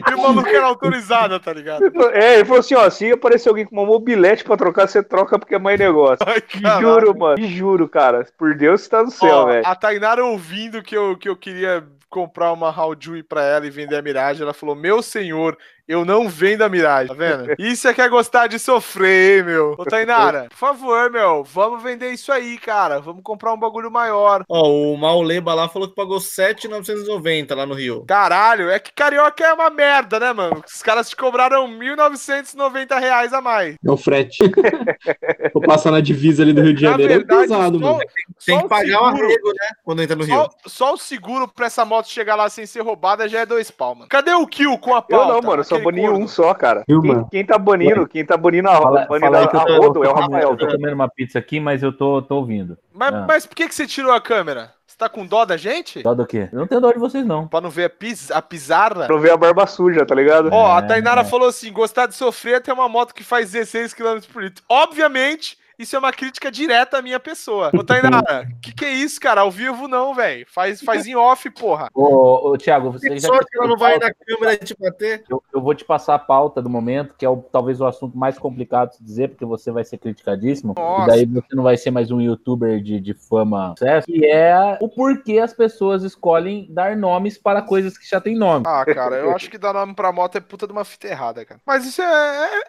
e 0.08 0.14
o 0.14 0.22
maluco 0.22 0.48
era 0.48 0.68
autorizada, 0.68 1.40
tá 1.40 1.52
ligado? 1.52 1.84
É, 2.14 2.36
ele 2.36 2.46
falou 2.46 2.60
assim, 2.60 2.76
ó, 2.76 2.88
se 2.88 3.12
aparecer 3.12 3.50
alguém 3.50 3.66
com 3.66 3.76
uma 3.76 3.86
mobilete 3.86 4.44
pra 4.44 4.56
trocar, 4.56 4.88
você 4.88 5.02
troca 5.02 5.40
porque 5.40 5.56
é 5.56 5.60
mais 5.60 5.80
negócio. 5.80 6.24
Ai, 6.28 6.44
juro, 6.80 7.18
mano. 7.18 7.44
Juro, 7.48 7.90
cara. 7.90 8.28
Por 8.38 8.56
Deus 8.56 8.84
que 8.84 8.90
tá 8.90 9.02
no 9.02 9.10
céu, 9.10 9.48
velho. 9.48 9.66
a 9.66 9.76
Tainara 9.76 10.24
ouvindo 10.24 10.84
que 10.84 10.96
eu, 10.96 11.18
que 11.18 11.28
eu 11.28 11.36
queria 11.36 11.84
comprar 12.08 12.54
uma 12.54 12.70
Haldui 12.70 13.24
pra 13.24 13.44
ela 13.44 13.66
e 13.66 13.72
vender 13.72 13.96
a 13.96 14.02
Mirage, 14.02 14.44
ela 14.44 14.54
falou: 14.54 14.76
Meu 14.76 15.02
senhor, 15.02 15.58
eu 15.88 16.04
não 16.06 16.28
vendo 16.28 16.64
a 16.64 16.70
Mirage, 16.70 17.08
tá 17.10 17.14
vendo? 17.14 17.56
Isso 17.58 17.88
é 17.88 17.94
que 17.94 18.02
é 18.02 18.10
gostar 18.10 18.48
de 18.48 18.60
sofrer, 18.60 19.40
hein, 19.40 19.44
meu. 19.46 19.76
Ô, 19.78 19.86
Tainara, 19.86 20.48
por 20.50 20.58
favor, 20.58 21.10
meu, 21.12 21.44
vamos 21.44 21.82
vender 21.82 22.12
isso 22.12 22.32
aí, 22.32 22.58
cara. 22.58 23.00
Vamos 23.00 23.22
comprar 23.24 23.54
um 23.54 23.58
bagulho 23.60 23.90
maior. 23.90 24.44
Ó, 24.50 24.70
o 24.70 24.98
Mauleba 24.98 25.54
lá 25.54 25.70
falou 25.70 25.88
que 25.88 25.96
pagou 25.96 26.20
7,990 26.20 27.56
lá 27.56 27.66
no 27.66 27.74
Rio. 27.74 28.04
Caralho, 28.08 28.70
é 28.70 28.80
que 28.80 28.92
carioca 28.94 29.44
é 29.44 29.54
uma 29.54 29.70
merda, 29.70 30.20
né, 30.20 30.34
mano? 30.34 30.62
Os 30.66 30.82
caras 30.84 31.10
te 31.10 31.16
cobraram 31.16 31.68
1.990 31.68 33.00
reais 33.00 33.34
a 33.34 33.42
mais. 33.42 33.76
É 33.86 33.92
o 33.92 33.98
frete. 33.98 34.38
Vou 35.54 35.62
passar 35.64 35.92
na 35.92 36.02
divisa 36.02 36.44
ali 36.44 36.54
do 36.54 36.62
Rio 36.62 36.74
de 36.74 36.82
Janeiro. 36.82 37.14
É 37.14 37.18
verdade, 37.18 37.42
pesado, 37.42 37.80
só, 37.80 37.86
mano. 37.94 38.00
Tem 38.46 38.60
que 38.60 38.66
o 38.66 38.68
pagar 38.70 39.02
o 39.02 39.06
seguro- 39.12 39.26
arrego, 39.26 39.48
né? 39.50 39.68
Quando 39.84 40.02
entra 40.02 40.16
no 40.16 40.24
Rio. 40.24 40.36
Só, 40.36 40.50
só 40.66 40.94
o 40.94 40.98
seguro 40.98 41.48
pra 41.48 41.68
essa 41.68 41.86
moto 41.86 42.08
chegar 42.10 42.36
lá 42.36 42.50
sem 42.50 42.66
ser 42.66 42.82
roubada 42.82 43.28
já 43.28 43.40
é 43.40 43.46
dois 43.46 43.72
pau, 43.72 43.96
mano. 43.96 44.08
Cadê 44.10 44.34
o 44.34 44.46
kill 44.48 44.78
com 44.78 44.94
a 44.94 44.98
Eu 44.98 45.02
pauta? 45.04 45.34
não, 45.34 45.42
mano, 45.42 45.64
só 45.64 45.77
Aquele 45.78 45.92
bani 45.96 46.08
corno? 46.08 46.24
um 46.26 46.28
só, 46.28 46.54
cara. 46.54 46.84
Viu, 46.88 47.02
Quem, 47.02 47.28
quem 47.30 47.46
tá 47.46 47.58
banindo, 47.58 48.08
quem 48.08 48.26
tá 48.26 48.36
banindo 48.38 48.70
a, 48.70 48.76
Fala, 48.82 49.06
banindo 49.06 49.26
fala 49.32 49.38
a, 49.38 49.42
eu 49.42 49.46
a 49.46 49.66
tô, 49.66 49.78
rodo 49.82 50.04
é 50.04 50.10
o 50.10 50.14
tô 50.14 50.20
Rafael. 50.20 50.48
comendo, 50.50 50.58
tô 50.58 50.68
comendo 50.68 50.96
uma 50.96 51.10
pizza 51.10 51.40
aqui, 51.40 51.60
mas 51.60 51.82
eu 51.84 51.92
tô, 51.92 52.22
tô 52.22 52.36
ouvindo. 52.38 52.78
Mas, 52.94 53.14
Ah. 53.14 53.26
mas 53.28 53.46
por 53.46 53.56
que, 53.56 53.68
que 53.68 53.74
você 53.76 53.88
tirou 53.88 54.12
a 54.12 54.20
câmera? 54.22 54.72
Você 54.86 54.96
tá 54.98 55.10
com 55.10 55.26
dó 55.26 55.44
da 55.46 55.58
gente? 55.58 56.02
Dó 56.02 56.14
do 56.16 56.26
quê? 56.26 56.50
Eu 56.52 56.60
não 56.60 56.68
tenho 56.68 56.82
dó 56.82 56.92
de 56.92 56.98
vocês, 56.98 57.26
não. 57.26 57.48
Pra 57.48 57.60
não 57.62 57.70
ver 57.70 57.84
a, 57.86 57.90
pis, 57.90 58.32
a 58.32 58.42
pizarra? 58.42 59.06
Pra 59.06 59.16
não 59.16 59.20
ver 59.22 59.32
a 59.32 59.38
barba 59.38 59.68
suja, 59.68 60.06
tá 60.06 60.16
ligado? 60.16 60.50
Ó, 60.52 60.76
a 60.76 60.80
É, 60.80 60.82
Tainara 60.84 61.22
é. 61.22 61.26
falou 61.26 61.50
assim: 61.50 61.72
gostar 61.74 62.06
de 62.08 62.16
sofrer 62.16 62.56
é 62.56 62.60
ter 62.60 62.72
uma 62.72 62.88
moto 62.90 63.14
que 63.14 63.24
faz 63.24 63.52
16 63.52 63.94
km 63.94 64.20
por 64.32 64.42
litro. 64.44 64.64
Obviamente, 64.70 65.58
isso 65.78 65.96
é 65.96 66.00
uma 66.00 66.12
crítica 66.12 66.52
direta 66.52 66.98
à 66.98 67.02
minha 67.02 67.20
pessoa. 67.20 67.72
Ô, 67.74 67.84
Tainara, 67.84 68.48
que 68.62 68.74
que 68.74 68.86
é 68.86 68.94
isso, 68.94 69.20
cara? 69.20 69.42
Ao 69.42 69.52
vivo 69.52 69.88
não, 69.88 70.14
velho. 70.14 70.46
Faz, 70.50 70.82
faz 70.82 71.06
em 71.06 71.16
off, 71.16 71.50
porra. 71.52 71.90
Ô, 71.94 72.52
ô 72.52 72.58
Thiago, 72.58 72.92
você 72.92 73.10
Tem 73.10 73.20
já 73.20 73.28
sorte 73.28 73.50
que 73.50 73.58
ela 73.58 73.68
não 73.68 73.78
vai 73.78 73.98
na 73.98 74.12
câmera 74.14 74.58
te 74.58 74.76
bater. 74.78 75.24
Eu, 75.30 75.44
eu 75.54 75.62
vou 75.62 75.74
te 75.74 75.86
passar 75.86 76.16
a 76.16 76.20
pauta 76.20 76.62
do 76.62 76.70
momento, 76.70 77.16
que 77.18 77.26
é 77.26 77.30
o, 77.30 77.38
talvez 77.38 77.80
o 77.82 77.86
assunto 77.86 78.18
mais 78.18 78.38
complicado 78.38 78.98
de 78.98 79.04
dizer, 79.04 79.30
porque 79.30 79.46
você 79.46 79.72
vai 79.72 79.84
ser 79.84 79.98
criticadíssimo. 79.98 80.74
Nossa. 80.78 81.04
E 81.04 81.08
daí 81.08 81.26
você 81.26 81.56
não 81.56 81.64
vai 81.64 81.78
ser 81.78 81.92
mais 81.92 82.12
um 82.12 82.22
youtuber 82.22 82.82
de, 82.82 83.00
de 83.00 83.14
fama 83.14 83.74
sucesso, 83.78 84.08
que 84.08 84.26
é 84.26 84.78
o 84.82 84.90
porquê 84.90 85.40
as 85.40 85.54
pessoas 85.54 86.04
escolhem 86.04 86.68
dar 86.70 86.96
nomes 86.96 87.38
para 87.38 87.62
coisas 87.62 87.98
que 87.98 88.08
já 88.08 88.20
têm 88.20 88.36
nome. 88.36 88.66
Ah, 88.68 88.86
cara, 88.86 89.16
eu 89.18 89.36
acho 89.36 89.50
que 89.50 89.58
dar 89.58 89.74
nome 89.74 89.94
pra 89.94 90.12
moto 90.12 90.38
é 90.38 90.42
puta 90.42 90.66
de 90.66 90.74
uma 90.74 90.86
fita 90.86 91.08
errada, 91.08 91.46
cara. 91.46 91.60
Mas 91.66 91.86
isso 91.86 92.02
é, 92.02 92.06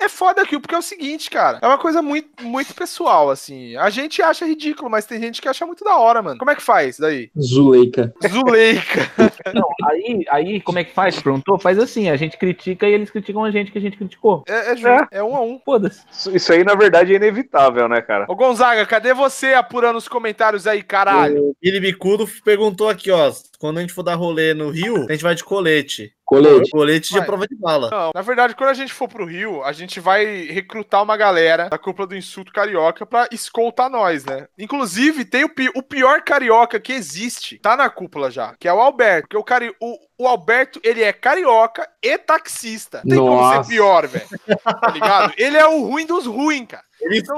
é, 0.00 0.04
é 0.04 0.09
foda 0.09 0.42
aqui, 0.42 0.59
porque 0.59 0.74
é 0.74 0.78
o 0.78 0.82
seguinte, 0.82 1.30
cara. 1.30 1.59
É 1.62 1.66
uma 1.66 1.78
coisa 1.78 2.02
muito, 2.02 2.42
muito 2.42 2.74
pessoal, 2.74 2.97
assim. 3.07 3.76
A 3.76 3.90
gente 3.90 4.22
acha 4.22 4.46
ridículo, 4.46 4.90
mas 4.90 5.07
tem 5.07 5.20
gente 5.20 5.40
que 5.40 5.49
acha 5.49 5.66
muito 5.66 5.84
da 5.84 5.96
hora, 5.96 6.22
mano. 6.22 6.38
Como 6.38 6.51
é 6.51 6.55
que 6.55 6.62
faz 6.62 6.99
daí? 6.99 7.30
Zuleika. 7.38 8.12
Zuleika. 8.26 9.11
Não, 9.55 9.68
aí, 9.88 10.24
aí, 10.30 10.61
como 10.61 10.78
é 10.78 10.84
que 10.84 10.92
faz? 10.92 11.20
Perguntou? 11.20 11.59
Faz 11.59 11.78
assim, 11.78 12.09
a 12.09 12.16
gente 12.16 12.36
critica 12.36 12.88
e 12.88 12.92
eles 12.92 13.11
criticam 13.11 13.44
a 13.44 13.51
gente 13.51 13.70
que 13.70 13.78
a 13.78 13.80
gente 13.80 13.96
criticou. 13.96 14.44
É, 14.49 14.72
é 14.72 14.76
justo. 14.76 15.09
É 15.11 15.22
um 15.22 15.36
a 15.36 15.40
um. 15.40 15.61
Foda-se. 15.64 16.03
Isso, 16.11 16.34
isso 16.34 16.53
aí, 16.53 16.64
na 16.64 16.74
verdade, 16.74 17.12
é 17.12 17.16
inevitável, 17.16 17.88
né, 17.88 18.01
cara? 18.01 18.26
Ô, 18.28 18.34
Gonzaga, 18.34 18.84
cadê 18.86 19.12
você 19.12 19.55
apurando 19.55 19.96
os 19.96 20.09
comentários 20.09 20.66
aí, 20.66 20.82
caralho? 20.82 21.51
O 21.51 21.57
Billy 21.62 21.80
Bicudo 21.80 22.26
perguntou 22.44 22.88
aqui, 22.88 23.11
ó. 23.11 23.30
Quando 23.59 23.78
a 23.78 23.80
gente 23.80 23.92
for 23.92 24.02
dar 24.04 24.14
rolê 24.14 24.54
no 24.54 24.70
Rio, 24.70 25.06
a 25.09 25.12
gente 25.12 25.22
vai 25.22 25.34
de 25.34 25.42
colete. 25.42 26.12
Colete. 26.24 26.70
Colete 26.70 27.12
de 27.12 27.24
prova 27.26 27.46
de 27.46 27.56
bala. 27.56 27.90
Não, 27.90 28.11
na 28.14 28.22
verdade, 28.22 28.54
quando 28.54 28.70
a 28.70 28.74
gente 28.74 28.92
for 28.92 29.09
pro 29.09 29.24
Rio, 29.24 29.62
a 29.64 29.72
gente 29.72 29.98
vai 29.98 30.42
recrutar 30.46 31.02
uma 31.02 31.16
galera 31.16 31.68
da 31.68 31.78
cúpula 31.78 32.06
do 32.06 32.14
Insulto 32.16 32.52
Carioca 32.52 33.04
pra 33.04 33.26
escoltar 33.32 33.90
nós, 33.90 34.24
né? 34.24 34.46
Inclusive, 34.59 35.24
tem 35.24 35.44
o, 35.44 35.48
pi- 35.48 35.70
o 35.74 35.82
pior 35.82 36.22
carioca 36.22 36.78
que 36.78 36.92
existe, 36.92 37.59
tá 37.59 37.76
na 37.76 37.90
cúpula 37.90 38.30
já, 38.30 38.54
que 38.61 38.68
é 38.68 38.72
o 38.72 38.80
Alberto. 38.80 39.22
Porque 39.22 39.36
o, 39.36 39.42
cari 39.42 39.74
o, 39.80 39.98
o 40.18 40.26
Alberto, 40.26 40.80
ele 40.82 41.02
é 41.02 41.12
carioca 41.12 41.88
e 42.02 42.18
taxista. 42.18 43.00
Não 43.04 43.10
tem 43.10 43.18
como 43.18 43.40
Nossa. 43.40 43.62
ser 43.62 43.68
pior, 43.70 44.06
velho. 44.08 44.26
Tá 44.64 44.90
ligado? 44.92 45.32
Ele 45.36 45.56
é 45.56 45.66
o 45.66 45.82
ruim 45.84 46.04
dos 46.06 46.26
ruins, 46.26 46.66
cara. 46.66 46.84
Ele 47.00 47.18
Então, 47.18 47.36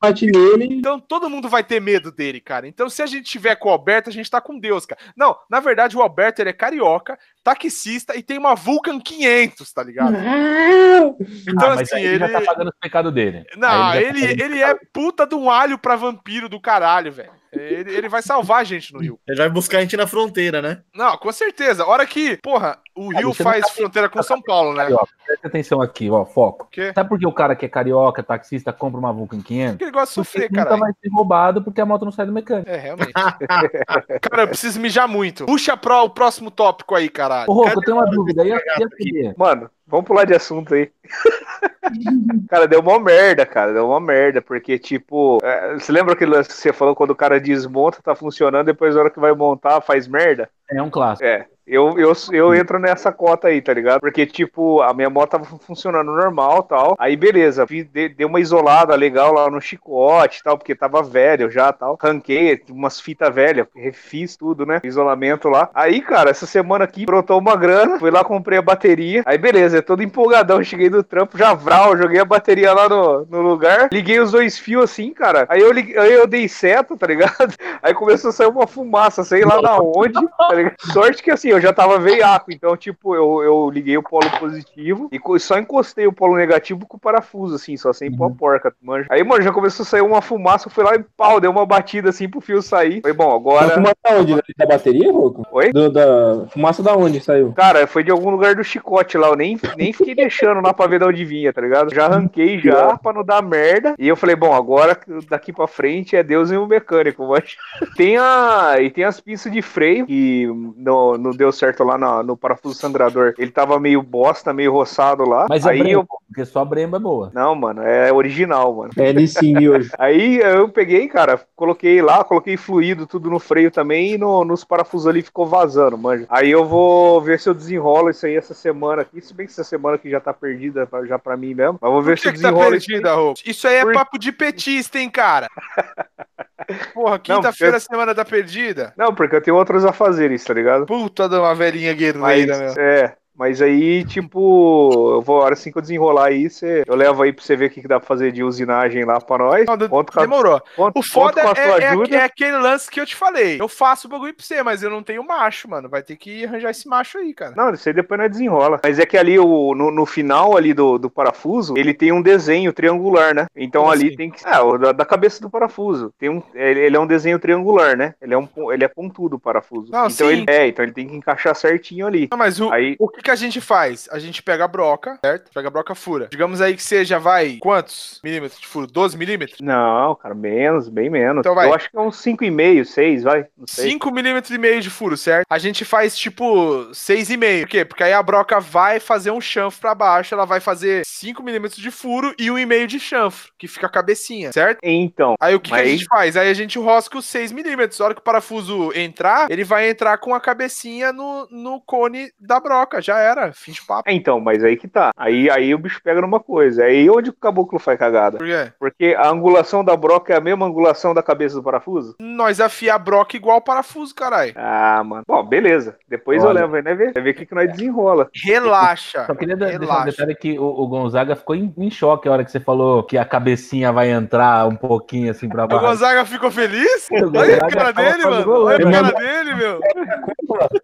bate 0.00 0.26
nele. 0.26 0.66
então 0.70 0.98
todo 0.98 1.30
mundo 1.30 1.48
vai 1.48 1.62
ter 1.62 1.80
medo 1.80 2.10
dele, 2.10 2.40
cara. 2.40 2.66
Então 2.66 2.90
se 2.90 3.00
a 3.02 3.06
gente 3.06 3.30
tiver 3.30 3.54
com 3.54 3.68
o 3.68 3.72
Alberto, 3.72 4.10
a 4.10 4.12
gente 4.12 4.28
tá 4.28 4.40
com 4.40 4.58
Deus, 4.58 4.84
cara. 4.84 5.00
Não, 5.16 5.36
na 5.48 5.60
verdade 5.60 5.96
o 5.96 6.02
Alberto 6.02 6.42
ele 6.42 6.50
é 6.50 6.52
carioca, 6.54 7.16
taxista 7.42 8.16
e 8.16 8.22
tem 8.22 8.38
uma 8.38 8.54
Vulcan 8.54 9.00
500, 9.00 9.72
tá 9.72 9.82
ligado? 9.82 10.14
Então, 10.16 11.68
Ah, 11.70 11.74
mas 11.76 11.80
assim, 11.82 11.96
aí 11.96 12.04
ele 12.06 12.24
ele. 12.24 12.32
já 12.32 12.40
tá 12.40 12.44
pagando 12.46 12.68
os 12.68 12.76
pecados 12.80 13.12
dele. 13.12 13.44
Não, 13.56 13.68
Aí 13.68 14.04
já 14.04 14.12
tá 14.12 14.18
ele, 14.18 14.42
ele 14.42 14.62
é 14.62 14.74
puta 14.92 15.26
de 15.26 15.34
um 15.34 15.50
alho 15.50 15.78
pra 15.78 15.96
vampiro 15.96 16.48
do 16.48 16.60
caralho, 16.60 17.12
velho. 17.12 17.30
Ele, 17.52 17.92
ele 17.92 18.08
vai 18.08 18.22
salvar 18.22 18.60
a 18.60 18.64
gente 18.64 18.92
no 18.92 19.00
Rio. 19.00 19.18
Ele 19.26 19.36
vai 19.36 19.48
buscar 19.50 19.78
a 19.78 19.80
gente 19.80 19.96
na 19.96 20.06
fronteira, 20.06 20.62
né? 20.62 20.82
Não, 20.94 21.16
com 21.18 21.32
certeza. 21.32 21.82
A 21.82 21.86
hora 21.88 22.06
que, 22.06 22.36
porra, 22.40 22.78
o 22.94 23.08
Rio 23.12 23.34
faz 23.34 23.66
tá- 23.66 23.72
fronteira 23.72 24.08
com 24.08 24.22
São 24.22 24.40
Paulo, 24.40 24.72
né? 24.72 24.84
Carioca, 24.84 25.08
presta 25.26 25.48
atenção 25.48 25.82
aqui, 25.82 26.08
ó, 26.08 26.24
foco. 26.24 26.68
Quê? 26.70 26.92
Sabe 26.94 27.08
por 27.08 27.18
que 27.18 27.26
o 27.26 27.32
cara 27.32 27.56
que 27.56 27.66
é 27.66 27.68
carioca, 27.68 28.22
taxista, 28.22 28.72
compra 28.72 29.00
uma 29.00 29.12
Vulcan 29.12 29.40
500? 29.42 29.72
Porque 29.72 29.82
ele 29.84 29.90
gosta 29.90 30.06
de 30.10 30.14
sofrer, 30.14 30.48
nunca 30.48 30.64
cara. 30.64 30.76
vai 30.76 30.92
ser 30.92 31.08
roubado 31.08 31.60
porque 31.60 31.80
a 31.80 31.86
moto 31.86 32.04
não 32.04 32.12
sai 32.12 32.24
do 32.24 32.32
mecânico. 32.32 32.70
É, 32.70 32.76
realmente. 32.76 33.10
cara, 34.22 34.42
eu 34.42 34.48
preciso 34.48 34.78
mijar 34.78 35.08
muito. 35.08 35.44
Puxa 35.46 35.76
pro 35.76 36.04
o 36.04 36.10
próximo 36.10 36.52
tópico 36.52 36.94
aí, 36.94 37.08
caralho. 37.30 37.50
Ô, 37.50 37.54
Roco, 37.54 37.68
Cadê- 37.68 37.76
eu 37.78 37.82
tenho 37.84 37.96
uma 37.96 38.06
dúvida. 38.10 38.44
E 38.44 38.52
a, 38.52 38.56
e 38.56 38.84
a 38.84 38.88
CD? 38.88 39.34
Mano, 39.36 39.70
vamos 39.90 40.06
pular 40.06 40.24
de 40.24 40.34
assunto 40.34 40.74
aí. 40.74 40.90
cara, 42.48 42.66
deu 42.66 42.80
uma 42.80 42.98
merda, 42.98 43.44
cara. 43.44 43.72
Deu 43.72 43.86
uma 43.88 44.00
merda. 44.00 44.40
Porque, 44.40 44.78
tipo, 44.78 45.38
é, 45.42 45.74
você 45.74 45.92
lembra 45.92 46.14
aquele 46.14 46.30
lance 46.30 46.48
que 46.48 46.54
você 46.54 46.72
falou 46.72 46.94
quando 46.94 47.10
o 47.10 47.16
cara 47.16 47.40
desmonta, 47.40 48.02
tá 48.02 48.14
funcionando, 48.14 48.66
depois 48.66 48.94
na 48.94 49.02
hora 49.02 49.10
que 49.10 49.20
vai 49.20 49.32
montar, 49.32 49.80
faz 49.80 50.06
merda? 50.06 50.48
É 50.70 50.80
um 50.80 50.90
clássico. 50.90 51.26
É. 51.26 51.46
Eu, 51.66 51.96
eu, 52.00 52.12
eu 52.32 52.52
entro 52.52 52.80
nessa 52.80 53.12
cota 53.12 53.46
aí, 53.46 53.62
tá 53.62 53.72
ligado? 53.72 54.00
Porque, 54.00 54.26
tipo, 54.26 54.82
a 54.82 54.92
minha 54.92 55.08
moto 55.08 55.30
tava 55.30 55.44
funcionando 55.60 56.10
normal 56.10 56.64
tal. 56.64 56.96
Aí, 56.98 57.14
beleza. 57.16 57.64
Fiz, 57.64 57.86
de- 57.86 58.08
dei 58.08 58.26
uma 58.26 58.40
isolada 58.40 58.92
legal 58.96 59.32
lá 59.32 59.48
no 59.48 59.60
chicote 59.60 60.42
tal, 60.42 60.58
porque 60.58 60.74
tava 60.74 61.00
velho 61.00 61.48
já 61.48 61.72
tal. 61.72 61.96
Ranquei 62.02 62.60
umas 62.70 63.00
fitas 63.00 63.32
velhas, 63.32 63.68
refiz 63.72 64.36
tudo, 64.36 64.66
né? 64.66 64.80
Isolamento 64.82 65.48
lá. 65.48 65.70
Aí, 65.72 66.00
cara, 66.00 66.30
essa 66.30 66.44
semana 66.44 66.82
aqui 66.84 67.06
brotou 67.06 67.38
uma 67.38 67.54
grana. 67.54 68.00
Fui 68.00 68.10
lá, 68.10 68.24
comprei 68.24 68.58
a 68.58 68.62
bateria. 68.62 69.22
Aí, 69.24 69.38
beleza, 69.38 69.79
todo 69.82 70.02
empolgadão. 70.02 70.62
Cheguei 70.62 70.88
do 70.88 71.02
trampo, 71.02 71.38
já 71.38 71.54
vral, 71.54 71.96
joguei 71.96 72.20
a 72.20 72.24
bateria 72.24 72.72
lá 72.72 72.88
no, 72.88 73.26
no 73.26 73.40
lugar. 73.42 73.88
Liguei 73.92 74.20
os 74.20 74.32
dois 74.32 74.58
fios 74.58 74.84
assim, 74.84 75.12
cara. 75.12 75.46
Aí 75.48 75.60
eu, 75.60 75.72
liguei, 75.72 75.96
aí 75.98 76.12
eu 76.12 76.26
dei 76.26 76.48
seta, 76.48 76.96
tá 76.96 77.06
ligado? 77.06 77.54
Aí 77.82 77.94
começou 77.94 78.28
a 78.28 78.32
sair 78.32 78.46
uma 78.48 78.66
fumaça, 78.66 79.24
sei 79.24 79.44
lá 79.44 79.60
da 79.60 79.78
onde. 79.78 80.12
Tá 80.12 80.54
ligado? 80.54 80.74
Sorte 80.92 81.22
que 81.22 81.30
assim, 81.30 81.48
eu 81.48 81.60
já 81.60 81.72
tava 81.72 81.98
veiaco, 81.98 82.52
então, 82.52 82.76
tipo, 82.76 83.14
eu, 83.14 83.42
eu 83.42 83.70
liguei 83.70 83.96
o 83.96 84.02
polo 84.02 84.30
positivo 84.38 85.08
e 85.10 85.40
só 85.40 85.58
encostei 85.58 86.06
o 86.06 86.12
polo 86.12 86.36
negativo 86.36 86.86
com 86.86 86.96
o 86.96 87.00
parafuso, 87.00 87.54
assim, 87.54 87.76
só 87.76 87.92
sem 87.92 88.14
pôr 88.14 88.26
a 88.26 88.30
porca, 88.30 88.74
manja. 88.82 89.06
Aí, 89.10 89.24
mano, 89.24 89.42
já 89.42 89.52
começou 89.52 89.84
a 89.84 89.86
sair 89.86 90.02
uma 90.02 90.20
fumaça, 90.20 90.68
eu 90.68 90.72
fui 90.72 90.84
lá 90.84 90.94
e 90.94 91.02
pau, 91.16 91.40
deu 91.40 91.50
uma 91.50 91.64
batida 91.64 92.10
assim 92.10 92.28
pro 92.28 92.40
fio 92.40 92.60
sair. 92.60 93.00
Falei, 93.00 93.16
bom, 93.16 93.34
agora. 93.34 93.74
fumaça 93.74 93.96
da 94.04 94.16
onde? 94.16 94.42
Da 94.56 94.66
bateria, 94.66 95.12
Roco? 95.12 95.46
Oi? 95.52 95.72
Do- 95.72 95.90
da 95.90 96.46
fumaça 96.50 96.82
da 96.82 96.94
onde 96.94 97.20
saiu? 97.20 97.52
Cara, 97.52 97.86
foi 97.86 98.02
de 98.02 98.10
algum 98.10 98.30
lugar 98.30 98.54
do 98.54 98.64
chicote 98.64 99.16
lá, 99.16 99.28
eu 99.28 99.36
nem, 99.36 99.58
nem 99.76 99.92
fiquei 99.92 100.14
deixando 100.14 100.60
lá 100.60 100.72
pra 100.72 100.86
ver 100.86 100.98
de 100.98 101.04
onde 101.04 101.24
vinha, 101.24 101.52
tá 101.52 101.60
ligado? 101.60 101.94
Já 101.94 102.06
arranquei 102.06 102.58
já, 102.60 102.96
pra 102.98 103.12
não 103.12 103.24
dar 103.24 103.42
merda. 103.42 103.94
E 103.98 104.08
eu 104.08 104.16
falei, 104.16 104.36
bom, 104.36 104.54
agora 104.54 104.98
daqui 105.28 105.52
pra 105.52 105.66
frente 105.66 106.16
é 106.16 106.22
Deus 106.22 106.50
e 106.50 106.56
o 106.56 106.66
mecânico, 106.66 107.26
mas 107.26 107.56
tem 107.96 108.16
a 108.16 108.76
e 108.80 108.90
tem 108.90 109.04
as 109.04 109.20
pinças 109.20 109.52
de 109.52 109.62
freio 109.62 110.06
que 110.06 110.46
não, 110.76 111.16
não 111.16 111.30
deu 111.32 111.52
certo 111.52 111.84
lá 111.84 111.96
na- 111.98 112.22
no 112.22 112.36
parafuso 112.36 112.74
sangrador. 112.74 113.34
Ele 113.38 113.50
tava 113.50 113.78
meio 113.80 114.02
bosta, 114.02 114.52
meio 114.52 114.72
roçado 114.72 115.28
lá. 115.28 115.46
Mas 115.48 115.66
é 115.66 115.70
aí 115.70 115.78
bremba, 115.78 116.00
eu 116.00 116.08
porque 116.30 116.44
só 116.44 116.60
a 116.60 116.64
bremba 116.64 116.96
é 116.96 117.00
boa. 117.00 117.30
Não, 117.34 117.54
mano, 117.56 117.82
é 117.82 118.12
original, 118.12 118.72
mano. 118.74 118.90
É 118.96 119.12
Nissin 119.12 119.66
hoje. 119.68 119.90
Aí 119.98 120.38
eu 120.38 120.68
peguei, 120.68 121.08
cara, 121.08 121.40
coloquei 121.56 122.00
lá, 122.00 122.22
coloquei 122.22 122.56
fluido 122.56 123.04
tudo 123.06 123.28
no 123.28 123.40
freio 123.40 123.68
também 123.70 124.12
e 124.12 124.18
no- 124.18 124.44
nos 124.44 124.62
parafusos 124.64 125.08
ali 125.08 125.22
ficou 125.22 125.44
vazando, 125.46 125.98
manja. 125.98 126.26
Aí 126.30 126.48
eu 126.50 126.64
vou 126.64 127.20
ver 127.20 127.40
se 127.40 127.48
eu 127.48 127.54
desenrolo 127.54 128.10
isso 128.10 128.26
aí 128.26 128.36
essa 128.36 128.54
semana 128.54 129.02
aqui, 129.02 129.20
se 129.20 129.34
bem 129.34 129.48
essa 129.52 129.64
semana 129.64 129.96
aqui 129.96 130.10
já 130.10 130.20
tá 130.20 130.32
perdida 130.32 130.88
já 131.06 131.18
pra 131.18 131.36
mim 131.36 131.54
mesmo. 131.54 131.78
Mas 131.80 131.90
vou 131.90 132.02
ver 132.02 132.18
se 132.18 132.28
eu 132.28 132.32
que, 132.32 132.38
que 132.38 132.42
tá 132.42 132.50
isso 132.50 132.58
perdida, 132.70 133.12
Rô? 133.14 133.34
Isso 133.44 133.68
aí 133.68 133.76
é 133.76 133.82
Por- 133.84 133.92
papo 133.94 134.18
de 134.18 134.32
petista, 134.32 134.98
hein, 134.98 135.10
cara? 135.10 135.48
Porra, 136.94 137.18
quinta-feira, 137.18 137.76
a 137.76 137.80
semana 137.80 138.14
tá 138.14 138.24
perdida. 138.24 138.92
Não, 138.96 139.14
porque 139.14 139.34
eu 139.34 139.42
tenho 139.42 139.56
outros 139.56 139.84
afazeres, 139.84 140.44
tá 140.44 140.54
ligado? 140.54 140.86
Puta 140.86 141.28
de 141.28 141.34
uma 141.36 141.54
velhinha 141.54 141.90
Mas, 141.92 141.98
guerreira, 141.98 142.58
meu. 142.58 142.74
é, 142.78 143.16
mas 143.40 143.62
aí, 143.62 144.04
tipo, 144.04 145.12
eu 145.14 145.22
vou, 145.22 145.40
a 145.40 145.44
hora 145.44 145.54
assim 145.54 145.72
que 145.72 145.78
eu 145.78 145.82
desenrolar 145.82 146.26
aí, 146.28 146.48
cê, 146.50 146.84
eu 146.86 146.94
levo 146.94 147.22
aí 147.22 147.32
pra 147.32 147.42
você 147.42 147.56
ver 147.56 147.66
o 147.66 147.70
que, 147.70 147.80
que 147.80 147.88
dá 147.88 147.98
pra 147.98 148.06
fazer 148.06 148.30
de 148.32 148.44
usinagem 148.44 149.04
lá 149.04 149.18
pra 149.20 149.38
nós. 149.38 149.66
Não, 149.66 149.88
Conto 149.88 150.12
com 150.12 150.18
a, 150.20 150.22
Demorou. 150.22 150.62
conto- 150.76 150.98
O 150.98 151.02
foda 151.02 151.42
conto 151.42 151.54
com 151.54 151.60
a 151.60 151.62
é, 151.64 151.66
sua 151.68 151.78
é- 151.78 151.88
ajuda. 151.88 152.16
é 152.16 152.22
aquele 152.22 152.58
lance 152.58 152.90
que 152.90 153.00
eu 153.00 153.06
te 153.06 153.16
falei. 153.16 153.60
Eu 153.60 153.66
faço 153.68 154.06
o 154.06 154.10
bagulho 154.10 154.34
pra 154.34 154.44
você, 154.44 154.62
mas 154.62 154.82
eu 154.82 154.90
não 154.90 155.02
tenho 155.02 155.26
macho, 155.26 155.68
mano. 155.68 155.88
Vai 155.88 156.02
ter 156.02 156.16
que 156.16 156.44
arranjar 156.44 156.70
esse 156.70 156.86
macho 156.88 157.18
aí, 157.18 157.32
cara. 157.34 157.54
Não, 157.56 157.72
isso 157.72 157.88
aí 157.88 157.94
depois 157.94 158.20
nós 158.20 158.30
desenrola. 158.30 158.78
Mas 158.84 158.98
é 158.98 159.06
que 159.06 159.16
ali, 159.16 159.38
o, 159.38 159.74
no, 159.74 159.90
no 159.90 160.04
final 160.06 160.56
ali 160.56 160.74
do, 160.74 160.98
do 160.98 161.08
parafuso, 161.10 161.74
ele 161.76 161.94
tem 161.94 162.12
um 162.12 162.22
desenho 162.22 162.72
triangular, 162.72 163.34
né? 163.34 163.46
Então 163.56 163.82
Como 163.82 163.92
ali 163.94 164.08
assim? 164.08 164.16
tem 164.16 164.30
que... 164.30 164.40
Ah, 164.44 164.62
o 164.62 164.76
da, 164.78 164.92
da 164.92 165.04
cabeça 165.04 165.40
do 165.40 165.48
parafuso. 165.50 166.12
Tem 166.18 166.28
um, 166.28 166.42
ele, 166.54 166.80
ele 166.80 166.96
é 166.96 167.00
um 167.00 167.06
desenho 167.06 167.38
triangular, 167.38 167.96
né? 167.96 168.14
Ele 168.20 168.34
é, 168.34 168.38
um, 168.38 168.48
ele 168.72 168.84
é 168.84 168.88
pontudo 168.88 169.36
o 169.36 169.40
parafuso. 169.40 169.90
Não, 169.90 170.06
então 170.08 170.28
sim. 170.28 170.32
ele 170.32 170.44
é, 170.48 170.66
então 170.68 170.84
ele 170.84 170.92
tem 170.92 171.08
que 171.08 171.16
encaixar 171.16 171.54
certinho 171.54 172.06
ali. 172.06 172.28
Não, 172.30 172.38
mas 172.38 172.60
o, 172.60 172.70
Aí- 172.70 172.96
o 172.98 173.08
que, 173.08 173.22
que 173.30 173.34
a 173.34 173.36
gente 173.36 173.60
faz? 173.60 174.08
A 174.10 174.18
gente 174.18 174.42
pega 174.42 174.64
a 174.64 174.68
broca, 174.68 175.18
certo? 175.24 175.50
Pega 175.54 175.68
a 175.68 175.70
broca 175.70 175.94
fura. 175.94 176.26
Digamos 176.30 176.60
aí 176.60 176.74
que 176.74 176.82
seja, 176.82 177.18
vai, 177.18 177.58
quantos 177.60 178.20
milímetros 178.24 178.60
de 178.60 178.66
furo? 178.66 178.86
12 178.88 179.16
milímetros? 179.16 179.60
Não, 179.60 180.16
cara, 180.16 180.34
menos, 180.34 180.88
bem 180.88 181.08
menos. 181.08 181.40
Então 181.40 181.54
vai. 181.54 181.68
Eu 181.68 181.74
acho 181.74 181.88
que 181.90 181.96
é 181.96 182.00
uns 182.00 182.16
5,5, 182.16 182.84
6, 182.84 183.22
vai. 183.22 183.46
Não 183.56 183.66
sei. 183.66 183.90
5 183.92 184.10
milímetros 184.10 184.52
e 184.52 184.58
meio 184.58 184.80
de 184.80 184.90
furo, 184.90 185.16
certo? 185.16 185.46
A 185.48 185.58
gente 185.58 185.84
faz 185.84 186.16
tipo 186.18 186.88
6,5. 186.92 187.60
Por 187.60 187.68
quê? 187.68 187.84
Porque 187.84 188.02
aí 188.02 188.12
a 188.12 188.22
broca 188.22 188.58
vai 188.58 188.98
fazer 188.98 189.30
um 189.30 189.40
chanfro 189.40 189.80
pra 189.80 189.94
baixo, 189.94 190.34
ela 190.34 190.44
vai 190.44 190.58
fazer 190.60 191.04
5 191.06 191.42
milímetros 191.42 191.80
de 191.80 191.90
furo 191.90 192.34
e 192.38 192.46
1,5 192.48 192.86
de 192.86 192.98
chanfro, 193.00 193.52
que 193.58 193.68
fica 193.68 193.86
a 193.86 193.90
cabecinha, 193.90 194.52
certo? 194.52 194.78
Então, 194.82 195.34
Aí 195.40 195.54
o 195.54 195.60
que, 195.60 195.70
que 195.70 195.76
a 195.76 195.78
Mas- 195.82 195.90
gente 195.90 196.04
faz? 196.06 196.36
Aí 196.36 196.50
a 196.50 196.54
gente 196.54 196.78
rosca 196.78 197.16
os 197.18 197.26
6 197.26 197.52
milímetros. 197.52 198.00
A 198.00 198.04
hora 198.06 198.14
que 198.14 198.20
o 198.20 198.24
parafuso 198.24 198.92
entrar, 198.94 199.50
ele 199.50 199.62
vai 199.64 199.88
entrar 199.88 200.18
com 200.18 200.34
a 200.34 200.40
cabecinha 200.40 201.12
no, 201.12 201.46
no 201.50 201.80
cone 201.80 202.30
da 202.38 202.58
broca. 202.60 203.00
Já 203.00 203.09
era, 203.18 203.52
fim 203.52 203.72
de 203.72 203.82
papo. 203.82 204.08
é, 204.08 204.12
então, 204.12 204.40
mas 204.40 204.62
aí 204.64 204.76
que 204.76 204.86
tá. 204.88 205.10
Aí, 205.16 205.48
aí 205.50 205.74
o 205.74 205.78
bicho 205.78 206.00
pega 206.02 206.20
numa 206.20 206.40
coisa. 206.40 206.84
Aí 206.84 207.08
onde 207.10 207.30
o 207.30 207.32
caboclo 207.32 207.78
faz 207.78 207.98
cagada? 207.98 208.38
Por 208.38 208.46
quê? 208.46 208.72
Porque 208.78 209.14
a 209.18 209.28
angulação 209.28 209.84
da 209.84 209.96
broca 209.96 210.32
é 210.32 210.36
a 210.36 210.40
mesma 210.40 210.66
angulação 210.66 211.12
da 211.14 211.22
cabeça 211.22 211.54
do 211.56 211.62
parafuso? 211.62 212.16
Nós 212.20 212.60
afia 212.60 212.94
a 212.94 212.98
broca 212.98 213.36
igual 213.36 213.58
o 213.58 213.62
parafuso, 213.62 214.14
caralho. 214.14 214.52
Ah, 214.56 215.02
mano. 215.04 215.22
Bom, 215.26 215.42
beleza. 215.44 215.96
Depois 216.08 216.42
Olha. 216.44 216.60
eu 216.60 216.62
levo 216.62 216.76
aí, 216.76 216.82
né? 216.82 216.94
Ver, 216.94 217.12
vai 217.12 217.22
ver 217.22 217.30
o 217.30 217.34
que, 217.34 217.46
que 217.46 217.54
nós 217.54 217.70
desenrola. 217.70 218.28
Relaxa. 218.44 219.24
Só 219.26 219.34
queria 219.34 219.56
de- 219.56 219.64
deixar 219.64 219.76
um 219.78 219.80
relaxa. 219.80 220.04
detalhe 220.10 220.34
que 220.34 220.58
o, 220.58 220.64
o 220.64 220.86
Gonzaga 220.88 221.36
ficou 221.36 221.54
em, 221.56 221.72
em 221.76 221.90
choque 221.90 222.28
a 222.28 222.32
hora 222.32 222.44
que 222.44 222.50
você 222.50 222.60
falou 222.60 223.02
que 223.02 223.16
a 223.18 223.24
cabecinha 223.24 223.92
vai 223.92 224.10
entrar 224.10 224.66
um 224.68 224.76
pouquinho 224.76 225.30
assim 225.30 225.48
pra 225.48 225.64
O 225.64 225.68
baixo. 225.68 225.84
Gonzaga 225.86 226.24
ficou 226.24 226.50
feliz? 226.50 227.08
O 227.10 227.38
Olha 227.38 227.56
a 227.56 227.68
cara 227.68 227.92
dele, 227.92 228.24
mano. 228.24 228.52
Olha 228.64 228.76
a 228.76 228.80
Ele 228.80 228.90
cara 228.90 229.10
dele, 229.12 229.54
meu. 229.54 229.80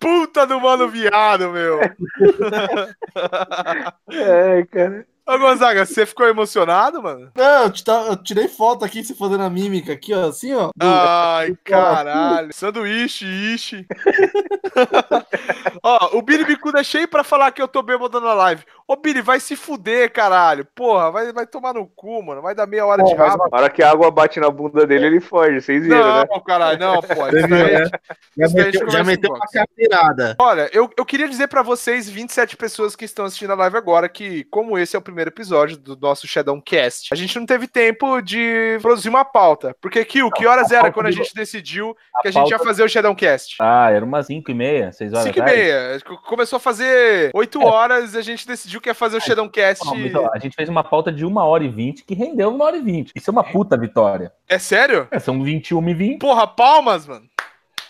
Puta 0.00 0.46
do 0.46 0.60
mano 0.60 0.88
viado, 0.88 1.50
meu. 1.50 1.80
É, 4.10 4.64
cara. 4.66 5.06
Ô, 5.28 5.38
Gonzaga, 5.38 5.84
você 5.84 6.06
ficou 6.06 6.26
emocionado, 6.28 7.02
mano? 7.02 7.32
Não, 7.34 7.64
eu, 7.64 7.84
tá- 7.84 8.06
eu 8.10 8.16
tirei 8.16 8.46
foto 8.46 8.84
aqui, 8.84 9.02
você 9.02 9.12
fazendo 9.12 9.42
a 9.42 9.50
mímica 9.50 9.92
aqui, 9.92 10.14
ó, 10.14 10.28
assim, 10.28 10.54
ó. 10.54 10.68
do- 10.68 10.72
Ai, 10.86 11.56
caralho. 11.64 12.52
Sanduíche, 12.52 13.26
ishi. 13.26 13.86
Ó, 15.82 16.16
o 16.18 16.22
Billy 16.22 16.44
Bicuda 16.44 16.80
é 16.80 16.84
cheio 16.84 17.08
pra 17.08 17.22
falar 17.24 17.50
que 17.52 17.60
eu 17.62 17.68
tô 17.68 17.82
bêbado 17.82 18.20
na 18.20 18.34
live. 18.34 18.64
Ô, 18.86 18.96
Billy, 18.96 19.20
vai 19.20 19.40
se 19.40 19.56
fuder, 19.56 20.12
caralho. 20.12 20.64
Porra, 20.74 21.10
vai, 21.10 21.32
vai 21.32 21.46
tomar 21.46 21.74
no 21.74 21.86
cu, 21.86 22.22
mano. 22.22 22.42
Vai 22.42 22.54
dar 22.54 22.66
meia 22.66 22.84
hora 22.86 23.02
de 23.02 23.14
rabo. 23.14 23.48
Na 23.50 23.58
hora 23.58 23.70
que 23.70 23.82
a 23.82 23.90
água 23.90 24.10
bate 24.10 24.38
na 24.40 24.50
bunda 24.50 24.86
dele, 24.86 25.06
ele 25.06 25.20
foge. 25.20 25.60
Vocês 25.60 25.82
viram, 25.82 25.98
Não, 25.98 26.20
né? 26.20 26.26
caralho, 26.46 26.78
não, 26.78 27.00
pô. 27.00 27.26
Isso 27.28 27.48
daí- 27.48 27.72
né? 27.82 27.90
Já 28.36 28.46
Isso 28.46 28.54
meteu, 28.56 28.90
já 28.90 29.04
meteu 29.04 29.30
uma 29.32 29.46
carteirada. 29.52 30.36
Olha, 30.38 30.68
eu, 30.72 30.90
eu 30.96 31.04
queria 31.04 31.28
dizer 31.28 31.48
pra 31.48 31.62
vocês, 31.62 32.08
27 32.08 32.56
pessoas 32.56 32.94
que 32.94 33.04
estão 33.04 33.24
assistindo 33.24 33.52
a 33.52 33.56
live 33.56 33.76
agora, 33.76 34.08
que 34.08 34.44
como 34.44 34.78
esse 34.78 34.94
é 34.94 34.98
o 34.98 35.02
primeiro 35.02 35.15
episódio 35.24 35.76
do 35.76 35.96
nosso 35.96 36.26
Shadow 36.26 36.60
Cast, 36.62 37.08
a 37.12 37.16
gente 37.16 37.38
não 37.38 37.46
teve 37.46 37.66
tempo 37.66 38.20
de 38.20 38.78
produzir 38.82 39.08
uma 39.08 39.24
pauta. 39.24 39.74
Porque, 39.80 40.04
Kill, 40.04 40.30
que 40.30 40.46
horas 40.46 40.70
era 40.70 40.92
quando 40.92 41.06
a 41.06 41.10
de- 41.10 41.16
gente 41.16 41.34
decidiu 41.34 41.96
a 42.14 42.22
que 42.22 42.28
a 42.28 42.30
gente 42.30 42.50
ia 42.50 42.58
fazer 42.58 42.82
o 42.82 42.88
Shadow 42.88 43.14
Cast? 43.14 43.56
Ah, 43.60 43.90
era 43.90 44.04
umas 44.04 44.26
5 44.26 44.50
e 44.50 44.54
meia, 44.54 44.92
6 44.92 45.12
horas 45.12 45.24
5 45.24 45.38
e 45.38 45.42
meia. 45.42 45.98
Começou 46.26 46.56
a 46.58 46.60
fazer 46.60 47.30
8 47.34 47.62
horas 47.64 48.14
e 48.14 48.18
a 48.18 48.22
gente 48.22 48.46
decidiu 48.46 48.80
que 48.80 48.88
ia 48.88 48.94
fazer 48.94 49.16
o 49.16 49.20
Shadow 49.20 49.48
Cast. 49.48 49.84
Não, 50.12 50.30
a 50.32 50.38
gente 50.38 50.54
fez 50.54 50.68
uma 50.68 50.84
pauta 50.84 51.12
de 51.12 51.24
1 51.24 51.36
hora 51.36 51.64
e 51.64 51.68
20 51.68 52.04
que 52.04 52.14
rendeu 52.14 52.50
1 52.50 52.60
hora 52.62 52.76
e 52.76 52.82
20. 52.82 53.12
Isso 53.14 53.30
é 53.30 53.32
uma 53.32 53.44
puta 53.44 53.76
vitória. 53.78 54.32
É 54.48 54.58
sério? 54.58 55.08
É, 55.10 55.18
são 55.18 55.42
21 55.42 55.88
e 55.88 55.94
20. 55.94 56.18
Porra, 56.20 56.46
palmas, 56.46 57.06
mano. 57.06 57.26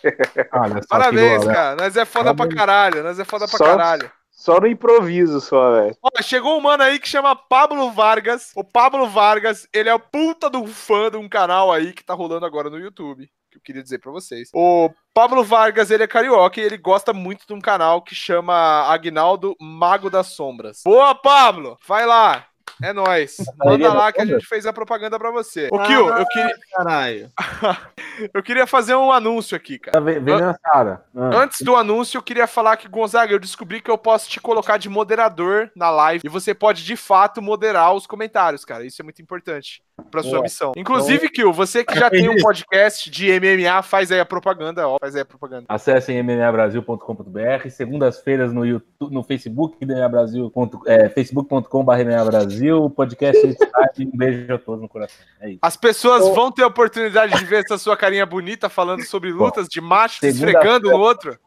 Olha 0.53 0.81
Parabéns, 0.89 1.43
boa, 1.45 1.55
cara. 1.55 1.77
Nós 1.77 1.97
é 1.97 2.05
foda 2.05 2.25
pra 2.35 2.35
Parabéns. 2.47 2.59
caralho. 2.59 3.03
Nós 3.03 3.19
é 3.19 3.25
foda 3.25 3.49
pra 3.49 3.59
Só- 3.59 3.65
caralho. 3.65 4.11
Só 4.47 4.61
no 4.61 4.69
improviso, 4.69 5.41
só, 5.41 5.73
velho. 5.73 5.97
Ó, 6.01 6.23
chegou 6.23 6.57
um 6.57 6.61
mano 6.61 6.85
aí 6.85 7.01
que 7.01 7.09
chama 7.09 7.35
Pablo 7.35 7.91
Vargas. 7.91 8.53
O 8.55 8.63
Pablo 8.63 9.09
Vargas, 9.09 9.67
ele 9.73 9.89
é 9.89 9.95
o 9.95 9.99
puta 9.99 10.49
do 10.49 10.65
fã 10.69 11.11
de 11.11 11.17
um 11.17 11.29
canal 11.29 11.73
aí 11.73 11.93
que 11.93 12.05
tá 12.05 12.15
rolando 12.15 12.47
agora 12.47 12.71
no 12.71 12.79
YouTube. 12.79 13.29
Que 13.51 13.59
eu 13.59 13.61
queria 13.61 13.83
dizer 13.83 13.99
pra 13.99 14.13
vocês. 14.13 14.49
O 14.55 14.89
Pablo 15.13 15.43
Vargas, 15.43 15.91
ele 15.91 16.05
é 16.05 16.07
carioca 16.07 16.61
e 16.61 16.63
ele 16.63 16.79
gosta 16.79 17.13
muito 17.13 17.45
de 17.45 17.55
um 17.55 17.61
canal 17.61 18.01
que 18.01 18.15
chama 18.15 18.55
Agnaldo 18.89 19.57
Mago 19.61 20.09
das 20.09 20.29
Sombras. 20.29 20.83
Boa, 20.85 21.13
Pablo! 21.13 21.77
Vai 21.85 22.07
lá! 22.07 22.47
É 22.83 22.93
nóis. 22.93 23.37
Manda 23.65 23.93
lá 23.93 24.13
que 24.13 24.21
a 24.21 24.27
gente 24.27 24.45
fez 24.47 24.67
a 24.67 24.73
propaganda 24.73 25.19
pra 25.19 25.31
você. 25.31 25.69
Ô, 25.73 25.79
Kio, 25.79 26.09
eu 26.09 26.27
queria, 26.27 26.55
Caralho. 26.75 27.33
eu 28.35 28.43
queria 28.43 28.67
fazer 28.67 28.95
um 28.95 29.11
anúncio 29.11 29.57
aqui, 29.57 29.79
cara. 29.79 29.93
Tá 29.93 30.01
ve- 30.01 30.21
vendo 30.21 30.45
a 30.45 30.55
Sara? 30.55 31.05
Ah. 31.17 31.31
Antes 31.39 31.63
do 31.63 31.75
anúncio, 31.75 32.19
eu 32.19 32.23
queria 32.23 32.47
falar 32.47 32.77
que, 32.77 32.89
Gonzaga, 32.89 33.33
eu 33.33 33.39
descobri 33.39 33.81
que 33.81 33.91
eu 33.91 33.97
posso 33.97 34.29
te 34.29 34.41
colocar 34.41 34.77
de 34.77 34.89
moderador 34.89 35.71
na 35.75 35.91
live 35.91 36.23
e 36.25 36.29
você 36.29 36.55
pode, 36.55 36.85
de 36.85 36.97
fato, 36.97 37.41
moderar 37.41 37.95
os 37.95 38.07
comentários, 38.07 38.65
cara. 38.65 38.85
Isso 38.85 39.01
é 39.01 39.05
muito 39.05 39.23
importante 39.23 39.83
pra 40.11 40.23
sua 40.23 40.33
Boa. 40.33 40.43
missão. 40.43 40.73
Inclusive, 40.77 41.29
Kio, 41.31 41.53
você 41.53 41.85
que 41.85 41.99
já 41.99 42.09
tem 42.11 42.29
um 42.29 42.37
podcast 42.37 43.11
de 43.11 43.29
MMA, 43.41 43.83
faz 43.83 44.13
aí 44.13 44.21
a 44.21 44.27
propaganda, 44.27 44.87
ó. 44.87 44.99
Faz 45.01 45.15
aí 45.15 45.23
a 45.23 45.25
propaganda. 45.25 45.65
Acessem 45.69 46.23
mmabrasil.com.br, 46.23 47.69
segundas-feiras 47.71 48.53
no 48.53 48.65
YouTube, 48.65 49.13
no 49.15 49.23
Facebook, 49.23 49.77
mmabrasil, 49.85 50.53
é, 50.87 51.09
facebook.com.br 51.09 51.93
mmabrasil, 52.05 52.91
podcast 52.91 53.47
Skype, 53.47 54.11
um 54.13 54.17
beijo 54.17 54.55
a 54.55 54.59
todos 54.59 54.83
no 54.83 54.89
coração. 54.89 55.17
É 55.41 55.51
isso. 55.51 55.59
As 55.63 55.77
pessoas 55.77 56.29
vão 56.35 56.53
ter 56.53 56.63
a 56.63 56.67
oportunidade 56.67 57.37
de 57.39 57.45
ver 57.45 57.65
essa 57.65 57.79
sua 57.79 57.97
carinha 57.97 58.27
bonita 58.27 58.69
falando 58.69 59.03
sobre 59.05 59.33
lutas 59.33 59.67
de 59.69 59.81
macho 59.81 60.25
esfregando 60.27 60.91
no 60.91 60.99
outro. 60.99 61.39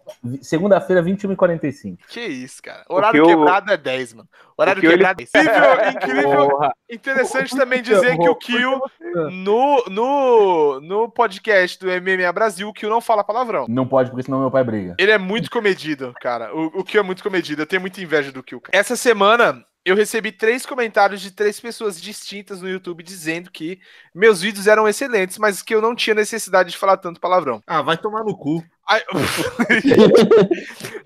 Segunda-feira, 0.41 1.03
21h45. 1.03 1.97
Que 2.09 2.21
isso, 2.21 2.61
cara. 2.63 2.83
Horário 2.89 3.23
o- 3.23 3.27
quebrado 3.27 3.71
é 3.71 3.77
10, 3.77 4.13
mano. 4.15 4.27
Horário 4.59 4.79
ele- 4.81 4.89
quebrado 4.91 5.17
10. 5.17 5.29
Incrível, 5.29 5.89
incrível. 5.91 6.49
Porra, 6.49 6.73
Interessante 6.89 7.55
também 7.55 7.81
dizer 7.81 8.17
que 8.17 8.29
o 8.29 8.35
Kill, 8.35 8.79
no, 9.31 9.83
no, 9.89 10.81
no 10.81 11.09
podcast 11.09 11.79
do 11.79 11.87
MMA 11.87 12.31
Brasil, 12.33 12.67
o 12.67 12.73
Kill 12.73 12.89
não 12.89 13.01
fala 13.01 13.23
palavrão. 13.23 13.65
não 13.69 13.87
pode, 13.87 14.09
porque 14.09 14.23
senão 14.23 14.39
meu 14.39 14.51
pai 14.51 14.63
briga. 14.63 14.95
Ele 14.99 15.11
é 15.11 15.17
muito 15.17 15.49
comedido, 15.51 16.13
cara. 16.21 16.53
O, 16.55 16.79
o 16.79 16.83
Kill 16.83 17.01
é 17.01 17.03
muito 17.03 17.23
comedido. 17.23 17.61
Eu 17.61 17.65
tenho 17.67 17.81
muita 17.81 18.01
inveja 18.01 18.31
do 18.31 18.43
Kill. 18.43 18.59
cara. 18.61 18.77
Essa 18.77 18.95
semana, 18.95 19.63
eu 19.85 19.95
recebi 19.95 20.31
três 20.31 20.65
comentários 20.65 21.21
de 21.21 21.31
três 21.31 21.59
pessoas 21.59 21.99
distintas 22.01 22.61
no 22.61 22.69
YouTube 22.69 23.03
dizendo 23.03 23.49
que 23.51 23.79
meus 24.13 24.41
vídeos 24.41 24.67
eram 24.67 24.87
excelentes, 24.87 25.37
mas 25.37 25.61
que 25.61 25.73
eu 25.73 25.81
não 25.81 25.95
tinha 25.95 26.13
necessidade 26.15 26.71
de 26.71 26.77
falar 26.77 26.97
tanto 26.97 27.19
palavrão. 27.21 27.61
Ah, 27.65 27.81
vai 27.81 27.97
tomar 27.97 28.23
no 28.23 28.35
cu. 28.37 28.63
Aí, 28.89 29.01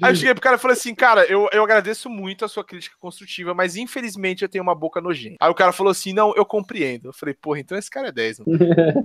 Aí 0.02 0.12
eu 0.12 0.16
cheguei 0.16 0.34
pro 0.34 0.42
cara 0.42 0.56
e 0.56 0.60
falei 0.60 0.76
assim, 0.76 0.94
cara, 0.96 1.26
eu, 1.26 1.48
eu 1.52 1.64
agradeço 1.64 2.10
muito 2.10 2.46
a 2.46 2.48
sua 2.48 2.64
crítica 2.64 2.96
construtiva, 3.00 3.54
mas 3.54 3.76
infelizmente 3.76 4.42
eu 4.42 4.50
tenho 4.50 4.64
uma 4.64 4.76
boca 4.76 5.02
nojenta. 5.02 5.38
Aí 5.40 5.50
o 5.50 5.54
cara 5.56 5.72
falou 5.72 5.92
assim, 5.92 6.14
não, 6.14 6.34
eu 6.36 6.46
compreendo. 6.46 7.10
Eu 7.10 7.14
falei, 7.14 7.34
porra, 7.34 7.60
então 7.60 7.78
esse 7.78 7.90
cara 7.90 8.10
é 8.10 8.12
10, 8.12 8.40
mano. 8.40 8.60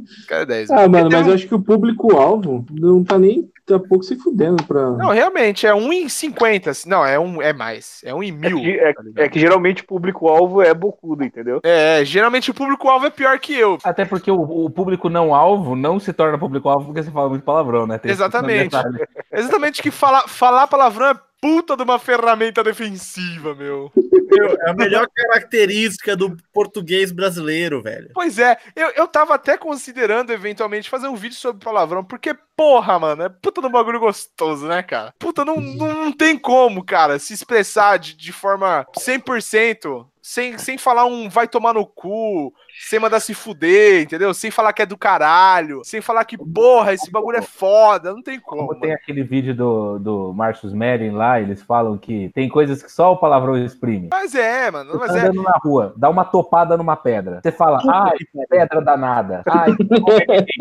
Esse 0.05 0.26
cara 0.26 0.43
é 0.43 0.47
10. 0.47 0.68
Ah, 0.79 0.87
mano, 0.89 1.11
mas 1.11 1.11
tem 1.11 1.20
eu 1.20 1.33
um- 1.33 1.35
acho 1.35 1.49
que 1.49 1.55
o 1.55 1.61
público-alvo 1.62 2.64
não 2.70 3.03
tá 3.03 3.18
nem 3.18 3.51
tá 3.66 3.79
pouco 3.79 4.03
se 4.03 4.16
fudendo 4.16 4.62
pra. 4.64 4.91
Não, 4.93 5.11
realmente, 5.11 5.66
é 5.66 5.74
1 5.74 5.93
em 5.93 6.09
50. 6.09 6.70
assim, 6.70 6.89
Não, 6.89 7.05
é, 7.05 7.18
um, 7.18 7.43
é 7.43 7.53
mais. 7.53 8.01
É 8.05 8.14
1 8.14 8.22
em 8.22 8.29
É 8.29 8.33
mil. 8.33 8.61
que, 8.61 8.70
é- 8.70 8.93
tá 8.95 9.03
ligado? 9.03 9.24
é 9.24 9.29
que 9.29 9.39
geralmente 9.41 9.83
o 9.83 9.87
público-alvo 9.87 10.62
é 10.62 10.72
bocudo, 10.72 11.22
entendeu? 11.24 11.61
É, 11.64 12.03
geralmente 12.05 12.51
o 12.51 12.55
público-alvo 12.55 13.07
é 13.07 13.11
pior 13.11 13.39
que 13.39 13.53
eu. 13.55 13.76
Até 13.85 14.05
porque 14.05 14.31
o, 14.31 14.41
o 14.41 14.70
público 14.70 15.09
não 15.11 15.35
alvo 15.35 15.74
não 15.76 15.99
se 16.01 16.12
torna 16.12 16.39
público 16.39 16.68
alvo 16.68 16.87
porque 16.87 17.03
você 17.03 17.11
fala 17.11 17.29
muito 17.29 17.43
palavrão, 17.43 17.87
né? 17.87 17.99
Tem 17.99 18.12
esse 18.12 18.22
Exatamente. 18.69 19.09
Exatamente 19.33 19.83
que 19.83 19.91
falar, 19.91 20.29
falar 20.29 20.66
palavrão 20.66 21.07
é 21.07 21.21
puta 21.41 21.77
de 21.77 21.83
uma 21.83 21.99
ferramenta 21.99 22.62
defensiva, 22.62 23.55
meu. 23.55 23.93
Meu, 23.95 24.57
é 24.61 24.71
a 24.71 24.75
melhor 24.75 25.07
característica 25.14 26.16
do 26.16 26.37
português 26.53 27.12
brasileiro, 27.12 27.83
velho. 27.83 28.11
Pois 28.14 28.39
é, 28.39 28.59
eu, 28.75 28.91
eu 28.91 29.07
tava 29.07 29.35
até 29.35 29.57
considerando 29.57 30.33
eventualmente 30.33 30.91
fazer 30.91 31.09
um 31.09 31.16
vídeo 31.16 31.37
sobre 31.37 31.64
palavrão, 31.64 32.05
porque, 32.05 32.37
porra, 32.57 32.99
mano, 32.99 33.23
é 33.23 33.29
puta 33.29 33.61
de 33.61 33.66
um 33.66 33.71
bagulho 33.71 34.01
gostoso, 34.01 34.66
né, 34.66 34.83
cara? 34.83 35.14
Puta, 35.19 35.45
não, 35.45 35.57
não, 35.57 36.05
não 36.05 36.12
tem 36.12 36.37
como, 36.37 36.85
cara, 36.85 37.19
se 37.19 37.33
expressar 37.33 37.99
de, 37.99 38.14
de 38.14 38.33
forma 38.33 38.87
100%, 38.99 40.07
sem, 40.29 40.59
sem 40.59 40.76
falar 40.76 41.07
um 41.07 41.26
vai 41.31 41.49
tomar 41.49 41.72
no 41.72 41.87
cu, 41.87 42.53
sem 42.87 42.99
mandar 43.01 43.18
se 43.18 43.33
fuder, 43.33 44.03
entendeu? 44.03 44.35
Sem 44.35 44.51
falar 44.51 44.74
que 44.74 44.83
é 44.83 44.87
do 44.87 44.95
caralho, 44.99 45.81
sem 45.85 46.03
falar 46.03 46.22
que, 46.26 46.37
porra, 46.37 46.93
esse 46.93 47.11
bagulho 47.11 47.39
é 47.39 47.43
foda, 47.43 48.12
não 48.12 48.22
tem 48.22 48.39
como. 48.39 48.66
Como 48.66 48.79
tem 48.79 48.91
mano. 48.91 49.01
aquele 49.03 49.22
vídeo 49.22 49.55
do, 49.55 49.99
do 49.99 50.33
Marcus 50.35 50.74
Meren 50.74 51.12
lá, 51.12 51.41
eles 51.41 51.62
falam 51.62 51.97
que 51.97 52.31
tem 52.35 52.47
coisas 52.47 52.83
que 52.83 52.93
só 52.93 53.12
o 53.12 53.16
palavrão 53.16 53.57
exprime. 53.57 54.09
Mas 54.11 54.35
é, 54.35 54.70
mano, 54.70 54.93
Você 54.93 54.99
mas 54.99 55.12
tá 55.12 55.16
é. 55.16 55.20
andando 55.22 55.43
na 55.43 55.59
rua, 55.64 55.95
dá 55.97 56.11
uma 56.11 56.26
topada 56.26 56.76
numa 56.76 56.95
pedra. 56.95 57.41
Você 57.43 57.51
fala, 57.51 57.81
ai, 57.91 58.18
pedra 58.51 58.83
danada. 58.83 59.43
Ai, 59.49 59.74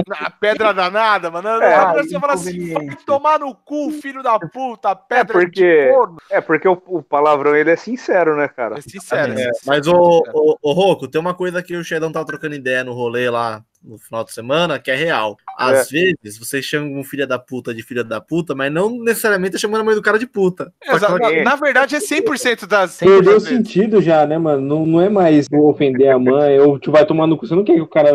Na 0.07 0.29
pedra 0.29 0.73
danada, 0.73 1.29
mano. 1.29 1.49
É, 1.61 1.75
Agora 1.75 2.03
você 2.03 2.17
fala 2.17 2.33
assim, 2.35 2.73
vai 2.73 2.87
tomar 3.05 3.37
no 3.39 3.53
cu, 3.53 3.91
filho 3.91 4.23
da 4.23 4.39
puta, 4.39 4.95
pedra 4.95 5.33
porque- 5.33 5.87
de 5.87 5.91
corno. 5.93 6.17
É, 6.31 6.39
porque 6.39 6.67
o, 6.69 6.81
o 6.87 7.03
palavrão 7.03 7.53
ele 7.53 7.71
é 7.71 7.75
sincero, 7.75 8.37
né, 8.37 8.47
cara? 8.47 8.77
É 8.77 8.81
sincero, 8.81 9.33
É, 9.33 9.33
é 9.33 9.53
sincero. 9.53 9.56
Mas, 9.65 9.87
ô, 9.87 10.23
ô, 10.33 10.57
ô 10.61 10.73
Roco, 10.73 11.07
tem 11.07 11.19
uma 11.19 11.33
coisa 11.33 11.61
que 11.63 11.75
o 11.75 11.83
Xedão 11.83 12.11
tava 12.11 12.25
trocando 12.25 12.55
ideia 12.55 12.83
no 12.83 12.93
rolê 12.93 13.29
lá 13.29 13.63
no 13.83 13.97
final 13.97 14.23
de 14.23 14.33
semana, 14.33 14.77
que 14.79 14.91
é 14.91 14.95
real. 14.95 15.37
Às 15.57 15.89
vezes, 15.89 16.37
vocês 16.37 16.65
chamam 16.65 16.99
um 16.99 17.03
filho 17.03 17.25
da 17.27 17.39
puta 17.39 17.73
de 17.73 17.81
filha 17.83 18.03
da 18.03 18.19
puta, 18.19 18.53
mas 18.53 18.71
não 18.71 18.89
necessariamente 19.01 19.53
tá 19.53 19.57
chamando 19.57 19.81
a 19.81 19.83
mãe 19.83 19.95
do 19.95 20.01
cara 20.01 20.19
de 20.19 20.27
puta. 20.27 20.73
Exa- 20.83 21.09
na, 21.17 21.43
na 21.43 21.55
verdade, 21.55 21.95
é 21.95 21.99
100% 21.99 22.67
das. 22.67 22.97
Perdeu 22.97 23.39
sentido 23.39 24.01
já, 24.01 24.25
né, 24.25 24.37
mano? 24.37 24.61
Não, 24.61 24.85
não 24.85 25.01
é 25.01 25.09
mais 25.09 25.47
vou 25.49 25.69
ofender 25.69 26.09
a 26.09 26.19
mãe 26.19 26.59
ou 26.59 26.77
tu 26.79 26.91
vai 26.91 27.05
tomar 27.05 27.27
no 27.27 27.37
cu. 27.37 27.47
Você 27.47 27.55
não 27.55 27.63
quer 27.63 27.75
que 27.75 27.81
o 27.81 27.87
cara 27.87 28.11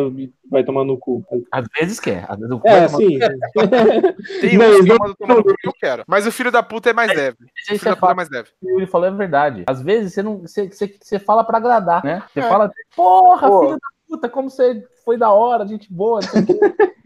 vai 0.50 0.62
tomar 0.62 0.84
no 0.84 0.98
cu. 0.98 1.24
às 1.50 1.64
vezes 1.78 1.98
quer. 1.98 2.26
Às 2.28 2.38
vezes 2.38 2.52
o 2.52 2.60
É, 2.64 2.86
vai 2.86 2.88
tomar- 2.88 2.98
assim. 2.98 3.18
Tem 4.40 4.56
Não, 4.58 4.80
uns 4.80 4.86
não- 4.86 5.14
tomar 5.14 5.36
no 5.36 5.44
cu 5.44 5.54
que 5.56 5.68
eu 5.68 5.72
quero. 5.80 6.04
Mas 6.06 6.26
o 6.26 6.32
filho 6.32 6.50
da 6.52 6.62
puta 6.62 6.90
é 6.90 6.92
mais 6.92 7.08
leve. 7.16 7.36
O 7.42 7.78
filho 7.78 7.80
é 7.80 7.90
da 7.90 7.96
puta 7.96 8.12
é 8.12 8.14
mais 8.14 8.28
leve. 8.30 8.48
O 8.60 8.66
que 8.66 8.72
ele 8.82 8.86
falou 8.86 9.06
é 9.06 9.10
verdade. 9.10 9.64
Às 9.66 9.80
vezes 9.82 10.12
você 10.14 10.22
não, 10.22 10.38
você, 10.38 10.68
você, 10.68 10.94
você 11.00 11.18
fala 11.18 11.44
pra 11.44 11.58
agradar, 11.58 12.04
né? 12.04 12.22
Você 12.32 12.40
É. 12.40 12.48
fala, 12.48 12.70
porra, 12.94 13.48
Pô. 13.48 13.60
filho 13.60 13.72
da 13.78 13.88
puta, 14.08 14.28
como 14.28 14.50
você 14.50 14.84
foi 15.04 15.18
da 15.18 15.30
hora, 15.30 15.66
gente 15.66 15.92
boa, 15.92 16.20
não 16.20 16.28
sei 16.28 16.42
o 16.42 16.46
quê. 16.46 16.60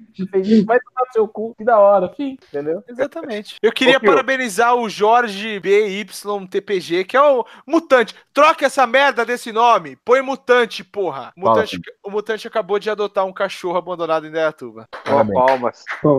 Vai 0.65 0.81
tomar 0.81 1.03
no 1.07 1.13
seu 1.13 1.29
cu, 1.29 1.55
que 1.55 1.65
da 1.65 1.79
hora, 1.79 2.09
fim, 2.09 2.39
entendeu? 2.49 2.83
Exatamente. 2.89 3.57
Eu 3.61 3.71
queria 3.71 4.01
parabenizar 4.01 4.75
o 4.75 4.89
Jorge 4.89 5.61
BYTPG, 5.61 7.05
que 7.05 7.17
é 7.17 7.21
o 7.21 7.45
Mutante. 7.67 8.15
Troca 8.33 8.65
essa 8.65 8.87
merda 8.87 9.27
desse 9.27 9.53
nome. 9.53 9.97
Põe 9.97 10.23
Mutante, 10.23 10.83
porra. 10.83 11.33
Mutante, 11.37 11.79
o 12.03 12.11
Mutante 12.11 12.49
acabou 12.49 12.79
de 12.79 12.89
adotar 12.89 13.27
um 13.27 13.33
cachorro 13.33 13.77
abandonado 13.77 14.25
em 14.25 14.31
Indaiatuba. 14.31 14.89
Ó, 15.07 15.25
palmas. 15.25 15.85
Bom. 16.03 16.19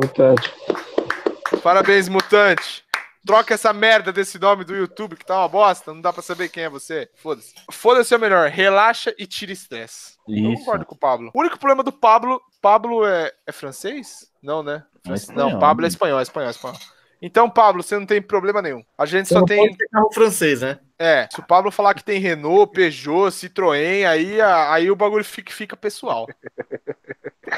Parabéns, 1.63 2.07
Mutante. 2.07 2.86
Troca 3.27 3.53
essa 3.53 3.73
merda 3.73 4.11
desse 4.13 4.39
nome 4.39 4.63
do 4.63 4.73
YouTube 4.73 5.17
que 5.17 5.25
tá 5.25 5.39
uma 5.39 5.49
bosta. 5.49 5.93
Não 5.93 6.01
dá 6.01 6.13
pra 6.13 6.23
saber 6.23 6.49
quem 6.49 6.63
é 6.63 6.69
você. 6.69 7.09
Foda-se. 7.15 7.53
Foda-se 7.71 8.13
é 8.13 8.17
o 8.17 8.19
melhor. 8.19 8.49
Relaxa 8.49 9.13
e 9.17 9.27
tira 9.27 9.51
estresse. 9.51 10.13
Eu 10.27 10.55
concordo 10.55 10.85
com 10.85 10.95
o 10.95 10.97
Pablo. 10.97 11.31
O 11.35 11.39
único 11.39 11.59
problema 11.59 11.83
do 11.83 11.91
Pablo. 11.91 12.41
Pablo 12.61 13.05
é, 13.05 13.31
é 13.45 13.51
francês? 13.51 14.31
Não, 14.41 14.63
né? 14.63 14.83
É 15.05 15.33
não, 15.33 15.59
Pablo 15.59 15.83
é 15.83 15.87
né? 15.87 15.89
espanhol, 15.89 16.19
é 16.19 16.23
espanhol, 16.23 16.47
é 16.47 16.51
espanhol. 16.51 16.77
Então, 17.21 17.49
Pablo, 17.49 17.83
você 17.83 17.97
não 17.97 18.05
tem 18.05 18.21
problema 18.21 18.61
nenhum. 18.61 18.83
A 18.97 19.05
gente 19.05 19.27
Só 19.27 19.35
só 19.35 19.39
não 19.39 19.45
tem. 19.45 19.75
carro 19.91 20.11
francês, 20.13 20.61
né? 20.61 20.79
É, 20.99 21.27
se 21.31 21.39
o 21.39 21.43
Pablo 21.43 21.71
falar 21.71 21.93
que 21.93 22.03
tem 22.03 22.19
Renault, 22.19 22.71
Peugeot, 22.73 23.29
Citroën, 23.31 24.05
aí, 24.07 24.41
a- 24.41 24.73
aí 24.73 24.89
o 24.89 24.95
bagulho 24.95 25.23
fica, 25.23 25.51
fica 25.53 25.77
pessoal. 25.77 26.25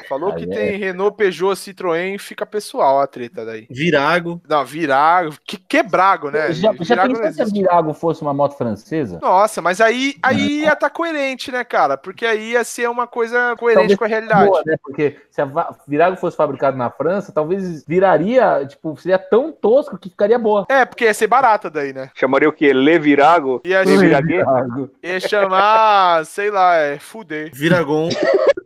Falou 0.08 0.34
que 0.36 0.44
Aí 0.44 0.52
é. 0.52 0.56
tem 0.56 0.78
Renault, 0.78 1.18
Peugeot, 1.18 1.56
Citroën, 1.56 2.20
fica 2.20 2.46
pessoal 2.46 3.00
a 3.00 3.08
treta 3.08 3.44
daí. 3.44 3.66
Virago. 3.72 4.40
Não, 4.48 4.64
Virago, 4.64 5.34
que 5.44 5.58
quebrago, 5.58 6.30
né? 6.30 6.52
Já, 6.52 6.72
já 6.74 7.06
Virago 7.06 7.14
pensou 7.20 7.34
se 7.34 7.42
a. 7.42 7.46
Virago 7.46 7.94
fosse 7.94 8.22
uma 8.22 8.34
moto 8.34 8.56
francesa? 8.56 9.20
Nossa, 9.20 9.62
mas 9.64 9.82
aí, 9.82 10.16
aí 10.22 10.62
ia 10.62 10.74
estar 10.74 10.90
coerente, 10.92 11.52
né, 11.52 11.64
cara? 11.64 11.98
Porque 11.98 12.24
aí 12.26 12.52
ia 12.52 12.64
ser 12.64 12.88
uma 12.88 13.08
coisa 13.08 13.56
coerente 13.58 13.80
Talvez 13.80 13.98
com 13.98 14.04
a 14.06 14.08
realidade. 14.08 14.48
Boa, 14.50 14.64
né? 14.66 14.76
Porque 14.82 15.18
se 15.32 15.42
a 15.42 15.76
Virago 15.88 16.18
fosse 16.18 16.38
fabricado 16.38 16.78
na 16.78 16.92
França, 16.92 17.32
talvez 17.32 17.84
viraria, 17.86 18.64
tipo, 18.68 18.96
seria 18.96 19.18
tão 19.18 19.52
tosco 19.52 19.98
que 19.98 20.10
ficaria 20.10 20.38
boa. 20.38 20.66
É, 20.70 20.86
porque 20.86 21.06
ia 21.06 21.14
ser 21.16 21.28
barata 21.28 21.70
daí, 21.70 21.94
né? 21.94 22.12
Chamaria 22.14 22.48
o 22.50 22.54
quê? 22.54 22.72
Le 22.74 23.00
Virago? 23.00 23.29
Ia? 23.66 23.84
Virago, 23.86 24.90
ia 25.04 25.20
chamar, 25.20 26.26
sei 26.26 26.50
lá, 26.50 26.76
é 26.76 27.00
fuder. 27.00 27.52
Viragon. 27.54 28.10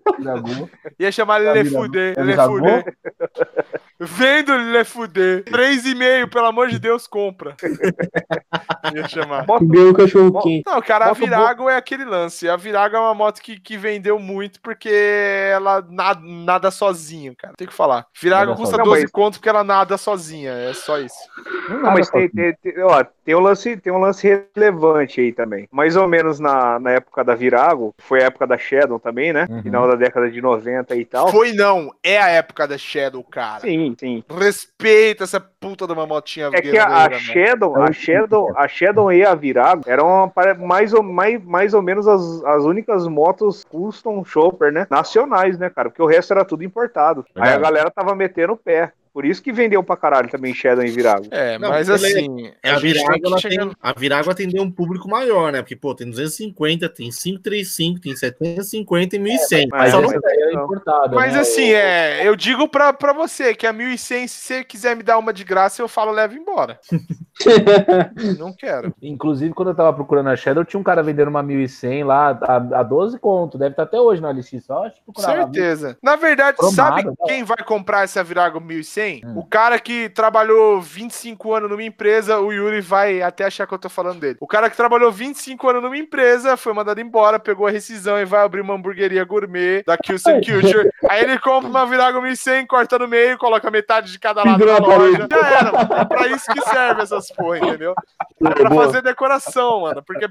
Ia 0.99 1.11
chamar 1.11 1.39
Le 1.39 1.47
É 1.47 1.53
Le? 1.53 1.65
Fuder. 1.69 2.15
Vendo 3.99 4.57
Le 4.57 4.83
Fuder. 4.83 5.43
3,5, 5.45 6.29
pelo 6.29 6.45
amor 6.47 6.67
de 6.67 6.77
Deus, 6.79 7.07
compra. 7.07 7.55
Ia 8.93 9.07
chamar. 9.07 9.45
O 9.47 9.93
cachorro 9.93 10.41
quente. 10.41 10.63
Não, 10.65 10.81
cara, 10.81 11.05
a 11.09 11.13
Virago 11.13 11.69
é 11.69 11.77
aquele 11.77 12.03
lance. 12.03 12.49
A 12.49 12.55
Virago 12.57 12.95
é 12.95 12.99
uma 12.99 13.13
moto 13.13 13.39
que, 13.41 13.59
que 13.59 13.77
vendeu 13.77 14.19
muito 14.19 14.59
porque 14.61 14.89
ela 14.89 15.85
nada, 15.89 16.19
nada 16.23 16.71
sozinha, 16.71 17.33
cara. 17.37 17.53
Tem 17.55 17.67
que 17.67 17.73
falar. 17.73 18.05
Virago 18.19 18.51
Nada 18.51 18.57
custa 18.57 18.75
sozinha. 18.77 18.83
12 18.85 19.01
Não, 19.01 19.03
mas- 19.05 19.11
conto 19.11 19.33
porque 19.35 19.49
ela 19.49 19.63
nada 19.63 19.97
sozinha. 19.97 20.51
É 20.51 20.73
só 20.73 20.99
isso. 20.99 21.15
Não, 21.69 21.75
Não, 21.75 21.81
nada 21.83 21.95
mas 21.97 22.09
tem, 22.09 22.29
tem, 22.29 22.53
tem- 22.61 22.81
ó, 22.83 23.03
tem 23.23 23.35
um 23.35 23.39
lance, 23.39 23.77
tem 23.77 23.93
um 23.93 23.99
lance 23.99 24.27
relevante 24.55 25.21
aí 25.21 25.31
também. 25.31 25.67
Mais 25.71 25.95
ou 25.95 26.07
menos 26.07 26.39
na, 26.39 26.77
na 26.79 26.91
época 26.91 27.23
da 27.23 27.35
Virago, 27.35 27.93
foi 27.99 28.21
a 28.21 28.25
época 28.25 28.45
da 28.47 28.57
Shadow 28.57 28.99
também, 28.99 29.31
né? 29.31 29.47
Uhum. 29.49 29.63
Final 29.63 29.87
da 29.95 30.05
década 30.05 30.29
de 30.29 30.41
90 30.41 30.95
e 30.95 31.05
tal. 31.05 31.29
Foi 31.29 31.53
não. 31.53 31.93
É 32.03 32.21
a 32.21 32.29
época 32.29 32.67
da 32.67 32.77
Shadow, 32.77 33.23
cara. 33.23 33.61
Sim, 33.61 33.95
sim. 33.99 34.23
Respeita 34.29 35.23
essa 35.23 35.39
puta 35.39 35.85
de 35.87 35.93
uma 35.93 36.05
motinha 36.05 36.49
É 36.51 36.61
que 36.61 36.77
a, 36.77 36.85
a 36.85 37.09
mano. 37.09 37.19
Shadow, 37.19 37.81
a 37.81 37.91
Shadow, 37.91 38.53
a 38.55 38.67
Shadow 38.67 39.11
e 39.11 39.23
a 39.23 39.35
Virago 39.35 39.83
eram 39.85 40.31
mais 40.59 40.93
ou, 40.93 41.03
mais, 41.03 41.43
mais 41.43 41.73
ou 41.73 41.81
menos 41.81 42.07
as, 42.07 42.43
as 42.43 42.63
únicas 42.63 43.07
motos 43.07 43.63
custom 43.65 44.23
shopper, 44.23 44.71
né? 44.71 44.87
Nacionais, 44.89 45.57
né, 45.57 45.69
cara? 45.69 45.89
Porque 45.89 46.01
o 46.01 46.07
resto 46.07 46.33
era 46.33 46.45
tudo 46.45 46.63
importado. 46.63 47.25
Aí 47.35 47.53
a 47.53 47.57
galera 47.57 47.91
tava 47.91 48.15
metendo 48.15 48.53
o 48.53 48.57
pé. 48.57 48.91
Por 49.13 49.25
isso 49.25 49.43
que 49.43 49.51
vendeu 49.51 49.83
pra 49.83 49.95
caralho 49.95 50.27
também 50.27 50.55
Shadow 50.55 50.83
e 50.83 50.89
Virago. 50.89 51.27
É, 51.29 51.59
Não, 51.59 51.69
mas 51.69 51.87
assim, 51.87 52.51
É, 52.63 52.71
a, 52.71 52.79
gente 52.79 52.93
Virago, 52.93 53.41
tem 53.41 53.71
a 53.79 53.93
Virago 53.93 54.31
atendeu 54.31 54.63
um 54.63 54.71
público 54.71 55.07
maior, 55.07 55.51
né? 55.51 55.61
Porque, 55.61 55.75
pô, 55.75 55.93
tem 55.93 56.09
250, 56.09 56.89
tem 56.89 57.11
535, 57.11 57.99
tem 58.01 58.15
750 58.15 59.15
e 59.15 59.19
1100. 59.19 59.67
Mas 59.69 59.91
Só 59.91 59.99
é, 59.99 60.01
não 60.01 60.09
mas- 60.09 60.23
É 60.23 60.53
importado, 60.53 61.15
Mas 61.15 61.33
né? 61.35 61.39
assim, 61.41 61.71
é, 61.71 62.27
eu 62.27 62.35
digo 62.35 62.67
pra, 62.67 62.91
pra 62.91 63.13
você 63.13 63.53
que 63.53 63.67
a 63.67 63.71
1100, 63.73 64.27
se 64.27 64.35
você 64.35 64.63
quiser 64.63 64.95
me 64.95 65.03
dar 65.03 65.19
uma 65.19 65.31
de 65.31 65.43
graça, 65.43 65.79
eu 65.79 65.87
falo, 65.87 66.11
leva 66.11 66.33
embora. 66.33 66.79
Não 68.39 68.53
quero. 68.53 68.93
Inclusive, 69.01 69.53
quando 69.53 69.69
eu 69.69 69.75
tava 69.75 69.93
procurando 69.93 70.29
a 70.29 70.35
Shadow, 70.35 70.63
tinha 70.65 70.79
um 70.79 70.83
cara 70.83 71.03
vendendo 71.03 71.27
uma 71.27 71.43
1100 71.43 72.03
lá 72.03 72.37
a, 72.41 72.55
a 72.79 72.83
12 72.83 73.19
conto. 73.19 73.57
Deve 73.57 73.71
estar 73.71 73.83
até 73.83 73.99
hoje 73.99 74.21
no 74.21 74.29
LX. 74.29 74.63
Só 74.65 74.85
acho 74.85 74.95
que. 74.95 75.21
Certeza. 75.21 75.97
Na 76.01 76.15
verdade, 76.15 76.57
sabe 76.73 77.03
né? 77.05 77.13
quem 77.25 77.43
vai 77.43 77.63
comprar 77.63 78.03
essa 78.03 78.23
Virago 78.23 78.59
1100? 78.59 79.02
Hum. 79.25 79.37
O 79.37 79.45
cara 79.45 79.79
que 79.79 80.09
trabalhou 80.09 80.81
25 80.81 81.53
anos 81.53 81.69
numa 81.69 81.83
empresa, 81.83 82.39
o 82.39 82.51
Yuri 82.51 82.81
vai 82.81 83.21
até 83.21 83.45
achar 83.45 83.67
que 83.67 83.73
eu 83.73 83.79
tô 83.79 83.89
falando 83.89 84.19
dele. 84.19 84.37
O 84.39 84.47
cara 84.47 84.69
que 84.69 84.77
trabalhou 84.77 85.11
25 85.11 85.69
anos 85.69 85.83
numa 85.83 85.97
empresa, 85.97 86.55
foi 86.57 86.73
mandado 86.73 87.01
embora, 87.01 87.39
pegou 87.39 87.67
a 87.67 87.71
rescisão 87.71 88.19
e 88.19 88.25
vai 88.25 88.43
abrir 88.43 88.61
uma 88.61 88.73
hamburgueria 88.73 89.23
gourmet 89.23 89.83
da 89.85 89.97
Kilson 89.97 90.39
Culture. 90.45 90.89
Aí 91.09 91.23
ele 91.23 91.39
compra 91.39 91.69
uma 91.69 91.85
Virago 91.85 92.21
1100, 92.21 92.65
corta 92.67 92.97
no 92.99 93.07
meio, 93.07 93.37
coloca 93.37 93.69
metade 93.69 94.11
de 94.11 94.19
cada 94.19 94.43
lado 94.43 94.65
na 94.65 94.77
loja. 94.77 95.27
Já 95.29 95.47
era, 95.47 95.71
mano. 95.71 95.93
É 95.93 96.05
pra 96.05 96.27
isso 96.27 96.45
que 96.53 96.61
serve 96.61 97.01
essas 97.01 97.31
porra, 97.31 97.57
entendeu? 97.59 97.93
É 98.45 98.49
pra 98.53 98.69
Boa. 98.69 98.85
fazer 98.85 99.01
decoração, 99.01 99.81
mano. 99.81 100.03
Porque 100.03 100.25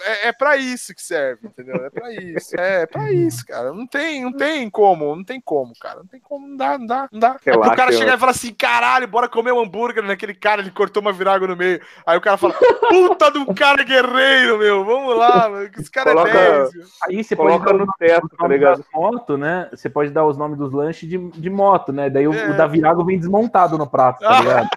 é, 0.00 0.28
é 0.28 0.32
pra 0.32 0.56
isso 0.56 0.94
que 0.94 1.02
serve, 1.02 1.46
entendeu? 1.46 1.76
É 1.76 1.90
pra 1.90 2.12
isso. 2.12 2.58
É, 2.58 2.82
é 2.82 2.86
pra 2.86 3.12
isso, 3.12 3.44
cara. 3.46 3.72
Não 3.72 3.86
tem, 3.86 4.22
não 4.22 4.32
tem 4.32 4.68
como, 4.70 5.14
não 5.14 5.24
tem 5.24 5.40
como, 5.40 5.72
cara. 5.80 6.00
Não 6.00 6.06
tem 6.06 6.20
como, 6.20 6.46
não 6.46 6.56
dá, 6.56 6.78
não 6.78 6.86
dá, 6.86 7.08
não 7.12 7.20
dá. 7.20 7.36
É 7.44 7.52
pro 7.52 7.60
Relaxa, 7.60 7.76
cara 7.76 7.92
chegar 7.92 8.15
e 8.16 8.20
falar 8.20 8.32
assim, 8.32 8.52
caralho, 8.52 9.06
bora 9.08 9.28
comer 9.28 9.52
um 9.52 9.60
hambúrguer 9.62 10.02
naquele 10.02 10.34
cara, 10.34 10.60
ele 10.60 10.70
cortou 10.70 11.00
uma 11.00 11.12
virago 11.12 11.46
no 11.46 11.56
meio. 11.56 11.80
Aí 12.06 12.16
o 12.16 12.20
cara 12.20 12.36
fala, 12.36 12.54
puta 12.88 13.30
de 13.30 13.38
um 13.38 13.46
cara 13.54 13.82
guerreiro, 13.84 14.58
meu, 14.58 14.84
vamos 14.84 15.16
lá, 15.16 15.48
mano, 15.48 15.70
que 15.70 15.80
esse 15.80 15.90
cara 15.90 16.12
Coloca- 16.12 16.30
é 16.30 16.58
10. 16.60 16.74
meu. 16.74 16.84
Aí 17.08 17.24
você 17.24 17.36
Coloca 17.36 17.64
pode 17.64 17.78
dar 17.78 17.84
no 17.86 17.92
teto, 17.98 18.24
os 18.24 18.30
tá 18.30 18.36
nomes 18.44 18.58
ligado? 18.58 18.84
moto, 18.92 19.36
né? 19.36 19.68
Você 19.72 19.88
pode 19.88 20.10
dar 20.10 20.24
os 20.24 20.36
nomes 20.36 20.58
dos 20.58 20.72
lanches 20.72 21.08
de, 21.08 21.16
de 21.18 21.50
moto, 21.50 21.92
né? 21.92 22.10
Daí 22.10 22.26
o, 22.26 22.34
É. 22.34 22.50
o 22.50 22.56
da 22.56 22.66
Virago 22.66 23.04
vem 23.04 23.18
desmontado 23.18 23.78
no 23.78 23.86
prato, 23.86 24.20
tá 24.20 24.40
ligado? 24.40 24.68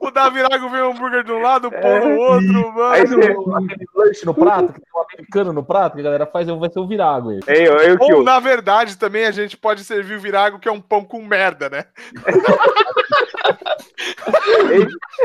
O 0.00 0.10
da 0.10 0.28
virago 0.28 0.68
vem 0.68 0.82
um 0.82 0.90
hambúrguer 0.90 1.24
de 1.24 1.32
um 1.32 1.40
lado, 1.40 1.68
o 1.68 1.70
pão 1.70 2.00
do 2.00 2.20
outro, 2.20 2.72
mano. 2.74 2.82
Aí 2.92 3.06
você- 3.06 3.30
o- 3.32 3.56
aquele 3.56 3.86
lanche 3.94 4.26
no 4.26 4.34
prato, 4.34 4.72
que 4.72 4.80
tem 4.80 4.90
um 4.94 5.00
americano 5.00 5.52
no 5.52 5.62
prato, 5.64 5.94
que 5.94 6.00
a 6.00 6.04
galera 6.04 6.26
faz, 6.26 6.46
vai 6.48 6.70
ser 6.70 6.78
o 6.80 6.86
Virago. 6.86 7.30
Aí. 7.30 7.40
Ei, 7.46 7.68
eu, 7.68 7.76
eu 7.78 7.96
Ou, 8.00 8.10
eu. 8.10 8.22
na 8.22 8.38
verdade, 8.40 8.96
também 8.96 9.26
a 9.26 9.30
gente 9.30 9.56
pode 9.56 9.84
servir 9.84 10.16
o 10.16 10.20
virago, 10.20 10.58
que 10.58 10.68
é 10.68 10.72
um 10.72 10.80
pão 10.80 11.04
com 11.04 11.22
merda, 11.22 11.37
né? 11.70 11.84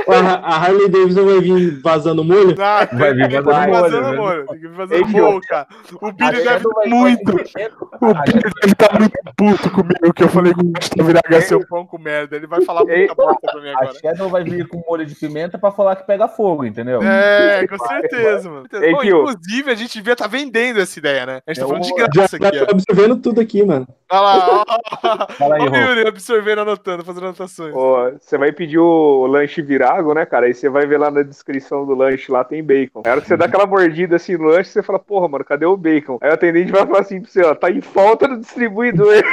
A, 0.07 0.35
a 0.35 0.55
Harley 0.57 0.89
Davidson 0.89 1.25
vai 1.25 1.39
vir 1.39 1.81
vazando 1.81 2.23
molho? 2.23 2.55
Ah, 2.59 2.87
Vai 2.91 3.13
vir 3.13 3.41
vazando 3.41 3.71
vazando 3.71 4.09
né? 4.11 4.15
molho. 4.17 4.45
Tem 4.47 4.59
que 4.59 4.67
vir 4.67 4.75
vazando 4.75 5.07
molho, 5.07 5.41
cara. 5.47 5.67
O 6.01 6.07
A 6.07 6.11
Billy 6.11 6.43
deve 6.43 6.63
vai- 6.63 6.87
muito. 6.87 7.31
O 7.31 7.35
Billy 7.35 8.43
deve 8.61 8.75
tá 8.75 8.89
muito 8.99 9.13
puto 9.37 9.69
comigo 9.71 10.13
que 10.13 10.23
eu 10.23 10.29
falei 10.29 10.53
que 10.53 10.59
o 10.61 10.63
gosto 10.71 10.95
da 10.95 11.03
Virago 11.03 11.27
é 11.29 11.41
seu. 11.41 11.59
seu 11.59 11.67
pão 11.67 11.85
com 11.85 11.97
merda. 11.99 12.35
Ele 12.35 12.47
vai 12.47 12.61
falar 12.63 12.83
muita 12.85 13.13
bosta 13.15 13.39
pra 13.51 13.61
mim 13.61 13.69
A 13.69 13.77
agora. 13.77 13.93
Shadow 13.99 14.29
vai 14.29 14.43
vir 14.43 14.67
com 14.67 14.83
molho 14.87 15.05
de 15.05 15.15
pimenta 15.15 15.57
pra 15.57 15.71
falar 15.71 15.95
que 15.95 16.05
pega 16.07 16.27
fogo, 16.27 16.65
entendeu? 16.65 17.01
É, 17.03 17.65
com 17.67 17.77
certeza, 17.77 18.49
mano. 18.49 18.65
Ei, 18.73 18.91
Bom, 18.91 19.03
inclusive, 19.03 19.71
a 19.71 19.75
gente 19.75 19.93
devia 19.97 20.13
estar 20.13 20.27
vendendo 20.27 20.79
essa 20.79 20.97
ideia, 20.99 21.25
né? 21.25 21.41
A 21.45 21.51
gente 21.53 21.57
tá 21.59 21.63
Eu- 21.63 21.67
falando 21.69 21.83
de 21.83 21.89
Já, 21.89 22.07
graça 22.07 22.37
já 22.41 22.47
aqui, 22.47 22.59
ó. 22.59 22.65
tô 22.65 22.71
observando 22.73 23.21
tudo 23.21 23.39
aqui, 23.41 23.63
mano. 23.63 23.87
Olha 24.11 24.21
lá, 24.21 24.47
ó, 24.47 24.65
ó, 25.03 25.27
Fala 25.33 25.55
aí, 25.55 25.61
ó 25.61 26.02
Yuri 26.03 26.09
absorvendo, 26.09 26.59
anotando, 26.61 27.03
fazendo 27.03 27.23
anotações. 27.25 27.73
Ó, 27.75 28.11
Você 28.19 28.37
vai 28.37 28.51
pedir 28.51 28.77
o 28.77 29.25
lanche 29.25 29.61
virago, 29.61 30.13
né, 30.13 30.25
cara? 30.25 30.45
Aí 30.45 30.53
você 30.53 30.69
vai 30.69 30.85
ver 30.85 30.97
lá 30.97 31.09
na 31.09 31.23
descrição 31.23 31.85
do 31.85 31.95
lanche, 31.95 32.31
lá 32.31 32.43
tem 32.43 32.63
bacon. 32.63 33.01
Aí 33.05 33.09
a 33.09 33.13
hora 33.13 33.21
que 33.21 33.27
você 33.27 33.37
dá 33.37 33.45
aquela 33.45 33.65
mordida 33.65 34.15
assim 34.17 34.37
no 34.37 34.45
lanche, 34.45 34.69
você 34.69 34.83
fala, 34.83 34.99
porra, 34.99 35.27
mano, 35.27 35.45
cadê 35.45 35.65
o 35.65 35.77
bacon? 35.77 36.17
Aí 36.21 36.29
o 36.29 36.33
atendente 36.33 36.71
vai 36.71 36.85
falar 36.85 36.99
assim 36.99 37.21
pra 37.21 37.29
você, 37.31 37.41
ó, 37.43 37.55
tá 37.55 37.71
em 37.71 37.81
falta 37.81 38.27
do 38.27 38.39
distribuidor. 38.39 39.23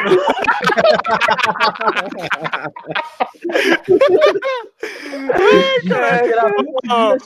Ó, 6.89 7.17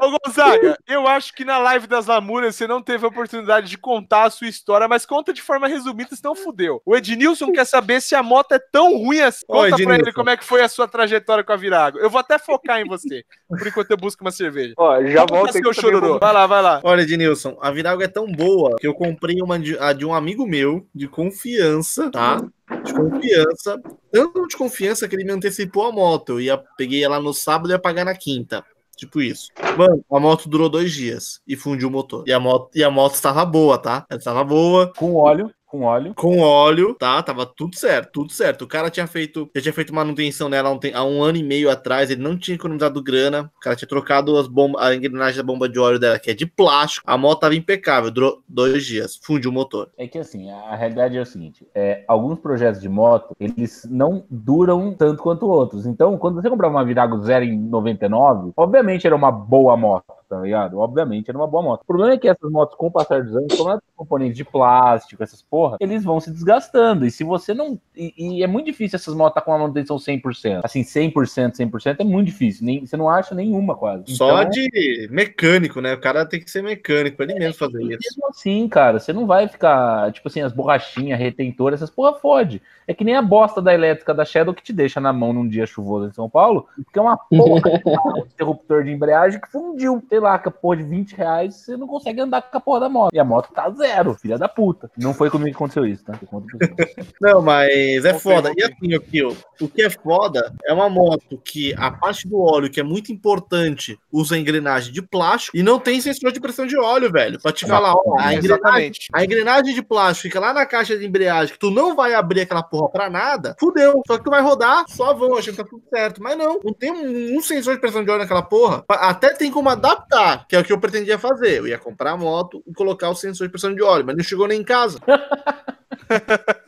Ô, 0.00 0.18
Gonzaga, 0.24 0.78
eu 0.86 1.06
acho 1.06 1.34
que 1.34 1.44
na 1.44 1.58
live 1.58 1.86
das 1.86 2.06
Lamúrias 2.06 2.56
você 2.56 2.66
não 2.66 2.82
teve 2.82 3.04
a 3.04 3.08
oportunidade 3.08 3.68
de 3.68 3.78
contar 3.78 4.24
a 4.24 4.30
sua 4.30 4.48
história, 4.48 4.88
mas 4.88 5.06
conta 5.06 5.32
de 5.32 5.42
forma 5.42 5.68
resumida, 5.68 6.14
senão 6.14 6.34
fudeu. 6.34 6.80
O 6.84 6.96
Ednilson 6.96 7.52
quer 7.52 7.64
saber 7.64 8.00
se 8.00 8.14
a 8.14 8.22
moto 8.22 8.52
é 8.52 8.58
tão 8.58 8.83
ruim 8.90 9.20
assim. 9.20 9.44
Conta 9.46 9.68
pra 9.68 9.78
Ednilson. 9.78 10.02
ele 10.02 10.12
como 10.12 10.30
é 10.30 10.36
que 10.36 10.44
foi 10.44 10.62
a 10.62 10.68
sua 10.68 10.86
trajetória 10.86 11.44
com 11.44 11.52
a 11.52 11.56
Virago. 11.56 11.98
Eu 11.98 12.10
vou 12.10 12.20
até 12.20 12.38
focar 12.38 12.80
em 12.80 12.86
você, 12.86 13.24
por 13.48 13.66
enquanto 13.66 13.90
eu 13.90 13.96
busco 13.96 14.22
uma 14.22 14.30
cerveja. 14.30 14.74
Ó, 14.76 15.02
já 15.04 15.24
seu 15.52 15.70
aqui 15.70 15.80
chororô. 15.80 16.18
Vai 16.18 16.32
lá, 16.32 16.46
vai 16.46 16.62
lá. 16.62 16.80
Olha, 16.82 17.02
Ednilson, 17.02 17.56
a 17.60 17.70
Virago 17.70 18.02
é 18.02 18.08
tão 18.08 18.30
boa 18.30 18.76
que 18.78 18.86
eu 18.86 18.94
comprei 18.94 19.40
uma 19.42 19.58
de, 19.58 19.78
a 19.78 19.92
de 19.92 20.04
um 20.04 20.14
amigo 20.14 20.46
meu, 20.46 20.86
de 20.94 21.08
confiança, 21.08 22.10
tá? 22.10 22.36
De 22.82 22.94
confiança. 22.94 23.80
Tanto 24.10 24.46
de 24.46 24.56
confiança 24.56 25.08
que 25.08 25.14
ele 25.16 25.24
me 25.24 25.32
antecipou 25.32 25.86
a 25.86 25.92
moto. 25.92 26.32
Eu 26.32 26.40
ia, 26.40 26.62
peguei 26.76 27.02
ela 27.04 27.20
no 27.20 27.32
sábado 27.34 27.70
e 27.70 27.72
ia 27.72 27.78
pagar 27.78 28.04
na 28.04 28.14
quinta. 28.14 28.64
Tipo 28.96 29.20
isso. 29.20 29.48
Mano, 29.76 30.04
a 30.10 30.20
moto 30.20 30.48
durou 30.48 30.68
dois 30.68 30.92
dias 30.92 31.40
e 31.46 31.56
fundiu 31.56 31.88
o 31.88 31.90
motor. 31.90 32.24
E 32.26 32.32
a 32.32 32.38
moto, 32.38 32.70
e 32.74 32.84
a 32.84 32.90
moto 32.90 33.14
estava 33.14 33.44
boa, 33.44 33.76
tá? 33.76 34.06
Ela 34.08 34.18
estava 34.18 34.44
boa, 34.44 34.92
Com 34.96 35.14
óleo, 35.14 35.50
com 35.74 35.82
óleo. 35.82 36.14
com 36.14 36.38
óleo, 36.38 36.94
tá? 36.94 37.20
Tava 37.22 37.44
tudo 37.44 37.76
certo, 37.76 38.10
tudo 38.12 38.32
certo. 38.32 38.62
O 38.62 38.68
cara 38.68 38.88
tinha 38.88 39.06
feito, 39.06 39.50
já 39.54 39.60
tinha 39.62 39.72
feito 39.72 39.94
manutenção 39.94 40.48
nela 40.48 40.68
há 40.68 40.72
um, 40.72 40.78
há 40.94 41.04
um 41.04 41.22
ano 41.22 41.38
e 41.38 41.42
meio 41.42 41.68
atrás, 41.68 42.10
ele 42.10 42.22
não 42.22 42.38
tinha 42.38 42.54
economizado 42.54 43.02
grana. 43.02 43.50
O 43.56 43.60
cara 43.60 43.74
tinha 43.74 43.88
trocado 43.88 44.36
as 44.38 44.46
bombas, 44.46 44.80
a 44.80 44.94
engrenagem 44.94 45.36
da 45.36 45.42
bomba 45.42 45.68
de 45.68 45.78
óleo 45.78 45.98
dela, 45.98 46.18
que 46.18 46.30
é 46.30 46.34
de 46.34 46.46
plástico. 46.46 47.04
A 47.10 47.18
moto 47.18 47.40
tava 47.40 47.56
impecável, 47.56 48.10
durou 48.10 48.42
dois 48.48 48.86
dias, 48.86 49.18
fundiu 49.22 49.50
o 49.50 49.54
motor. 49.54 49.90
É 49.98 50.06
que 50.06 50.18
assim, 50.18 50.50
a 50.50 50.76
realidade 50.76 51.16
é 51.16 51.20
o 51.20 51.26
seguinte: 51.26 51.66
é, 51.74 52.04
alguns 52.06 52.38
projetos 52.38 52.80
de 52.80 52.88
moto, 52.88 53.34
eles 53.40 53.86
não 53.90 54.24
duram 54.30 54.94
tanto 54.94 55.22
quanto 55.22 55.48
outros. 55.48 55.86
Então, 55.86 56.16
quando 56.18 56.40
você 56.40 56.48
comprava 56.48 56.74
uma 56.74 56.84
Virago 56.84 57.20
zero 57.22 57.44
em 57.44 57.58
99, 57.58 58.52
obviamente 58.56 59.06
era 59.06 59.16
uma 59.16 59.32
boa 59.32 59.76
moto, 59.76 60.14
tá 60.34 60.40
ligado? 60.40 60.78
Obviamente 60.78 61.28
era 61.28 61.38
uma 61.38 61.46
boa 61.46 61.62
moto. 61.62 61.82
O 61.82 61.86
problema 61.86 62.12
é 62.12 62.18
que 62.18 62.28
essas 62.28 62.50
motos, 62.50 62.76
com 62.76 62.88
o 62.88 62.90
passar 62.90 63.22
dos 63.22 63.36
anos, 63.36 63.56
como 63.56 63.70
elas 63.70 63.80
têm 63.80 63.96
componentes 63.96 64.36
de 64.36 64.44
plástico, 64.44 65.22
essas 65.22 65.42
porra, 65.42 65.76
eles 65.80 66.02
vão 66.02 66.20
se 66.20 66.30
desgastando. 66.30 67.06
E 67.06 67.10
se 67.10 67.22
você 67.22 67.54
não. 67.54 67.78
E, 67.96 68.12
e 68.16 68.42
é 68.42 68.46
muito 68.46 68.66
difícil 68.66 68.96
essas 68.96 69.14
motos 69.14 69.32
estar 69.32 69.42
com 69.42 69.52
uma 69.52 69.58
manutenção 69.58 69.96
100%. 69.96 70.60
Assim, 70.64 70.82
100%, 70.82 71.52
100% 71.52 71.96
é 72.00 72.04
muito 72.04 72.26
difícil. 72.26 72.64
Nem, 72.64 72.84
você 72.84 72.96
não 72.96 73.08
acha 73.08 73.34
nenhuma 73.34 73.76
quase. 73.76 74.04
Só 74.08 74.42
Então, 74.42 74.50
de 74.50 75.08
mecânico, 75.10 75.80
né? 75.80 75.94
O 75.94 76.00
cara 76.00 76.26
tem 76.26 76.40
que 76.40 76.50
ser 76.50 76.62
mecânico 76.62 77.16
pra 77.16 77.26
ele 77.26 77.38
mesmo 77.38 77.54
fazer 77.54 77.82
isso. 77.82 77.98
Mesmo 78.02 78.28
assim, 78.28 78.68
cara, 78.68 78.98
você 78.98 79.12
não 79.12 79.26
vai 79.26 79.46
ficar, 79.48 80.12
tipo 80.12 80.28
assim, 80.28 80.40
as 80.40 80.52
borrachinhas, 80.52 81.18
retentor, 81.18 81.72
essas 81.72 81.90
porra 81.90 82.14
fode. 82.14 82.60
É 82.86 82.92
que 82.92 83.04
nem 83.04 83.16
a 83.16 83.22
bosta 83.22 83.62
da 83.62 83.72
elétrica 83.72 84.12
da 84.12 84.24
Shadow 84.24 84.54
que 84.54 84.62
te 84.62 84.72
deixa 84.72 85.00
na 85.00 85.12
mão 85.12 85.32
num 85.32 85.48
dia 85.48 85.66
chuvoso 85.66 86.08
em 86.08 86.12
São 86.12 86.28
Paulo, 86.28 86.66
porque 86.76 86.98
é 86.98 87.02
uma 87.02 87.16
porra 87.16 87.60
de 87.60 88.20
interruptor 88.34 88.84
de 88.84 88.90
embreagem 88.90 89.40
que 89.40 89.50
fundiu, 89.50 90.02
sei 90.08 90.20
lá. 90.24 90.38
com 90.38 90.48
a 90.48 90.52
porra 90.52 90.78
de 90.78 90.82
20 90.82 91.12
reais, 91.12 91.54
você 91.54 91.76
não 91.76 91.86
consegue 91.86 92.20
andar 92.20 92.42
com 92.42 92.56
a 92.56 92.60
porra 92.60 92.80
da 92.80 92.88
moto. 92.88 93.14
E 93.14 93.18
a 93.18 93.24
moto 93.24 93.52
tá 93.52 93.70
zero, 93.70 94.14
filha 94.14 94.38
da 94.38 94.48
puta. 94.48 94.90
Não 94.96 95.14
foi 95.14 95.30
comigo 95.30 95.50
que 95.50 95.56
aconteceu 95.56 95.86
isso, 95.86 96.04
tá? 96.04 96.14
Não, 97.20 97.40
mas 97.42 98.04
é 98.04 98.14
foda. 98.14 98.52
E 98.56 98.62
assim, 98.62 98.94
o 98.94 99.00
que, 99.00 99.22
o 99.24 99.68
que 99.68 99.82
é 99.82 99.90
foda 99.90 100.52
é 100.64 100.72
uma 100.72 100.88
moto 100.88 101.40
que 101.44 101.74
a 101.76 101.90
parte 101.90 102.28
do 102.28 102.40
óleo, 102.40 102.70
que 102.70 102.80
é 102.80 102.82
muito 102.82 103.12
importante, 103.12 103.98
usa 104.12 104.38
engrenagem 104.38 104.92
de 104.92 105.02
plástico 105.02 105.56
e 105.56 105.62
não 105.62 105.78
tem 105.78 106.00
sensor 106.00 106.32
de 106.32 106.40
pressão 106.40 106.66
de 106.66 106.76
óleo, 106.76 107.10
velho. 107.10 107.40
Pra 107.40 107.52
te 107.52 107.66
falar, 107.66 107.94
ó, 107.94 108.18
a 108.18 108.34
engrenagem, 108.34 108.92
a 109.12 109.24
engrenagem 109.24 109.74
de 109.74 109.82
plástico 109.82 110.28
fica 110.28 110.40
lá 110.40 110.52
na 110.52 110.66
caixa 110.66 110.96
de 110.96 111.06
embreagem, 111.06 111.54
que 111.54 111.58
tu 111.58 111.70
não 111.70 111.94
vai 111.94 112.14
abrir 112.14 112.42
aquela 112.42 112.62
porra 112.62 112.88
pra 112.88 113.10
nada, 113.10 113.56
fudeu. 113.58 114.00
Só 114.06 114.18
que 114.18 114.24
tu 114.24 114.30
vai 114.30 114.42
rodar, 114.42 114.84
só 114.88 115.14
vão, 115.14 115.36
achando 115.36 115.56
que 115.56 115.62
tá 115.62 115.68
tudo 115.68 115.82
certo. 115.88 116.22
Mas 116.22 116.36
não, 116.36 116.60
não 116.62 116.72
tem 116.72 116.90
um, 116.90 117.36
um 117.36 117.42
sensor 117.42 117.74
de 117.74 117.80
pressão 117.80 118.04
de 118.04 118.10
óleo 118.10 118.20
naquela 118.20 118.42
porra. 118.42 118.84
Até 118.88 119.30
tem 119.30 119.50
como 119.50 119.68
adaptar, 119.68 120.03
que 120.48 120.56
é 120.56 120.58
o 120.58 120.64
que 120.64 120.72
eu 120.72 120.80
pretendia 120.80 121.18
fazer. 121.18 121.58
Eu 121.58 121.66
ia 121.66 121.78
comprar 121.78 122.12
a 122.12 122.16
moto 122.16 122.62
e 122.66 122.72
colocar 122.72 123.10
o 123.10 123.14
sensor 123.14 123.46
de 123.46 123.50
pressão 123.50 123.74
de 123.74 123.82
óleo, 123.82 124.04
mas 124.06 124.16
não 124.16 124.24
chegou 124.24 124.46
nem 124.46 124.60
em 124.60 124.64
casa. 124.64 124.98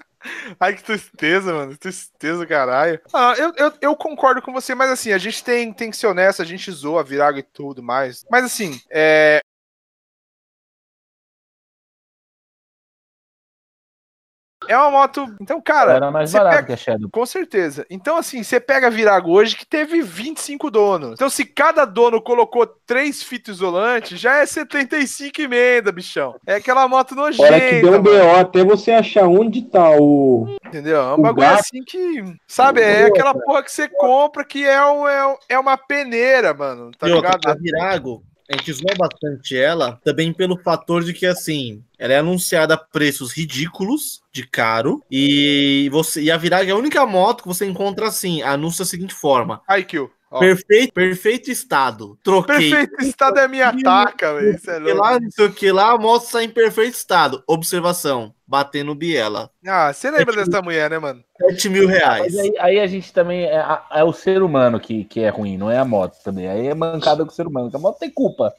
Ai, 0.59 0.75
que 0.75 0.83
tristeza, 0.83 1.53
mano. 1.53 1.77
Tristeza, 1.77 2.47
caralho. 2.47 3.01
Ah, 3.13 3.35
eu, 3.37 3.53
eu, 3.57 3.73
eu 3.81 3.97
concordo 3.97 4.43
com 4.43 4.53
você, 4.53 4.75
mas 4.75 4.91
assim, 4.91 5.13
a 5.13 5.19
gente 5.19 5.43
tem, 5.43 5.73
tem 5.73 5.91
que 5.91 5.97
ser 5.97 6.07
honesto, 6.09 6.43
a 6.43 6.45
gente 6.45 6.71
zoa 6.71 7.05
Virago 7.05 7.39
e 7.39 7.43
tudo 7.43 7.83
mais. 7.83 8.25
Mas 8.31 8.45
assim, 8.45 8.81
é. 8.91 9.41
É 14.69 14.77
uma 14.77 14.91
moto. 14.91 15.27
Então, 15.41 15.61
cara. 15.61 15.93
Era 15.95 16.11
mais 16.11 16.33
barato 16.33 16.57
pega- 16.57 16.67
que 16.69 16.73
a 16.73 16.77
Shadow. 16.77 17.09
Com 17.11 17.27
certeza. 17.27 17.87
Então, 17.91 18.17
assim, 18.17 18.43
você 18.43 18.59
pega 18.61 18.87
a 18.87 18.91
Virago 18.91 19.31
hoje 19.31 19.57
que 19.57 19.67
teve 19.67 20.03
25 20.03 20.71
donos. 20.71 21.13
Então, 21.13 21.29
se 21.31 21.45
cada 21.45 21.85
dono 21.85 22.21
colocou 22.21 22.67
três 22.67 23.23
fitas 23.23 23.57
isolantes, 23.57 24.19
já 24.21 24.37
é 24.37 24.47
75 24.47 25.41
emenda, 25.41 25.93
bichão. 25.93 26.35
É 26.47 26.55
aquela 26.57 26.87
moto 26.89 27.15
nojenta. 27.15 27.45
Hora 27.45 27.61
que 27.61 27.81
deu 27.83 27.93
um. 27.95 28.03
BO 28.03 28.37
até 28.39 28.65
você 28.65 28.93
achar 28.93 29.27
onde 29.27 29.63
tá 29.63 29.91
o. 29.99 30.47
Entendeu? 30.67 30.97
É 31.01 31.11
um 31.11 31.15
O 31.15 31.23
bagulho 31.23 31.47
gato- 31.47 31.61
assim 31.61 31.83
que. 31.83 32.25
Sabe, 32.47 32.81
é 32.81 33.05
aquela 33.07 33.35
porra 33.35 33.63
que 33.63 33.71
você 33.73 33.89
compra 33.89 34.45
que 34.45 34.65
é, 34.65 34.85
um, 34.85 35.07
é, 35.09 35.27
um- 35.27 35.37
é 35.49 35.59
uma 35.59 35.77
peneira, 35.77 36.53
mano. 36.55 36.91
Tá 36.99 37.09
E 37.09 37.13
outra, 37.13 37.31
ligado? 37.37 37.49
a 37.51 37.55
Virago, 37.61 38.23
a 38.49 38.57
gente 38.57 38.73
zoa 38.73 38.95
bastante 38.97 39.57
ela, 39.57 40.01
também 40.05 40.33
pelo 40.33 40.57
fator 40.59 41.03
de 41.03 41.13
que, 41.13 41.27
assim, 41.27 41.83
ela 41.99 42.13
é 42.13 42.19
anunciada 42.19 42.75
a 42.75 42.79
preços 42.79 43.33
ridículos, 43.33 44.23
de 44.33 44.47
caro, 44.47 45.03
e, 45.11 45.89
você, 45.91 46.23
e 46.23 46.31
a 46.31 46.37
Virago 46.37 46.69
é 46.69 46.73
a 46.73 46.77
única 46.77 47.05
moto 47.07 47.43
que 47.43 47.49
você 47.49 47.67
encontra 47.67 48.07
assim, 48.07 48.43
anúncio 48.43 48.85
da 48.85 48.89
seguinte 48.89 49.15
forma, 49.15 49.63
IQ. 49.69 50.11
Ó. 50.31 50.41
perfeito, 50.41 50.93
perfeito 50.93 51.51
estado, 51.51 52.19
troquei, 52.23 52.71
Perfeito 52.71 53.03
estado 53.03 53.39
é 53.39 53.45
a 53.45 53.49
minha 53.49 53.73
taca, 53.83 54.35
velho. 54.35 54.57
Isso 54.57 54.71
é 54.71 54.79
louco. 54.79 54.99
lá, 55.01 55.21
não 55.21 55.31
sei 55.31 55.47
o 55.47 55.53
que 55.53 55.71
lá, 55.71 55.93
a 55.93 55.99
moto 55.99 56.25
está 56.25 56.43
em 56.43 56.49
perfeito 56.49 56.95
estado, 56.95 57.45
observação, 57.47 58.35
batendo 58.47 58.95
Biela, 58.95 59.51
Ah, 59.67 59.93
você 59.93 60.11
lembra 60.11 60.35
É 60.35 60.45
dessa 60.45 60.63
mulher, 60.63 60.91
né, 60.91 60.99
mano? 60.99 61.23
7 61.51 61.69
mil 61.69 61.87
reais. 61.87 62.35
Mas 62.35 62.39
aí, 62.39 62.53
aí 62.59 62.81
a 62.81 62.87
gente 62.87 63.13
também. 63.13 63.45
É, 63.45 63.79
é 63.93 64.05
o 64.05 64.13
ser 64.13 64.43
humano 64.43 64.81
que, 64.81 65.05
que 65.05 65.21
é 65.21 65.29
ruim, 65.29 65.57
não 65.57 65.71
é 65.71 65.79
a 65.79 65.85
moto 65.85 66.17
também. 66.25 66.49
Aí 66.49 66.67
é 66.67 66.75
mancada 66.75 67.25
com 67.25 67.31
o 67.31 67.35
ser 67.35 67.47
humano. 67.47 67.71
que 67.71 67.77
A 67.77 67.81
moto 67.81 67.99
tem 67.99 68.11
culpa. 68.11 68.55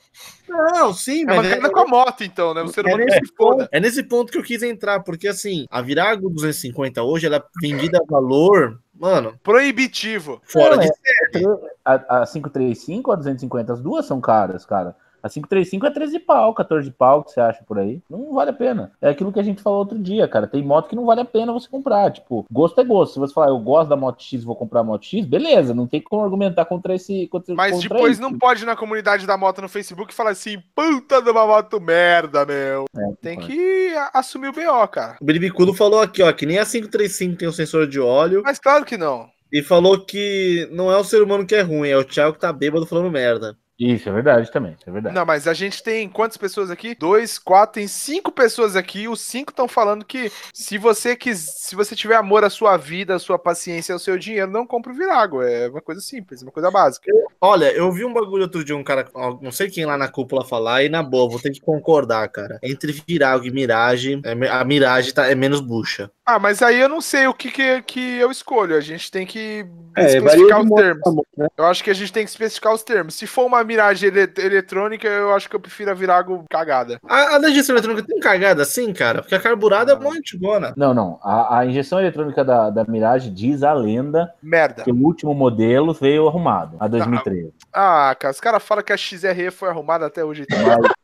Não, 0.48 0.94
sim, 0.94 1.24
É 1.24 1.26
mas 1.26 1.38
mancada 1.38 1.70
com 1.70 1.80
a 1.80 1.88
moto, 1.88 2.24
então, 2.24 2.54
né? 2.54 2.62
O 2.62 2.68
ser 2.70 2.86
É 2.86 2.94
humano 2.94 3.06
que 3.06 3.20
nesse, 3.20 3.34
ponto, 3.34 3.68
é 3.72 3.80
nesse 3.80 4.04
ponto 4.04 4.32
que 4.32 4.38
eu 4.38 4.44
quis 4.44 4.64
entrar, 4.64 5.02
porque 5.02 5.28
assim, 5.28 5.66
a 5.70 5.82
Virago 5.82 6.30
250 6.30 7.04
hoje, 7.04 7.26
ela 7.26 7.38
é 7.38 7.44
vendida 7.62 7.98
a 7.98 8.06
valor, 8.12 8.80
mano, 9.00 9.38
Proibitivo. 9.44 10.42
fora 10.44 10.76
Não, 10.76 10.84
de 10.84 10.88
é- 10.90 11.72
A, 11.86 12.24
a 12.24 12.28
535 12.28 13.10
ou 13.10 13.14
a 13.14 13.18
250, 13.18 13.74
as 13.74 13.82
duas 13.82 14.06
são 14.06 14.20
caras, 14.20 14.66
cara. 14.66 14.96
A 15.28 15.30
535 15.30 15.86
é 15.86 15.92
13 15.92 16.20
pau, 16.20 16.54
14 16.54 16.90
pau 16.92 17.24
que 17.24 17.32
você 17.32 17.40
acha 17.40 17.64
por 17.68 17.78
aí. 17.78 18.02
Não 18.10 18.34
vale 18.34 18.50
a 18.52 18.54
pena. 18.54 18.92
É 19.02 19.10
aquilo 19.10 19.32
que 19.32 19.40
a 19.40 19.44
gente 19.44 19.62
falou 19.62 19.80
outro 19.80 20.00
dia, 20.00 20.28
cara. 20.28 20.48
Tem 20.48 20.64
moto 20.64 20.88
que 20.90 20.96
não 20.96 21.06
vale 21.06 21.22
a 21.22 21.26
pena 21.26 21.52
você 21.54 21.68
comprar. 21.70 22.12
Tipo, 22.12 22.46
gosto 22.52 22.80
é 22.80 22.84
gosto. 22.84 23.14
Se 23.14 23.20
você 23.20 23.34
falar, 23.34 23.50
eu 23.50 23.60
gosto 23.60 23.90
da 23.90 23.96
moto 23.96 24.22
X, 24.24 24.44
vou 24.44 24.56
comprar 24.56 24.80
a 24.80 24.84
moto 24.84 25.06
X, 25.06 25.26
beleza. 25.26 25.74
Não 25.74 25.86
tem 25.88 26.02
como 26.02 26.24
argumentar 26.24 26.66
contra 26.66 26.96
esse. 26.96 27.28
Contra, 27.28 27.54
Mas 27.56 27.74
contra 27.74 27.90
depois 27.90 28.14
isso. 28.14 28.22
não 28.22 28.38
pode 28.38 28.64
ir 28.64 28.66
na 28.66 28.76
comunidade 28.76 29.28
da 29.28 29.38
moto 29.38 29.62
no 29.62 29.70
Facebook 29.70 30.12
e 30.14 30.16
falar 30.16 30.32
assim, 30.32 30.58
puta 30.74 31.22
de 31.22 31.30
uma 31.30 31.46
moto 31.46 31.80
merda, 31.80 32.46
meu. 32.46 32.86
É, 32.96 33.02
Tem 33.22 33.36
pode. 33.36 33.48
que 33.48 33.94
assumir 34.14 34.48
o 34.50 34.54
BO, 34.54 34.88
cara. 34.88 35.18
O 35.22 35.26
Bilibicudo 35.26 35.74
falou 35.74 36.02
aqui, 36.02 36.24
ó, 36.24 36.32
que 36.32 36.46
nem 36.46 36.60
a 36.60 36.66
535 36.66 37.36
tem 37.38 37.48
o 37.48 37.54
sensor 37.54 37.88
de 37.88 38.00
óleo 38.00 38.42
Mas 38.46 38.60
claro 38.60 38.86
que 38.86 38.98
não. 38.98 39.28
e 39.52 39.62
falou 39.62 40.00
que 40.00 40.68
não 40.72 40.92
é 40.92 40.98
o 40.98 41.04
ser 41.04 41.22
humano 41.22 41.46
que 41.46 41.56
é 41.56 41.62
ruim, 41.62 41.90
é 41.90 41.98
o 41.98 42.04
Thiago 42.04 42.34
que 42.34 42.40
tá 42.40 42.52
bêbado 42.54 42.86
falando 42.86 43.12
merda. 43.12 43.58
Isso, 43.80 44.10
é 44.10 44.12
verdade 44.12 44.52
também. 44.52 44.76
É 44.86 44.92
verdade. 44.92 45.14
Não, 45.16 45.26
mas 45.26 45.48
a 45.48 45.54
gente 45.54 45.84
tem 45.84 46.10
quantas 46.10 46.36
pessoas 46.38 46.72
aqui? 46.72 46.96
Dois, 46.96 47.38
quatro, 47.38 47.76
tem 47.76 47.88
cinco 47.88 48.32
pessoas 48.32 48.76
aqui. 48.76 49.08
Os 49.08 49.22
cinco 49.22 49.52
estão 49.52 49.68
falando 49.68 50.04
que 50.04 50.32
se 50.54 50.78
você 50.78 51.16
quis, 51.16 51.38
se 51.58 51.76
você 51.76 51.96
tiver 51.96 52.16
amor 52.16 52.44
à 52.44 52.50
sua 52.50 52.76
vida, 52.76 53.16
à 53.16 53.20
sua 53.20 53.38
paciência, 53.38 53.94
ao 53.94 54.00
seu 54.00 54.18
dinheiro, 54.18 54.50
não 54.50 54.66
compre 54.66 54.92
o 54.92 54.96
Virago. 54.96 55.44
É 55.44 55.70
uma 55.70 55.82
coisa 55.82 56.02
simples, 56.02 56.42
uma 56.42 56.52
coisa 56.52 56.72
básica. 56.72 57.12
Olha, 57.40 57.72
eu 57.72 57.92
vi 57.92 58.04
um 58.04 58.14
bagulho 58.14 58.44
outro 58.44 58.64
dia, 58.64 58.76
um 58.76 58.84
cara, 58.84 59.08
não 59.42 59.52
sei 59.52 59.70
quem 59.70 59.86
lá 59.86 59.96
na 59.96 60.08
cúpula 60.08 60.44
falar, 60.44 60.84
e 60.84 60.90
na 60.90 61.04
boa, 61.04 61.30
vou 61.30 61.40
ter 61.40 61.52
que 61.52 61.62
concordar, 61.62 62.28
cara. 62.30 62.58
Entre 62.64 62.92
Virago 63.08 63.46
e 63.46 63.52
Mirage, 63.52 64.20
é 64.24 64.32
a 64.50 64.66
Mirage 64.66 65.14
tá, 65.14 65.28
é 65.30 65.36
menos 65.36 65.62
bucha. 65.62 66.10
Ah, 66.26 66.40
mas 66.40 66.62
aí 66.62 66.80
eu 66.80 66.90
não 66.90 67.00
sei 67.00 67.26
o 67.28 67.34
que, 67.34 67.50
que, 67.52 67.82
que 67.84 68.18
eu 68.18 68.30
escolho. 68.32 68.76
A 68.76 68.82
gente 68.82 69.10
tem 69.10 69.26
que 69.26 69.66
É, 69.96 70.18
especificar 70.18 70.62
os 70.62 70.70
termos. 70.72 71.02
né? 71.38 71.48
Eu 71.58 71.66
acho 71.66 71.82
que 71.84 71.90
a 71.90 71.94
gente 71.94 72.12
tem 72.12 72.26
que 72.26 72.30
especificar 72.30 72.74
os 72.74 72.84
termos. 72.84 73.16
Se 73.16 73.26
for 73.26 73.46
uma 73.46 73.64
miragem 73.68 74.08
ele- 74.10 74.32
eletrônica, 74.38 75.08
eu 75.08 75.34
acho 75.34 75.50
que 75.50 75.56
eu 75.56 75.60
prefiro 75.60 75.92
a 75.92 75.94
Virago 75.94 76.44
cagada. 76.50 77.00
A, 77.08 77.36
a 77.36 77.38
da 77.40 77.50
gestão 77.50 77.76
eletrônica 77.76 78.08
tem 78.08 78.20
cagada 78.20 78.62
assim, 78.64 78.92
cara? 78.94 79.22
Porque 79.22 79.36
a 79.36 79.40
carburada 79.40 79.92
é 79.92 79.96
uma 79.96 80.12
antigona. 80.12 80.74
Não, 80.78 80.94
não. 80.94 81.20
A, 81.22 81.60
a 81.60 81.66
injeção 81.66 82.00
eletrônica 82.00 82.44
da, 82.44 82.70
da 82.70 82.84
Mirage 82.86 83.30
diz 83.30 83.62
a 83.64 83.74
lenda 83.74 84.34
Merda. 84.42 84.84
que 84.84 84.92
o 84.92 84.96
último 84.96 85.34
modelo 85.34 85.94
veio 85.94 86.28
arrumado, 86.28 86.78
a 86.80 86.88
2013. 86.88 87.54
Ah, 87.74 88.16
cara, 88.20 88.32
os 88.32 88.40
caras 88.40 88.64
falam 88.64 88.84
que 88.84 88.94
a 88.94 88.98
XRE 88.98 89.52
foi 89.52 89.70
arrumada 89.70 90.06
até 90.06 90.24
hoje. 90.24 90.44
então. 90.44 90.58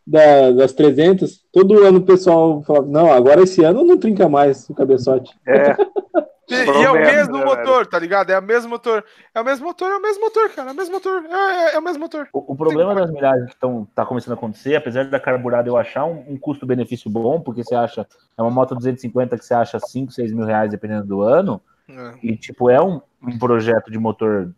Da- 0.05 0.51
das 0.51 0.73
300, 0.73 1.41
todo 1.51 1.83
ano 1.85 1.99
o 1.99 2.05
pessoal 2.05 2.61
fala, 2.63 2.81
não, 2.85 3.11
agora 3.11 3.41
esse 3.43 3.63
ano 3.63 3.83
não 3.83 3.97
trinca 3.97 4.27
mais 4.27 4.69
o 4.69 4.73
cabeçote. 4.73 5.33
É, 5.47 5.75
E, 6.49 6.53
e 6.55 6.83
é 6.83 6.89
o 6.89 6.93
mesmo 6.93 7.37
né, 7.37 7.45
motor, 7.45 7.87
tá 7.87 7.97
ligado? 7.97 8.29
É 8.29 8.37
o 8.37 8.41
mesmo 8.41 8.69
motor. 8.69 9.03
É 9.33 9.39
o 9.39 9.45
mesmo 9.45 9.65
motor, 9.65 9.91
é 9.91 9.95
o 9.97 10.01
mesmo 10.01 10.21
motor, 10.23 10.49
cara. 10.49 10.69
É 10.69 10.73
o 10.73 10.75
mesmo 10.75 10.93
motor. 10.93 11.23
É, 11.25 11.71
é- 11.71 11.75
é 11.75 11.79
o 11.79 11.81
mesmo 11.81 11.99
motor. 12.01 12.27
O, 12.33 12.53
o 12.53 12.55
problema 12.55 12.93
das 12.93 13.09
milhares 13.09 13.45
que 13.45 13.53
estão 13.53 13.87
tá 13.95 14.05
começando 14.05 14.31
a 14.33 14.35
acontecer, 14.35 14.75
apesar 14.75 15.05
da 15.09 15.19
carburada 15.19 15.69
eu 15.69 15.77
achar 15.77 16.05
um, 16.05 16.23
um 16.27 16.37
custo-benefício 16.37 17.09
bom, 17.09 17.39
porque 17.39 17.63
você 17.63 17.75
acha, 17.75 18.05
é 18.37 18.41
uma 18.41 18.51
moto 18.51 18.75
250 18.75 19.37
que 19.37 19.45
você 19.45 19.53
acha 19.53 19.79
5, 19.79 20.11
6 20.11 20.33
mil 20.33 20.45
reais 20.45 20.69
dependendo 20.69 21.05
do 21.05 21.21
ano, 21.21 21.61
É. 21.89 22.13
e 22.21 22.35
tipo, 22.35 22.69
é 22.69 22.81
um, 22.81 23.01
um 23.21 23.37
projeto 23.39 23.89
de 23.89 23.97
motor 23.97 24.51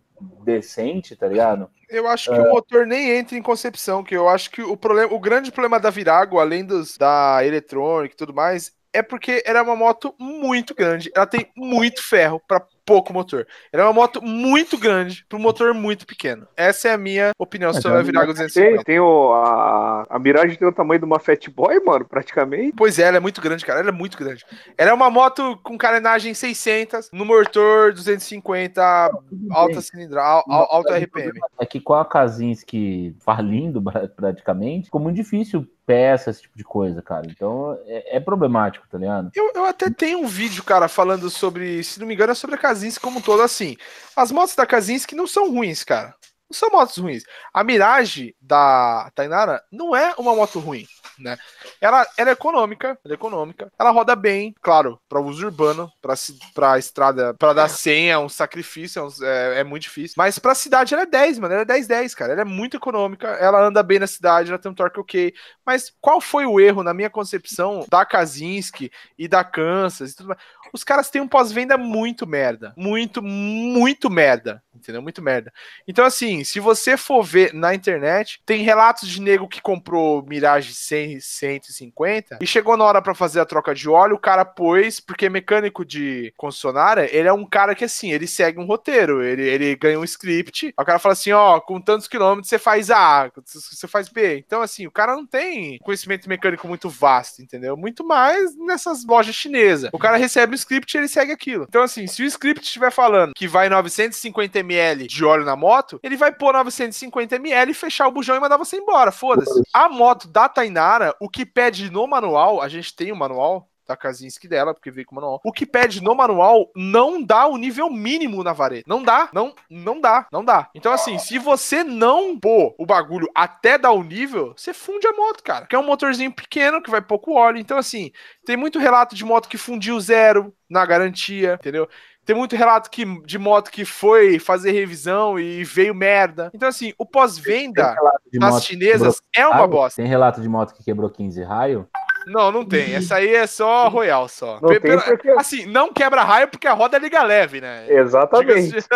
decente, 0.43 1.15
tá 1.15 1.27
ligado? 1.27 1.69
Eu 1.89 2.07
acho 2.07 2.31
que 2.31 2.39
o 2.39 2.49
motor 2.49 2.85
nem 2.87 3.11
entra 3.11 3.37
em 3.37 3.41
concepção, 3.41 4.03
que 4.03 4.15
eu 4.15 4.27
acho 4.27 4.49
que 4.49 4.61
o 4.61 4.75
problema, 4.75 5.13
o 5.13 5.19
grande 5.19 5.51
problema 5.51 5.79
da 5.79 5.89
Virago, 5.89 6.39
além 6.39 6.65
dos 6.65 6.97
da 6.97 7.45
eletrônica 7.45 8.13
e 8.13 8.17
tudo 8.17 8.33
mais, 8.33 8.71
é 8.95 9.03
porque 9.03 9.43
ela 9.45 9.59
é 9.59 9.61
uma 9.61 9.75
moto 9.75 10.15
muito 10.19 10.73
grande. 10.73 11.11
Ela 11.15 11.25
tem 11.27 11.51
muito 11.55 12.01
ferro 12.01 12.41
para 12.47 12.65
pouco 12.85 13.11
motor. 13.11 13.47
Ela 13.73 13.83
é 13.83 13.85
uma 13.87 13.93
moto 13.93 14.21
muito 14.21 14.77
grande 14.77 15.25
para 15.27 15.37
um 15.37 15.41
motor 15.41 15.73
muito 15.73 16.05
pequeno. 16.05 16.47
Essa 16.55 16.89
é 16.89 16.93
a 16.93 16.97
minha 16.97 17.31
opinião 17.37 17.73
sobre 17.73 17.89
a 17.89 17.93
ela 17.95 18.03
Virago 18.03 18.33
tem, 18.33 18.45
250. 18.45 18.83
tem 18.83 18.99
o, 18.99 19.33
a, 19.33 20.05
a 20.09 20.19
Mirage 20.19 20.55
tem 20.57 20.67
o 20.67 20.71
tamanho 20.71 20.99
de 20.99 21.05
uma 21.05 21.19
Fat 21.19 21.49
Boy, 21.49 21.79
mano, 21.83 22.05
praticamente. 22.05 22.73
Pois 22.77 22.99
é, 22.99 23.03
ela 23.03 23.17
é 23.17 23.19
muito 23.19 23.41
grande, 23.41 23.65
cara. 23.65 23.79
Ela 23.79 23.89
é 23.89 23.91
muito 23.91 24.17
grande. 24.17 24.45
Ela 24.77 24.91
é 24.91 24.93
uma 24.93 25.09
moto 25.09 25.57
com 25.63 25.77
carenagem 25.77 26.33
600, 26.33 27.09
no 27.11 27.25
motor 27.25 27.91
250, 27.91 29.09
alta 29.49 29.81
cilindrada, 29.81 30.43
alta 30.47 30.97
RPM. 30.97 31.39
É 31.59 31.65
que 31.65 31.79
com 31.81 31.93
a 31.95 32.05
Kazinski 32.05 33.15
falindo 33.19 33.81
pra- 33.81 34.07
praticamente, 34.15 34.85
ficou 34.85 35.01
muito 35.01 35.15
difícil 35.15 35.67
peça, 35.85 36.29
esse 36.29 36.41
tipo 36.41 36.57
de 36.57 36.63
coisa, 36.63 37.01
cara. 37.01 37.27
Então 37.29 37.77
é, 37.85 38.17
é 38.17 38.19
problemático, 38.19 38.87
tá 38.89 38.97
ligado? 38.97 39.31
Eu, 39.35 39.51
eu 39.55 39.65
até 39.65 39.89
tenho 39.89 40.19
um 40.19 40.27
vídeo, 40.27 40.63
cara, 40.63 40.87
falando 40.87 41.29
sobre, 41.29 41.83
se 41.83 41.99
não 41.99 42.07
me 42.07 42.13
engano, 42.13 42.31
é 42.31 42.35
sobre 42.35 42.55
a 42.55 42.59
Kazinski 42.59 43.01
como 43.01 43.19
um 43.19 43.21
todo, 43.21 43.41
assim. 43.41 43.77
As 44.15 44.31
motos 44.31 44.55
da 44.55 44.65
Kazinski 44.65 45.15
não 45.15 45.27
são 45.27 45.51
ruins, 45.51 45.83
cara. 45.83 46.15
Não 46.49 46.57
são 46.57 46.69
motos 46.69 46.97
ruins. 46.97 47.23
A 47.53 47.63
Mirage 47.63 48.35
da 48.39 49.09
Tainara 49.15 49.63
não 49.71 49.95
é 49.95 50.13
uma 50.17 50.35
moto 50.35 50.59
ruim, 50.59 50.85
né? 51.19 51.37
Ela, 51.81 52.05
ela 52.17 52.29
é 52.29 52.33
econômica, 52.33 52.97
ela 53.03 53.13
é 53.13 53.15
econômica. 53.15 53.71
Ela 53.79 53.91
roda 53.91 54.15
bem, 54.15 54.53
claro, 54.61 54.99
para 55.07 55.19
uso 55.21 55.45
urbano, 55.45 55.91
para 56.01 56.15
para 56.53 56.77
estrada, 56.79 57.33
para 57.33 57.53
dar 57.53 57.69
100 57.69 58.09
é 58.11 58.17
um 58.17 58.29
sacrifício, 58.29 59.07
é, 59.21 59.55
é- 59.55 59.59
é 59.59 59.63
muito 59.63 59.83
difícil. 59.83 60.15
Mas 60.17 60.39
pra 60.39 60.55
cidade 60.55 60.93
ela 60.93 61.03
é 61.03 61.05
10, 61.05 61.39
mano. 61.39 61.53
Ela 61.53 61.63
é 61.63 61.65
10 61.65 61.87
10, 61.87 62.13
cara. 62.15 62.33
Ela 62.33 62.41
é 62.41 62.45
muito 62.45 62.77
econômica, 62.77 63.27
ela 63.27 63.61
anda 63.61 63.81
bem 63.83 63.99
na 63.99 64.07
cidade, 64.07 64.49
ela 64.49 64.59
tem 64.59 64.71
um 64.71 64.75
torque 64.75 64.99
ok. 64.99 65.33
Mas 65.65 65.91
qual 66.01 66.19
foi 66.21 66.45
o 66.45 66.59
erro 66.59 66.83
na 66.83 66.93
minha 66.93 67.09
concepção 67.09 67.85
da 67.89 68.05
Kazinski 68.05 68.91
e 69.17 69.27
da 69.27 69.43
Kansas 69.43 70.11
e 70.11 70.15
tudo 70.15 70.29
mais? 70.29 70.39
Os 70.73 70.83
caras 70.83 71.09
têm 71.09 71.21
um 71.21 71.27
pós-venda 71.27 71.77
muito 71.77 72.27
merda. 72.27 72.73
Muito, 72.75 73.21
muito 73.21 74.09
merda. 74.09 74.61
Entendeu? 74.75 75.01
Muito 75.01 75.21
merda. 75.21 75.51
Então, 75.87 76.05
assim, 76.05 76.43
se 76.43 76.59
você 76.59 76.97
for 76.97 77.23
ver 77.23 77.53
na 77.53 77.73
internet, 77.73 78.41
tem 78.45 78.63
relatos 78.63 79.09
de 79.09 79.21
nego 79.21 79.47
que 79.47 79.61
comprou 79.61 80.23
Mirage 80.23 80.73
100, 80.73 81.19
150 81.19 82.39
e 82.41 82.47
chegou 82.47 82.77
na 82.77 82.83
hora 82.83 83.01
pra 83.01 83.15
fazer 83.15 83.39
a 83.39 83.45
troca 83.45 83.73
de 83.73 83.89
óleo, 83.89 84.15
o 84.15 84.19
cara 84.19 84.45
pôs, 84.45 84.99
porque 84.99 85.29
mecânico 85.29 85.85
de 85.85 86.33
concessionária, 86.37 87.09
ele 87.15 87.27
é 87.27 87.33
um 87.33 87.45
cara 87.45 87.75
que, 87.75 87.85
assim, 87.85 88.11
ele 88.11 88.27
segue 88.27 88.59
um 88.59 88.65
roteiro, 88.65 89.23
ele, 89.23 89.43
ele 89.43 89.75
ganha 89.75 89.99
um 89.99 90.03
script, 90.03 90.73
o 90.77 90.85
cara 90.85 90.99
fala 90.99 91.13
assim, 91.13 91.31
ó, 91.31 91.59
com 91.59 91.79
tantos 91.79 92.07
quilômetros 92.07 92.49
você 92.49 92.59
faz 92.59 92.91
A, 92.91 93.31
você 93.45 93.87
faz 93.87 94.09
B. 94.09 94.43
Então, 94.45 94.61
assim, 94.61 94.87
o 94.87 94.91
cara 94.91 95.15
não 95.15 95.25
tem 95.25 95.77
conhecimento 95.79 96.29
mecânico 96.29 96.67
muito 96.67 96.89
vasto, 96.89 97.41
entendeu? 97.41 97.75
Muito 97.77 98.05
mais 98.05 98.55
nessas 98.57 99.05
lojas 99.05 99.35
chinesas. 99.35 99.89
O 99.93 99.99
cara 99.99 100.17
recebe 100.17 100.53
o 100.53 100.55
script 100.55 100.93
e 100.93 100.97
ele 100.99 101.07
segue 101.07 101.31
aquilo. 101.31 101.65
Então, 101.67 101.83
assim, 101.83 102.07
se 102.07 102.23
o 102.23 102.25
script 102.25 102.65
estiver 102.65 102.91
falando 102.91 103.33
que 103.33 103.47
vai 103.47 103.69
950 103.69 104.59
ml 104.65 105.07
de 105.07 105.23
óleo 105.23 105.45
na 105.45 105.55
moto, 105.55 105.99
ele 106.03 106.17
vai 106.17 106.31
pôr 106.31 106.53
950 106.53 107.35
ml, 107.35 107.73
fechar 107.73 108.07
o 108.07 108.11
bujão 108.11 108.35
e 108.35 108.39
mandar 108.39 108.57
você 108.57 108.77
embora. 108.77 109.11
Foda-se. 109.11 109.63
A 109.73 109.87
moto 109.87 110.27
da 110.27 110.49
Tainara, 110.49 111.15
o 111.19 111.29
que 111.29 111.45
pede 111.45 111.91
no 111.91 112.07
manual, 112.07 112.61
a 112.61 112.67
gente 112.67 112.95
tem 112.95 113.11
o 113.11 113.15
manual, 113.15 113.69
da 113.87 113.95
Kazinski 113.95 114.47
dela, 114.47 114.73
porque 114.73 114.91
veio 114.91 115.05
com 115.05 115.15
o 115.15 115.19
manual. 115.21 115.41
O 115.43 115.51
que 115.51 115.65
pede 115.65 116.01
no 116.01 116.15
manual 116.15 116.71
não 116.75 117.21
dá 117.21 117.45
o 117.45 117.57
nível 117.57 117.89
mínimo 117.89 118.43
na 118.43 118.53
vareta. 118.53 118.85
Não 118.87 119.03
dá, 119.03 119.29
não, 119.31 119.53
não 119.69 120.01
dá, 120.01 120.27
não 120.31 120.43
dá. 120.43 120.69
Então, 120.73 120.91
assim, 120.91 121.17
se 121.19 121.37
você 121.37 121.83
não 121.83 122.37
pôr 122.37 122.73
o 122.77 122.85
bagulho 122.85 123.29
até 123.35 123.77
dar 123.77 123.91
o 123.91 124.03
nível, 124.03 124.53
você 124.55 124.73
funde 124.73 125.07
a 125.07 125.13
moto, 125.13 125.43
cara. 125.43 125.65
Que 125.65 125.75
é 125.75 125.79
um 125.79 125.85
motorzinho 125.85 126.33
pequeno 126.33 126.81
que 126.81 126.89
vai 126.89 127.01
pouco 127.01 127.33
óleo. 127.33 127.59
Então, 127.59 127.77
assim, 127.77 128.11
tem 128.45 128.57
muito 128.57 128.79
relato 128.79 129.15
de 129.15 129.23
moto 129.23 129.47
que 129.47 129.57
fundiu 129.57 129.99
zero 129.99 130.53
na 130.69 130.85
garantia, 130.85 131.57
entendeu? 131.59 131.87
Tem 132.25 132.35
muito 132.35 132.55
relato 132.55 132.89
que, 132.89 133.05
de 133.21 133.37
moto 133.37 133.69
que 133.69 133.85
foi 133.85 134.39
fazer 134.39 134.71
revisão 134.71 135.39
e 135.39 135.63
veio 135.63 135.93
merda. 135.93 136.49
Então, 136.53 136.67
assim, 136.67 136.91
o 136.97 137.05
pós-venda 137.05 137.95
das 138.33 138.65
chinesas 138.65 139.21
é 139.35 139.45
uma 139.45 139.55
raio? 139.57 139.67
bosta. 139.67 140.01
Tem 140.01 140.09
relato 140.09 140.41
de 140.41 140.49
moto 140.49 140.73
que 140.73 140.83
quebrou 140.83 141.09
15 141.09 141.43
raio? 141.43 141.87
Não, 142.27 142.51
não 142.51 142.65
tem. 142.65 142.95
Essa 142.95 143.17
aí 143.17 143.35
é 143.35 143.45
só 143.45 143.87
Royal, 143.87 144.27
só. 144.27 144.53
Não 144.59 144.69
Pe- 144.69 144.79
tem 144.79 144.91
pela- 144.97 145.03
porque- 145.03 145.29
Assim, 145.29 145.67
não 145.67 145.93
quebra 145.93 146.23
raio 146.23 146.47
porque 146.47 146.67
a 146.67 146.73
roda 146.73 146.97
liga 146.97 147.21
leve, 147.21 147.61
né? 147.61 147.85
Exatamente. 147.87 148.69
Diga-se- 148.71 148.87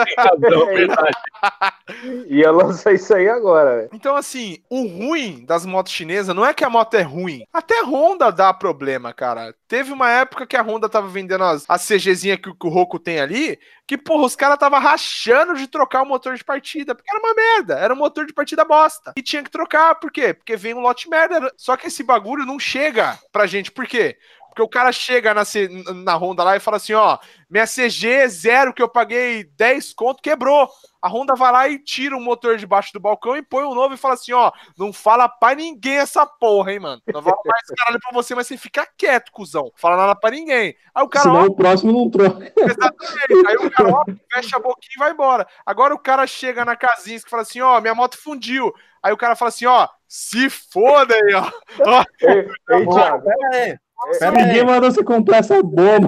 Ia 2.28 2.52
lançar 2.52 2.94
isso 2.94 3.14
aí 3.14 3.28
agora, 3.30 3.76
velho. 3.78 3.90
Então, 3.94 4.16
assim, 4.16 4.58
o 4.70 4.88
ruim 4.88 5.44
das 5.46 5.66
motos 5.66 5.94
chinesas 5.94 6.36
não 6.36 6.46
é 6.46 6.54
que 6.54 6.64
a 6.64 6.70
moto 6.70 6.96
é 6.96 7.02
ruim. 7.02 7.44
Até 7.54 7.84
Honda 7.84 8.32
dá 8.32 8.54
problema, 8.54 9.14
cara. 9.14 9.54
Teve 9.70 9.94
uma 9.94 10.10
época 10.10 10.48
que 10.48 10.58
a 10.58 10.64
Honda 10.64 10.90
tava 10.90 11.08
vendendo 11.08 11.44
as, 11.44 11.64
as 11.70 11.88
CGzinha 11.88 12.36
que, 12.40 12.52
que 12.52 12.66
o 12.66 12.70
Roku 12.70 12.98
tem 12.98 13.20
ali, 13.20 13.60
que, 13.86 14.00
porra, 14.00 14.26
os 14.26 14.36
caras 14.36 14.58
tava 14.58 14.80
rachando 14.80 15.56
de 15.56 15.68
trocar 15.68 16.02
o 16.02 16.08
motor 16.08 16.36
de 16.36 16.44
partida, 16.44 16.96
porque 16.96 17.08
era 17.08 17.20
uma 17.20 17.36
merda. 17.36 17.76
Era 17.76 17.94
um 17.94 17.98
motor 17.98 18.26
de 18.26 18.34
partida 18.34 18.66
bosta. 18.66 19.14
E 19.16 19.22
tinha 19.22 19.44
que 19.44 19.52
trocar, 19.52 19.94
por 19.96 20.12
quê? 20.12 20.34
Porque 20.34 20.56
vem 20.58 20.74
um 20.74 20.80
lote 20.80 21.08
merda. 21.08 21.54
Só 21.56 21.78
que 21.78 21.86
esse 21.86 22.02
bagulho 22.02 22.48
não 22.48 22.58
chega 22.58 23.20
pra 23.32 23.46
gente. 23.46 23.72
Por 23.72 23.86
quê? 23.86 24.18
Porque 24.60 24.64
o 24.64 24.68
cara 24.68 24.92
chega 24.92 25.34
na, 25.34 25.44
na 26.04 26.16
Honda 26.18 26.44
lá 26.44 26.58
e 26.58 26.60
fala 26.60 26.76
assim, 26.76 26.92
ó, 26.92 27.18
minha 27.50 27.66
CG 27.66 28.28
zero 28.28 28.74
que 28.74 28.82
eu 28.82 28.90
paguei 28.90 29.46
10 29.56 29.94
conto 29.94 30.22
quebrou. 30.22 30.70
A 31.02 31.08
Honda 31.08 31.34
vai 31.34 31.50
lá 31.50 31.70
e 31.70 31.80
tira 31.80 32.18
o 32.18 32.20
motor 32.20 32.58
debaixo 32.58 32.92
do 32.92 33.00
balcão 33.00 33.38
e 33.38 33.42
põe 33.42 33.64
um 33.64 33.74
novo 33.74 33.94
e 33.94 33.98
fala 33.98 34.16
assim, 34.16 34.34
ó, 34.34 34.52
não 34.78 34.92
fala 34.92 35.30
pra 35.30 35.56
ninguém 35.56 35.96
essa 35.96 36.26
porra, 36.26 36.74
hein, 36.74 36.80
mano. 36.82 37.02
Não 37.08 37.22
arrumar 37.22 37.58
esse 37.64 37.74
caralho 37.74 38.02
pra 38.02 38.12
você, 38.12 38.36
mas 38.36 38.48
você 38.48 38.58
fica 38.58 38.86
quieto, 38.98 39.32
cuzão. 39.32 39.72
Fala 39.78 39.96
nada 39.96 40.14
pra 40.14 40.32
ninguém. 40.32 40.76
Aí 40.94 41.04
o 41.06 41.08
cara, 41.08 41.24
Senão 41.24 41.44
ó, 41.44 41.46
o 41.46 41.56
próximo 41.56 41.94
não 41.94 42.10
troca. 42.10 42.52
exatamente. 42.58 43.48
Aí 43.48 43.56
o 43.56 43.72
cara, 43.72 43.90
ó, 43.94 44.06
fecha 44.34 44.58
a 44.58 44.60
boquinha 44.60 44.92
e 44.94 45.00
vai 45.00 45.12
embora. 45.12 45.48
Agora 45.66 45.96
o 45.96 46.00
cara 46.00 46.28
chega 46.28 46.66
na 46.66 46.76
casinha 46.76 47.16
e 47.16 47.30
fala 47.30 47.44
assim, 47.44 47.62
ó, 47.62 47.80
minha 47.80 47.96
moto 47.96 48.18
fundiu. 48.18 48.74
Aí 49.02 49.14
o 49.14 49.18
cara 49.18 49.38
fala 49.38 49.50
assim, 49.50 49.66
ó, 49.66 49.88
se 50.06 50.50
foda 50.50 51.16
aí, 51.16 51.34
ó. 51.34 51.50
ó 51.86 52.04
Ei, 52.20 52.50
ei 52.72 52.88
Thiago, 52.88 53.24
Pera 53.24 53.56
aí. 53.56 53.80
Pera 54.20 54.32
Ninguém 54.32 54.66
mandou 54.66 54.92
você 54.92 55.04
comprar 55.04 55.38
essa 55.38 55.62
bomba. 55.62 56.08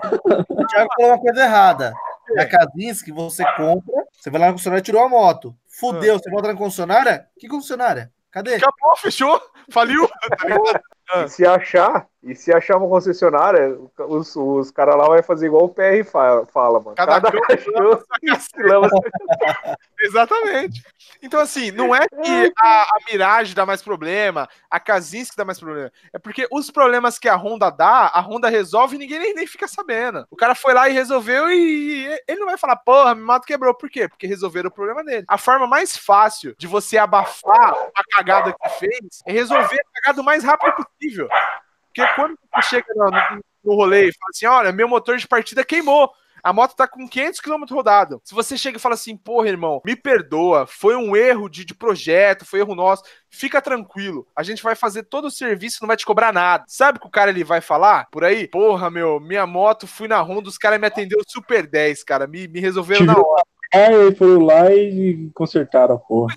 O 0.50 0.66
Thiago 0.68 0.90
falou 0.96 1.12
uma 1.12 1.20
coisa 1.20 1.44
errada. 1.44 1.94
Na 2.36 2.46
Kazinski, 2.46 3.12
você 3.12 3.44
compra, 3.58 4.06
você 4.12 4.30
vai 4.30 4.40
lá 4.40 4.48
na 4.48 4.52
concessionária 4.54 4.82
e 4.82 4.86
tirou 4.86 5.04
a 5.04 5.10
moto. 5.10 5.56
Fudeu, 5.68 6.18
você 6.18 6.30
volta 6.30 6.48
na 6.48 6.56
concessionária? 6.56 7.28
Que 7.38 7.48
concessionária? 7.48 8.12
Cadê? 8.32 8.56
acabou, 8.56 8.96
fechou, 8.96 9.42
faliu. 9.70 10.08
E 11.14 11.28
se 11.30 11.46
achar, 11.46 12.08
e 12.24 12.36
se 12.36 12.54
achar 12.54 12.78
uma 12.78 12.88
concessionária, 12.88 13.78
os, 14.00 14.36
os 14.36 14.72
caras 14.72 14.96
lá 14.96 15.08
vai 15.08 15.22
fazer 15.22 15.48
igual 15.48 15.66
o 15.66 15.70
PR 15.70 16.04
fala, 16.10 16.46
fala 16.46 16.80
mano. 16.80 16.96
Cada 16.96 17.20
Cada, 17.20 17.42
cachorro 17.42 18.04
Exatamente. 20.02 20.82
Então, 21.22 21.40
assim, 21.40 21.72
não 21.72 21.94
é 21.94 22.08
que 22.08 22.54
a, 22.58 22.82
a 22.84 22.98
Mirage 23.10 23.54
dá 23.54 23.66
mais 23.66 23.82
problema, 23.82 24.48
a 24.70 24.80
Kazinski 24.80 25.36
dá 25.36 25.46
mais 25.46 25.60
problema. 25.60 25.92
É 26.14 26.18
porque 26.18 26.48
os 26.52 26.72
problemas 26.72 27.20
que 27.20 27.28
a 27.28 27.36
Honda 27.36 27.70
dá, 27.70 28.08
a 28.14 28.20
Honda 28.22 28.50
resolve 28.50 28.96
e 28.96 29.00
ninguém 29.00 29.20
nem, 29.20 29.34
nem 29.34 29.48
fica 29.48 29.68
sabendo. 29.68 30.26
O 30.32 30.36
cara 30.36 30.56
foi 30.56 30.74
lá 30.74 30.90
e 30.90 30.94
resolveu 30.94 31.52
e 31.52 32.06
ele 32.28 32.40
não 32.40 32.48
vai 32.48 32.58
falar, 32.58 32.78
porra, 32.78 33.14
minha 33.14 33.28
moto 33.28 33.46
quebrou. 33.46 33.76
Por 33.76 33.90
quê? 33.90 34.08
Porque 34.08 34.26
resolveram 34.26 34.70
o 34.70 34.74
problema 34.74 35.04
dele. 35.04 35.26
A 35.28 35.38
forma 35.38 35.68
mais 35.68 35.98
fácil 35.98 36.56
de 36.58 36.68
você 36.68 36.98
abafar 36.98 37.76
a 37.96 38.04
cagada 38.16 38.54
que 38.54 38.70
fez 38.80 39.22
é 39.26 39.32
resolver 39.32 39.80
a 39.80 40.02
cagada 40.02 40.22
o 40.22 40.26
mais 40.26 40.44
rápido 40.44 40.74
possível. 40.76 41.01
Porque 41.88 42.08
quando 42.16 42.38
você 42.54 42.70
chega 42.70 42.86
no, 42.96 43.06
no- 43.12 43.44
no 43.64 43.76
rolê 43.76 44.10
e 44.10 44.14
fala 44.14 44.30
assim, 44.34 44.46
olha, 44.48 44.72
meu 44.72 44.88
motor 44.88 45.18
de 45.18 45.28
partida 45.28 45.64
queimou. 45.64 46.12
A 46.44 46.52
moto 46.52 46.76
tá 46.76 46.88
com 46.88 47.08
500 47.08 47.40
km 47.40 47.64
rodado. 47.70 48.20
Se 48.24 48.34
você 48.34 48.58
chega 48.58 48.78
e 48.78 48.82
fala 48.82 48.96
assim, 48.96 49.16
porra, 49.16 49.48
irmão, 49.48 49.80
me 49.86 49.96
perdoa, 49.96 50.66
foi 50.66 50.96
um 50.96 51.16
erro 51.16 51.48
de, 51.48 51.64
de 51.64 51.76
projeto, 51.76 52.44
foi 52.46 52.62
erro 52.62 52.74
nosso, 52.74 53.04
fica 53.30 53.62
tranquilo. 53.62 54.28
A 54.36 54.42
gente 54.42 54.64
vai 54.64 54.74
fazer 54.74 55.04
todo 55.04 55.26
o 55.26 55.32
serviço, 55.32 55.78
não 55.82 55.88
vai 55.88 55.96
te 55.96 56.04
cobrar 56.04 56.34
nada. 56.34 56.64
Sabe 56.68 56.98
o 56.98 57.02
que 57.02 57.08
o 57.08 57.12
cara 57.12 57.30
ele 57.30 57.44
vai 57.44 57.62
falar 57.62 58.08
por 58.12 58.24
aí? 58.24 58.48
Porra, 58.48 58.90
meu, 58.90 59.20
minha 59.20 59.46
moto, 59.46 59.86
fui 59.86 60.08
na 60.08 60.20
Honda, 60.20 60.50
os 60.50 60.58
caras 60.58 60.80
me 60.80 60.88
atendeu 60.88 61.20
super 61.28 61.68
10, 61.68 62.04
cara, 62.04 62.26
me, 62.26 62.48
me 62.48 62.60
resolveram 62.60 63.06
na 63.06 63.14
hora. 63.14 63.44
Aí 63.74 64.14
foram 64.16 64.42
lá 64.46 64.72
e 64.72 65.30
consertaram 65.34 65.96
a 65.96 65.98
porra. 65.98 66.36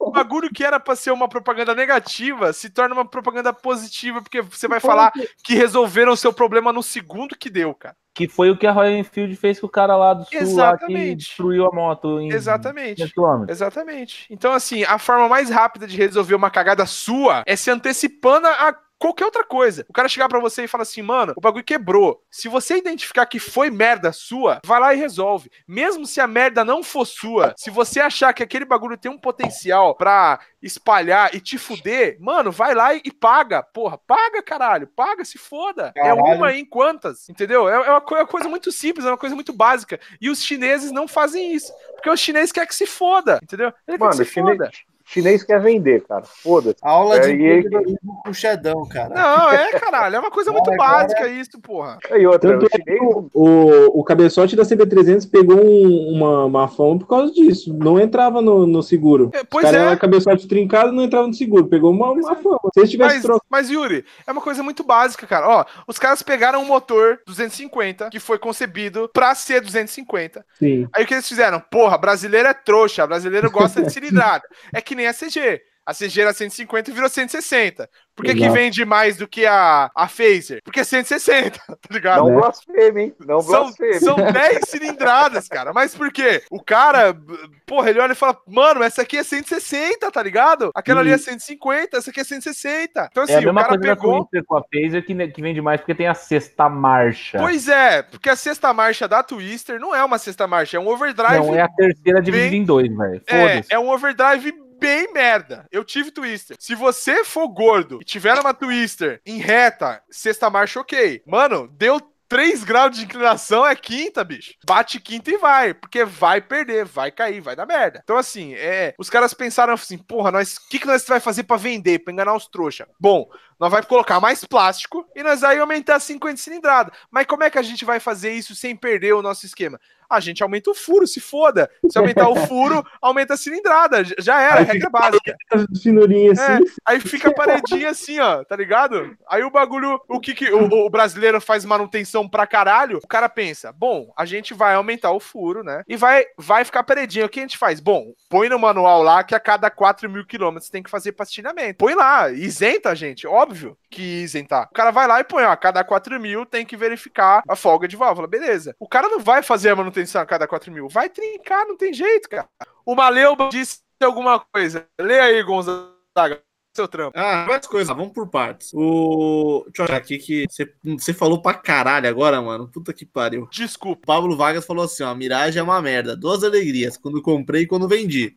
O 0.00 0.10
bagulho 0.10 0.50
que 0.52 0.62
era 0.64 0.78
pra 0.78 0.94
ser 0.94 1.10
uma 1.10 1.28
propaganda 1.28 1.74
negativa 1.74 2.52
se 2.52 2.70
torna 2.70 2.94
uma 2.94 3.04
propaganda 3.04 3.52
positiva, 3.52 4.22
porque 4.22 4.40
você 4.40 4.68
vai 4.68 4.78
falar 4.80 5.12
que 5.42 5.54
resolveram 5.54 6.12
o 6.12 6.16
seu 6.16 6.32
problema 6.32 6.72
no 6.72 6.82
segundo 6.82 7.36
que 7.36 7.50
deu, 7.50 7.74
cara. 7.74 7.96
Que 8.14 8.26
foi 8.26 8.50
o 8.50 8.56
que 8.56 8.66
a 8.66 8.72
Royal 8.72 8.94
Enfield 8.94 9.36
fez 9.36 9.60
com 9.60 9.66
o 9.66 9.70
cara 9.70 9.96
lá 9.96 10.14
do 10.14 10.24
sul, 10.24 10.30
lá 10.32 10.38
que 10.38 10.42
Exatamente. 10.44 11.16
destruiu 11.16 11.66
a 11.66 11.72
moto 11.72 12.20
em 12.20 12.32
Exatamente. 12.32 13.02
100 13.02 13.10
quilômetros. 13.10 13.56
Exatamente. 13.56 14.26
Então, 14.30 14.52
assim, 14.52 14.82
a 14.84 14.98
forma 14.98 15.28
mais 15.28 15.50
rápida 15.50 15.86
de 15.86 15.96
resolver 15.96 16.34
uma 16.34 16.50
cagada 16.50 16.84
sua 16.86 17.42
é 17.46 17.54
se 17.54 17.70
antecipando 17.70 18.46
a 18.46 18.74
qualquer 18.98 19.24
outra 19.24 19.44
coisa. 19.44 19.86
O 19.88 19.92
cara 19.92 20.08
chegar 20.08 20.28
pra 20.28 20.40
você 20.40 20.64
e 20.64 20.68
falar 20.68 20.82
assim, 20.82 21.02
mano, 21.02 21.32
o 21.36 21.40
bagulho 21.40 21.64
quebrou. 21.64 22.22
Se 22.30 22.48
você 22.48 22.76
identificar 22.76 23.26
que 23.26 23.38
foi 23.38 23.70
merda 23.70 24.12
sua, 24.12 24.60
vai 24.64 24.80
lá 24.80 24.94
e 24.94 24.98
resolve. 24.98 25.50
Mesmo 25.66 26.06
se 26.06 26.20
a 26.20 26.26
merda 26.26 26.64
não 26.64 26.82
for 26.82 27.06
sua, 27.06 27.54
se 27.56 27.70
você 27.70 28.00
achar 28.00 28.32
que 28.32 28.42
aquele 28.42 28.64
bagulho 28.64 28.96
tem 28.96 29.10
um 29.10 29.18
potencial 29.18 29.94
pra 29.94 30.40
espalhar 30.60 31.34
e 31.34 31.40
te 31.40 31.56
fuder, 31.56 32.16
mano, 32.20 32.50
vai 32.50 32.74
lá 32.74 32.94
e, 32.94 33.00
e 33.04 33.12
paga. 33.12 33.62
Porra, 33.62 33.98
paga, 33.98 34.42
caralho. 34.42 34.86
Paga, 34.88 35.24
se 35.24 35.38
foda. 35.38 35.92
É 35.96 36.02
Caralho. 36.02 36.36
uma 36.36 36.52
em 36.52 36.64
quantas, 36.64 37.28
entendeu? 37.28 37.68
É, 37.68 37.74
é 37.74 37.78
uma, 37.78 37.84
é 37.86 38.14
uma 38.14 38.26
coisa 38.26 38.48
muito 38.48 38.72
simples, 38.72 39.06
é 39.06 39.10
uma 39.10 39.18
coisa 39.18 39.34
muito 39.34 39.52
básica. 39.52 40.00
E 40.20 40.28
os 40.28 40.42
chineses 40.42 40.90
não 40.90 41.06
fazem 41.06 41.52
isso. 41.52 41.72
Porque 41.94 42.10
o 42.10 42.16
chinês 42.16 42.50
quer 42.50 42.66
que 42.66 42.74
se 42.74 42.86
foda, 42.86 43.38
entendeu? 43.42 43.72
Ele 43.86 43.98
quer 43.98 44.04
Mano, 44.04 44.10
que 44.10 44.24
se 44.24 44.32
chinês, 44.32 44.58
foda. 44.58 44.70
Chinês 45.08 45.42
quer 45.42 45.60
vender, 45.60 46.04
cara. 46.06 46.22
Foda-se. 46.24 46.76
Aula 46.82 47.18
de 47.20 47.28
É, 47.28 47.30
e- 47.30 47.34
empreendedorismo 47.34 48.20
com 48.24 48.32
Xedão, 48.32 48.86
cara. 48.88 49.14
Não, 49.14 49.50
é, 49.50 49.70
caralho, 49.80 50.16
é 50.16 50.18
uma 50.18 50.30
coisa 50.30 50.52
muito 50.52 50.70
Agora- 50.72 50.92
básica 51.02 51.26
isso, 51.28 51.58
porra. 51.60 51.98
E 52.10 52.26
outra, 52.26 52.52
Tanto 52.52 52.64
o 52.64 52.68
é 52.72 52.76
chinês. 52.78 53.00
o, 53.34 54.00
o, 54.00 54.04
cabeçote 54.04 54.54
da 54.56 54.62
CB300 54.64 55.30
pegou 55.30 55.56
um- 55.58 56.12
uma, 56.16 56.44
uma 56.44 56.68
fama 56.68 56.98
por 56.98 57.06
causa 57.06 57.32
disso. 57.32 57.72
Não 57.74 57.98
entrava 57.98 58.40
no, 58.42 58.66
no 58.66 58.82
seguro. 58.82 59.30
É, 59.34 59.38
Os 59.40 59.46
pois 59.50 59.64
cara 59.64 59.76
é. 59.78 59.80
era 59.86 59.96
cabeçote 59.96 60.46
trincado 60.48 60.92
não 60.92 61.02
entrava 61.04 61.26
no 61.26 61.34
seguro. 61.34 61.66
Pegou 61.66 61.90
uma, 61.90 62.10
uma 62.10 62.36
fama. 62.36 62.58
Se 62.74 62.80
eles 62.80 62.90
tivessem 62.90 63.20
Mas, 63.28 63.40
mas, 63.48 63.70
Yuri, 63.70 64.04
é 64.26 64.32
uma 64.32 64.40
coisa 64.40 64.62
muito 64.62 64.82
básica, 64.84 65.26
cara. 65.26 65.48
Ó, 65.48 65.64
os 65.86 65.98
caras 65.98 66.22
pegaram 66.22 66.60
um 66.62 66.66
motor 66.66 67.20
250 67.26 68.10
que 68.10 68.20
foi 68.20 68.38
concebido 68.38 69.08
pra 69.12 69.34
ser 69.34 69.60
250. 69.60 70.44
Sim. 70.58 70.86
Aí 70.94 71.04
o 71.04 71.06
que 71.06 71.14
eles 71.14 71.28
fizeram? 71.28 71.60
Porra, 71.60 71.96
brasileiro 71.98 72.48
é 72.48 72.54
trouxa, 72.54 73.06
brasileiro 73.06 73.50
gosta 73.50 73.82
de 73.82 73.92
cilindrada. 73.92 74.42
É 74.74 74.80
que 74.80 74.94
nem 74.98 75.06
a 75.06 75.14
CG. 75.14 75.60
A 75.86 75.94
CG 75.94 76.20
era 76.20 76.34
150 76.34 76.90
e 76.90 76.92
virou 76.92 77.08
160. 77.08 77.88
Por 78.14 78.22
que, 78.26 78.34
que 78.34 78.50
vende 78.50 78.84
mais 78.84 79.16
do 79.16 79.26
que 79.26 79.46
a, 79.46 79.90
a 79.94 80.06
Phaser? 80.06 80.60
Porque 80.62 80.80
é 80.80 80.84
160, 80.84 81.58
tá 81.66 81.76
ligado? 81.90 82.24
Não 82.28 82.34
blasfeme, 82.34 83.00
hein? 83.04 83.16
Não 83.26 83.40
São, 83.40 83.62
blasfeme. 83.62 83.94
são 84.00 84.16
10 84.16 84.68
cilindradas, 84.68 85.48
cara. 85.48 85.72
Mas 85.72 85.94
por 85.94 86.12
quê? 86.12 86.42
O 86.50 86.62
cara, 86.62 87.16
porra, 87.64 87.88
ele 87.88 88.00
olha 88.00 88.12
e 88.12 88.16
fala, 88.16 88.36
mano, 88.46 88.82
essa 88.82 89.00
aqui 89.00 89.16
é 89.16 89.22
160, 89.22 90.10
tá 90.10 90.22
ligado? 90.22 90.70
Aquela 90.74 91.00
ali 91.00 91.10
é 91.10 91.16
150, 91.16 91.96
essa 91.96 92.10
aqui 92.10 92.20
é 92.20 92.24
160. 92.24 93.08
Então, 93.10 93.22
assim, 93.22 93.32
é 93.32 93.36
a 93.36 93.40
o 93.40 93.44
mesma 93.44 93.62
cara 93.64 93.78
coisa 93.78 93.96
pegou. 93.96 94.28
com 94.46 94.56
a 94.58 94.62
Phaser 94.70 95.06
que, 95.06 95.28
que 95.28 95.40
vende 95.40 95.62
mais 95.62 95.80
porque 95.80 95.94
tem 95.94 96.06
a 96.08 96.12
sexta 96.12 96.68
marcha. 96.68 97.38
Pois 97.38 97.66
é, 97.66 98.02
porque 98.02 98.28
a 98.28 98.36
sexta 98.36 98.74
marcha 98.74 99.08
da 99.08 99.22
Twister 99.22 99.80
não 99.80 99.96
é 99.96 100.04
uma 100.04 100.18
sexta 100.18 100.46
marcha, 100.46 100.76
é 100.76 100.80
um 100.80 100.88
overdrive. 100.88 101.38
Não, 101.46 101.54
é 101.54 101.62
a 101.62 101.68
terceira 101.68 102.20
dividida 102.20 102.50
bem- 102.50 102.60
em 102.60 102.64
dois, 102.64 102.94
velho. 102.94 103.22
É, 103.26 103.40
Foda-se. 103.48 103.72
é 103.72 103.78
um 103.78 103.88
overdrive 103.88 104.52
bem 104.78 105.12
merda. 105.12 105.66
Eu 105.70 105.84
tive 105.84 106.10
Twister. 106.10 106.56
Se 106.58 106.74
você 106.74 107.24
for 107.24 107.48
gordo 107.48 107.98
e 108.00 108.04
tiver 108.04 108.38
uma 108.38 108.54
Twister 108.54 109.20
em 109.24 109.38
reta, 109.38 110.02
sexta 110.10 110.48
marcha, 110.48 110.80
ok. 110.80 111.22
Mano, 111.26 111.68
deu 111.68 112.00
3 112.28 112.62
graus 112.62 112.94
de 112.94 113.04
inclinação, 113.04 113.66
é 113.66 113.74
quinta, 113.74 114.22
bicho. 114.22 114.52
Bate 114.66 115.00
quinta 115.00 115.30
e 115.30 115.38
vai, 115.38 115.72
porque 115.72 116.04
vai 116.04 116.40
perder, 116.40 116.84
vai 116.84 117.10
cair, 117.10 117.40
vai 117.40 117.56
dar 117.56 117.66
merda. 117.66 118.00
Então, 118.04 118.18
assim, 118.18 118.54
é, 118.54 118.94
os 118.98 119.08
caras 119.08 119.32
pensaram 119.32 119.72
assim, 119.72 119.96
porra, 119.96 120.30
nós, 120.30 120.56
o 120.56 120.68
que, 120.68 120.78
que 120.78 120.86
nós 120.86 121.06
vai 121.06 121.20
fazer 121.20 121.44
pra 121.44 121.56
vender, 121.56 122.00
pra 122.00 122.12
enganar 122.12 122.36
os 122.36 122.46
trouxa? 122.46 122.86
Bom, 123.00 123.28
nós 123.58 123.70
vai 123.70 123.82
colocar 123.82 124.20
mais 124.20 124.44
plástico 124.44 125.06
e 125.16 125.22
nós 125.22 125.40
vai 125.40 125.58
aumentar 125.58 125.98
50 125.98 126.36
cilindrada. 126.36 126.92
Mas 127.10 127.26
como 127.26 127.44
é 127.44 127.50
que 127.50 127.58
a 127.58 127.62
gente 127.62 127.84
vai 127.84 127.98
fazer 127.98 128.32
isso 128.32 128.54
sem 128.54 128.76
perder 128.76 129.14
o 129.14 129.22
nosso 129.22 129.46
esquema? 129.46 129.80
A 130.08 130.20
gente 130.20 130.42
aumenta 130.42 130.70
o 130.70 130.74
furo, 130.74 131.06
se 131.06 131.20
foda. 131.20 131.70
Se 131.90 131.98
aumentar 131.98 132.28
o 132.28 132.36
furo, 132.46 132.84
aumenta 133.00 133.34
a 133.34 133.36
cilindrada. 133.36 134.02
Já 134.18 134.40
era, 134.40 134.60
Aí 134.60 134.64
regra 134.64 134.90
básica. 134.90 135.36
Finurinhas 135.82 136.38
assim. 136.38 136.64
Aí 136.84 137.00
fica 137.00 137.28
a 137.28 137.34
paredinha 137.34 137.90
assim, 137.90 138.18
ó, 138.18 138.44
tá 138.44 138.56
ligado? 138.56 139.16
Aí 139.28 139.42
o 139.42 139.50
bagulho, 139.50 140.00
o 140.08 140.20
que 140.20 140.34
que 140.34 140.50
o, 140.50 140.86
o 140.86 140.90
brasileiro 140.90 141.40
faz 141.40 141.64
manutenção 141.64 142.28
pra 142.28 142.46
caralho? 142.46 142.98
O 143.02 143.06
cara 143.06 143.28
pensa, 143.28 143.72
bom, 143.72 144.12
a 144.16 144.24
gente 144.24 144.54
vai 144.54 144.74
aumentar 144.74 145.12
o 145.12 145.20
furo, 145.20 145.62
né? 145.62 145.82
E 145.86 145.96
vai, 145.96 146.24
vai 146.36 146.64
ficar 146.64 146.82
paredinha. 146.82 147.26
O 147.26 147.28
que 147.28 147.40
a 147.40 147.42
gente 147.42 147.58
faz? 147.58 147.80
Bom, 147.80 148.12
põe 148.28 148.48
no 148.48 148.58
manual 148.58 149.02
lá 149.02 149.22
que 149.22 149.34
a 149.34 149.40
cada 149.40 149.70
4 149.70 150.08
mil 150.08 150.24
quilômetros 150.24 150.70
tem 150.70 150.82
que 150.82 150.90
fazer 150.90 151.12
pastinamento. 151.12 151.78
Põe 151.78 151.94
lá, 151.94 152.30
isenta, 152.30 152.94
gente. 152.94 153.26
Óbvio 153.26 153.76
que 153.90 154.22
isentar. 154.22 154.68
O 154.70 154.74
cara 154.74 154.90
vai 154.90 155.06
lá 155.06 155.20
e 155.20 155.24
põe, 155.24 155.44
ó, 155.44 155.50
a 155.50 155.56
cada 155.56 155.84
4 155.84 156.18
mil 156.20 156.46
tem 156.46 156.64
que 156.64 156.76
verificar 156.76 157.42
a 157.48 157.56
folga 157.56 157.86
de 157.86 157.96
válvula. 157.96 158.26
Beleza. 158.26 158.74
O 158.78 158.88
cara 158.88 159.08
não 159.08 159.20
vai 159.20 159.42
fazer 159.42 159.70
a 159.70 159.76
manutenção 159.76 159.97
a 160.16 160.26
cada 160.26 160.46
4 160.46 160.70
mil. 160.72 160.88
Vai 160.88 161.08
trincar, 161.08 161.66
não 161.66 161.76
tem 161.76 161.92
jeito, 161.92 162.28
cara. 162.28 162.48
O 162.84 162.94
Maleuba 162.94 163.48
disse 163.50 163.80
alguma 164.02 164.38
coisa. 164.40 164.86
Lê 165.00 165.18
aí, 165.18 165.42
Gonzaga. 165.42 166.42
Seu 166.76 166.86
trampo. 166.86 167.18
Ah, 167.18 167.44
várias 167.44 167.66
coisas, 167.66 167.88
vamos 167.88 168.12
por 168.12 168.28
partes. 168.28 168.70
O. 168.72 169.64
Deixa 169.66 169.82
eu 169.82 169.86
olhar 169.86 169.96
aqui 169.96 170.16
que 170.18 170.46
você- 170.48 170.72
você 170.84 171.12
falou 171.12 171.42
pra 171.42 171.54
caralho 171.54 172.08
agora, 172.08 172.40
mano. 172.40 172.68
Puta 172.68 172.92
que 172.92 173.04
pariu. 173.04 173.48
Desculpa. 173.50 174.00
O 174.02 174.06
Pablo 174.06 174.36
Vargas 174.36 174.64
falou 174.64 174.84
assim: 174.84 175.02
ó, 175.02 175.12
Mirage 175.14 175.58
é 175.58 175.62
uma 175.62 175.82
merda. 175.82 176.16
Duas 176.16 176.44
alegrias, 176.44 176.96
quando 176.96 177.20
comprei 177.20 177.62
e 177.62 177.66
quando 177.66 177.88
vendi. 177.88 178.36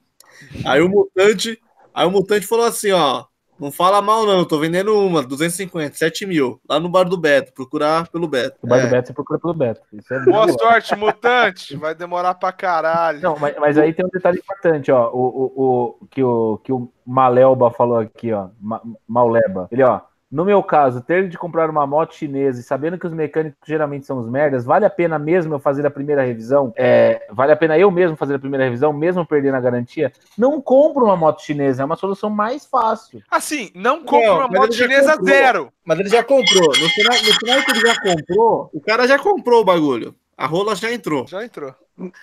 Aí 0.66 0.82
o 0.82 0.90
Mutante. 0.90 1.62
Aí 1.94 2.08
o 2.08 2.10
Mutante 2.10 2.48
falou 2.48 2.66
assim: 2.66 2.92
ó. 2.92 3.26
Não 3.62 3.72
fala 3.72 4.02
mal, 4.02 4.26
não. 4.26 4.44
Tô 4.44 4.58
vendendo 4.58 4.98
uma, 4.98 5.22
250, 5.22 5.96
7 5.96 6.26
mil. 6.26 6.60
Lá 6.68 6.80
no 6.80 6.90
bar 6.90 7.04
do 7.04 7.16
Beto. 7.16 7.54
Procurar 7.54 8.08
pelo 8.08 8.28
Beto. 8.28 8.58
O 8.64 8.68
bar 8.68 8.80
É. 8.80 8.86
do 8.88 8.90
Beto 8.90 9.08
você 9.10 9.14
procura 9.14 9.40
pelo 9.40 9.54
Beto. 9.54 9.82
Isso 9.94 10.12
é 10.12 10.26
Boa 10.26 10.48
muito 10.48 10.60
sorte, 10.60 10.96
mutante. 10.96 11.78
Vai 11.78 11.94
demorar 11.94 12.34
pra 12.34 12.52
caralho. 12.52 13.22
Não, 13.22 13.38
mas, 13.38 13.56
mas 13.58 13.78
aí 13.78 13.94
tem 13.94 14.04
um 14.04 14.10
detalhe 14.10 14.40
importante, 14.40 14.92
ó. 14.92 15.12
O, 15.14 15.20
o, 15.20 15.98
o, 16.02 16.08
que, 16.08 16.24
o, 16.24 16.58
que 16.64 16.74
o 16.74 16.92
Malelba 17.06 17.70
falou 17.70 18.00
aqui, 18.00 18.34
ó. 18.34 18.48
Ma, 18.60 18.82
Mauleba. 19.08 19.68
Ele, 19.72 19.84
ó. 19.84 20.02
No 20.32 20.46
meu 20.46 20.64
caso, 20.64 21.02
ter 21.02 21.28
de 21.28 21.38
comprar 21.38 21.70
uma 21.70 21.86
moto 21.86 22.16
chinesa 22.16 22.62
e 22.62 22.64
sabendo 22.64 22.98
que 22.98 23.06
os 23.06 23.14
mecânicos 23.14 23.58
geralmente 23.68 24.06
são 24.06 24.18
os 24.18 24.30
merdas, 24.30 24.64
vale 24.64 24.86
a 24.86 24.90
pena 24.90 25.20
mesmo 25.20 25.54
eu 25.54 25.60
fazer 25.60 25.86
a 25.86 25.92
primeira 25.92 26.24
revisão? 26.24 26.72
É, 26.78 27.28
vale 27.30 27.52
a 27.52 27.58
pena 27.58 27.78
eu 27.78 27.92
mesmo 27.92 28.16
fazer 28.16 28.36
a 28.36 28.40
primeira 28.40 28.64
revisão, 28.64 28.94
mesmo 28.94 29.26
perdendo 29.26 29.56
a 29.56 29.60
garantia? 29.60 30.12
Não 30.38 30.62
compro 30.62 31.04
uma 31.04 31.18
moto 31.18 31.42
chinesa, 31.42 31.82
é 31.82 31.86
uma 31.86 31.98
solução 31.98 32.30
mais 32.30 32.66
fácil. 32.66 33.22
Assim, 33.30 33.72
não 33.76 34.04
compra 34.04 34.30
Não, 34.30 34.38
uma 34.38 34.48
moto 34.48 34.74
chinesa 34.74 35.18
comprou. 35.18 35.26
zero. 35.26 35.74
Mas 35.84 36.00
ele 36.00 36.10
já 36.10 36.24
comprou. 36.24 36.68
No 36.68 36.90
final, 36.90 37.18
no 37.18 37.34
final 37.34 37.64
que 37.64 37.72
ele 37.72 37.82
já 37.82 38.02
comprou, 38.02 38.70
o 38.74 38.80
cara 38.80 39.08
já 39.08 39.20
comprou 39.20 39.62
o 39.62 39.66
bagulho. 39.66 40.16
A 40.42 40.48
rola 40.48 40.76
já 40.76 40.92
entrou. 40.92 41.26
Já 41.28 41.44
entrou. 41.44 41.74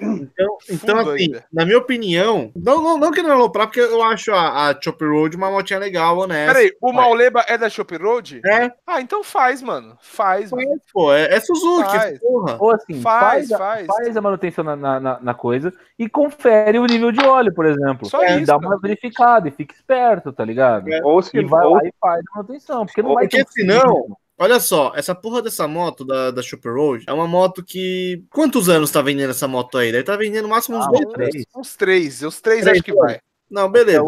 Então, 0.01 0.59
então 0.69 0.99
assim, 0.99 1.25
ainda. 1.27 1.45
na 1.53 1.65
minha 1.65 1.79
opinião, 1.79 2.51
não, 2.57 2.83
não, 2.83 2.99
não 2.99 3.13
querendo 3.13 3.33
aloprar, 3.33 3.69
porque 3.69 3.79
eu 3.81 4.03
acho 4.03 4.33
a, 4.33 4.71
a 4.71 4.81
Chopper 4.83 5.09
Road 5.09 5.37
uma 5.37 5.51
motinha 5.53 5.79
legal, 5.79 6.19
honesta. 6.19 6.53
Peraí, 6.55 6.73
o 6.83 6.93
Mauleba 6.93 7.45
é 7.47 7.57
da 7.57 7.69
Shop 7.69 7.95
Road? 7.97 8.41
É, 8.45 8.73
Ah, 8.85 9.01
então 9.01 9.23
faz, 9.23 9.63
mano. 9.63 9.97
Faz, 10.01 10.51
mano. 10.51 10.81
pô, 10.93 11.13
é, 11.13 11.33
é 11.33 11.39
Suzuki, 11.41 11.91
Faz. 11.97 12.19
porra. 12.19 12.57
Ou 12.59 12.71
assim, 12.73 13.01
Faz, 13.01 13.49
faz, 13.49 13.53
a, 13.53 13.59
faz. 13.59 13.87
faz 13.87 14.17
a 14.17 14.21
manutenção 14.21 14.65
na, 14.65 14.75
na, 14.75 15.21
na- 15.21 15.35
coisa 15.35 15.73
e 15.97 16.09
confere 16.09 16.79
o 16.81 16.87
nível 16.87 17.13
de 17.13 17.25
óleo, 17.25 17.55
por 17.55 17.65
exemplo. 17.65 18.09
Só 18.09 18.25
e 18.25 18.37
isso, 18.39 18.47
dá 18.47 18.57
uma 18.57 18.71
cara. 18.71 18.81
verificada 18.83 19.47
e 19.47 19.53
fica 19.53 19.75
esperto, 19.75 20.33
tá 20.33 20.45
ligado? 20.45 20.93
É. 20.93 21.01
Ou 21.05 21.23
se 21.23 21.37
E 21.39 21.45
vai 21.45 21.65
ou, 21.65 21.75
lá 21.75 21.81
e 21.85 21.93
faz 22.01 22.21
a 22.21 22.37
manutenção, 22.39 22.85
porque 22.85 23.03
não 23.03 23.15
vai 23.15 23.25
Porque 23.29 23.45
ter 23.45 23.49
um 23.49 23.53
senão- 23.53 24.17
Olha 24.39 24.61
só, 24.61 24.93
essa 24.95 25.15
porra 25.15 25.43
dessa 25.43 25.67
moto 25.67 26.05
da, 26.05 26.31
da 26.31 26.43
Chopper 26.43 26.73
Road 26.73 27.05
é 27.09 27.13
uma 27.13 27.27
moto 27.27 27.63
que. 27.65 28.23
Quantos 28.31 28.69
anos 28.69 28.91
tá 28.91 29.03
vendendo 29.03 29.31
essa 29.31 29.49
moto 29.49 29.77
aí? 29.79 29.91
Deve 29.91 30.05
tá 30.05 30.17
vendendo 30.17 30.45
no 30.45 30.49
máximo 30.51 30.79
uns 30.79 30.87
Ah, 30.87 30.91
dois 30.91 31.05
uns 31.07 31.13
três. 31.13 31.45
Uns 31.57 31.77
três. 31.77 32.23
Os 32.23 32.41
três 32.41 32.63
Três 32.63 32.77
acho 32.77 32.83
que 32.85 32.95
vai. 32.95 33.19
Não, 33.51 33.69
beleza. 33.71 34.05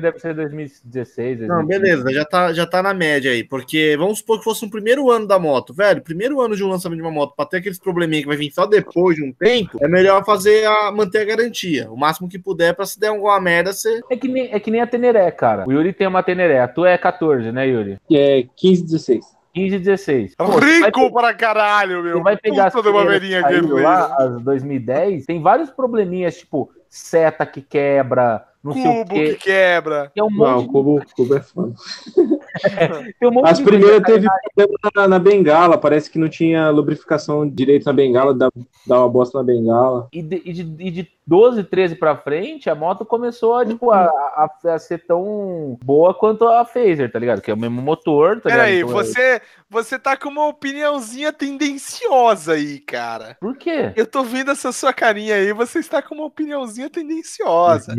deve 0.00 0.18
ser 0.20 0.34
2016. 0.34 1.40
Não, 1.40 1.64
2015. 1.64 1.80
beleza, 1.80 2.12
já 2.12 2.24
tá, 2.24 2.52
já 2.52 2.64
tá 2.64 2.80
na 2.82 2.94
média 2.94 3.32
aí. 3.32 3.42
Porque 3.42 3.96
vamos 3.98 4.18
supor 4.20 4.38
que 4.38 4.44
fosse 4.44 4.64
um 4.64 4.70
primeiro 4.70 5.10
ano 5.10 5.26
da 5.26 5.38
moto. 5.38 5.74
Velho, 5.74 6.00
primeiro 6.00 6.40
ano 6.40 6.54
de 6.54 6.62
um 6.62 6.68
lançamento 6.68 6.98
de 6.98 7.02
uma 7.02 7.10
moto, 7.10 7.34
pra 7.34 7.44
ter 7.44 7.56
aqueles 7.56 7.78
probleminha 7.78 8.22
que 8.22 8.28
vai 8.28 8.36
vir 8.36 8.52
só 8.52 8.66
depois 8.66 9.16
de 9.16 9.24
um 9.24 9.32
tempo, 9.32 9.78
é 9.82 9.88
melhor 9.88 10.24
fazer 10.24 10.64
a, 10.64 10.92
manter 10.92 11.22
a 11.22 11.24
garantia. 11.24 11.90
O 11.90 11.96
máximo 11.96 12.28
que 12.28 12.38
puder, 12.38 12.74
pra 12.74 12.86
se 12.86 13.00
der 13.00 13.08
alguma 13.08 13.40
merda, 13.40 13.72
você. 13.72 14.00
É 14.08 14.16
que, 14.16 14.28
nem, 14.28 14.48
é 14.52 14.60
que 14.60 14.70
nem 14.70 14.80
a 14.80 14.86
Teneré, 14.86 15.28
cara. 15.32 15.64
O 15.66 15.72
Yuri 15.72 15.92
tem 15.92 16.06
uma 16.06 16.22
Teneré. 16.22 16.60
A 16.60 16.68
tua 16.68 16.90
é 16.90 16.96
14, 16.96 17.50
né, 17.50 17.66
Yuri? 17.66 17.98
Que 18.06 18.16
é 18.16 18.46
15, 18.56 18.84
16. 18.84 19.37
15, 19.58 19.78
16. 19.78 20.34
Pô, 20.36 20.44
Rico 20.58 21.12
pra 21.12 21.34
caralho, 21.34 22.02
meu. 22.02 22.18
Você 22.18 22.22
vai 22.22 22.36
pegar 22.36 22.70
Puta 22.70 22.82
de 22.82 22.88
uma 22.96 23.18
que 23.18 23.28
saíram 23.40 23.68
guerreira. 23.68 23.82
lá, 23.82 24.16
as 24.18 24.40
2010, 24.42 25.26
tem 25.26 25.42
vários 25.42 25.70
probleminhas, 25.70 26.38
tipo, 26.38 26.70
seta 26.88 27.44
que 27.44 27.60
quebra, 27.60 28.44
não 28.68 28.82
sei 28.82 28.90
o 28.90 28.94
Cubo 29.04 29.14
que 29.14 29.24
quê. 29.24 29.34
quebra. 29.36 30.10
Tem 30.14 30.22
um 30.22 30.30
Não, 30.30 30.60
o 30.60 30.66
cubo, 30.68 31.02
cubo 31.14 31.36
é 31.36 31.40
foda. 31.40 31.74
tem 33.18 33.28
um 33.28 33.32
monte 33.32 33.50
As 33.50 33.58
de 33.58 33.64
primeiras 33.64 34.02
teve 34.02 34.26
problema 34.54 34.78
na, 34.94 35.08
na 35.08 35.18
bengala, 35.18 35.78
parece 35.78 36.10
que 36.10 36.18
não 36.18 36.28
tinha 36.28 36.70
lubrificação 36.70 37.48
direito 37.48 37.84
na 37.86 37.92
bengala, 37.92 38.34
dá, 38.34 38.50
dá 38.86 38.98
uma 39.00 39.08
bosta 39.08 39.38
na 39.38 39.44
bengala. 39.44 40.08
E 40.12 40.22
de, 40.22 40.42
e, 40.44 40.52
de, 40.52 40.86
e 40.86 40.90
de 40.90 41.08
12, 41.26 41.62
13 41.64 41.94
pra 41.96 42.16
frente, 42.16 42.70
a 42.70 42.74
moto 42.74 43.04
começou 43.04 43.56
a, 43.56 43.66
tipo, 43.66 43.90
a, 43.90 44.04
a, 44.06 44.50
a 44.74 44.78
ser 44.78 45.04
tão 45.06 45.78
boa 45.84 46.14
quanto 46.14 46.48
a 46.48 46.64
Phaser, 46.64 47.12
tá 47.12 47.18
ligado? 47.18 47.42
Que 47.42 47.50
é 47.50 47.54
o 47.54 47.58
mesmo 47.58 47.82
motor, 47.82 48.40
tá 48.40 48.48
Peraí? 48.48 48.78
Então, 48.78 48.88
você, 48.88 49.40
você 49.68 49.98
tá 49.98 50.16
com 50.16 50.30
uma 50.30 50.48
opiniãozinha 50.48 51.30
tendenciosa 51.30 52.54
aí, 52.54 52.78
cara. 52.80 53.36
Por 53.38 53.56
quê? 53.58 53.92
Eu 53.94 54.06
tô 54.06 54.22
vendo 54.22 54.50
essa 54.52 54.72
sua 54.72 54.92
carinha 54.92 55.34
aí, 55.34 55.52
você 55.52 55.80
está 55.80 56.00
com 56.00 56.14
uma 56.14 56.24
opiniãozinha 56.24 56.88
tendenciosa. 56.88 57.94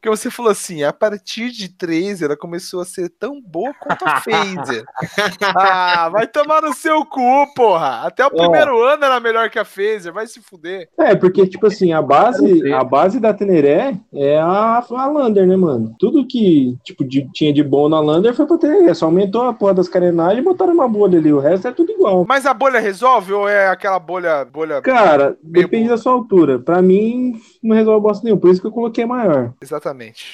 Porque 0.00 0.08
você 0.08 0.30
falou 0.30 0.52
assim, 0.52 0.84
a 0.84 0.92
partir 0.92 1.50
de 1.50 1.68
13 1.68 2.24
ela 2.24 2.36
começou 2.36 2.80
a 2.80 2.84
ser 2.84 3.08
tão 3.08 3.40
boa 3.40 3.74
quanto 3.74 4.06
a 4.06 4.20
Phaser. 4.20 4.84
ah, 5.42 6.08
vai 6.08 6.26
tomar 6.26 6.62
no 6.62 6.72
seu 6.72 7.04
cu, 7.04 7.52
porra. 7.54 8.02
Até 8.04 8.24
o 8.24 8.30
primeiro 8.30 8.80
ano 8.80 9.04
era 9.04 9.18
melhor 9.18 9.50
que 9.50 9.58
a 9.58 9.64
Phaser, 9.64 10.12
vai 10.12 10.28
se 10.28 10.40
fuder. 10.40 10.88
É, 10.96 11.16
porque, 11.16 11.48
tipo 11.48 11.66
assim, 11.66 11.92
a 11.92 12.00
base, 12.00 12.72
a 12.72 12.84
base 12.84 13.18
da 13.18 13.34
Teneré 13.34 13.96
é 14.14 14.38
a, 14.38 14.84
a 14.88 15.06
Lander, 15.08 15.46
né, 15.48 15.56
mano? 15.56 15.92
Tudo 15.98 16.26
que, 16.26 16.76
tipo, 16.84 17.04
de- 17.04 17.28
tinha 17.32 17.52
de 17.52 17.64
bom 17.64 17.88
na 17.88 17.98
Lander 17.98 18.34
foi 18.34 18.46
pra 18.46 18.56
Teneré. 18.56 18.94
Só 18.94 19.06
aumentou 19.06 19.42
a 19.42 19.52
porra 19.52 19.74
das 19.74 19.88
carenagens 19.88 20.38
e 20.38 20.44
botaram 20.44 20.74
uma 20.74 20.88
bolha 20.88 21.18
ali. 21.18 21.32
O 21.32 21.40
resto 21.40 21.66
é 21.66 21.72
tudo 21.72 21.90
igual. 21.90 22.24
Mas 22.28 22.46
a 22.46 22.54
bolha 22.54 22.78
resolve 22.78 23.32
ou 23.32 23.48
é 23.48 23.68
aquela 23.68 23.98
bolha. 23.98 24.44
bolha... 24.44 24.80
Cara, 24.80 25.36
depende 25.42 25.88
bom. 25.88 25.90
da 25.90 25.98
sua 25.98 26.12
altura. 26.12 26.60
Pra 26.60 26.80
mim, 26.80 27.40
não 27.60 27.74
resolve 27.74 28.00
bosta 28.00 28.22
nenhuma. 28.22 28.40
Por 28.40 28.50
isso 28.50 28.60
que 28.60 28.66
eu 28.68 28.72
coloquei 28.72 29.04
maior. 29.04 29.52
Exatamente. 29.60 29.87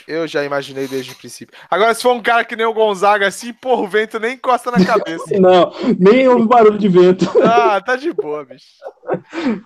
Eu 0.06 0.26
já 0.26 0.44
imaginei 0.44 0.86
desde 0.88 1.12
o 1.12 1.16
princípio. 1.16 1.56
Agora, 1.70 1.94
se 1.94 2.02
for 2.02 2.12
um 2.12 2.22
cara 2.22 2.44
que 2.44 2.56
nem 2.56 2.66
o 2.66 2.72
Gonzaga 2.72 3.26
assim, 3.26 3.52
porra, 3.52 3.82
o 3.82 3.88
vento 3.88 4.18
nem 4.18 4.34
encosta 4.34 4.70
na 4.70 4.84
cabeça. 4.84 5.24
Não, 5.38 5.72
nem 5.98 6.28
houve 6.28 6.46
barulho 6.46 6.78
de 6.78 6.88
vento. 6.88 7.26
Ah, 7.42 7.80
tá 7.80 7.96
de 7.96 8.12
boa, 8.12 8.44
bicho. 8.44 8.66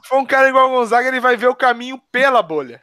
Se 0.02 0.08
for 0.08 0.18
um 0.18 0.26
cara 0.26 0.48
igual 0.48 0.68
o 0.68 0.78
Gonzaga, 0.78 1.08
ele 1.08 1.20
vai 1.20 1.36
ver 1.36 1.48
o 1.48 1.54
caminho 1.54 2.00
pela 2.10 2.42
bolha. 2.42 2.82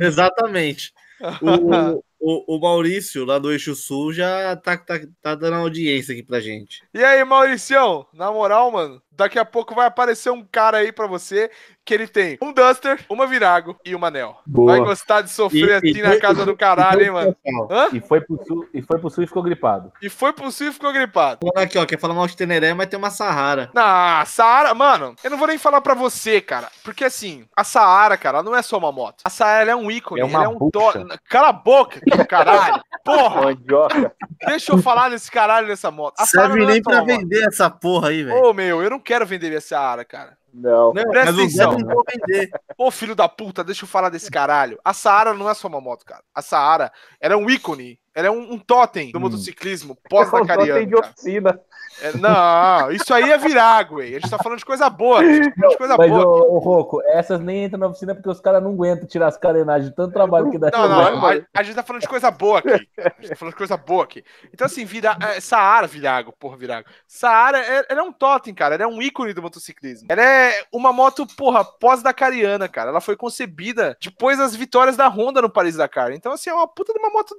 Exatamente. 0.00 0.92
O, 1.40 2.02
o, 2.20 2.56
o 2.56 2.60
Maurício, 2.60 3.24
lá 3.24 3.38
do 3.38 3.50
Eixo 3.50 3.74
Sul, 3.74 4.12
já 4.12 4.54
tá, 4.56 4.76
tá, 4.76 5.00
tá 5.22 5.34
dando 5.34 5.56
audiência 5.56 6.12
aqui 6.12 6.22
pra 6.22 6.40
gente. 6.40 6.82
E 6.92 7.02
aí, 7.02 7.24
Mauricião, 7.24 8.06
na 8.12 8.30
moral, 8.30 8.70
mano, 8.70 9.02
daqui 9.10 9.38
a 9.38 9.44
pouco 9.44 9.74
vai 9.74 9.86
aparecer 9.86 10.30
um 10.30 10.44
cara 10.44 10.78
aí 10.78 10.92
pra 10.92 11.06
você 11.06 11.50
que 11.90 11.94
ele 11.94 12.06
tem 12.06 12.38
um 12.40 12.52
Duster, 12.52 13.04
uma 13.08 13.26
Virago 13.26 13.76
e 13.84 13.96
uma 13.96 14.12
Nel. 14.12 14.38
Boa. 14.46 14.76
Vai 14.76 14.80
gostar 14.80 15.22
de 15.22 15.30
sofrer 15.30 15.82
E- 15.82 15.88
e 15.88 15.90
assim 15.90 16.02
na 16.02 16.10
foi- 16.10 16.20
casa 16.20 16.46
do 16.46 16.56
caralho, 16.56 17.02
hein, 17.02 17.10
mano? 17.10 17.36
Hã? 17.68 17.88
E 17.92 18.00
foi 18.00 18.20
pro 18.20 18.40
sul 18.46 18.68
e, 18.72 18.80
foi 18.80 18.98
pro 19.00 19.10
sul 19.10 19.24
e 19.24 19.26
ficou 19.26 19.42
gripado. 19.42 19.92
E 20.00 20.08
foi 20.08 20.32
pro 20.32 20.52
sul 20.52 20.68
e 20.68 20.72
ficou 20.72 20.92
gripado. 20.92 21.40
Aqui, 21.56 21.76
ó, 21.78 21.84
quer 21.84 21.98
falar 21.98 22.14
mal 22.14 22.28
de 22.28 22.36
Teneré, 22.36 22.72
mas 22.74 22.86
tem 22.86 22.96
uma 22.96 23.10
Sahara. 23.10 23.70
Na 23.74 24.24
Saara, 24.24 24.72
mano, 24.72 25.16
eu 25.24 25.30
não 25.30 25.36
vou 25.36 25.48
nem 25.48 25.58
falar 25.58 25.80
pra 25.80 25.94
você, 25.94 26.40
cara. 26.40 26.68
Porque 26.84 27.04
assim, 27.04 27.44
a 27.56 27.64
Saara, 27.64 28.16
cara, 28.16 28.38
ela 28.38 28.44
não 28.44 28.54
é 28.54 28.62
só 28.62 28.78
uma 28.78 28.92
moto. 28.92 29.22
A 29.24 29.30
Saara 29.30 29.62
ela 29.62 29.70
é 29.72 29.76
um 29.76 29.90
ícone, 29.90 30.20
É 30.20 30.24
uma 30.24 30.44
ela 30.44 30.44
é 30.44 30.48
um 30.48 30.70
to... 30.70 30.80
Cala 31.28 31.48
a 31.48 31.52
boca, 31.52 32.00
caralho. 32.28 32.80
Porra, 33.04 33.42
Mandioca. 33.42 34.12
deixa 34.46 34.70
eu 34.72 34.78
falar 34.78 35.08
desse 35.08 35.28
caralho 35.28 35.66
dessa 35.66 35.90
moto. 35.90 36.14
A 36.20 36.26
Serve 36.26 36.60
não 36.60 36.68
é 36.68 36.72
nem 36.74 36.82
só 36.82 36.90
pra 36.90 37.02
uma 37.02 37.06
moto. 37.06 37.18
vender 37.20 37.48
essa 37.48 37.68
porra 37.68 38.10
aí, 38.10 38.22
velho. 38.22 38.44
Ô, 38.44 38.52
meu, 38.52 38.80
eu 38.80 38.90
não 38.90 39.00
quero 39.00 39.26
vender 39.26 39.48
minha 39.48 39.60
Saara, 39.60 40.04
cara. 40.04 40.38
Não. 40.52 40.92
Não, 40.92 41.04
presta 41.10 41.30
o 41.32 41.36
Zé 41.36 41.42
atenção. 41.64 41.78
não 41.78 41.94
vou 41.94 42.04
vender. 42.08 42.50
Ô, 42.76 42.90
filho 42.90 43.14
da 43.14 43.28
puta, 43.28 43.62
deixa 43.62 43.84
eu 43.84 43.88
falar 43.88 44.08
desse 44.08 44.30
caralho. 44.30 44.78
A 44.84 44.92
Saara 44.92 45.32
não 45.32 45.48
é 45.48 45.54
só 45.54 45.68
uma 45.68 45.80
moto, 45.80 46.04
cara. 46.04 46.22
A 46.34 46.42
Saara, 46.42 46.92
ela 47.20 47.34
é 47.34 47.36
um 47.36 47.48
ícone. 47.48 47.98
Ela 48.14 48.26
é 48.26 48.30
um, 48.30 48.52
um 48.54 48.58
totem 48.58 49.12
do 49.12 49.18
Hum. 49.18 49.22
motociclismo 49.22 49.94
Só 49.94 50.00
tem 50.00 50.08
pós-dacariano. 50.10 50.86
de 50.86 50.92
cara. 50.92 51.06
oficina. 51.06 51.60
É, 52.02 52.16
não, 52.16 52.90
isso 52.90 53.12
aí 53.12 53.30
é 53.30 53.38
virago, 53.38 53.96
güey. 53.96 54.16
A 54.16 54.18
gente 54.20 54.30
tá 54.30 54.38
falando 54.38 54.58
de 54.58 54.64
coisa 54.64 54.88
boa. 54.88 55.24
Gente 55.24 55.54
tá 55.54 55.68
de 55.68 55.76
coisa 55.76 55.96
Mas, 55.96 56.10
boa. 56.10 56.24
ô, 56.24 56.56
ô 56.56 56.58
Roco, 56.58 57.02
essas 57.08 57.40
nem 57.40 57.64
entram 57.64 57.80
na 57.80 57.86
oficina 57.88 58.14
porque 58.14 58.28
os 58.28 58.40
caras 58.40 58.62
não 58.62 58.70
aguentam 58.72 59.06
tirar 59.06 59.28
as 59.28 59.36
carenagens 59.36 59.90
de 59.90 59.96
tanto 59.96 60.12
trabalho 60.12 60.50
que 60.50 60.58
dá. 60.58 60.70
Não, 60.72 60.88
não, 60.88 61.26
a, 61.26 61.32
a 61.54 61.62
gente 61.62 61.74
tá 61.74 61.82
falando 61.82 62.02
de 62.02 62.08
coisa 62.08 62.30
boa 62.30 62.58
aqui. 62.58 62.70
A 62.70 63.20
gente 63.20 63.28
tá 63.30 63.36
falando 63.36 63.52
de 63.52 63.58
coisa 63.58 63.76
boa 63.76 64.04
aqui. 64.04 64.24
Então, 64.52 64.66
assim, 64.66 64.84
vira, 64.84 65.16
é, 65.20 65.40
Saara, 65.40 65.86
Virago, 65.86 66.32
porra, 66.38 66.56
Virago. 66.56 66.88
Saara, 67.06 67.58
é, 67.58 67.86
ela 67.88 68.00
é 68.00 68.02
um 68.02 68.12
totem, 68.12 68.54
cara. 68.54 68.74
Ela 68.74 68.84
é 68.84 68.86
um 68.86 69.02
ícone 69.02 69.32
do 69.32 69.42
motociclismo. 69.42 70.06
Ela 70.10 70.22
é 70.22 70.64
uma 70.72 70.92
moto, 70.92 71.26
porra, 71.36 71.64
pós-dacariana, 71.64 72.68
cara. 72.68 72.90
Ela 72.90 73.00
foi 73.00 73.16
concebida 73.16 73.96
depois 74.00 74.38
das 74.38 74.54
vitórias 74.54 74.96
da 74.96 75.08
Honda 75.08 75.42
no 75.42 75.50
Paris-Dakar. 75.50 76.12
Então, 76.12 76.32
assim, 76.32 76.50
é 76.50 76.54
uma 76.54 76.68
puta 76.68 76.92
de 76.92 76.98
uma 76.98 77.10
moto 77.10 77.34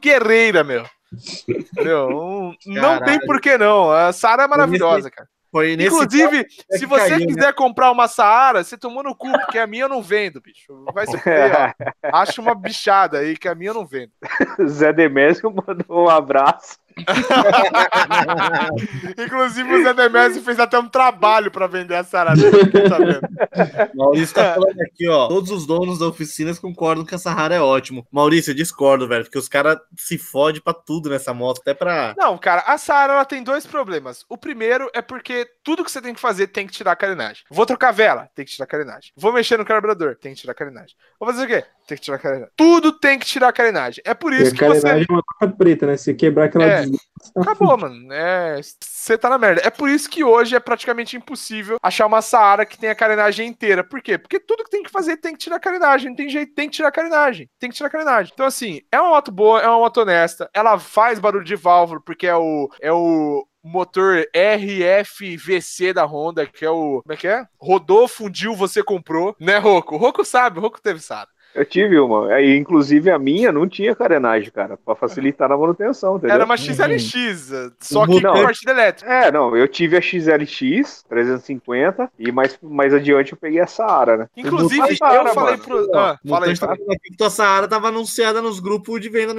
guerreira, 0.00 0.62
meu. 0.62 0.84
Entendeu? 1.48 2.10
Não, 2.10 2.54
não 2.66 3.04
tem 3.04 3.18
por 3.20 3.40
que 3.40 3.56
não. 3.56 3.90
A 3.90 4.12
Saara 4.12 4.44
é 4.44 4.46
maravilhosa, 4.46 5.10
cara. 5.10 5.28
Foi 5.50 5.76
nesse 5.76 5.88
Inclusive, 5.88 6.46
se 6.70 6.84
você 6.84 7.08
caiu, 7.08 7.20
né? 7.20 7.26
quiser 7.26 7.54
comprar 7.54 7.90
uma 7.90 8.06
Saara, 8.06 8.62
você 8.62 8.76
tomou 8.76 9.02
no 9.02 9.14
cu, 9.14 9.32
porque 9.32 9.58
a 9.58 9.66
minha 9.66 9.84
eu 9.84 9.88
não 9.88 10.02
vendo, 10.02 10.42
bicho. 10.42 10.84
Vai 10.92 11.06
se 11.06 11.16
fuder, 11.16 11.52
ó. 11.54 11.72
Acha 12.12 12.40
uma 12.40 12.54
bichada 12.54 13.18
aí, 13.18 13.36
que 13.36 13.48
a 13.48 13.54
minha 13.54 13.70
eu 13.70 13.74
não 13.74 13.86
vendo. 13.86 14.12
Zé 14.66 14.92
Demésio 14.92 15.50
mandou 15.50 16.04
um 16.04 16.08
abraço. 16.08 16.76
Inclusive, 19.18 19.74
o 19.74 19.82
Zé 19.82 19.94
Demésio 19.94 20.42
fez 20.42 20.58
até 20.58 20.78
um 20.78 20.88
trabalho 20.88 21.50
pra 21.50 21.66
vender 21.66 21.94
a 21.94 22.04
fiquei 22.04 22.88
sabendo. 22.88 23.20
Maurício 23.94 24.34
tá 24.34 24.54
falando 24.54 24.80
aqui, 24.80 25.08
ó. 25.08 25.28
Todos 25.28 25.50
os 25.50 25.66
donos 25.66 25.98
da 25.98 26.06
oficina 26.06 26.54
concordam 26.56 27.04
que 27.04 27.14
a 27.14 27.18
Sahara 27.18 27.54
é 27.54 27.60
ótimo. 27.60 28.06
Maurício, 28.10 28.50
eu 28.50 28.54
discordo, 28.54 29.08
velho, 29.08 29.24
porque 29.24 29.38
os 29.38 29.48
caras 29.48 29.78
se 29.96 30.18
fodem 30.18 30.60
pra 30.60 30.72
tudo 30.72 31.10
nessa 31.10 31.34
moto, 31.34 31.60
até 31.60 31.74
pra. 31.74 32.14
Não, 32.16 32.36
cara, 32.38 32.62
a 32.66 32.78
Saara 32.78 33.12
ela 33.12 33.24
tem 33.24 33.42
dois 33.42 33.66
problemas. 33.66 34.24
O 34.28 34.36
primeiro 34.36 34.90
é 34.94 35.02
porque 35.02 35.46
tudo 35.62 35.84
que 35.84 35.90
você 35.90 36.00
tem 36.00 36.14
que 36.14 36.20
fazer 36.20 36.48
tem 36.48 36.66
que 36.66 36.72
tirar 36.72 36.92
a 36.92 36.96
carenagem. 36.96 37.44
Vou 37.50 37.66
trocar 37.66 37.92
vela, 37.92 38.28
tem 38.34 38.44
que 38.44 38.52
tirar 38.52 38.64
a 38.64 38.68
carenagem. 38.68 39.12
Vou 39.16 39.32
mexer 39.32 39.56
no 39.56 39.64
carburador, 39.64 40.16
tem 40.16 40.34
que 40.34 40.40
tirar 40.40 40.52
a 40.52 40.56
carenagem. 40.56 40.94
Vou 41.18 41.28
fazer 41.28 41.44
o 41.44 41.46
quê? 41.46 41.64
Tem 41.88 41.96
que 41.96 42.04
tirar 42.04 42.16
a 42.16 42.20
carenagem. 42.20 42.52
Tudo 42.54 42.92
tem 42.92 43.18
que 43.18 43.24
tirar 43.24 43.48
a 43.48 43.52
carenagem. 43.52 44.02
É 44.04 44.12
por 44.12 44.30
E 44.34 44.42
isso 44.42 44.52
a 44.54 44.58
que 44.58 44.64
você. 44.64 44.80
carenagem 44.82 45.06
é 45.08 45.12
uma 45.12 45.22
capa 45.22 45.48
preta, 45.56 45.86
né? 45.86 45.96
Se 45.96 46.12
quebrar 46.14 46.44
aquela 46.44 46.64
É. 46.64 46.84
tá 46.84 47.40
Acabou, 47.40 47.78
mano. 47.78 48.12
É, 48.12 48.60
você 48.78 49.16
tá 49.16 49.30
na 49.30 49.38
merda. 49.38 49.62
É 49.64 49.70
por 49.70 49.88
isso 49.88 50.08
que 50.10 50.22
hoje 50.22 50.54
é 50.54 50.60
praticamente 50.60 51.16
impossível 51.16 51.78
achar 51.82 52.04
uma 52.06 52.20
Saara 52.20 52.66
que 52.66 52.76
tenha 52.76 52.92
a 52.92 52.94
carenagem 52.94 53.48
inteira. 53.48 53.82
Por 53.82 54.02
quê? 54.02 54.18
Porque 54.18 54.38
tudo 54.38 54.64
que 54.64 54.70
tem 54.70 54.82
que 54.82 54.90
fazer 54.90 55.16
tem 55.16 55.32
que 55.32 55.38
tirar 55.38 55.56
a 55.56 55.60
carenagem. 55.60 56.10
Não 56.10 56.16
tem 56.16 56.28
jeito, 56.28 56.54
tem 56.54 56.68
que 56.68 56.76
tirar 56.76 56.88
a 56.88 56.92
carenagem. 56.92 57.48
Tem 57.58 57.70
que 57.70 57.76
tirar 57.76 57.86
a 57.88 57.90
carenagem. 57.92 58.32
Então, 58.34 58.44
assim, 58.44 58.82
é 58.92 59.00
uma 59.00 59.08
moto 59.08 59.32
boa, 59.32 59.62
é 59.62 59.66
uma 59.66 59.78
moto 59.78 60.02
honesta. 60.02 60.50
Ela 60.52 60.78
faz 60.78 61.18
barulho 61.18 61.42
de 61.44 61.56
válvula, 61.56 62.00
porque 62.04 62.26
é 62.26 62.36
o. 62.36 62.68
É 62.82 62.92
o 62.92 63.46
motor 63.64 64.24
RFVC 64.34 65.92
da 65.92 66.04
Honda, 66.04 66.46
que 66.46 66.64
é 66.64 66.70
o. 66.70 67.00
Como 67.02 67.12
é 67.12 67.16
que 67.16 67.26
é? 67.28 67.44
Rodou, 67.58 68.06
fundiu, 68.06 68.54
você 68.54 68.82
comprou. 68.82 69.34
Né, 69.40 69.58
Roco? 69.58 69.94
O 69.94 69.98
Roco 69.98 70.24
sabe, 70.24 70.58
o 70.58 70.62
Roco 70.62 70.80
teve 70.80 71.00
Saara. 71.00 71.28
Eu 71.58 71.64
tive 71.64 71.98
uma. 71.98 72.32
Aí, 72.32 72.56
inclusive 72.56 73.10
a 73.10 73.18
minha 73.18 73.50
não 73.50 73.68
tinha 73.68 73.94
carenagem, 73.94 74.50
cara, 74.50 74.76
pra 74.76 74.94
facilitar 74.94 75.48
na 75.48 75.56
manutenção, 75.56 76.16
entendeu? 76.16 76.34
Era 76.36 76.44
uma 76.44 76.56
XLX, 76.56 77.72
só 77.80 78.06
que 78.06 78.20
Não. 78.20 78.32
com 78.34 78.42
partida 78.42 78.70
elétrica. 78.70 79.12
É, 79.12 79.32
não, 79.32 79.56
eu 79.56 79.66
tive 79.66 79.96
a 79.96 80.00
XLX 80.00 81.04
350 81.08 82.10
e 82.18 82.30
mais, 82.30 82.58
mais 82.62 82.94
adiante 82.94 83.32
eu 83.32 83.38
peguei 83.38 83.60
a 83.60 83.66
Saara, 83.66 84.16
né? 84.16 84.28
Inclusive, 84.36 84.80
Mas, 84.80 85.00
eu 85.00 85.34
falei 85.34 85.56
mano, 85.56 85.58
pro. 85.58 85.96
Ah, 85.96 86.18
fala 86.28 86.46
aí, 86.46 86.58
tá 86.58 86.66
fala 86.66 86.78
tua 87.16 87.30
Saara 87.30 87.66
tava 87.68 87.88
anunciada 87.88 88.40
nos 88.40 88.60
grupos 88.60 89.00
de 89.00 89.08
venda 89.08 89.34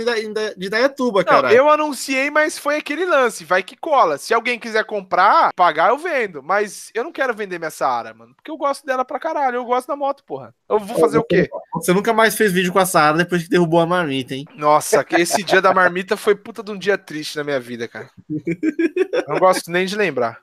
de 0.57 0.69
Dayatuba, 0.69 1.23
cara. 1.23 1.53
eu 1.53 1.69
anunciei, 1.69 2.29
mas 2.29 2.57
foi 2.57 2.77
aquele 2.77 3.05
lance, 3.05 3.45
vai 3.45 3.63
que 3.63 3.77
cola. 3.77 4.17
Se 4.17 4.33
alguém 4.33 4.59
quiser 4.59 4.83
comprar, 4.83 5.53
pagar, 5.53 5.89
eu 5.89 5.97
vendo. 5.97 6.43
Mas 6.43 6.91
eu 6.93 7.03
não 7.03 7.11
quero 7.11 7.33
vender 7.33 7.59
minha 7.59 7.71
Saara, 7.71 8.13
mano. 8.13 8.33
Porque 8.35 8.51
eu 8.51 8.57
gosto 8.57 8.85
dela 8.85 9.05
pra 9.05 9.19
caralho. 9.19 9.55
Eu 9.55 9.65
gosto 9.65 9.87
da 9.87 9.95
moto, 9.95 10.23
porra. 10.23 10.53
Eu 10.69 10.79
vou 10.79 10.99
fazer 10.99 11.17
o 11.17 11.23
quê? 11.23 11.49
Você 11.73 11.91
nunca 11.93 12.13
mais 12.13 12.35
fez 12.35 12.51
vídeo 12.51 12.71
com 12.71 12.79
a 12.79 12.85
Saara 12.85 13.17
depois 13.17 13.43
que 13.43 13.49
derrubou 13.49 13.79
a 13.79 13.87
marmita, 13.87 14.35
hein? 14.35 14.45
Nossa, 14.55 15.03
esse 15.17 15.43
dia 15.43 15.61
da 15.61 15.73
marmita 15.73 16.15
foi 16.15 16.35
puta 16.35 16.61
de 16.61 16.71
um 16.71 16.77
dia 16.77 16.97
triste 16.97 17.37
na 17.37 17.43
minha 17.43 17.59
vida, 17.59 17.87
cara. 17.87 18.09
Eu 18.29 19.23
não 19.27 19.39
gosto 19.39 19.71
nem 19.71 19.85
de 19.85 19.95
lembrar. 19.95 20.39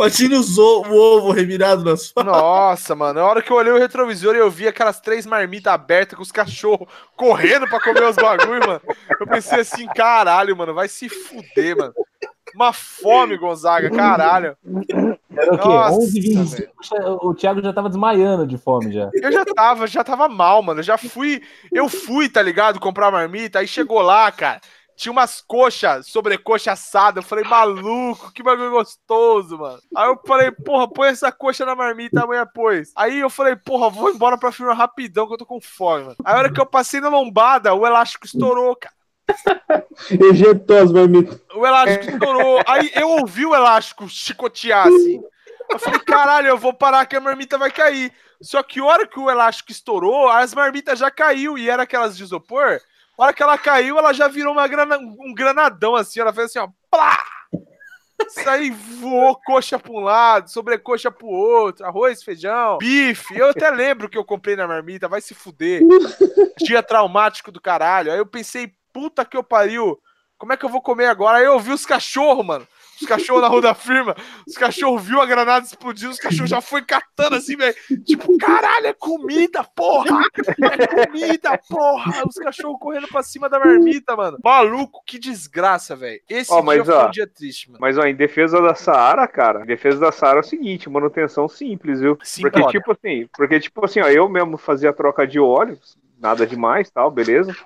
Patini 0.00 0.34
usou 0.34 0.86
o 0.86 0.96
ovo 0.96 1.30
revirado 1.30 1.84
na 1.84 1.94
sua. 1.94 2.24
Nossa, 2.24 2.94
mano. 2.94 3.20
Na 3.20 3.26
hora 3.26 3.42
que 3.42 3.52
eu 3.52 3.56
olhei 3.56 3.70
o 3.70 3.78
retrovisor 3.78 4.34
e 4.34 4.38
eu 4.38 4.50
vi 4.50 4.66
aquelas 4.66 4.98
três 4.98 5.26
marmitas 5.26 5.70
abertas 5.70 6.16
com 6.16 6.22
os 6.22 6.32
cachorros 6.32 6.88
correndo 7.14 7.68
pra 7.68 7.78
comer 7.78 8.04
os 8.04 8.16
bagulho, 8.16 8.66
mano. 8.66 8.80
Eu 9.20 9.26
pensei 9.26 9.60
assim, 9.60 9.86
caralho, 9.88 10.56
mano, 10.56 10.72
vai 10.72 10.88
se 10.88 11.06
fuder, 11.10 11.76
mano. 11.76 11.92
Uma 12.54 12.72
fome, 12.72 13.36
Gonzaga, 13.36 13.90
caralho. 13.90 14.56
Era 15.36 15.54
o 15.54 15.58
quê? 15.58 15.68
Nossa, 15.68 15.96
11 15.96 16.20
25 16.20 17.26
O 17.26 17.34
Thiago 17.34 17.62
já 17.62 17.72
tava 17.72 17.88
desmaiando 17.88 18.46
de 18.46 18.58
fome 18.58 18.92
já. 18.92 19.10
Eu 19.14 19.32
já 19.32 19.44
tava, 19.44 19.86
já 19.86 20.04
tava 20.04 20.28
mal, 20.28 20.62
mano. 20.62 20.80
Eu 20.80 20.84
já 20.84 20.98
fui, 20.98 21.42
eu 21.72 21.88
fui, 21.88 22.28
tá 22.28 22.42
ligado? 22.42 22.80
Comprar 22.80 23.10
marmita, 23.10 23.58
aí 23.58 23.66
chegou 23.66 24.00
lá, 24.02 24.30
cara. 24.32 24.60
Tinha 24.96 25.12
umas 25.12 25.40
coxas, 25.40 26.08
sobrecoxa 26.08 26.72
assada. 26.72 27.20
Eu 27.20 27.22
falei, 27.22 27.42
maluco, 27.44 28.30
que 28.34 28.42
bagulho 28.42 28.72
gostoso, 28.72 29.56
mano. 29.56 29.78
Aí 29.96 30.06
eu 30.06 30.20
falei, 30.26 30.50
porra, 30.50 30.86
põe 30.86 31.08
essa 31.08 31.32
coxa 31.32 31.64
na 31.64 31.74
marmita, 31.74 32.22
a 32.22 32.26
mulher 32.26 32.46
pôs. 32.52 32.92
Aí 32.94 33.20
eu 33.20 33.30
falei, 33.30 33.56
porra, 33.56 33.88
vou 33.88 34.10
embora 34.10 34.36
pra 34.36 34.52
firma 34.52 34.74
rapidão 34.74 35.26
que 35.26 35.32
eu 35.32 35.38
tô 35.38 35.46
com 35.46 35.58
fome, 35.58 36.04
mano. 36.04 36.16
Aí 36.22 36.34
a 36.34 36.38
hora 36.38 36.52
que 36.52 36.60
eu 36.60 36.66
passei 36.66 37.00
na 37.00 37.08
lombada, 37.08 37.72
o 37.72 37.86
elástico 37.86 38.26
estourou, 38.26 38.76
cara. 38.76 38.94
Ejetou 40.30 40.78
as 40.78 40.92
marmitas. 40.92 41.40
O 41.54 41.66
elástico 41.66 42.12
estourou. 42.12 42.60
Aí 42.66 42.90
eu 42.94 43.08
ouvi 43.08 43.46
o 43.46 43.54
elástico 43.54 44.08
chicotear 44.08 44.86
assim. 44.86 45.22
Eu 45.70 45.78
falei, 45.78 46.00
caralho, 46.00 46.48
eu 46.48 46.58
vou 46.58 46.72
parar 46.74 47.06
que 47.06 47.14
a 47.16 47.20
marmita 47.20 47.56
vai 47.56 47.70
cair. 47.70 48.12
Só 48.40 48.62
que 48.62 48.80
a 48.80 48.84
hora 48.84 49.06
que 49.06 49.20
o 49.20 49.30
elástico 49.30 49.70
estourou, 49.70 50.28
as 50.28 50.54
marmitas 50.54 50.98
já 50.98 51.10
caiu 51.10 51.56
e 51.56 51.68
era 51.68 51.84
aquelas 51.84 52.16
de 52.16 52.22
isopor. 52.24 52.80
A 53.16 53.22
hora 53.22 53.32
que 53.32 53.42
ela 53.42 53.58
caiu, 53.58 53.98
ela 53.98 54.12
já 54.12 54.28
virou 54.28 54.52
uma 54.52 54.66
grana, 54.66 54.98
um 54.98 55.34
granadão 55.34 55.94
assim. 55.94 56.20
Ela 56.20 56.32
fez 56.32 56.46
assim, 56.46 56.58
ó. 56.58 56.68
Plá! 56.90 57.18
Aí 58.46 58.70
voou 58.70 59.34
coxa 59.44 59.78
pra 59.78 59.92
um 59.92 60.00
lado, 60.00 60.50
sobrecoxa 60.50 61.10
pro 61.10 61.26
outro, 61.26 61.86
arroz, 61.86 62.22
feijão, 62.22 62.78
bife. 62.78 63.36
Eu 63.36 63.48
até 63.48 63.70
lembro 63.70 64.08
que 64.10 64.18
eu 64.18 64.24
comprei 64.24 64.54
na 64.54 64.68
marmita, 64.68 65.08
vai 65.08 65.20
se 65.20 65.34
fuder. 65.34 65.82
Dia 66.58 66.82
traumático 66.82 67.50
do 67.50 67.60
caralho. 67.60 68.12
Aí 68.12 68.18
eu 68.18 68.26
pensei, 68.26 68.72
puta 68.92 69.24
que 69.24 69.36
eu 69.36 69.42
pariu. 69.42 69.98
Como 70.38 70.54
é 70.54 70.56
que 70.56 70.64
eu 70.64 70.70
vou 70.70 70.80
comer 70.80 71.06
agora? 71.06 71.38
Aí 71.38 71.44
eu 71.44 71.60
vi 71.60 71.70
os 71.70 71.84
cachorros, 71.84 72.46
mano. 72.46 72.66
Os 73.00 73.06
cachorros 73.06 73.42
na 73.42 73.48
rua 73.48 73.60
da 73.60 73.74
firma. 73.74 74.14
Os 74.46 74.54
cachorros 74.56 75.02
viu 75.02 75.20
a 75.20 75.26
granada 75.26 75.64
explodindo, 75.64 76.12
os 76.12 76.18
cachorros 76.18 76.50
já 76.50 76.60
foi 76.60 76.82
catando 76.82 77.36
assim, 77.36 77.56
velho. 77.56 77.74
Tipo, 78.04 78.36
caralho, 78.38 78.86
é 78.86 78.92
comida, 78.92 79.64
porra! 79.64 80.22
É 80.62 81.06
comida, 81.06 81.58
porra! 81.68 82.22
Os 82.26 82.36
cachorros 82.36 82.78
correndo 82.78 83.08
pra 83.08 83.22
cima 83.22 83.48
da 83.48 83.58
marmita, 83.58 84.16
mano. 84.16 84.38
Maluco, 84.42 85.02
que 85.06 85.18
desgraça, 85.18 85.96
velho. 85.96 86.20
Esse 86.28 86.52
Ó, 86.52 86.60
dia 86.62 86.84
foi 86.84 86.94
ó, 86.94 87.08
um 87.08 87.10
dia 87.10 87.26
triste, 87.26 87.68
mano. 87.68 87.78
Mas 87.80 87.96
ó, 87.98 88.04
em 88.04 88.14
defesa 88.14 88.60
da 88.60 88.74
Saara, 88.74 89.26
cara, 89.26 89.62
em 89.62 89.66
defesa 89.66 89.98
da 89.98 90.12
Saara 90.12 90.38
é 90.38 90.40
o 90.40 90.44
seguinte, 90.44 90.88
manutenção 90.90 91.48
simples, 91.48 92.00
viu? 92.00 92.18
Sim, 92.22 92.42
porque 92.42 92.66
tipo 92.66 92.92
assim, 92.92 93.28
porque 93.36 93.60
tipo 93.60 93.84
assim, 93.84 94.00
ó, 94.00 94.08
eu 94.08 94.28
mesmo 94.28 94.58
fazia 94.58 94.92
troca 94.92 95.26
de 95.26 95.38
óleo, 95.38 95.78
nada 96.18 96.46
demais, 96.46 96.90
tal, 96.90 97.10
beleza? 97.10 97.56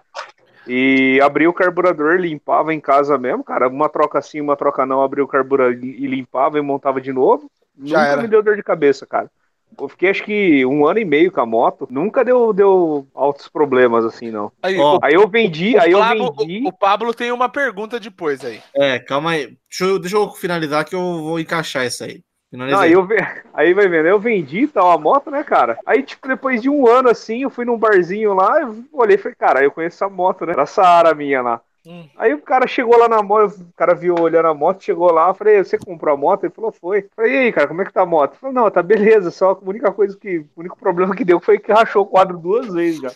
E 0.67 1.21
abria 1.23 1.49
o 1.49 1.53
carburador, 1.53 2.17
limpava 2.17 2.73
em 2.73 2.81
casa 2.81 3.19
mesmo, 3.19 3.45
cara, 3.45 3.69
uma 3.69 3.89
troca 3.89 4.19
assim, 4.19 4.41
uma 4.41 4.57
troca 4.57 4.87
não, 4.87 5.03
abria 5.03 5.25
o 5.25 5.29
carburador 5.29 5.75
e 5.83 6.07
limpava 6.07 6.59
e 6.59 6.63
montava 6.63 7.01
de 7.01 7.13
novo. 7.13 7.51
Já 7.83 7.99
nunca 7.99 8.11
era. 8.13 8.23
me 8.23 8.29
deu 8.29 8.43
dor 8.43 8.57
de 8.57 8.63
cabeça, 8.63 9.07
cara. 9.07 9.31
Eu 9.79 9.89
fiquei 9.89 10.09
acho 10.11 10.23
que 10.23 10.65
um 10.65 10.87
ano 10.87 11.01
e 11.01 11.05
meio 11.05 11.33
com 11.33 11.41
a 11.41 11.47
moto, 11.47 11.89
nunca 11.91 12.25
deu, 12.25 12.53
deu 12.53 13.07
altos 13.15 13.49
problemas 13.49 14.05
assim, 14.05 14.31
não. 14.31 14.53
Aí, 14.63 14.77
Aí 15.03 15.15
eu 15.15 15.29
vendi, 15.29 15.77
aí 15.77 15.91
eu 15.91 15.99
Pablo, 15.99 16.33
vendi. 16.37 16.65
o- 16.65 16.69
o 16.69 16.73
Pablo 16.73 17.13
tem 17.13 17.33
uma 17.33 17.49
pergunta 17.49 17.99
depois 17.99 18.45
aí. 18.45 18.61
É, 18.75 18.99
calma 19.01 19.33
aí. 19.33 19.57
Deixa 19.69 19.85
eu, 19.85 19.99
deixa 19.99 20.17
eu 20.17 20.31
finalizar 20.31 20.85
que 20.85 20.95
eu 20.95 21.01
vou 21.01 21.41
encaixar 21.41 21.85
isso 21.85 22.05
aí. 22.05 22.23
Não, 22.69 22.81
aí, 22.81 22.93
eu 22.93 23.07
aí 23.53 23.75
vai 23.75 23.89
vendo, 23.89 24.07
eu 24.09 24.19
vendi 24.19 24.67
tal 24.69 24.91
a 24.91 24.99
moto, 24.99 25.31
né, 25.31 25.43
cara? 25.45 25.79
Aí, 25.85 26.03
tipo, 26.03 26.27
depois 26.29 26.63
de 26.63 26.69
um 26.71 26.87
ano 26.89 27.09
assim, 27.11 27.43
eu 27.43 27.51
fui 27.51 27.65
num 27.65 27.79
barzinho 27.79 28.35
lá, 28.35 28.61
eu 28.61 28.85
olhei 28.93 29.17
e 29.17 29.19
falei, 29.19 29.35
cara, 29.35 29.63
eu 29.65 29.71
conheço 29.73 29.97
essa 30.05 30.09
moto, 30.09 30.47
né? 30.47 30.53
Era 30.53 30.63
a 30.63 30.67
Saara 30.67 31.15
minha 31.15 31.43
lá. 31.43 31.61
Hum. 31.87 32.09
Aí 32.17 32.33
o 32.33 32.41
cara 32.41 32.67
chegou 32.67 32.97
lá 32.97 33.07
na 33.09 33.23
moto, 33.23 33.61
o 33.61 33.73
cara 33.77 33.95
viu 33.95 34.15
olhando 34.19 34.49
a 34.49 34.55
moto, 34.55 34.83
chegou 34.83 35.13
lá, 35.13 35.29
eu 35.29 35.35
falei, 35.35 35.63
você 35.63 35.77
comprou 35.77 36.15
a 36.15 36.17
moto? 36.17 36.45
Ele 36.45 36.53
falou, 36.53 36.73
foi. 36.73 37.01
Eu 37.01 37.11
falei, 37.15 37.33
e 37.33 37.37
aí, 37.37 37.53
cara, 37.53 37.69
como 37.69 37.83
é 37.83 37.85
que 37.85 37.93
tá 37.93 38.03
a 38.03 38.07
moto? 38.07 38.33
Ele 38.33 38.41
falou, 38.41 38.55
não, 38.55 38.71
tá 38.71 38.83
beleza, 38.83 39.31
só 39.31 39.53
a 39.53 39.69
única 39.69 39.93
coisa 39.93 40.17
que, 40.17 40.39
o 40.39 40.61
único 40.61 40.79
problema 40.79 41.15
que 41.15 41.25
deu 41.25 41.39
foi 41.41 41.59
que 41.59 41.71
rachou 41.71 42.03
o 42.03 42.07
quadro 42.07 42.39
duas 42.39 42.73
vezes 42.73 43.03
já. 43.03 43.13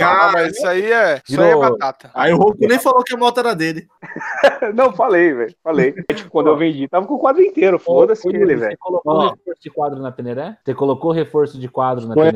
Ah, 0.00 0.30
mas 0.32 0.56
isso 0.56 0.66
aí 0.66 0.90
é. 0.90 1.20
Isso 1.28 1.40
aí 1.40 1.50
é 1.50 1.56
batata. 1.56 2.10
Aí 2.14 2.32
o 2.32 2.38
Roku 2.38 2.66
nem 2.66 2.78
falou 2.78 3.04
que 3.04 3.14
a 3.14 3.18
moto 3.18 3.38
era 3.38 3.54
dele. 3.54 3.86
não, 4.74 4.92
falei, 4.94 5.34
velho, 5.34 5.54
falei. 5.62 5.92
Tipo, 6.16 6.30
quando 6.30 6.48
eu 6.48 6.56
vendi, 6.56 6.88
tava 6.88 7.06
com 7.06 7.14
o 7.14 7.18
quadro 7.18 7.42
inteiro, 7.42 7.78
foda-se 7.78 8.26
ele, 8.28 8.56
velho. 8.56 8.70
Você 8.70 8.76
colocou 8.78 9.28
reforço 9.28 9.62
de 9.62 9.70
quadro 9.70 10.00
na 10.00 10.10
Teneré? 10.10 10.56
Você 10.64 10.74
colocou 10.74 11.12
reforço 11.12 11.58
de 11.58 11.68
quadro 11.68 12.06
na 12.06 12.14
Foi. 12.14 12.32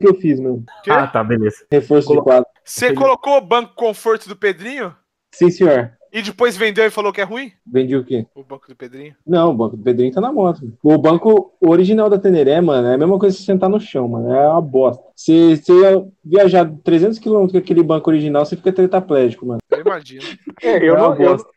Que 0.00 0.08
eu 0.08 0.14
fiz, 0.14 0.38
mano? 0.40 0.64
Quê? 0.82 0.90
Ah, 0.90 1.06
tá, 1.06 1.22
beleza. 1.24 1.64
Reforço 1.70 2.08
de 2.08 2.14
Colo- 2.14 2.22
quadro. 2.24 2.46
Você 2.64 2.92
colocou 2.92 3.36
o 3.36 3.40
banco 3.40 3.74
conforto 3.74 4.28
do 4.28 4.36
Pedrinho 4.36 4.94
Sim, 5.34 5.50
senhor. 5.50 5.92
e 6.12 6.22
depois 6.22 6.56
vendeu 6.56 6.84
e 6.86 6.90
falou 6.90 7.12
que 7.12 7.20
é 7.20 7.24
ruim? 7.24 7.50
Vendi 7.66 7.96
o 7.96 8.04
quê? 8.04 8.26
O 8.34 8.44
banco 8.44 8.68
do 8.68 8.76
Pedrinho. 8.76 9.14
Não, 9.26 9.50
o 9.50 9.54
banco 9.54 9.76
do 9.76 9.82
Pedrinho 9.82 10.12
tá 10.12 10.20
na 10.20 10.32
moto. 10.32 10.72
O 10.82 10.96
banco 10.98 11.52
original 11.60 12.08
da 12.08 12.18
Teneré, 12.18 12.60
mano, 12.60 12.86
é 12.88 12.94
a 12.94 12.98
mesma 12.98 13.18
coisa 13.18 13.36
que 13.36 13.42
você 13.42 13.46
sentar 13.52 13.68
no 13.70 13.80
chão, 13.80 14.06
mano. 14.08 14.32
É 14.32 14.48
uma 14.48 14.60
bosta. 14.62 15.02
Se 15.16 15.56
você 15.56 15.72
ia 15.72 16.04
viajar 16.24 16.70
300 16.84 17.18
km 17.18 17.48
com 17.50 17.58
aquele 17.58 17.82
banco 17.82 18.10
original, 18.10 18.44
você 18.46 18.56
fica 18.56 18.72
tetraplégico, 18.72 19.46
mano. 19.46 19.58
Eu 19.70 19.80
imagino. 19.80 20.22
É, 20.62 20.76
eu, 20.88 20.94
É 20.96 20.98
uma 20.98 21.08
não, 21.14 21.20
eu, 21.22 21.30
bosta. 21.32 21.48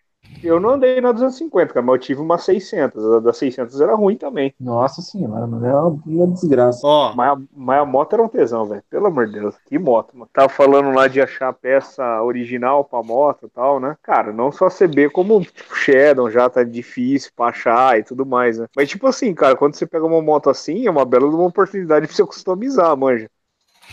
Eu 0.44 0.60
não 0.60 0.72
andei 0.72 1.00
na 1.02 1.12
250, 1.12 1.74
cara, 1.74 1.86
mas 1.86 1.96
eu 1.96 2.02
tive 2.02 2.22
uma 2.22 2.38
600. 2.38 3.04
A 3.14 3.20
da 3.20 3.34
600 3.34 3.80
era 3.82 3.96
ruim 3.96 4.18
também. 4.18 4.54
Nossa 4.60 5.02
senhora, 5.02 5.46
mano. 5.48 5.66
É 5.66 5.74
uma, 5.74 6.02
uma 6.06 6.28
desgraça. 6.28 6.88
Ó, 6.88 7.14
Mas, 7.16 7.30
a- 7.38 7.42
mas 7.54 7.80
a 7.82 7.86
moto 7.86 8.14
era 8.14 8.24
um 8.24 8.28
tesão, 8.30 8.66
velho. 8.66 8.84
Pelo 8.90 9.08
amor 9.08 9.28
de 9.28 9.34
Deus. 9.34 9.56
Que 9.66 9.78
moto, 9.78 10.16
mano. 10.18 10.30
Tava 10.34 10.50
falando 10.50 10.92
lá 10.92 11.08
de 11.08 11.22
achar 11.22 11.52
peça 11.54 12.22
original 12.22 12.84
pra 12.86 13.04
moto 13.04 13.46
e 13.48 13.50
tal, 13.50 13.80
né? 13.80 13.98
Cara, 14.02 14.32
não 14.32 14.52
só 14.52 14.70
CB, 14.70 15.10
como 15.10 15.42
tipo, 15.42 15.76
Shadow 15.76 16.30
já 16.30 16.50
tá 16.50 16.64
difícil 16.64 17.32
pra 17.36 17.48
achar 17.48 18.00
e 18.00 18.04
tudo 18.04 18.26
mais, 18.26 18.58
né? 18.60 18.68
Mas 18.76 18.90
tipo 18.90 19.08
assim, 19.08 19.34
cara, 19.34 19.56
quando 19.56 19.76
você 19.76 19.86
pega 19.86 20.06
uma 20.06 20.22
moto 20.22 20.50
assim, 20.50 20.88
é 20.88 20.92
uma 20.92 21.06
bela 21.06 21.26
uma 21.28 21.46
oportunidade 21.48 22.08
pra 22.08 22.16
você 22.16 22.26
customizar, 22.26 22.96
manja. 22.98 23.30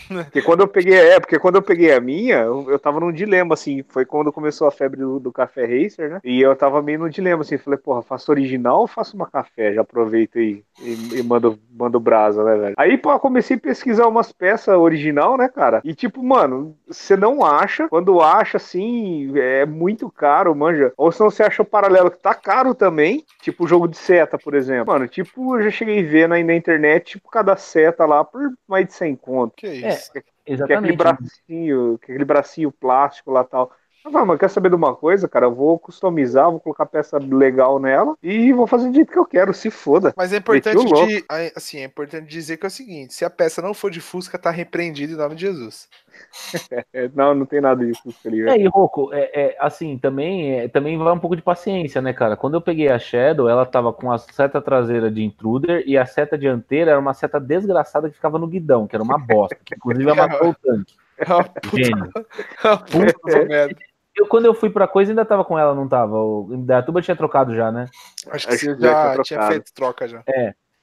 Porque 0.07 0.41
quando 0.41 0.61
eu 0.61 0.67
peguei, 0.67 0.95
é, 0.95 1.19
porque 1.19 1.39
quando 1.39 1.55
eu 1.55 1.61
peguei 1.61 1.93
a 1.93 1.99
minha, 1.99 2.37
eu, 2.39 2.69
eu 2.69 2.79
tava 2.79 2.99
num 2.99 3.11
dilema, 3.11 3.53
assim, 3.53 3.83
foi 3.87 4.05
quando 4.05 4.31
começou 4.31 4.67
a 4.67 4.71
febre 4.71 4.99
do, 4.99 5.19
do 5.19 5.31
café 5.31 5.65
racer, 5.65 6.09
né? 6.09 6.19
E 6.23 6.41
eu 6.41 6.55
tava 6.55 6.81
meio 6.81 6.99
no 6.99 7.09
dilema, 7.09 7.41
assim, 7.41 7.57
falei, 7.57 7.79
porra, 7.79 8.01
faço 8.01 8.31
original 8.31 8.81
ou 8.81 8.87
faço 8.87 9.15
uma 9.15 9.29
café? 9.29 9.73
Já 9.73 9.81
aproveito 9.81 10.39
e, 10.39 10.63
e, 10.81 11.19
e 11.19 11.23
mando, 11.23 11.59
mando 11.71 11.99
brasa, 11.99 12.43
né, 12.43 12.55
velho? 12.55 12.75
Aí, 12.77 12.97
pô, 12.97 13.17
comecei 13.19 13.57
a 13.57 13.59
pesquisar 13.59 14.07
umas 14.07 14.31
peças 14.31 14.75
original, 14.75 15.37
né, 15.37 15.47
cara? 15.47 15.81
E 15.83 15.93
tipo, 15.93 16.23
mano, 16.23 16.75
você 16.87 17.15
não 17.15 17.45
acha, 17.45 17.87
quando 17.89 18.21
acha, 18.21 18.57
assim, 18.57 19.31
é 19.37 19.65
muito 19.65 20.09
caro, 20.09 20.55
manja. 20.55 20.93
Ou 20.97 21.11
senão 21.11 21.29
você 21.29 21.43
acha 21.43 21.61
o 21.61 21.65
paralelo 21.65 22.11
que 22.11 22.19
tá 22.19 22.33
caro 22.33 22.73
também, 22.73 23.23
tipo 23.41 23.63
o 23.63 23.67
jogo 23.67 23.87
de 23.87 23.97
seta, 23.97 24.37
por 24.37 24.53
exemplo. 24.53 24.93
Mano, 24.93 25.07
tipo, 25.07 25.57
eu 25.57 25.63
já 25.63 25.71
cheguei 25.71 25.99
a 25.99 26.09
ver 26.09 26.27
na, 26.27 26.41
na 26.43 26.55
internet, 26.55 27.13
tipo, 27.13 27.29
cada 27.29 27.55
seta 27.55 28.05
lá 28.05 28.23
por 28.23 28.51
mais 28.67 28.85
de 28.85 28.93
100 28.93 29.15
conto. 29.15 29.53
Que 29.55 29.83
É, 29.85 29.92
isso? 29.93 30.11
Que 30.11 30.19
é 30.19 30.21
aquele 30.21 30.33
Exatamente. 30.45 30.97
bracinho, 30.97 31.97
que 31.99 32.11
aquele 32.11 32.25
bracinho 32.25 32.71
plástico 32.71 33.31
lá 33.31 33.41
e 33.41 33.47
tal. 33.47 33.71
Eu 34.05 34.11
falei, 34.11 34.27
mas 34.27 34.39
quer 34.39 34.49
saber 34.49 34.69
de 34.69 34.75
uma 34.75 34.93
coisa, 34.93 35.29
cara? 35.29 35.45
Eu 35.45 35.55
vou 35.55 35.79
customizar, 35.79 36.51
vou 36.51 36.59
colocar 36.59 36.85
peça 36.85 37.17
legal 37.17 37.79
nela 37.79 38.15
e 38.21 38.51
vou 38.51 38.67
fazer 38.67 38.89
do 38.89 38.95
jeito 38.95 39.11
que 39.11 39.17
eu 39.17 39.25
quero, 39.25 39.53
se 39.53 39.71
foda. 39.71 40.13
Mas 40.17 40.33
é 40.33 40.37
importante 40.37 40.85
de, 40.85 41.25
assim, 41.55 41.79
é 41.79 41.85
importante 41.85 42.27
dizer 42.27 42.57
que 42.57 42.65
é 42.65 42.67
o 42.67 42.71
seguinte: 42.71 43.13
se 43.13 43.23
a 43.23 43.29
peça 43.29 43.61
não 43.61 43.73
for 43.73 43.89
de 43.89 44.01
Fusca, 44.01 44.37
tá 44.37 44.51
repreendido 44.51 45.13
em 45.13 45.17
nome 45.17 45.35
de 45.35 45.41
Jesus. 45.41 45.87
É, 46.93 47.09
não, 47.15 47.33
não 47.33 47.45
tem 47.45 47.59
nada 47.59 47.83
disso 47.83 48.13
ali, 48.25 48.41
É, 48.41 48.45
velho. 48.45 48.61
e 48.61 48.67
Rocco, 48.67 49.11
é, 49.11 49.31
é, 49.33 49.57
assim, 49.59 49.97
também, 49.97 50.59
é, 50.59 50.67
também 50.67 50.97
vai 50.97 51.11
um 51.11 51.19
pouco 51.19 51.35
de 51.35 51.41
paciência, 51.41 52.01
né, 52.01 52.13
cara? 52.13 52.37
Quando 52.37 52.53
eu 52.53 52.61
peguei 52.61 52.87
a 52.87 52.99
Shadow, 52.99 53.49
ela 53.49 53.65
tava 53.65 53.91
com 53.91 54.11
a 54.11 54.17
seta 54.19 54.61
traseira 54.61 55.09
de 55.09 55.23
intruder 55.23 55.83
e 55.87 55.97
a 55.97 56.05
seta 56.05 56.37
dianteira 56.37 56.91
era 56.91 56.99
uma 56.99 57.13
seta 57.15 57.39
desgraçada 57.39 58.09
que 58.09 58.15
ficava 58.15 58.37
no 58.37 58.47
guidão, 58.47 58.85
que 58.85 58.95
era 58.95 59.03
uma 59.03 59.17
bosta, 59.17 59.57
que 59.65 59.75
inclusive 59.75 60.07
amassou 60.11 60.49
o 60.49 60.55
tanque. 60.55 60.93
É 61.17 61.33
uma 61.33 61.43
puta, 61.43 61.77
Gênio. 61.77 62.11
uma 62.63 62.77
puta 62.77 63.45
merda. 63.45 63.75
Eu, 64.15 64.27
quando 64.27 64.45
eu 64.45 64.53
fui 64.53 64.69
pra 64.69 64.87
coisa, 64.87 65.11
ainda 65.11 65.25
tava 65.25 65.43
com 65.43 65.57
ela, 65.57 65.73
não 65.73 65.87
tava? 65.87 66.15
O 66.17 66.55
Datuba 66.65 67.01
tinha 67.01 67.15
trocado 67.15 67.55
já, 67.55 67.71
né? 67.71 67.87
Acho 68.29 68.47
que 68.47 68.53
Acho 68.53 68.65
você 68.65 68.75
que 68.75 68.81
já 68.81 68.87
já 68.87 69.11
tinha 69.13 69.23
tinha 69.23 69.47
feito 69.47 69.73
troca 69.73 70.07
já. 70.07 70.23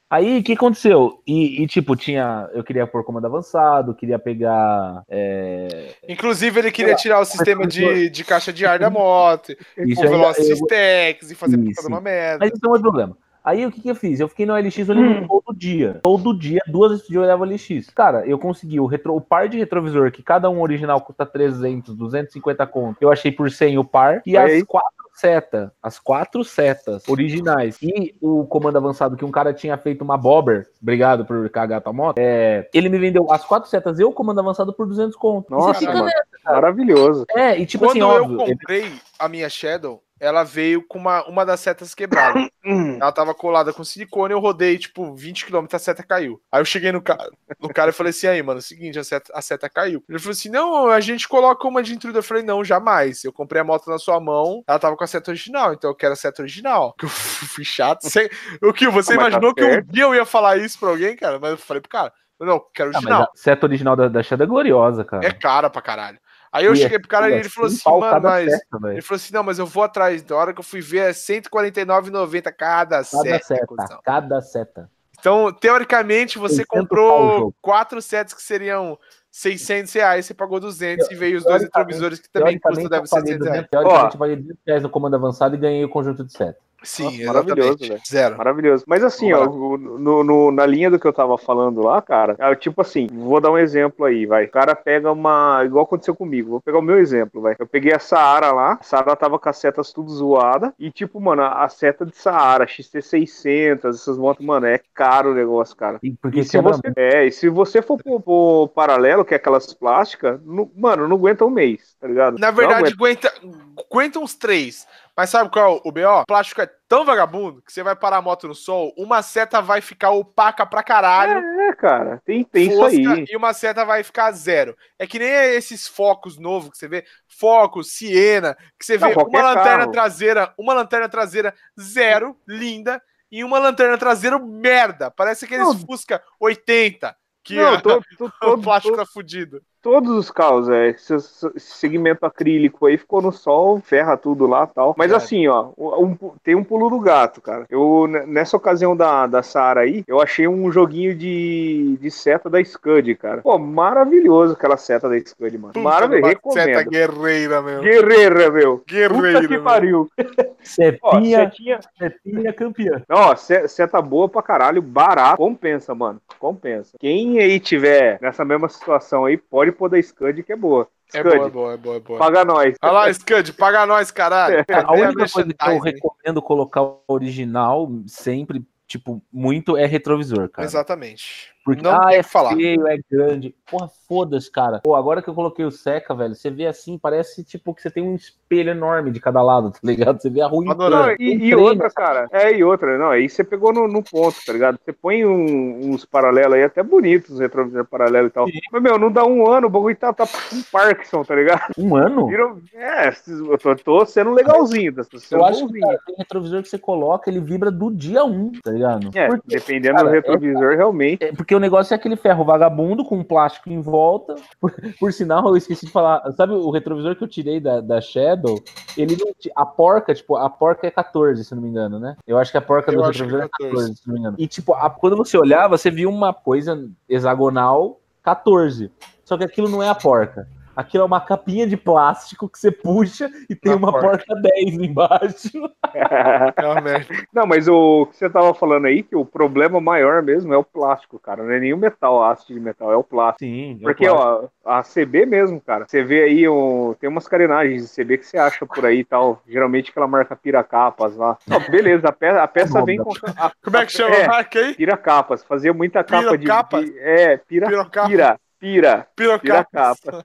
Aí, 0.09 0.39
o 0.39 0.43
que 0.43 0.51
aconteceu? 0.51 1.21
E, 1.25 1.63
e, 1.63 1.67
tipo, 1.67 1.95
tinha. 1.95 2.49
Eu 2.53 2.65
queria 2.65 2.85
pôr 2.85 3.01
comando 3.05 3.27
avançado, 3.27 3.95
queria 3.95 4.19
pegar. 4.19 5.03
é, 5.07 5.93
Inclusive, 6.09 6.59
ele 6.59 6.69
queria 6.71 6.95
tirar 6.95 7.21
o 7.21 7.25
sistema 7.25 7.65
de, 7.65 8.09
de 8.09 8.23
caixa 8.25 8.51
de 8.51 8.65
ar 8.65 8.77
da 8.77 8.89
moto, 8.89 9.55
Isso 9.77 10.05
o 10.05 10.09
Velocity 10.09 10.49
eu- 10.49 10.55
Stacks 10.57 11.31
e 11.31 11.35
fazer 11.35 11.57
Isso. 11.59 11.81
de 11.83 11.87
uma 11.87 12.01
merda. 12.01 12.39
Mas 12.43 12.51
isso 12.51 12.59
não 12.61 12.71
é 12.71 12.73
outro 12.73 12.83
problema. 12.83 13.17
Aí 13.43 13.65
o 13.65 13.71
que, 13.71 13.81
que 13.81 13.89
eu 13.89 13.95
fiz? 13.95 14.19
Eu 14.19 14.27
fiquei 14.27 14.45
no 14.45 14.55
LX 14.55 14.87
olhando 14.89 15.27
todo 15.27 15.55
dia. 15.57 15.99
Todo 16.03 16.37
dia, 16.37 16.61
duas 16.67 16.91
vezes 16.91 17.05
por 17.05 17.11
dia 17.11 17.19
eu 17.19 17.23
olhava 17.23 17.43
o 17.43 17.45
LX. 17.47 17.89
Cara, 17.95 18.25
eu 18.25 18.37
consegui 18.37 18.79
o, 18.79 18.85
retro, 18.85 19.15
o 19.15 19.21
par 19.21 19.49
de 19.49 19.57
retrovisor, 19.57 20.11
que 20.11 20.21
cada 20.21 20.49
um 20.49 20.61
original 20.61 21.01
custa 21.01 21.25
300, 21.25 21.95
250 21.95 22.67
conto. 22.67 22.97
Eu 23.01 23.11
achei 23.11 23.31
por 23.31 23.49
100 23.51 23.77
o 23.79 23.83
par. 23.83 24.21
E 24.25 24.37
Olha 24.37 24.45
as 24.45 24.51
aí. 24.53 24.65
quatro 24.65 24.91
setas, 25.13 25.69
as 25.83 25.99
quatro 25.99 26.43
setas 26.43 27.07
originais. 27.07 27.77
E 27.81 28.15
o 28.21 28.45
comando 28.45 28.77
avançado 28.77 29.15
que 29.17 29.25
um 29.25 29.31
cara 29.31 29.53
tinha 29.53 29.77
feito 29.77 30.03
uma 30.03 30.17
bobber, 30.17 30.67
obrigado 30.81 31.25
por 31.25 31.47
cagar 31.49 31.79
a 31.79 31.81
tua 31.81 31.93
moto, 31.93 32.17
é, 32.17 32.67
ele 32.73 32.89
me 32.89 32.97
vendeu 32.97 33.31
as 33.31 33.43
quatro 33.45 33.69
setas 33.69 33.99
e 33.99 34.03
o 34.03 34.11
comando 34.13 34.39
avançado 34.39 34.73
por 34.73 34.87
200 34.87 35.15
conto. 35.15 35.49
Nossa, 35.51 35.79
fica 35.79 35.93
mano. 35.93 36.05
nessa. 36.05 36.21
Maravilhoso. 36.45 37.25
É, 37.35 37.57
e 37.59 37.65
tipo 37.65 37.83
Quando 37.85 37.91
assim, 37.91 37.99
eu 37.99 38.07
óbvio. 38.07 38.41
ele- 38.41 38.51
comprei 38.55 38.91
a 39.19 39.27
minha 39.27 39.49
Shadow, 39.49 40.01
ela 40.21 40.43
veio 40.43 40.85
com 40.87 40.99
uma, 40.99 41.27
uma 41.27 41.43
das 41.43 41.59
setas 41.59 41.95
quebradas. 41.95 42.47
ela 42.63 43.11
tava 43.11 43.33
colada 43.33 43.73
com 43.73 43.83
silicone, 43.83 44.33
eu 44.33 44.39
rodei, 44.39 44.77
tipo, 44.77 45.15
20 45.15 45.47
km, 45.47 45.65
a 45.73 45.79
seta 45.79 46.03
caiu. 46.03 46.39
Aí 46.51 46.61
eu 46.61 46.65
cheguei 46.65 46.91
no, 46.91 47.01
ca... 47.01 47.17
no 47.59 47.67
cara 47.69 47.89
e 47.89 47.93
falei 47.93 48.11
assim, 48.11 48.27
aí, 48.27 48.43
mano, 48.43 48.59
é 48.59 48.61
o 48.61 48.63
seguinte, 48.63 48.99
a 48.99 49.03
seta, 49.03 49.33
a 49.35 49.41
seta 49.41 49.67
caiu. 49.67 50.03
Ele 50.07 50.19
falou 50.19 50.33
assim, 50.33 50.49
não, 50.49 50.87
a 50.89 50.99
gente 50.99 51.27
coloca 51.27 51.67
uma 51.67 51.81
de 51.81 51.95
intruder. 51.95 52.19
Eu 52.19 52.23
falei, 52.23 52.43
não, 52.43 52.63
jamais. 52.63 53.23
Eu 53.23 53.33
comprei 53.33 53.61
a 53.61 53.65
moto 53.65 53.89
na 53.89 53.97
sua 53.97 54.19
mão, 54.19 54.63
ela 54.67 54.77
tava 54.77 54.95
com 54.95 55.03
a 55.03 55.07
seta 55.07 55.31
original, 55.31 55.73
então 55.73 55.89
eu 55.89 55.95
quero 55.95 56.13
a 56.13 56.15
seta 56.15 56.41
original. 56.43 56.93
Que 57.01 57.05
eu 57.05 57.09
fui 57.09 57.65
chato. 57.65 58.03
Você... 58.03 58.29
O 58.61 58.71
que? 58.71 58.87
Você 58.89 59.13
Ah, 59.13 59.17
tá 59.17 59.21
imaginou 59.23 59.55
que 59.55 59.63
um 59.63 59.81
dia 59.81 60.03
eu 60.03 60.13
ia 60.13 60.25
falar 60.25 60.57
isso 60.57 60.77
pra 60.79 60.89
alguém, 60.89 61.15
cara? 61.15 61.39
Mas 61.39 61.51
eu 61.51 61.57
falei 61.57 61.81
pro 61.81 61.89
cara, 61.89 62.13
não, 62.39 62.53
eu 62.53 62.59
quero 62.73 62.89
Ah, 62.89 62.93
mas 62.93 63.03
original. 63.03 63.23
a 63.23 63.29
seta 63.33 63.65
original 63.65 63.95
da, 63.95 64.07
da 64.07 64.21
Shadow 64.21 64.45
é 64.45 64.47
gloriosa, 64.47 65.03
cara. 65.03 65.25
É 65.25 65.31
cara 65.31 65.67
pra 65.67 65.81
caralho. 65.81 66.19
Aí 66.51 66.65
eu 66.65 66.73
E 66.75 66.79
é 66.79 66.83
cheguei 66.83 66.99
pro 66.99 67.07
cara 67.07 67.29
e 67.29 67.33
ele 67.33 67.49
falou 67.49 67.69
assim, 67.69 67.89
mano, 67.89 68.21
mas... 68.21 68.51
Ele 68.91 69.01
falou 69.01 69.15
assim, 69.15 69.33
não, 69.33 69.43
mas 69.43 69.57
eu 69.57 69.65
vou 69.65 69.83
atrás. 69.83 70.21
Da 70.21 70.35
hora 70.35 70.53
que 70.53 70.59
eu 70.59 70.63
fui 70.63 70.81
ver, 70.81 71.09
é 71.09 71.11
149,90 71.11 72.51
cada 72.51 72.97
Cada 72.97 73.03
seta. 73.03 73.43
seta, 73.43 73.99
cada 74.03 74.41
seta. 74.41 74.89
Então, 75.17 75.53
teoricamente, 75.53 76.39
você 76.39 76.55
600 76.55 76.67
pau 76.67 76.77
o 76.77 76.81
comprou 76.81 77.55
quatro 77.61 78.01
sets 78.01 78.33
que 78.33 78.41
seriam 78.41 78.97
600 79.29 79.93
reais, 79.93 80.25
você 80.25 80.33
pagou 80.33 80.59
200 80.59 81.09
e 81.09 81.15
veio 81.15 81.37
os 81.37 81.43
dois 81.43 81.61
retrovisores 81.61 82.19
que 82.19 82.29
também 82.29 82.59
custam, 82.59 82.89
deve 82.89 83.03
eu 83.03 83.07
ser 83.07 83.15
paguei 83.15 83.33
600 83.33 83.47
reais. 83.47 83.67
200, 83.69 83.69
teoricamente, 83.69 84.15
eu 84.15 84.19
paguei 84.19 84.35
200 84.35 84.61
reais 84.65 84.83
no 84.83 84.89
comando 84.89 85.15
avançado 85.15 85.55
e 85.55 85.59
ganhei 85.59 85.85
o 85.85 85.89
conjunto 85.89 86.25
de 86.25 86.33
seta. 86.33 86.59
Sim, 86.83 87.03
Nossa, 87.03 87.25
maravilhoso, 87.25 87.77
velho. 87.79 88.01
Zero. 88.07 88.37
Maravilhoso. 88.37 88.83
Mas 88.87 89.03
assim, 89.03 89.31
ó, 89.33 89.45
no, 89.45 90.23
no- 90.23 90.51
na 90.51 90.65
linha 90.65 90.89
do 90.89 90.99
que 90.99 91.07
eu 91.07 91.13
tava 91.13 91.37
falando 91.37 91.81
lá, 91.81 92.01
cara, 92.01 92.35
é 92.39 92.55
tipo 92.55 92.81
assim, 92.81 93.07
vou 93.11 93.39
dar 93.39 93.51
um 93.51 93.57
exemplo 93.57 94.05
aí, 94.05 94.25
vai. 94.25 94.45
O 94.45 94.49
cara 94.51 94.75
pega 94.75 95.11
uma. 95.11 95.61
Igual 95.63 95.85
aconteceu 95.85 96.15
comigo, 96.15 96.49
vou 96.49 96.61
pegar 96.61 96.79
o 96.79 96.81
meu 96.81 96.97
exemplo, 96.97 97.39
vai. 97.41 97.55
Eu 97.59 97.67
peguei 97.67 97.93
a 97.93 97.99
Saara 97.99 98.51
lá, 98.51 98.79
a 98.79 98.83
Saara 98.83 99.15
tava 99.15 99.37
com 99.37 99.47
as 99.49 99.57
setas 99.57 99.91
tudo 99.93 100.09
zoada. 100.11 100.73
E, 100.79 100.89
tipo, 100.89 101.19
mano, 101.21 101.43
a, 101.43 101.63
a 101.63 101.69
seta 101.69 102.05
de 102.05 102.15
Saara, 102.15 102.65
XT600, 102.65 103.85
essas 103.89 104.17
motos, 104.17 104.45
mano, 104.45 104.65
é 104.65 104.79
caro 104.93 105.31
o 105.31 105.35
negócio, 105.35 105.75
cara. 105.75 105.99
E 106.01 106.11
porque 106.11 106.39
E 106.39 106.43
se 106.43 106.59
você, 106.59 106.81
é, 106.95 107.25
e 107.27 107.31
se 107.31 107.47
você 107.49 107.81
for 107.81 108.01
pro, 108.01 108.19
pro 108.19 108.69
paralelo, 108.73 109.23
que 109.23 109.33
é 109.33 109.37
aquelas 109.37 109.71
plásticas, 109.73 110.39
não- 110.43 110.69
mano, 110.75 111.07
não 111.07 111.15
aguenta 111.17 111.45
um 111.45 111.49
mês, 111.49 111.95
tá 111.99 112.07
ligado? 112.07 112.39
Na 112.39 112.49
verdade, 112.51 112.93
aguenta. 112.95 113.27
aguenta, 113.29 113.81
aguenta 113.91 114.19
uns 114.19 114.35
três. 114.35 114.87
Mas 115.21 115.29
sabe 115.29 115.51
qual 115.51 115.75
é 115.77 115.81
o 115.87 115.91
BO? 115.91 116.21
O 116.21 116.25
plástico 116.25 116.61
é 116.63 116.69
tão 116.87 117.05
vagabundo 117.05 117.61
que 117.61 117.71
você 117.71 117.83
vai 117.83 117.95
parar 117.95 118.17
a 118.17 118.21
moto 118.23 118.47
no 118.47 118.55
sol, 118.55 118.91
uma 118.97 119.21
seta 119.21 119.61
vai 119.61 119.79
ficar 119.79 120.09
opaca 120.09 120.65
pra 120.65 120.81
caralho. 120.81 121.37
É, 121.69 121.75
cara, 121.75 122.19
tem, 122.25 122.43
tem 122.43 122.65
isso 122.69 122.75
fosca 122.75 122.95
aí. 123.13 123.25
e 123.29 123.37
uma 123.37 123.53
seta 123.53 123.85
vai 123.85 124.01
ficar 124.01 124.31
zero. 124.31 124.75
É 124.97 125.05
que 125.05 125.19
nem 125.19 125.27
esses 125.29 125.87
focos 125.87 126.39
novos 126.39 126.71
que 126.71 126.77
você 126.79 126.87
vê, 126.87 127.05
focos, 127.27 127.93
Siena, 127.93 128.57
que 128.79 128.83
você 128.83 128.97
Não, 128.97 129.09
vê 129.09 129.13
uma 129.13 129.41
lanterna 129.43 129.77
carro. 129.81 129.91
traseira, 129.91 130.53
uma 130.57 130.73
lanterna 130.73 131.07
traseira 131.07 131.53
zero, 131.79 132.35
linda, 132.47 132.99
e 133.31 133.43
uma 133.43 133.59
lanterna 133.59 133.99
traseira 133.99 134.39
merda. 134.39 135.11
Parece 135.11 135.45
aqueles 135.45 135.67
Não. 135.67 135.77
Fusca 135.85 136.19
80 136.39 137.15
que 137.43 137.57
Não, 137.57 137.75
a- 137.75 137.81
tô, 137.81 138.01
tô, 138.17 138.25
o 138.25 138.31
tô, 138.39 138.57
plástico 138.57 138.95
tô- 138.97 139.03
tá 139.03 139.05
fudido. 139.05 139.61
Todos 139.81 140.11
os 140.11 140.29
carros, 140.29 140.69
é. 140.69 140.89
Esse, 140.89 141.15
segmento 141.57 142.25
acrílico 142.25 142.85
aí 142.85 142.97
ficou 142.97 143.21
no 143.21 143.31
sol, 143.31 143.79
ferra 143.83 144.15
tudo 144.15 144.45
lá 144.45 144.67
tal. 144.67 144.93
Mas 144.97 145.11
É. 145.11 145.15
assim, 145.15 145.47
ó, 145.47 145.69
um- 145.77 146.15
tem 146.43 146.53
um 146.55 146.63
pulo 146.63 146.89
do 146.89 146.99
gato, 146.99 147.41
cara. 147.41 147.65
Eu, 147.69 148.07
nessa 148.27 148.55
ocasião 148.55 148.95
da, 148.95 149.25
da 149.25 149.41
Sara 149.41 149.81
aí, 149.81 150.03
eu 150.07 150.21
achei 150.21 150.47
um 150.47 150.71
joguinho 150.71 151.15
de, 151.15 151.97
de 151.99 152.11
seta 152.11 152.49
da 152.49 152.63
Scud, 152.63 153.15
cara. 153.15 153.41
Pô, 153.41 153.57
maravilhoso 153.57 154.53
aquela 154.53 154.77
seta 154.77 155.09
da 155.09 155.19
Scud, 155.19 155.57
mano. 155.57 155.73
Maravilhoso, 155.77 156.35
Uma 156.43 156.53
Seta 156.53 156.67
recomendo. 156.79 156.89
guerreira, 156.91 157.61
meu. 157.61 157.81
Guerreira, 157.81 158.51
meu. 158.51 158.77
Puta 158.77 158.93
Guerreira, 158.93 159.41
que 159.41 159.47
meu. 159.47 159.63
pariu. 159.63 160.07
Ó, 160.19 160.23
Setinha, 160.63 161.49
setinha, 161.49 161.79
setinha 161.97 162.53
campeã. 162.53 163.01
Ó, 163.09 163.35
se- 163.35 163.67
seta 163.67 164.01
boa 164.01 164.29
pra 164.29 164.41
caralho, 164.41 164.81
barato. 164.81 165.37
Compensa, 165.37 165.93
mano. 165.95 166.21
Compensa. 166.39 166.97
Quem 166.99 167.39
aí 167.39 167.59
tiver 167.59 168.19
nessa 168.21 168.45
mesma 168.45 168.69
situação 168.69 169.25
aí, 169.25 169.37
pode 169.37 169.70
pôr 169.71 169.89
da 169.89 170.01
Scud 170.01 170.43
que 170.43 170.51
é 170.51 170.55
boa. 170.55 170.87
É 171.13 171.19
Scud, 171.19 171.35
boa, 171.35 171.47
é 171.47 171.49
boa, 171.49 171.73
é 171.73 171.77
boa, 171.77 171.95
é 171.95 171.99
boa. 171.99 172.19
paga 172.19 172.45
nós. 172.45 172.75
Olha 172.81 172.91
lá, 172.91 173.13
Scud, 173.13 173.53
paga 173.53 173.85
nós, 173.85 174.11
caralho. 174.11 174.65
Cara, 174.65 174.87
a 174.89 174.93
única 174.93 175.29
coisa 175.29 175.53
que 175.53 175.69
eu 175.69 175.79
recomendo 175.79 176.41
colocar 176.41 176.81
o 176.81 177.01
original 177.07 177.89
sempre, 178.07 178.63
tipo, 178.87 179.21
muito 179.31 179.77
é 179.77 179.85
retrovisor, 179.85 180.49
cara. 180.49 180.65
Exatamente. 180.65 181.53
Porque 181.63 181.83
Não 181.83 181.91
ah, 181.95 182.07
tem 182.07 182.17
é 182.17 182.19
o 182.19 182.23
que 182.23 182.29
falar. 182.29 182.55
feio, 182.55 182.87
é 182.87 182.97
grande. 183.09 183.55
Porra, 183.69 183.87
foda-se, 184.07 184.51
cara. 184.51 184.79
Pô, 184.83 184.95
agora 184.95 185.21
que 185.21 185.29
eu 185.29 185.33
coloquei 185.35 185.63
o 185.63 185.69
seca, 185.71 186.13
velho, 186.15 186.33
você 186.33 186.49
vê 186.49 186.65
assim, 186.65 186.97
parece 186.97 187.43
tipo 187.43 187.73
que 187.73 187.81
você 187.81 187.89
tem 187.91 188.01
um 188.03 188.15
espelho 188.15 188.71
enorme 188.71 189.11
de 189.11 189.19
cada 189.19 189.41
lado, 189.43 189.69
tá 189.71 189.79
ligado? 189.83 190.19
Você 190.19 190.29
vê 190.29 190.41
a 190.41 190.47
rua 190.47 190.65
inteira. 190.65 191.15
E, 191.19 191.37
Um 191.37 191.39
e 191.39 191.55
outra, 191.55 191.89
cara, 191.91 192.27
é, 192.31 192.51
e 192.57 192.63
outra, 192.63 192.97
não, 192.97 193.11
aí 193.11 193.29
você 193.29 193.43
pegou 193.43 193.71
no, 193.71 193.87
no 193.87 194.03
ponto, 194.03 194.35
tá 194.45 194.51
ligado? 194.51 194.79
Você 194.83 194.91
põe 194.91 195.23
um- 195.23 195.91
uns 195.91 196.03
paralelos 196.03 196.55
aí, 196.55 196.63
até 196.63 196.81
bonitos, 196.81 197.39
retrovisor 197.39 197.85
paralelo 197.85 198.27
e 198.27 198.31
tal. 198.31 198.47
Mas, 198.71 198.81
meu, 198.81 198.97
não 198.97 199.11
dá 199.11 199.23
um 199.23 199.47
ano, 199.47 199.67
o 199.67 199.69
bagulho 199.69 199.95
tá, 199.95 200.11
tá 200.11 200.25
com 200.27 200.61
Parkinson, 200.71 201.23
tá 201.23 201.35
ligado? 201.35 201.61
Um 201.77 201.95
ano? 201.95 202.25
Vira- 202.27 202.55
é, 202.73 203.09
eu 203.27 203.57
tô, 203.59 203.75
tô 203.75 204.05
sendo 204.07 204.31
legalzinho, 204.33 204.93
tá 204.95 205.03
sendo 205.03 205.41
Eu 205.41 205.45
acho 205.45 205.59
que 205.59 205.65
bonzinho. 205.67 205.85
cara, 205.87 205.99
tem 206.07 206.15
retrovisor 206.17 206.61
que 206.63 206.69
você 206.69 206.79
coloca, 206.79 207.29
ele 207.29 207.39
vibra 207.39 207.69
do 207.69 207.91
dia 207.91 208.25
1, 208.25 208.51
tá 208.63 208.71
ligado? 208.71 209.09
É, 209.13 209.27
Porque, 209.27 209.43
dependendo 209.47 209.95
cara, 209.97 210.09
do 210.09 210.11
retrovisor, 210.13 210.75
realmente. 210.75 211.23
é 211.23 211.31
porque 211.31 211.50
o 211.55 211.59
negócio 211.59 211.93
é 211.93 211.95
aquele 211.95 212.15
ferro 212.15 212.43
vagabundo 212.43 213.03
com 213.05 213.17
um 213.17 213.23
plástico 213.23 213.69
em 213.69 213.81
volta. 213.81 214.35
Por, 214.59 214.73
por 214.99 215.13
sinal, 215.13 215.47
eu 215.47 215.57
esqueci 215.57 215.85
de 215.85 215.91
falar. 215.91 216.21
Sabe 216.33 216.53
o 216.53 216.69
retrovisor 216.71 217.15
que 217.15 217.23
eu 217.23 217.27
tirei 217.27 217.59
da, 217.59 217.81
da 217.81 217.99
Shadow? 218.01 218.57
Ele 218.97 219.15
não. 219.17 219.31
A 219.55 219.65
porca, 219.65 220.13
tipo, 220.13 220.35
a 220.35 220.49
porca 220.49 220.87
é 220.87 220.91
14, 220.91 221.43
se 221.43 221.53
não 221.55 221.61
me 221.61 221.69
engano, 221.69 221.99
né? 221.99 222.15
Eu 222.27 222.37
acho 222.37 222.51
que 222.51 222.57
a 222.57 222.61
porca 222.61 222.91
Eu 222.91 222.97
do 222.97 223.03
retrovisor 223.03 223.41
é 223.41 223.45
é 223.45 223.49
14. 223.49 223.71
14, 223.75 223.95
se 223.95 224.07
não 224.07 224.13
me 224.13 224.19
engano. 224.19 224.35
E, 224.39 224.47
tipo, 224.47 224.73
a- 224.73 224.89
quando 224.89 225.15
você 225.17 225.37
olhava, 225.37 225.77
você 225.77 225.89
via 225.91 226.07
uma 226.09 226.33
coisa 226.33 226.89
hexagonal 227.09 227.99
14. 228.23 228.91
Só 229.23 229.37
que 229.37 229.43
aquilo 229.43 229.69
não 229.69 229.81
é 229.81 229.89
a 229.89 229.95
porca. 229.95 230.47
Aquilo 230.75 231.03
é 231.03 231.05
uma 231.05 231.19
capinha 231.21 231.67
de 231.67 231.75
plástico 231.75 232.47
que 232.47 232.57
você 232.57 232.71
puxa 232.71 233.29
e 233.49 233.55
tem 233.55 233.71
Na 233.73 233.77
uma 233.77 233.91
porca. 233.91 234.07
porca 234.25 234.35
10 234.41 234.73
embaixo. 234.75 235.49
É 235.93 236.65
uma 236.65 236.79
merda. 236.79 237.05
Não, 237.33 237.45
mas 237.45 237.67
o 237.67 238.05
que 238.05 238.15
você 238.15 238.29
tava 238.29 238.53
falando 238.53 238.85
aí, 238.85 239.03
que 239.03 239.15
o 239.15 239.25
problema 239.25 239.81
maior 239.81 240.21
mesmo 240.23 240.53
é 240.53 240.57
o 240.57 240.63
plástico, 240.63 241.19
cara. 241.19 241.43
Não 241.43 241.51
é 241.51 241.59
nem 241.59 241.73
o 241.73 241.77
metal, 241.77 242.23
a 242.23 242.31
haste 242.31 242.53
de 242.53 242.59
metal, 242.59 242.91
é 242.91 242.95
o 242.95 243.03
plástico. 243.03 243.39
Sim, 243.39 243.77
Porque, 243.81 244.07
ó, 244.07 244.45
a 244.65 244.81
CB 244.83 245.25
mesmo, 245.25 245.59
cara, 245.59 245.85
você 245.85 246.01
vê 246.01 246.23
aí, 246.23 246.47
um, 246.47 246.95
tem 246.99 247.09
umas 247.09 247.27
carenagens 247.27 247.83
de 247.83 247.93
CB 247.93 248.19
que 248.19 248.25
você 248.25 248.37
acha 248.37 248.65
por 248.65 248.85
aí 248.85 248.99
e 248.99 249.03
tal. 249.03 249.41
Geralmente 249.47 249.91
aquela 249.91 250.07
marca 250.07 250.35
Piracapas 250.35 251.15
lá. 251.17 251.37
Não, 251.45 251.59
beleza, 251.69 252.07
a, 252.07 252.11
pe 252.13 252.27
a 252.27 252.47
peça 252.47 252.83
vem 252.85 252.97
com. 252.97 253.11
A, 253.37 253.51
Como 253.61 253.77
é 253.77 253.85
que 253.85 253.91
chama 253.91 254.15
É. 254.15 254.25
a 254.25 254.27
marca 254.29 254.59
aí? 254.59 254.73
Piracapas, 254.73 255.43
fazia 255.43 255.73
muita 255.73 256.03
capa 256.05 256.31
de, 256.37 256.45
Piracapas? 256.45 256.85
de. 256.85 256.99
É, 256.99 257.37
pira, 257.37 257.67
pira, 258.07 258.39
pira. 258.61 259.07
Pirocapa. 259.15 260.23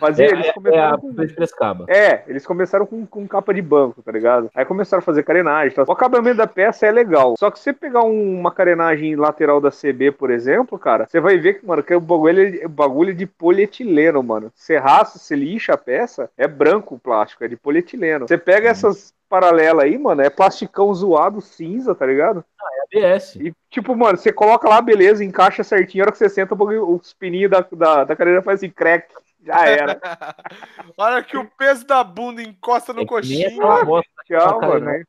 Fazia, 0.00 0.24
É, 0.26 0.32
eles 0.32 0.46
é, 0.46 0.48
é 0.48 0.52
começaram 0.52 0.94
a 0.94 0.98
com. 0.98 1.84
É, 1.88 2.24
eles 2.26 2.46
começaram 2.46 2.86
com, 2.86 3.06
com 3.06 3.28
capa 3.28 3.52
de 3.52 3.60
banco, 3.60 4.02
tá 4.02 4.10
ligado? 4.10 4.50
Aí 4.54 4.64
começaram 4.64 5.00
a 5.00 5.04
fazer 5.04 5.22
carenagem. 5.22 5.74
tal. 5.74 5.84
O 5.86 5.92
acabamento 5.92 6.38
da 6.38 6.46
peça 6.46 6.86
é 6.86 6.90
legal. 6.90 7.34
Só 7.38 7.50
que 7.50 7.58
se 7.58 7.64
você 7.64 7.72
pegar 7.74 8.02
um- 8.02 8.40
uma 8.40 8.50
carenagem 8.50 9.14
lateral 9.16 9.60
da 9.60 9.70
CB, 9.70 10.10
por 10.12 10.30
exemplo, 10.30 10.78
cara, 10.78 11.06
você 11.06 11.20
vai 11.20 11.36
ver 11.38 11.54
que, 11.60 11.66
mano, 11.66 11.82
que 11.82 11.94
o 11.94 12.00
bagulho 12.00 12.62
é, 12.64 12.66
bagulho 12.68 13.10
é 13.10 13.14
de 13.14 13.26
polietileno, 13.26 14.22
mano. 14.22 14.50
Você 14.54 14.78
raspa, 14.78 15.18
você 15.18 15.36
lixa 15.36 15.74
a 15.74 15.78
peça, 15.78 16.30
é 16.38 16.48
branco 16.48 16.94
o 16.94 16.98
plástico, 16.98 17.44
é 17.44 17.48
de 17.48 17.56
polietileno. 17.56 18.26
Você 18.26 18.38
pega 18.38 18.68
essas 18.70 19.12
paralelas 19.28 19.84
aí, 19.84 19.98
mano, 19.98 20.22
é 20.22 20.30
plasticão 20.30 20.94
zoado, 20.94 21.40
cinza, 21.40 21.94
tá 21.94 22.06
ligado? 22.06 22.44
ABS. 22.92 23.36
E, 23.36 23.54
tipo, 23.70 23.96
mano, 23.96 24.16
você 24.18 24.32
coloca 24.32 24.68
lá, 24.68 24.80
beleza, 24.80 25.24
encaixa 25.24 25.62
certinho, 25.62 26.02
a 26.02 26.06
hora 26.06 26.12
que 26.12 26.18
você 26.18 26.28
senta, 26.28 26.54
os 26.54 27.12
pininhos 27.12 27.50
da, 27.50 27.66
da, 27.72 28.04
da 28.04 28.16
cadeira 28.16 28.42
faz 28.42 28.60
assim, 28.60 28.70
crack. 28.70 29.08
Já 29.44 29.66
era. 29.66 30.00
Olha 30.96 31.22
que 31.22 31.36
o 31.36 31.44
peso 31.58 31.86
da 31.86 32.02
bunda 32.02 32.42
encosta 32.42 32.92
no 32.92 33.02
É 33.02 33.06
coxinho. 33.06 33.50
Tchau, 34.26 34.60
mano. 34.60 34.86
né? 34.86 35.04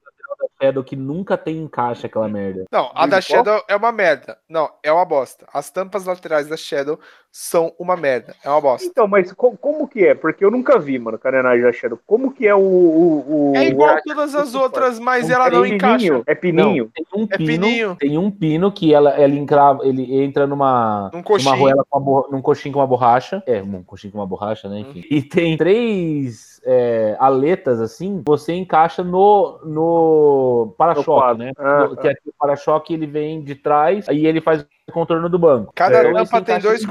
Shadow 0.62 0.84
que 0.84 0.96
nunca 0.96 1.38
tem 1.38 1.58
encaixe 1.58 2.06
aquela 2.06 2.28
merda. 2.30 2.66
Não, 2.72 2.90
a 2.94 3.06
da? 3.06 3.20
Shadow 3.22 3.62
é 3.68 3.76
uma 3.76 3.92
merda. 3.92 4.38
Não, 4.50 4.70
é 4.84 4.92
uma 4.92 5.06
bosta. 5.06 5.46
As 5.54 5.70
tampas 5.70 6.06
laterais 6.06 6.48
da 6.48 6.56
Shadow 6.58 7.00
são 7.32 7.74
uma 7.78 7.98
merda. 7.98 8.34
É 8.44 8.50
uma 8.50 8.62
bosta. 8.62 8.88
Então, 8.88 9.08
mas 9.08 9.32
co- 9.34 9.58
como 9.58 9.88
que 9.88 10.06
é? 10.06 10.16
Porque 10.16 10.46
eu 10.46 10.50
nunca 10.52 10.80
vi, 10.80 10.98
mano, 10.98 11.18
carenagem 11.20 11.64
da 11.64 11.74
Shadow. 11.74 12.00
Como 12.08 12.32
que 12.32 12.48
é 12.48 12.56
o. 12.56 12.60
o, 12.60 13.52
o 13.52 13.58
É 13.58 13.68
igual 13.68 13.96
o- 13.98 14.02
todas 14.06 14.34
as 14.36 14.56
outras, 14.56 14.98
mas 15.00 15.30
um 15.30 15.34
ela 15.34 15.50
não 15.50 15.62
pininho? 15.62 15.76
encaixa. 15.76 16.24
É 16.26 16.36
pininho? 16.36 16.86
Não, 16.86 16.92
tem 16.92 17.06
um 17.22 17.28
É 17.30 17.38
pino, 17.38 17.48
pininho. 17.66 17.96
tem 18.00 18.18
um 18.18 18.32
pino 18.32 18.72
que 18.72 18.94
ela, 18.94 19.10
ela 19.12 19.34
encrava, 19.34 19.86
ele 19.86 20.22
entra 20.24 20.48
numa, 20.48 21.10
Num 21.14 21.18
numa 21.20 21.24
coxinho. 21.24 21.54
arruela 21.54 21.86
com 21.90 21.98
uma 22.00 22.06
borra- 22.06 22.28
num 22.32 22.42
coxinho 22.42 22.74
com 22.74 22.80
uma 22.80 22.88
borracha. 22.88 23.44
É, 23.46 23.62
um 23.62 23.84
coxinho 23.84 24.14
com 24.14 24.20
uma 24.20 24.28
borracha, 24.28 24.70
né? 24.70 24.80
Enfim. 24.80 25.04
E 25.12 25.22
tem 25.22 25.58
três 25.58 26.62
é, 26.66 27.16
aletas 27.20 27.80
assim, 27.82 28.24
você 28.26 28.54
encaixa 28.54 29.04
no, 29.04 29.60
no 29.66 30.45
Para-choque, 30.78 31.38
né? 31.40 31.52
Ah, 31.58 31.88
No- 31.90 31.98
que 31.98 32.08
aqui 32.08 32.30
o 32.30 32.34
para-choque 32.38 32.94
ele 32.94 33.06
vem 33.06 33.42
de 33.42 33.56
trás, 33.56 34.08
aí 34.10 34.26
ele 34.26 34.42
faz 34.42 34.66
o 34.88 34.92
contorno 34.92 35.30
do 35.30 35.40
banco. 35.40 35.72
Cada 35.76 35.98
É, 35.98 36.02
Então, 36.02 36.14
tampa 36.26 36.42
tem 36.42 36.60
dois 36.60 36.86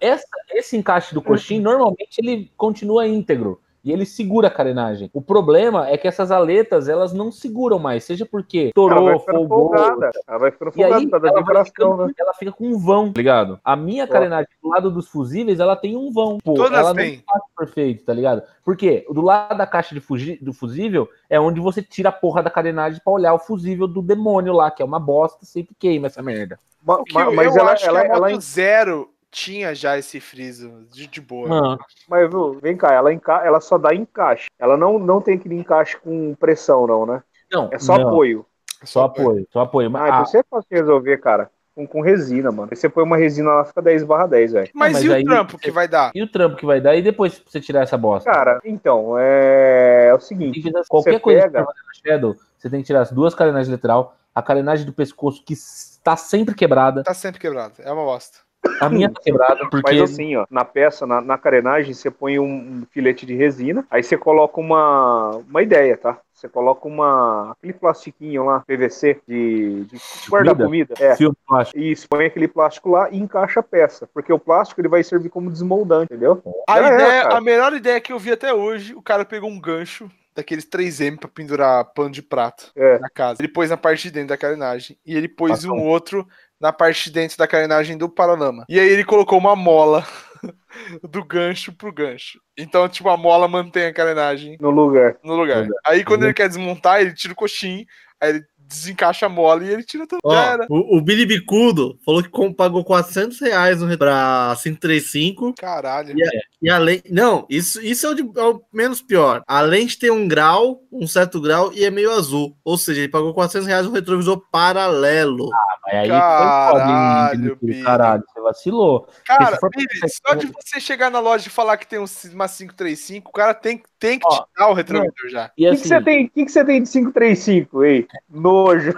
essa- 0.00 0.24
esse 0.52 0.76
encaixe 0.76 1.14
do 1.14 1.22
coxinho, 1.22 1.62
normalmente 1.64 2.18
ele 2.18 2.50
continua 2.56 3.06
íntegro. 3.06 3.60
E 3.82 3.90
ele 3.92 4.04
segura 4.04 4.48
a 4.48 4.50
carenagem. 4.50 5.10
O 5.14 5.22
problema 5.22 5.88
é 5.88 5.96
que 5.96 6.06
essas 6.06 6.30
aletas, 6.30 6.88
elas 6.88 7.12
não 7.12 7.32
seguram 7.32 7.78
mais. 7.78 8.04
Seja 8.04 8.26
porque 8.26 8.64
Ela 8.64 8.72
torou, 8.74 9.18
folgou. 9.20 9.74
Ela 9.74 10.38
vai 10.38 10.50
ficando 10.50 10.72
E 10.76 10.84
aí, 10.84 10.90
folgada, 10.92 11.10
tá 11.10 11.18
da 11.18 11.28
ela, 11.28 11.34
vai 11.34 11.42
vibração, 11.44 11.64
ficando- 11.64 12.06
né? 12.06 12.12
ela 12.18 12.34
fica 12.34 12.52
com 12.52 12.66
um 12.66 12.78
vão, 12.78 13.12
tá 13.12 13.18
ligado? 13.18 13.58
A 13.64 13.74
minha 13.76 14.06
carenagem 14.06 14.48
do 14.62 14.68
lado 14.68 14.90
dos 14.90 15.08
fusíveis, 15.08 15.60
ela 15.60 15.74
tem 15.76 15.96
um 15.96 16.12
vão. 16.12 16.38
Pô, 16.44 16.54
Todas 16.54 16.78
ela 16.78 16.94
têm. 16.94 17.16
não 17.16 17.22
faz 17.24 17.42
perfeito, 17.56 18.04
tá 18.04 18.12
ligado? 18.12 18.42
Porque 18.64 19.06
do 19.10 19.22
lado 19.22 19.56
da 19.56 19.66
caixa 19.66 19.94
de 19.94 20.00
fugi- 20.00 20.38
do 20.42 20.52
fusível 20.52 21.08
é 21.28 21.40
onde 21.40 21.58
você 21.60 21.82
tira 21.82 22.10
a 22.10 22.12
porra 22.12 22.42
da 22.42 22.50
carenagem 22.50 23.00
pra 23.02 23.12
olhar 23.12 23.32
o 23.34 23.38
fusível 23.38 23.86
do 23.88 24.02
demônio 24.02 24.52
lá, 24.52 24.70
que 24.70 24.82
é 24.82 24.84
uma 24.84 25.00
bosta, 25.00 25.46
sempre 25.46 25.74
queima 25.78 26.06
essa 26.08 26.22
merda. 26.22 26.58
Ma- 26.84 26.96
O 27.00 27.04
que 27.04 27.14
ma- 27.14 27.22
eu, 27.24 27.32
mas 27.34 27.54
eu 27.56 27.62
ela, 27.62 27.72
acho 27.72 27.86
ela, 27.86 28.00
que 28.02 28.06
a 28.10 28.14
ela, 28.14 28.28
Moto 28.30 28.40
Zero 28.42 29.08
tinha 29.30 29.74
já 29.74 29.96
esse 29.98 30.20
friso 30.20 30.84
de, 30.92 31.06
de 31.06 31.20
boa. 31.20 31.48
Mano, 31.48 31.78
mas 32.08 32.28
viu, 32.28 32.54
vem 32.60 32.76
cá, 32.76 32.92
ela, 32.92 33.12
enca... 33.12 33.42
ela 33.44 33.60
só 33.60 33.78
dá 33.78 33.94
encaixe. 33.94 34.48
Ela 34.58 34.76
não, 34.76 34.98
não 34.98 35.20
tem 35.20 35.36
aquele 35.36 35.54
encaixe 35.56 35.96
com 35.98 36.34
pressão, 36.34 36.86
não, 36.86 37.06
né? 37.06 37.22
não. 37.52 37.68
É 37.72 37.78
só 37.78 37.96
não, 37.98 38.08
apoio. 38.08 38.44
Só 38.84 39.04
apoio, 39.04 39.46
só 39.52 39.60
apoio. 39.60 39.88
Ah, 39.88 39.90
Mas, 39.90 40.02
então 40.08 40.20
ah, 40.20 40.24
você 40.26 40.38
é 40.38 40.42
fácil 40.48 40.68
de 40.70 40.76
resolver, 40.76 41.18
cara. 41.18 41.50
Com, 41.74 41.86
com 41.86 42.00
resina, 42.00 42.50
mano. 42.50 42.68
Aí 42.70 42.76
você 42.76 42.88
põe 42.88 43.04
uma 43.04 43.16
resina 43.16 43.50
lá, 43.50 43.64
fica 43.64 43.80
10 43.80 44.02
barra 44.04 44.26
10, 44.26 44.52
velho. 44.52 44.70
Mas, 44.74 44.92
Mas 44.94 45.04
e 45.04 45.08
o 45.08 45.14
aí- 45.14 45.24
trampo 45.24 45.56
que 45.58 45.70
vai 45.70 45.86
dar? 45.86 46.10
e 46.14 46.22
o 46.22 46.30
trampo 46.30 46.56
que 46.56 46.66
vai 46.66 46.80
dar? 46.80 46.96
E 46.96 47.02
depois 47.02 47.38
pra 47.38 47.50
você 47.50 47.60
tirar 47.60 47.82
essa 47.82 47.96
bosta? 47.96 48.30
Cara, 48.30 48.60
então, 48.64 49.16
é, 49.18 50.08
é 50.08 50.14
o 50.14 50.20
seguinte. 50.20 50.60
Qualquer 50.88 51.12
Você 51.14 51.20
coisa 51.20 51.42
pega- 51.42 51.60
que 51.60 51.72
você 51.72 51.80
fazer 52.02 52.08
Shadow, 52.08 52.36
você 52.58 52.68
tem 52.70 52.80
que 52.80 52.86
tirar 52.86 53.02
as 53.02 53.12
duas 53.12 53.34
carenagens 53.34 53.68
lateral, 53.70 54.16
a 54.34 54.42
carenagem 54.42 54.84
do 54.86 54.92
pescoço 54.92 55.44
que 55.44 55.52
está 55.52 56.16
sempre 56.16 56.54
quebrada, 56.54 57.02
Tá 57.04 57.14
sempre 57.14 57.40
quebrado. 57.40 57.74
É 57.78 57.92
uma 57.92 58.04
bosta. 58.04 58.38
A 58.80 58.88
minha 58.88 59.10
tá 59.10 59.20
quebrada, 59.22 59.68
porque 59.68 59.90
Mas 59.90 60.00
assim, 60.02 60.36
ó, 60.36 60.46
na 60.50 60.64
peça, 60.64 61.06
na, 61.06 61.20
na 61.20 61.38
carenagem, 61.38 61.94
você 61.94 62.10
põe 62.10 62.38
um, 62.38 62.84
filete 62.90 63.24
de 63.24 63.34
resina, 63.34 63.86
aí 63.90 64.02
você 64.02 64.16
coloca 64.16 64.60
uma, 64.60 65.30
uma 65.48 65.62
ideia, 65.62 65.96
tá? 65.96 66.18
Você 66.32 66.48
coloca 66.48 66.88
uma. 66.88 67.52
aquele 67.52 67.74
plastiquinho 67.74 68.46
lá, 68.46 68.60
PVC, 68.66 69.20
de, 69.28 69.84
de 69.84 69.98
guardar 70.28 70.56
comida. 70.56 70.94
É. 70.98 71.14
filme 71.14 71.36
plástico. 71.46 71.78
Isso, 71.78 72.08
põe 72.08 72.26
aquele 72.26 72.48
plástico 72.48 72.90
lá 72.90 73.10
e 73.10 73.18
encaixa 73.18 73.60
a 73.60 73.62
peça. 73.62 74.08
Porque 74.12 74.32
o 74.32 74.38
plástico 74.38 74.80
ele 74.80 74.88
vai 74.88 75.02
servir 75.02 75.28
como 75.28 75.50
desmoldante, 75.50 76.12
entendeu? 76.12 76.42
A, 76.66 76.78
é, 76.78 76.94
ideia, 76.94 77.22
cara. 77.24 77.36
a 77.36 77.40
melhor 77.42 77.72
ideia 77.74 78.00
que 78.00 78.12
eu 78.12 78.18
vi 78.18 78.32
até 78.32 78.54
hoje, 78.54 78.94
o 78.94 79.02
cara 79.02 79.24
pegou 79.24 79.50
um 79.50 79.60
gancho 79.60 80.10
daqueles 80.34 80.64
3M 80.64 81.18
pra 81.18 81.28
pendurar 81.28 81.84
pano 81.92 82.10
de 82.10 82.22
prato 82.22 82.72
É. 82.74 82.98
na 82.98 83.10
casa. 83.10 83.40
Ele 83.40 83.52
pôs 83.52 83.68
na 83.68 83.76
parte 83.76 84.04
de 84.04 84.10
dentro 84.12 84.28
da 84.28 84.36
carenagem 84.38 84.96
e 85.04 85.14
ele 85.14 85.28
pôs 85.28 85.50
Passou. 85.50 85.76
um 85.76 85.86
outro 85.86 86.26
na 86.60 86.72
parte 86.72 87.04
de 87.04 87.12
dentro 87.12 87.38
da 87.38 87.46
carenagem 87.48 87.96
do 87.96 88.08
paralama. 88.08 88.64
E 88.68 88.78
aí 88.78 88.88
ele 88.88 89.04
colocou 89.04 89.38
uma 89.38 89.56
mola 89.56 90.06
do 91.02 91.24
gancho 91.24 91.72
pro 91.72 91.92
gancho. 91.92 92.40
Então, 92.56 92.88
tipo, 92.88 93.08
a 93.08 93.16
mola 93.16 93.48
mantém 93.48 93.86
a 93.86 93.92
carenagem 93.94 94.56
No 94.60 94.70
lugar. 94.70 95.16
no 95.24 95.34
lugar. 95.34 95.66
Aí 95.86 96.04
quando 96.04 96.24
ele 96.24 96.34
quer 96.34 96.48
desmontar, 96.48 97.00
ele 97.00 97.14
tira 97.14 97.32
o 97.32 97.36
coxinho, 97.36 97.84
aí 98.20 98.30
ele 98.30 98.44
desencaixa 98.70 99.26
a 99.26 99.28
mola 99.28 99.64
e 99.64 99.68
ele 99.68 99.82
tira 99.82 100.06
tudo. 100.06 100.20
Ó, 100.24 100.56
o, 100.68 100.98
o 100.98 101.00
Billy 101.02 101.26
Bicudo 101.26 101.98
falou 102.06 102.22
que 102.22 102.54
pagou 102.54 102.84
400 102.84 103.38
reais 103.40 103.82
no, 103.82 103.98
pra 103.98 104.54
535 104.62 105.54
Caralho. 105.54 106.14
e 106.62 106.70
além... 106.70 107.02
Não, 107.10 107.44
isso, 107.50 107.82
isso 107.82 108.06
é, 108.06 108.10
o 108.10 108.14
de- 108.14 108.38
é 108.38 108.42
o 108.44 108.62
menos 108.72 109.02
pior. 109.02 109.42
Além 109.46 109.86
de 109.86 109.98
ter 109.98 110.12
um 110.12 110.28
grau, 110.28 110.82
um 110.92 111.06
certo 111.06 111.40
grau 111.40 111.72
e 111.72 111.84
é 111.84 111.90
meio 111.90 112.12
azul. 112.12 112.56
Ou 112.64 112.78
seja, 112.78 113.00
ele 113.00 113.08
pagou 113.08 113.34
400 113.34 113.66
reais 113.66 113.86
no 113.86 113.92
retrovisor 113.92 114.40
paralelo. 114.50 115.48
Mas 115.84 115.94
aí 115.94 116.08
Caralho, 116.08 117.58
foi 117.58 117.72
foda. 117.74 117.84
Caralho, 117.84 118.24
você 118.32 118.40
vacilou. 118.40 119.08
Cara, 119.24 119.58
Billy, 119.74 119.88
só 120.26 120.34
de 120.34 120.46
você 120.46 120.80
chegar 120.80 121.10
na 121.10 121.20
loja 121.20 121.48
e 121.48 121.50
falar 121.50 121.76
que 121.76 121.86
tem 121.86 121.98
um, 121.98 122.04
uma 122.32 122.48
535, 122.48 123.28
o 123.28 123.32
cara 123.32 123.54
tem, 123.54 123.82
tem 124.00 124.18
que 124.18 124.26
Ó, 124.26 124.44
dar 124.56 124.70
o 124.70 124.72
retrovisor 124.72 125.28
já. 125.28 125.46
O 125.46 125.50
que, 125.54 125.66
assim, 125.66 125.82
que 125.82 125.88
você 125.88 126.00
tem, 126.02 126.28
que, 126.28 126.44
que 126.46 126.50
você 126.50 126.64
tem 126.64 126.82
de 126.82 126.90
535, 126.90 127.84
ei? 127.84 128.08
Nojo. 128.28 128.94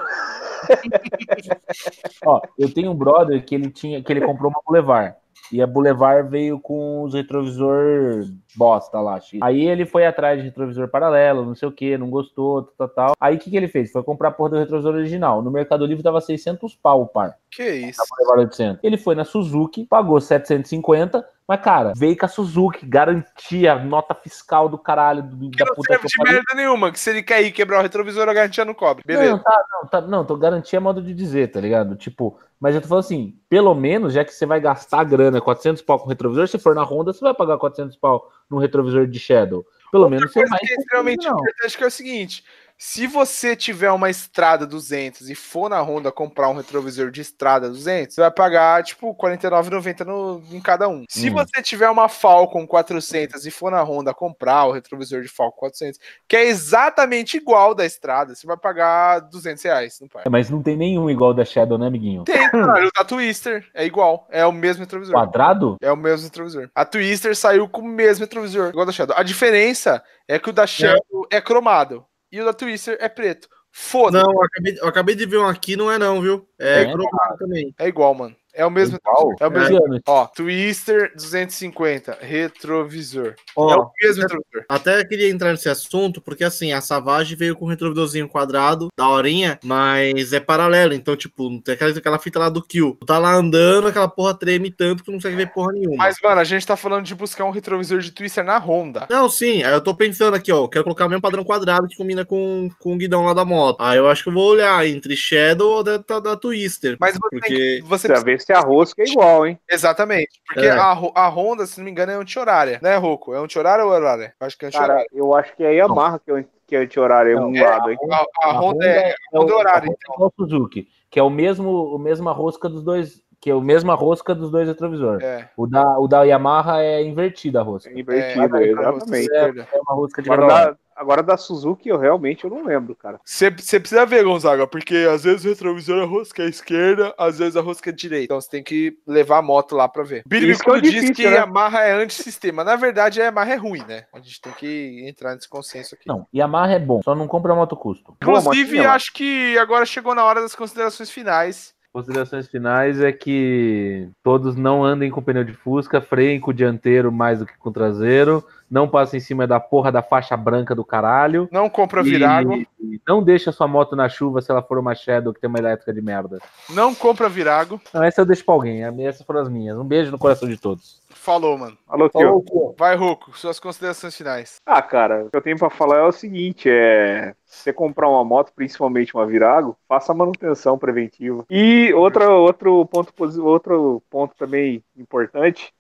ó, 2.25 2.41
eu 2.57 2.73
tenho 2.73 2.93
um 2.93 2.95
brother 2.95 3.45
que 3.45 3.57
ele 3.57 3.69
tinha, 3.69 4.01
que 4.01 4.13
ele 4.13 4.25
comprou 4.25 4.49
uma 4.49 4.63
Boulevard. 4.65 5.17
E 5.53 5.61
a 5.61 5.67
Boulevard 5.67 6.29
veio 6.29 6.59
com 6.59 7.03
os 7.03 7.15
retrovisor 7.15 8.25
bosta 8.57 9.01
lá. 9.01 9.21
X. 9.21 9.39
Aí 9.43 9.67
ele 9.69 9.85
foi 9.85 10.07
atrás 10.07 10.39
de 10.39 10.45
retrovisor 10.45 10.89
paralelo, 10.89 11.45
não 11.45 11.55
sei 11.55 11.69
o 11.69 11.73
que, 11.73 11.97
não 11.99 12.11
gostou, 12.11 12.63
tal, 12.79 12.89
tal. 12.89 13.13
Aí 13.21 13.37
o 13.37 13.39
que, 13.39 13.51
que 13.51 13.57
ele 13.57 13.69
fez? 13.69 13.91
Foi 13.91 14.03
comprar 14.03 14.29
a 14.29 14.33
porra 14.33 14.51
do 14.51 14.59
retrovisor 14.59 14.95
original. 14.95 15.43
No 15.43 15.51
Mercado 15.51 15.85
Livre 15.87 16.03
tava 16.03 16.21
600 16.21 16.75
pau 16.77 17.03
o 17.03 17.07
par. 17.07 17.37
Que 17.51 17.71
isso? 17.71 18.01
a 18.01 18.05
Boulevard 18.09 18.47
800. 18.47 18.81
Ele 18.83 18.97
foi 18.97 19.15
na 19.15 19.25
Suzuki, 19.25 19.85
pagou 19.85 20.21
750, 20.21 21.25
mas, 21.47 21.61
cara, 21.61 21.93
veio 21.97 22.17
com 22.17 22.25
a 22.25 22.29
Suzuki, 22.29 22.87
garantia, 22.87 23.75
nota 23.75 24.15
fiscal 24.15 24.69
do 24.69 24.79
caralho, 24.79 25.23
do, 25.23 25.51
Que 25.51 25.59
da 25.59 25.67
não 25.67 25.75
puta 25.75 25.93
serve 25.93 26.03
que 26.03 26.09
de 26.09 26.15
eu 26.15 26.25
pariu. 26.25 26.33
merda 26.35 26.55
nenhuma, 26.55 26.93
que 26.93 26.99
se 26.99 27.11
ele 27.11 27.23
cair 27.23 27.47
e 27.47 27.53
quebrar 27.53 27.81
o 27.81 27.83
retrovisor, 27.83 28.29
a 28.29 28.33
garantia 28.33 28.65
não 28.65 28.75
cobre. 28.75 29.05
Não, 29.07 29.15
Beleza. 29.15 29.39
tá, 29.39 29.65
não, 29.71 29.89
tá, 29.89 30.01
não, 30.01 30.25
tô 30.25 30.37
garantia 30.37 30.79
é 30.79 30.81
modo 30.81 31.03
de 31.03 31.13
dizer, 31.13 31.49
tá 31.51 31.61
ligado? 31.61 31.97
Tipo, 31.97 32.39
mas 32.63 32.77
eu 32.77 32.81
tô 32.81 32.87
falando 32.87 33.03
assim, 33.03 33.37
pelo 33.49 33.75
menos, 33.75 34.13
já 34.15 34.25
que 34.25 34.33
você 34.33 34.47
vai 34.47 34.61
gastar 34.61 35.03
grana, 35.03 35.41
400 35.41 35.83
pau 35.83 35.99
com 35.99 36.09
retrovisor, 36.09 36.47
se 36.47 36.61
for 36.61 36.77
na 36.77 36.85
Honda, 36.85 37.13
você 37.13 37.19
vai 37.19 37.35
pagar 37.35 37.59
400 37.59 37.97
pau 37.97 38.31
num 38.49 38.59
retrovisor 38.59 39.05
de 39.05 39.19
Shadow. 39.19 39.67
Pelo 39.91 40.05
Outra 40.05 40.17
menos 40.17 40.33
você 40.33 40.47
vai. 40.47 40.61
é 40.63 40.75
extremamente 40.79 41.27
não. 41.27 41.33
importante 41.33 41.77
que 41.77 41.83
é 41.83 41.87
o 41.89 41.91
seguinte: 41.91 42.45
se 42.85 43.07
você 43.07 43.55
tiver 43.55 43.93
uma 43.93 44.11
estrada 44.11 44.67
200 44.67 45.31
e 45.31 45.37
for 45.37 45.71
na 45.71 45.81
Honda 45.81 46.11
comprar 46.11 46.49
um 46.49 46.57
retrovisor 46.57 47.13
de 47.13 47.21
estrada 47.21 47.69
200, 47.69 48.13
você 48.13 48.21
vai 48.21 48.31
pagar 48.33 48.83
tipo 48.83 49.09
R$ 49.13 49.17
49,90 49.17 50.05
no- 50.05 50.43
em 50.51 50.61
cada 50.61 50.89
um. 50.89 51.05
Se 51.09 51.31
Hum. 51.31 51.35
você 51.35 51.63
tiver 51.63 51.89
uma 51.89 52.09
Falcon 52.09 52.67
400 52.67 53.47
e 53.47 53.53
for 53.53 53.71
na 53.71 53.81
Honda 53.83 54.13
comprar 54.13 54.65
o 54.65 54.73
retrovisor 54.73 55.23
de 55.23 55.29
Falcon 55.29 55.61
400, 55.61 56.01
que 56.27 56.35
é 56.35 56.45
exatamente 56.49 57.37
igual 57.37 57.73
da 57.73 57.87
estrada, 57.87 58.35
você 58.35 58.45
vai 58.49 58.57
pagar 58.57 59.21
200 59.21 59.63
reais, 59.63 59.99
não 60.01 60.09
paga. 60.09 60.25
É, 60.27 60.29
mas 60.29 60.51
não 60.51 60.61
tem 60.61 60.77
nenhum 60.77 61.09
igual 61.09 61.33
da 61.33 61.45
Shadow, 61.45 61.79
né, 61.79 61.87
amiguinho? 61.87 62.25
Tem, 62.25 62.51
cara, 62.51 62.85
o 62.85 62.91
da 62.99 63.05
Twister 63.05 63.65
é 63.75 63.87
igual, 63.87 64.27
é 64.29 64.45
o 64.45 64.51
mesmo 64.51 64.81
retrovisor. 64.81 65.15
Quadrado? 65.15 65.77
É 65.81 65.93
o 65.93 65.97
mesmo 65.97 66.25
retrovisor. 66.25 66.69
A 66.75 66.85
Twister 66.85 67.37
saiu 67.37 67.69
com 67.69 67.81
o 67.81 67.85
mesmo 67.89 68.25
retrovisor, 68.25 68.71
igual 68.71 68.85
da 68.85 68.91
Shadow. 68.91 69.17
A 69.17 69.23
diferença 69.23 70.03
é 70.27 70.37
que 70.37 70.51
o 70.51 70.53
da 70.53 70.67
Shadow 70.67 71.29
é 71.31 71.41
cromado 71.41 72.05
e 72.33 72.41
o 72.41 72.45
da 72.45 72.53
Twister 72.55 72.97
é 72.99 73.09
preto. 73.09 73.49
Foda-se. 73.71 74.25
Não, 74.25 74.33
eu 74.33 74.43
acabei, 74.43 74.79
eu 74.81 74.89
acabei 74.89 75.15
de 75.15 75.27
ver 75.27 75.39
um 75.39 75.47
aqui, 75.47 75.77
não 75.77 75.91
é 75.91 75.99
não, 75.99 76.21
viu? 76.21 76.49
É, 76.59 76.83
É, 76.83 76.85
cromado 76.93 77.39
também. 77.39 77.75
É 77.79 77.87
igual, 77.87 78.15
mano. 78.15 78.35
É 78.55 78.65
o 78.67 78.71
mesmo 78.71 78.97
Igual? 78.99 79.31
retrovisor. 79.31 79.37
É 79.41 79.47
o 79.47 79.51
mesmo. 79.79 79.87
Ano. 79.87 80.01
Ó, 80.07 80.27
Twister 80.27 81.13
250, 81.17 82.19
retrovisor. 82.21 83.35
Ó, 83.57 83.73
é 83.73 83.77
o 83.77 83.91
mesmo 84.03 84.23
retrovisor. 84.23 84.65
Até 84.69 85.05
queria 85.05 85.31
entrar 85.31 85.51
nesse 85.53 85.69
assunto, 85.69 86.21
porque 86.21 86.45
assim, 86.45 86.73
a 86.73 86.81
Savage 86.81 87.35
veio 87.35 87.57
com 87.57 87.65
um 87.65 87.69
retrovisorzinho 87.69 88.29
quadrado, 88.29 88.89
da 88.97 89.09
horinha, 89.09 89.59
mas 89.65 90.33
é 90.33 90.41
paralelo. 90.41 90.93
Então, 90.95 91.17
tipo, 91.17 91.49
não 91.49 91.61
tem 91.61 91.75
aquela, 91.75 91.91
aquela 91.91 92.19
fita 92.19 92.39
lá 92.39 92.49
do 92.49 92.63
Kill. 92.63 92.97
Tu 93.01 93.07
tá 93.07 93.19
lá 93.19 93.35
andando, 93.35 93.89
aquela 93.89 94.09
porra 94.09 94.35
treme 94.35 94.71
tanto 94.71 95.03
que 95.03 95.11
não 95.11 95.19
consegue 95.19 95.37
ver 95.37 95.53
porra 95.53 95.73
nenhuma. 95.73 95.97
Mas, 95.97 96.17
mano, 96.23 96.41
a 96.41 96.45
gente 96.45 96.67
tá 96.67 96.77
falando 96.77 97.05
de 97.05 97.15
buscar 97.15 97.45
um 97.45 97.51
retrovisor 97.51 98.01
de 98.01 98.11
Twister 98.11 98.45
na 98.45 98.59
Honda. 98.59 99.07
Não, 99.11 99.29
sim, 99.29 99.63
aí 99.63 99.73
eu 99.73 99.81
tô 99.81 99.95
pensando 99.95 100.35
aqui, 100.35 100.53
ó. 100.53 100.67
Quero 100.69 100.85
colocar 100.85 101.07
o 101.07 101.09
mesmo 101.09 101.23
padrão 101.23 101.45
quadrado 101.45 101.89
que 101.89 101.97
combina 101.97 102.25
com, 102.25 102.69
com 102.79 102.95
o 102.95 102.99
guidão 102.99 103.25
lá 103.25 103.35
da 103.35 103.45
moto. 103.45 103.77
Aí 103.81 103.99
eu 103.99 104.09
acho 104.09 104.23
que 104.23 104.29
eu 104.29 104.35
vou 104.35 104.51
olhar 104.51 104.87
entre 104.87 105.17
Shadow 105.17 105.71
ou 105.77 105.83
da, 105.83 105.97
da, 105.99 106.21
da 106.21 106.37
Twister. 106.37 106.97
Mas 107.01 107.15
você, 107.15 107.29
tem 107.31 107.41
Porque- 107.41 107.55
que, 107.55 107.83
você 107.83 108.09
Precisa 108.09 108.25
ver 108.25 108.41
se 108.43 108.53
a 108.53 108.61
rosca 108.61 109.03
é 109.03 109.07
igual, 109.07 109.47
hein? 109.47 109.59
Exatamente. 109.71 110.29
Porque 110.47 110.67
É. 110.67 110.71
a, 110.71 110.91
a 111.15 111.29
Honda, 111.29 111.67
se 111.67 111.79
não 111.79 111.85
me 111.85 111.91
engano, 111.91 112.13
é 112.13 112.15
anti-horária. 112.17 112.79
Né, 112.83 112.97
Roku? 112.97 113.35
É 113.35 113.39
anti-horária 113.39 113.85
ou 113.85 113.91
horária? 113.91 114.35
Acho 114.41 114.59
que 114.59 114.67
é 114.67 114.71
Cara, 114.71 114.85
anti-horária. 114.85 115.09
eu 115.13 115.35
acho 115.35 115.57
que 115.57 115.65
é 115.65 115.69
a 115.69 115.71
Yamaha 115.71 116.19
que 116.19 116.31
é, 116.31 116.45
que 116.67 116.77
é 116.77 116.79
anti-horário, 116.81 117.33
é 117.33 117.41
um 117.41 117.51
Não, 117.51 117.63
lado, 117.63 117.91
hein? 117.91 117.99
A, 118.11 118.25
a 118.47 118.51
A 118.51 118.61
Honda 118.61 118.87
é, 118.87 119.11
é 119.11 119.15
Honda 119.35 119.53
é 119.53 119.55
o- 119.55 119.59
horária, 119.59 119.87
então. 119.87 120.15
é 120.19 120.25
o 120.27 120.33
Suzuki, 120.37 120.89
que 121.11 121.19
é 121.19 121.23
o 121.23 121.31
mesmo, 121.31 121.71
o 121.95 121.99
mesma 121.99 122.33
rosca 122.33 122.69
dos 122.69 122.83
dois, 122.83 123.23
que 123.41 123.51
é 123.51 123.53
a 123.53 123.61
mesma 123.61 123.95
rosca 123.95 124.35
dos 124.35 124.51
dois 124.51 124.69
retrovisores. 124.69 125.23
É. 125.25 125.49
O 125.57 125.67
da, 125.67 125.99
o 125.99 126.07
da 126.07 126.23
Yamaha 126.23 126.81
é 126.81 127.03
invertida 127.03 127.61
a 127.61 127.63
rosca. 127.63 127.91
É 127.91 127.99
invertido, 127.99 128.57
É, 128.57 128.69
exatamente. 128.69 129.29
É 129.35 129.81
uma 129.81 129.95
rosca 129.97 130.23
de 130.23 130.29
cada 130.31 130.77
agora 130.97 131.23
da 131.23 131.37
Suzuki 131.37 131.89
eu 131.89 131.99
realmente 131.99 132.45
eu 132.45 132.51
não 132.51 132.65
lembro, 132.65 132.95
cara. 132.95 133.21
Você 133.25 133.51
precisa 133.51 134.07
ver, 134.07 134.25
Gonzaga, 134.25 134.67
porque 134.67 135.07
às 135.11 135.25
vezes 135.25 135.45
o 135.45 135.49
retrovisor 135.49 136.03
é 136.03 136.05
rosca 136.05 136.43
à 136.43 136.47
esquerda, 136.47 137.15
às 137.19 137.39
vezes 137.39 137.57
a 137.57 137.61
rosca 137.61 137.91
é 137.91 137.93
direita. 137.93 138.25
Então 138.25 138.41
você 138.41 138.51
tem 138.51 138.63
que 138.63 138.99
levar 139.07 139.39
a 139.39 139.43
moto 139.43 139.75
lá 139.75 139.89
pra 139.89 140.03
ver. 140.03 140.23
Billy 140.27 140.51
Isso 140.51 140.63
que 140.63 140.71
é 140.71 140.73
o 140.73 140.77
Bicudo 140.77 140.91
diz 140.93 141.01
difícil, 141.03 141.15
que 141.15 141.31
né? 141.31 141.37
a 141.37 141.41
Yamaha 141.41 141.81
é 141.81 141.93
antissistema. 141.93 142.65
Na 142.65 142.77
verdade, 142.77 143.21
a 143.21 143.25
Yamaha 143.27 143.53
é 143.53 143.57
ruim, 143.57 143.85
né? 143.87 144.05
A 144.13 144.19
gente 144.19 144.41
tem 144.41 144.53
que 144.53 145.05
entrar 145.09 145.35
nesse 145.35 145.49
consenso 145.49 145.95
aqui. 145.95 146.07
Não, 146.07 146.27
Yamaha 146.35 146.73
é 146.73 146.79
bom, 146.79 147.01
só 147.03 147.15
não 147.15 147.27
compra 147.27 147.55
moto 147.55 147.77
custo. 147.77 148.17
Inclusive, 148.23 148.81
acho 148.81 149.13
que 149.13 149.57
agora 149.59 149.85
chegou 149.85 150.15
na 150.15 150.25
hora 150.25 150.41
das 150.41 150.55
considerações 150.55 151.11
finais. 151.11 151.75
Considerações 151.93 152.49
finais 152.49 153.01
é 153.01 153.13
que 153.13 154.09
todos 154.23 154.57
não 154.57 154.83
andem 154.83 155.11
com 155.11 155.23
pneu 155.23 155.45
de 155.45 155.53
Fusca, 155.53 156.01
freiem 156.01 156.41
com 156.41 156.51
o 156.51 156.55
dianteiro 156.55 157.13
mais 157.13 157.41
do 157.41 157.47
que 157.47 157.57
com 157.59 157.69
o 157.69 157.73
traseiro, 157.73 158.43
não 158.71 158.89
passem 158.89 159.19
em 159.19 159.21
cima 159.21 159.47
da 159.47 159.61
porra 159.61 159.93
da 159.93 160.03
faixa 160.03 160.35
branca 160.35 160.75
do 160.75 160.87
caralho. 160.87 161.47
Não 161.53 161.69
compra 161.69 162.03
virago. 162.03 162.55
e 162.81 162.99
não 163.07 163.23
deixa 163.23 163.53
sua 163.53 163.69
moto 163.69 163.95
na 163.95 164.09
chuva 164.09 164.41
se 164.41 164.51
ela 164.51 164.63
for 164.63 164.79
uma 164.79 164.95
Shadow 164.95 165.35
que 165.35 165.41
tem 165.41 165.51
uma 165.51 165.59
elétrica 165.59 165.93
de 165.93 166.01
merda. 166.01 166.39
Não 166.71 166.95
compra 166.95 167.29
virago. 167.29 167.79
Não, 167.93 168.03
essa 168.03 168.23
eu 168.23 168.25
deixo 168.25 168.43
pra 168.43 168.55
alguém, 168.55 168.83
essas 169.07 169.27
foram 169.27 169.41
as 169.41 169.51
minhas. 169.51 169.77
Um 169.77 169.85
beijo 169.85 170.11
no 170.11 170.19
coração 170.19 170.49
de 170.49 170.57
todos. 170.57 171.03
Falou, 171.11 171.59
mano. 171.59 171.77
Alô, 171.87 172.09
Kio. 172.09 172.21
Falou, 172.21 172.43
pô. 172.43 172.75
Vai, 172.79 172.97
Ruco, 172.97 173.37
suas 173.37 173.61
considerações 173.61 174.17
finais. 174.17 174.57
Ah, 174.65 174.81
cara, 174.81 175.27
o 175.27 175.31
que 175.31 175.37
eu 175.37 175.43
tenho 175.43 175.59
pra 175.59 175.69
falar 175.69 175.99
é 175.99 176.03
o 176.05 176.13
seguinte: 176.13 176.71
é. 176.71 177.35
Se 177.53 177.65
você 177.65 177.73
comprar 177.73 178.09
uma 178.09 178.25
moto, 178.25 178.51
principalmente 178.55 179.15
uma 179.15 179.27
Virago, 179.27 179.77
faça 179.87 180.15
manutenção 180.15 180.79
preventiva. 180.79 181.45
E 181.51 181.93
outra, 181.93 182.31
outro, 182.31 182.87
ponto, 182.87 183.13
outro 183.45 184.03
ponto 184.09 184.35
também 184.37 184.83
importante 184.97 185.73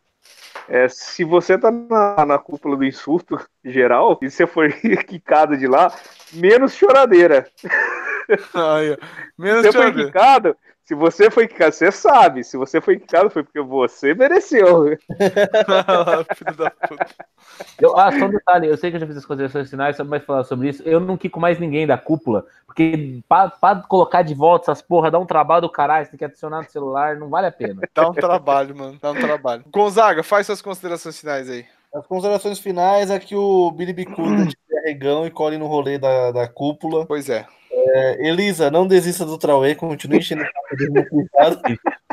é 0.68 0.86
se 0.88 1.24
você 1.24 1.58
tá 1.58 1.70
na, 1.70 2.26
na 2.26 2.38
cúpula 2.38 2.76
do 2.76 2.84
insulto 2.84 3.38
geral 3.64 4.18
e 4.22 4.30
você 4.30 4.46
for 4.46 4.70
quicado 5.06 5.56
de 5.56 5.66
lá, 5.66 5.92
menos 6.32 6.74
choradeira. 6.74 7.46
Ai. 8.54 8.96
Menos 9.36 9.66
Você 9.66 9.72
foi 9.72 9.92
choradeira. 9.92 9.92
quicado, 9.92 10.56
se 10.84 10.94
você 10.94 11.30
foi 11.30 11.46
quicado, 11.46 11.72
você 11.72 11.92
sabe. 11.92 12.42
Se 12.42 12.56
você 12.56 12.80
foi 12.80 12.98
quicado, 12.98 13.30
foi 13.30 13.44
porque 13.44 13.60
você 13.60 14.14
mereceu. 14.14 14.98
Filho 16.36 16.56
da 16.56 16.70
puta. 16.70 17.06
Eu, 17.80 17.96
ah, 17.96 18.10
só 18.18 18.24
um 18.24 18.30
detalhe, 18.30 18.66
eu 18.66 18.76
sei 18.76 18.90
que 18.90 18.96
eu 18.96 19.00
já 19.00 19.06
fiz 19.06 19.16
as 19.16 19.26
considerações 19.26 19.70
finais, 19.70 19.96
só 19.96 20.04
mais 20.04 20.24
falar 20.24 20.44
sobre 20.44 20.68
isso. 20.68 20.82
Eu 20.82 20.98
não 20.98 21.16
quico 21.16 21.38
mais 21.38 21.58
ninguém 21.58 21.86
da 21.86 21.96
cúpula, 21.96 22.44
porque 22.66 23.20
para 23.28 23.76
colocar 23.88 24.22
de 24.22 24.34
volta 24.34 24.64
essas 24.64 24.82
porra 24.82 25.10
dá 25.10 25.18
um 25.18 25.26
trabalho 25.26 25.62
do 25.62 25.70
caralho, 25.70 26.04
você 26.04 26.10
tem 26.10 26.18
que 26.18 26.24
adicionar 26.24 26.62
no 26.62 26.70
celular, 26.70 27.16
não 27.16 27.28
vale 27.28 27.46
a 27.46 27.52
pena. 27.52 27.80
Dá 27.94 28.08
um 28.08 28.14
trabalho, 28.14 28.76
mano. 28.76 28.98
Dá 29.00 29.12
um 29.12 29.14
trabalho. 29.14 29.64
Gonzaga, 29.70 30.22
faz 30.22 30.46
suas 30.46 30.62
considerações 30.62 31.18
finais 31.20 31.48
aí. 31.48 31.64
As 31.94 32.06
considerações 32.06 32.58
finais 32.58 33.10
é 33.10 33.18
que 33.18 33.36
o 33.36 33.70
Billy 33.70 33.92
Bicuda 33.92 34.46
tire 34.46 34.78
arregão 34.78 35.26
e 35.26 35.30
colhe 35.30 35.58
no 35.58 35.66
rolê 35.66 35.98
da, 35.98 36.32
da 36.32 36.48
cúpula. 36.48 37.06
Pois 37.06 37.28
é. 37.28 37.46
É, 37.84 38.28
Elisa, 38.28 38.70
não 38.70 38.86
desista 38.86 39.24
do 39.24 39.36
Trauê, 39.38 39.74
continue 39.74 40.18
enchendo 40.18 40.42
o 40.42 40.92
no 40.92 41.08
cuidado. 41.08 41.60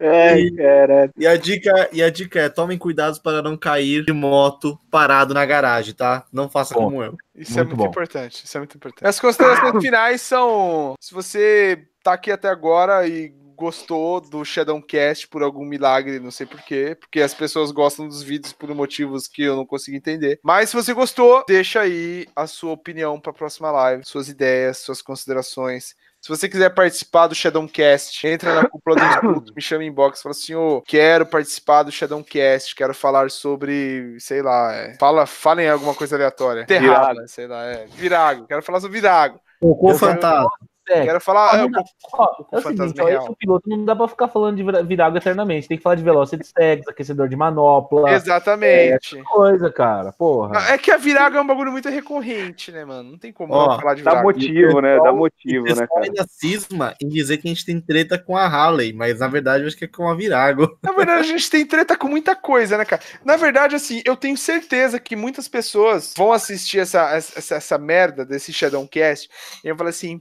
Ai, 0.00 0.50
cara. 0.50 1.10
E 1.16 1.26
a 1.26 1.36
dica, 1.36 1.88
e 1.92 2.02
a 2.02 2.10
dica 2.10 2.40
é: 2.40 2.48
tomem 2.48 2.76
cuidados 2.78 3.18
para 3.18 3.40
não 3.42 3.56
cair 3.56 4.04
de 4.04 4.12
moto 4.12 4.78
parado 4.90 5.32
na 5.32 5.44
garagem, 5.46 5.94
tá? 5.94 6.24
Não 6.32 6.48
faça 6.48 6.74
Bom. 6.74 6.84
como 6.84 7.02
eu. 7.02 7.16
Isso 7.34 7.52
é 7.52 7.62
Muito 7.62 7.68
muito 7.70 7.84
bom. 7.84 7.90
importante. 7.90 8.44
Isso 8.44 8.56
é 8.56 8.60
muito 8.60 8.76
importante. 8.76 9.06
As 9.06 9.20
considerações 9.20 9.80
finais 9.82 10.20
são: 10.20 10.94
se 11.00 11.14
você 11.14 11.84
tá 12.02 12.12
aqui 12.12 12.30
até 12.30 12.48
agora 12.48 13.06
e 13.06 13.32
gostou 13.56 14.20
do 14.20 14.44
Shadowcast 14.44 15.28
por 15.28 15.42
algum 15.42 15.64
milagre, 15.64 16.18
não 16.20 16.30
sei 16.30 16.46
porquê, 16.46 16.96
porque 16.98 17.20
as 17.20 17.34
pessoas 17.34 17.70
gostam 17.70 18.06
dos 18.08 18.22
vídeos 18.22 18.52
por 18.52 18.72
motivos 18.74 19.26
que 19.28 19.42
eu 19.42 19.56
não 19.56 19.66
consigo 19.66 19.96
entender. 19.96 20.38
Mas 20.42 20.70
se 20.70 20.76
você 20.76 20.92
gostou, 20.92 21.44
deixa 21.46 21.80
aí 21.80 22.26
a 22.34 22.46
sua 22.46 22.72
opinião 22.72 23.18
para 23.20 23.30
a 23.30 23.34
próxima 23.34 23.70
live, 23.70 24.02
suas 24.04 24.28
ideias, 24.28 24.78
suas 24.78 25.00
considerações. 25.00 25.94
Se 26.20 26.28
você 26.30 26.48
quiser 26.48 26.70
participar 26.70 27.26
do 27.26 27.34
Shadowcast, 27.34 28.26
entra 28.26 28.54
na 28.54 28.66
cúpula 28.66 28.96
do 28.96 29.02
escudo, 29.12 29.52
me 29.54 29.60
chama 29.60 29.84
em 29.84 29.88
inbox, 29.88 30.22
fala 30.22 30.30
assim, 30.32 30.54
ô, 30.54 30.80
quero 30.80 31.26
participar 31.26 31.82
do 31.82 31.92
Shadowcast, 31.92 32.74
quero 32.74 32.94
falar 32.94 33.30
sobre, 33.30 34.16
sei 34.20 34.40
lá, 34.40 34.72
é, 34.72 34.94
fala, 34.98 35.26
falem 35.26 35.68
alguma 35.68 35.94
coisa 35.94 36.16
aleatória. 36.16 36.64
Terrada, 36.64 37.26
sei 37.28 37.46
lá, 37.46 37.64
é, 37.66 37.86
virago, 37.88 38.46
quero 38.46 38.62
falar 38.62 38.80
sobre 38.80 38.98
virago. 39.00 39.38
Cocô 39.60 39.88
quero- 39.88 39.98
fantasma. 39.98 40.50
É, 40.88 41.04
Quero 41.04 41.20
falar. 41.20 41.54
Ah, 41.54 41.58
é, 41.60 41.64
o 41.64 41.70
não. 41.70 41.82
Ó, 42.12 42.28
é 42.52 42.58
o 42.58 42.62
seguinte, 42.62 43.00
ó, 43.00 43.04
real. 43.06 43.24
esse 43.24 43.36
piloto 43.36 43.68
não 43.68 43.84
dá 43.84 43.96
pra 43.96 44.06
ficar 44.08 44.28
falando 44.28 44.56
de 44.56 44.62
vira- 44.62 44.82
Virago 44.82 45.16
eternamente. 45.16 45.66
Tem 45.68 45.76
que 45.76 45.82
falar 45.82 45.94
de 45.96 46.02
Velocity 46.04 46.44
Sex, 46.46 46.86
aquecedor 46.88 47.28
de 47.28 47.36
manopla. 47.36 48.10
Exatamente. 48.12 49.22
Coisa, 49.24 49.70
cara. 49.70 50.12
Porra. 50.12 50.58
É 50.72 50.78
que 50.78 50.90
a 50.90 50.96
viraga 50.96 51.38
é 51.38 51.40
um 51.40 51.46
bagulho 51.46 51.72
muito 51.72 51.88
recorrente, 51.88 52.70
né, 52.70 52.84
mano? 52.84 53.12
Não 53.12 53.18
tem 53.18 53.32
como 53.32 53.52
Ó, 53.54 53.70
não 53.72 53.80
falar 53.80 53.94
de 53.94 54.02
Dá 54.02 54.10
viraga. 54.10 54.26
motivo, 54.28 54.80
né? 54.80 54.98
Dá 55.00 55.12
motivo, 55.12 55.64
O 55.64 55.74
né, 55.74 55.86
cara? 55.86 56.04
ainda 56.04 56.26
cisma 56.28 56.94
em 57.00 57.08
dizer 57.08 57.38
que 57.38 57.48
a 57.48 57.50
gente 57.50 57.64
tem 57.64 57.80
treta 57.80 58.18
com 58.18 58.36
a 58.36 58.44
Harley, 58.46 58.92
mas 58.92 59.20
na 59.20 59.28
verdade 59.28 59.64
eu 59.64 59.68
acho 59.68 59.76
que 59.76 59.84
é 59.84 59.88
com 59.88 60.08
a 60.08 60.14
Virago. 60.14 60.78
Na 60.82 60.92
verdade, 60.92 61.20
a 61.20 61.22
gente 61.22 61.50
tem 61.50 61.66
treta 61.66 61.96
com 61.96 62.08
muita 62.08 62.36
coisa, 62.36 62.76
né, 62.78 62.84
cara? 62.84 63.02
Na 63.24 63.36
verdade, 63.36 63.74
assim, 63.74 64.02
eu 64.04 64.16
tenho 64.16 64.36
certeza 64.36 64.98
que 65.00 65.16
muitas 65.16 65.48
pessoas 65.48 66.12
vão 66.16 66.32
assistir 66.32 66.78
essa, 66.80 67.10
essa, 67.14 67.54
essa 67.56 67.78
merda 67.78 68.24
desse 68.24 68.52
Shadowcast 68.52 69.28
e 69.64 69.68
vão 69.68 69.78
falar 69.78 69.90
assim, 69.90 70.18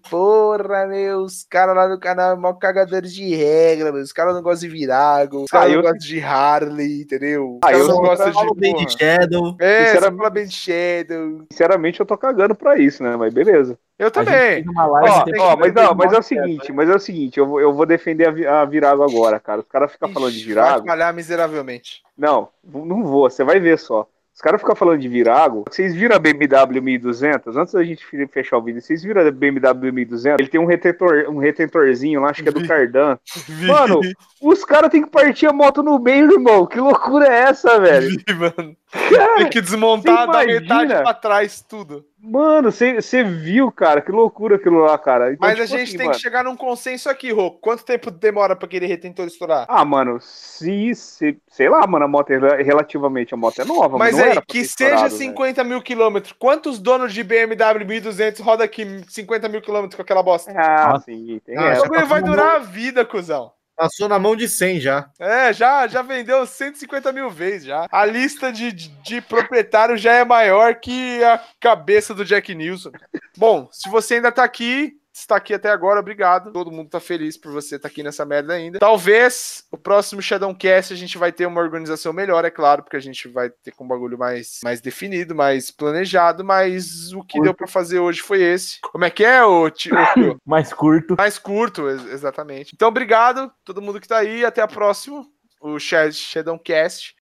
porra, 0.57 0.85
meu, 0.87 1.19
os 1.21 1.43
caras 1.43 1.75
lá 1.75 1.87
no 1.87 1.99
canal 1.99 2.33
é 2.33 2.35
mó 2.35 2.53
cagadores 2.53 3.13
de 3.13 3.35
regra, 3.35 3.91
meu, 3.91 4.01
os 4.01 4.11
caras 4.13 4.33
não 4.35 4.41
gostam 4.41 4.67
de 4.69 4.75
Virago, 4.75 5.37
os 5.43 5.45
Ah, 5.51 5.59
caras 5.59 5.69
não 5.69 5.75
eu- 5.77 5.81
gostam 5.81 5.99
de 5.99 6.19
Harley, 6.21 7.01
entendeu? 7.01 7.59
Ah, 7.63 7.71
eu 7.71 7.87
não 7.87 8.03
Fala 8.03 8.31
de... 8.55 8.85
de 8.85 8.91
Shadow. 8.97 9.55
É, 9.59 9.85
Sinceramente- 9.85 10.17
fala 10.17 10.29
bem 10.29 10.45
de 10.45 10.53
Shadow. 10.53 11.45
Sinceramente, 11.51 11.99
eu 11.99 12.05
tô 12.05 12.17
cagando 12.17 12.55
pra 12.55 12.77
isso, 12.77 13.01
né? 13.03 13.15
Mas 13.15 13.33
beleza. 13.33 13.77
Eu 13.97 14.09
também. 14.11 14.65
Ó, 14.77 14.99
ó, 15.39 15.55
mas, 15.57 15.73
não, 15.73 15.93
mas 15.95 16.11
é 16.11 16.17
o 16.17 16.23
seguinte, 16.23 16.71
mas 16.73 16.89
é 16.89 16.95
o 16.95 16.99
seguinte, 16.99 17.37
eu 17.39 17.45
vou, 17.47 17.61
eu 17.61 17.71
vou 17.73 17.85
defender 17.85 18.47
a, 18.47 18.61
a 18.61 18.65
Virago 18.65 19.03
agora, 19.03 19.39
cara. 19.39 19.61
Os 19.61 19.67
caras 19.67 19.91
ficam 19.91 20.09
falando 20.09 20.31
de 20.31 20.39
Ixi, 20.39 20.53
Vai 20.53 20.63
Virago. 20.65 20.87
falhar 20.87 21.13
miseravelmente. 21.13 22.01
Não, 22.17 22.49
não 22.63 23.03
vou, 23.03 23.29
você 23.29 23.43
vai 23.43 23.59
ver 23.59 23.77
só. 23.77 24.07
Os 24.33 24.41
caras 24.41 24.59
ficam 24.59 24.75
falando 24.75 24.99
de 24.99 25.07
Virago. 25.07 25.63
Vocês 25.69 25.93
viram 25.93 26.15
a 26.15 26.19
BMW 26.19 26.81
1200? 26.81 27.55
Antes 27.55 27.73
da 27.73 27.83
gente 27.83 28.03
fechar 28.27 28.57
o 28.57 28.63
vídeo, 28.63 28.81
vocês 28.81 29.03
viram 29.03 29.21
a 29.21 29.31
BMW 29.31 29.93
1200? 29.93 30.39
Ele 30.39 30.49
tem 30.49 30.59
um 30.59 30.65
retentor, 30.65 31.25
um 31.29 31.37
retentorzinho 31.37 32.19
lá, 32.19 32.31
acho 32.31 32.41
que 32.41 32.49
é 32.49 32.51
do. 32.51 32.67
Cardan. 32.67 33.17
Mano, 33.67 34.01
os 34.41 34.65
caras 34.65 34.89
têm 34.89 35.03
que 35.03 35.09
partir 35.09 35.45
a 35.45 35.53
moto 35.53 35.83
no 35.83 35.99
meio, 35.99 36.31
irmão. 36.31 36.65
Que 36.65 36.79
loucura 36.79 37.27
é 37.27 37.41
essa, 37.41 37.79
velho? 37.79 38.09
Vi, 38.09 38.33
mano. 38.33 38.75
Cara, 38.93 39.35
Tem 39.37 39.49
que 39.49 39.61
desmontar 39.61 40.27
da 40.27 40.43
imagina? 40.43 40.59
metade 40.61 41.03
pra 41.03 41.13
trás 41.13 41.61
tudo. 41.67 42.05
Mano, 42.19 42.71
você 42.71 43.23
viu, 43.23 43.69
cara? 43.71 44.01
Que 44.01 44.11
loucura 44.11 44.55
aquilo 44.55 44.79
lá, 44.79 44.97
cara. 44.97 45.33
Então, 45.33 45.47
Mas 45.49 45.59
a 45.59 45.63
tipo 45.65 45.77
gente 45.77 45.87
assim, 45.89 45.97
tem 45.97 46.05
mano, 46.05 46.15
que 46.17 46.21
chegar 46.23 46.43
num 46.43 46.55
consenso 46.55 47.09
aqui, 47.09 47.31
Rô. 47.31 47.51
Quanto 47.51 47.83
tempo 47.83 48.09
demora 48.09 48.55
pra 48.55 48.65
aquele 48.65 48.85
retentor 48.85 49.25
estourar? 49.27 49.65
Ah, 49.67 49.83
mano, 49.83 50.19
se, 50.21 50.95
se. 50.95 51.37
Sei 51.49 51.67
lá, 51.67 51.85
mano, 51.85 52.05
a 52.05 52.07
moto 52.07 52.29
é 52.31 52.37
rela- 52.37 52.55
relativamente 52.63 53.33
a 53.33 53.37
moto 53.37 53.59
é 53.61 53.65
nova, 53.65 53.97
Mas 53.97 54.15
não 54.17 54.23
aí, 54.25 54.41
que 54.47 54.63
seja 54.63 54.91
estourado, 54.95 55.03
né? 55.03 55.09
50 55.19 55.63
mil 55.65 55.81
quilômetros. 55.81 56.33
Quantos 56.39 56.79
donos 56.79 57.13
de 57.13 57.23
BMW 57.23 57.85
1200 57.85 58.39
roda 58.41 58.63
aqui 58.63 58.85
50 59.09 59.49
mil 59.49 59.61
quilômetros 59.61 59.95
com 59.95 60.01
aquela 60.01 60.23
bosta? 60.23 60.53
Ah, 60.55 60.93
Nossa. 60.93 61.05
sim, 61.05 61.41
tem 61.45 61.57
Ah, 61.57 61.61
O 61.61 61.67
essa. 61.67 61.81
bagulho 61.81 62.05
vai 62.07 62.21
durar 62.21 62.55
a 62.55 62.59
vida, 62.59 63.03
cuzão. 63.03 63.51
Passou 63.83 64.07
na 64.07 64.17
mão 64.17 64.33
de 64.33 64.47
100 64.47 64.79
já. 64.79 65.09
É, 65.19 65.51
já, 65.51 65.85
já 65.87 66.01
vendeu 66.01 66.45
150 66.45 67.11
mil 67.11 67.29
vezes 67.29 67.65
já. 67.65 67.85
A 67.91 68.05
lista 68.05 68.49
de, 68.49 68.71
de, 68.71 69.19
proprietários 69.19 69.99
já 69.99 70.13
é 70.13 70.23
maior 70.23 70.75
que 70.75 71.21
a 71.21 71.37
cabeça 71.59 72.13
do 72.13 72.23
Jack 72.23 72.55
Nilsson. 72.55 72.91
Bom, 73.37 73.67
se 73.73 73.89
você 73.89 74.15
ainda 74.15 74.31
tá 74.31 74.41
aqui, 74.41 74.93
está 75.13 75.35
aqui 75.35 75.53
até 75.53 75.69
agora, 75.69 75.99
obrigado. 75.99 76.51
Todo 76.51 76.71
mundo 76.71 76.89
tá 76.89 76.99
feliz 76.99 77.37
por 77.37 77.51
você 77.51 77.75
estar 77.75 77.87
aqui 77.87 78.01
nessa 78.03 78.25
merda 78.25 78.53
ainda. 78.53 78.79
Talvez 78.79 79.63
o 79.71 79.77
próximo 79.77 80.21
Shadowcast 80.21 80.91
a 80.93 80.97
gente 80.97 81.17
vai 81.17 81.31
ter 81.31 81.45
uma 81.45 81.61
organização 81.61 82.11
melhor, 82.11 82.43
é 82.45 82.49
claro, 82.49 82.83
porque 82.83 82.97
a 82.97 83.01
gente 83.01 83.27
vai 83.27 83.49
ter 83.49 83.71
com 83.71 83.85
um 83.85 83.87
bagulho 83.87 84.17
mais, 84.17 84.59
mais 84.63 84.81
definido, 84.81 85.35
mais 85.35 85.69
planejado, 85.71 86.43
mas 86.43 87.13
o 87.13 87.23
que 87.23 87.39
deu 87.41 87.53
pra 87.53 87.67
fazer 87.67 87.99
hoje 87.99 88.21
foi 88.21 88.41
esse. 88.41 88.79
Como 88.81 89.05
é 89.05 89.09
que 89.09 89.23
é, 89.23 89.43
o 89.43 89.69
tio? 89.69 89.93
Mais 90.45 90.73
curto. 90.73 91.15
Mais 91.17 91.37
curto, 91.37 91.89
ex- 91.89 92.05
exatamente. 92.05 92.71
Então, 92.73 92.87
obrigado, 92.87 93.51
todo 93.63 93.81
mundo 93.81 93.99
que 93.99 94.07
tá 94.07 94.17
aí. 94.17 94.43
Até 94.43 94.61
a 94.61 94.67
próxima. 94.67 95.25
O 95.61 95.79
Shadowcast. 95.79 97.11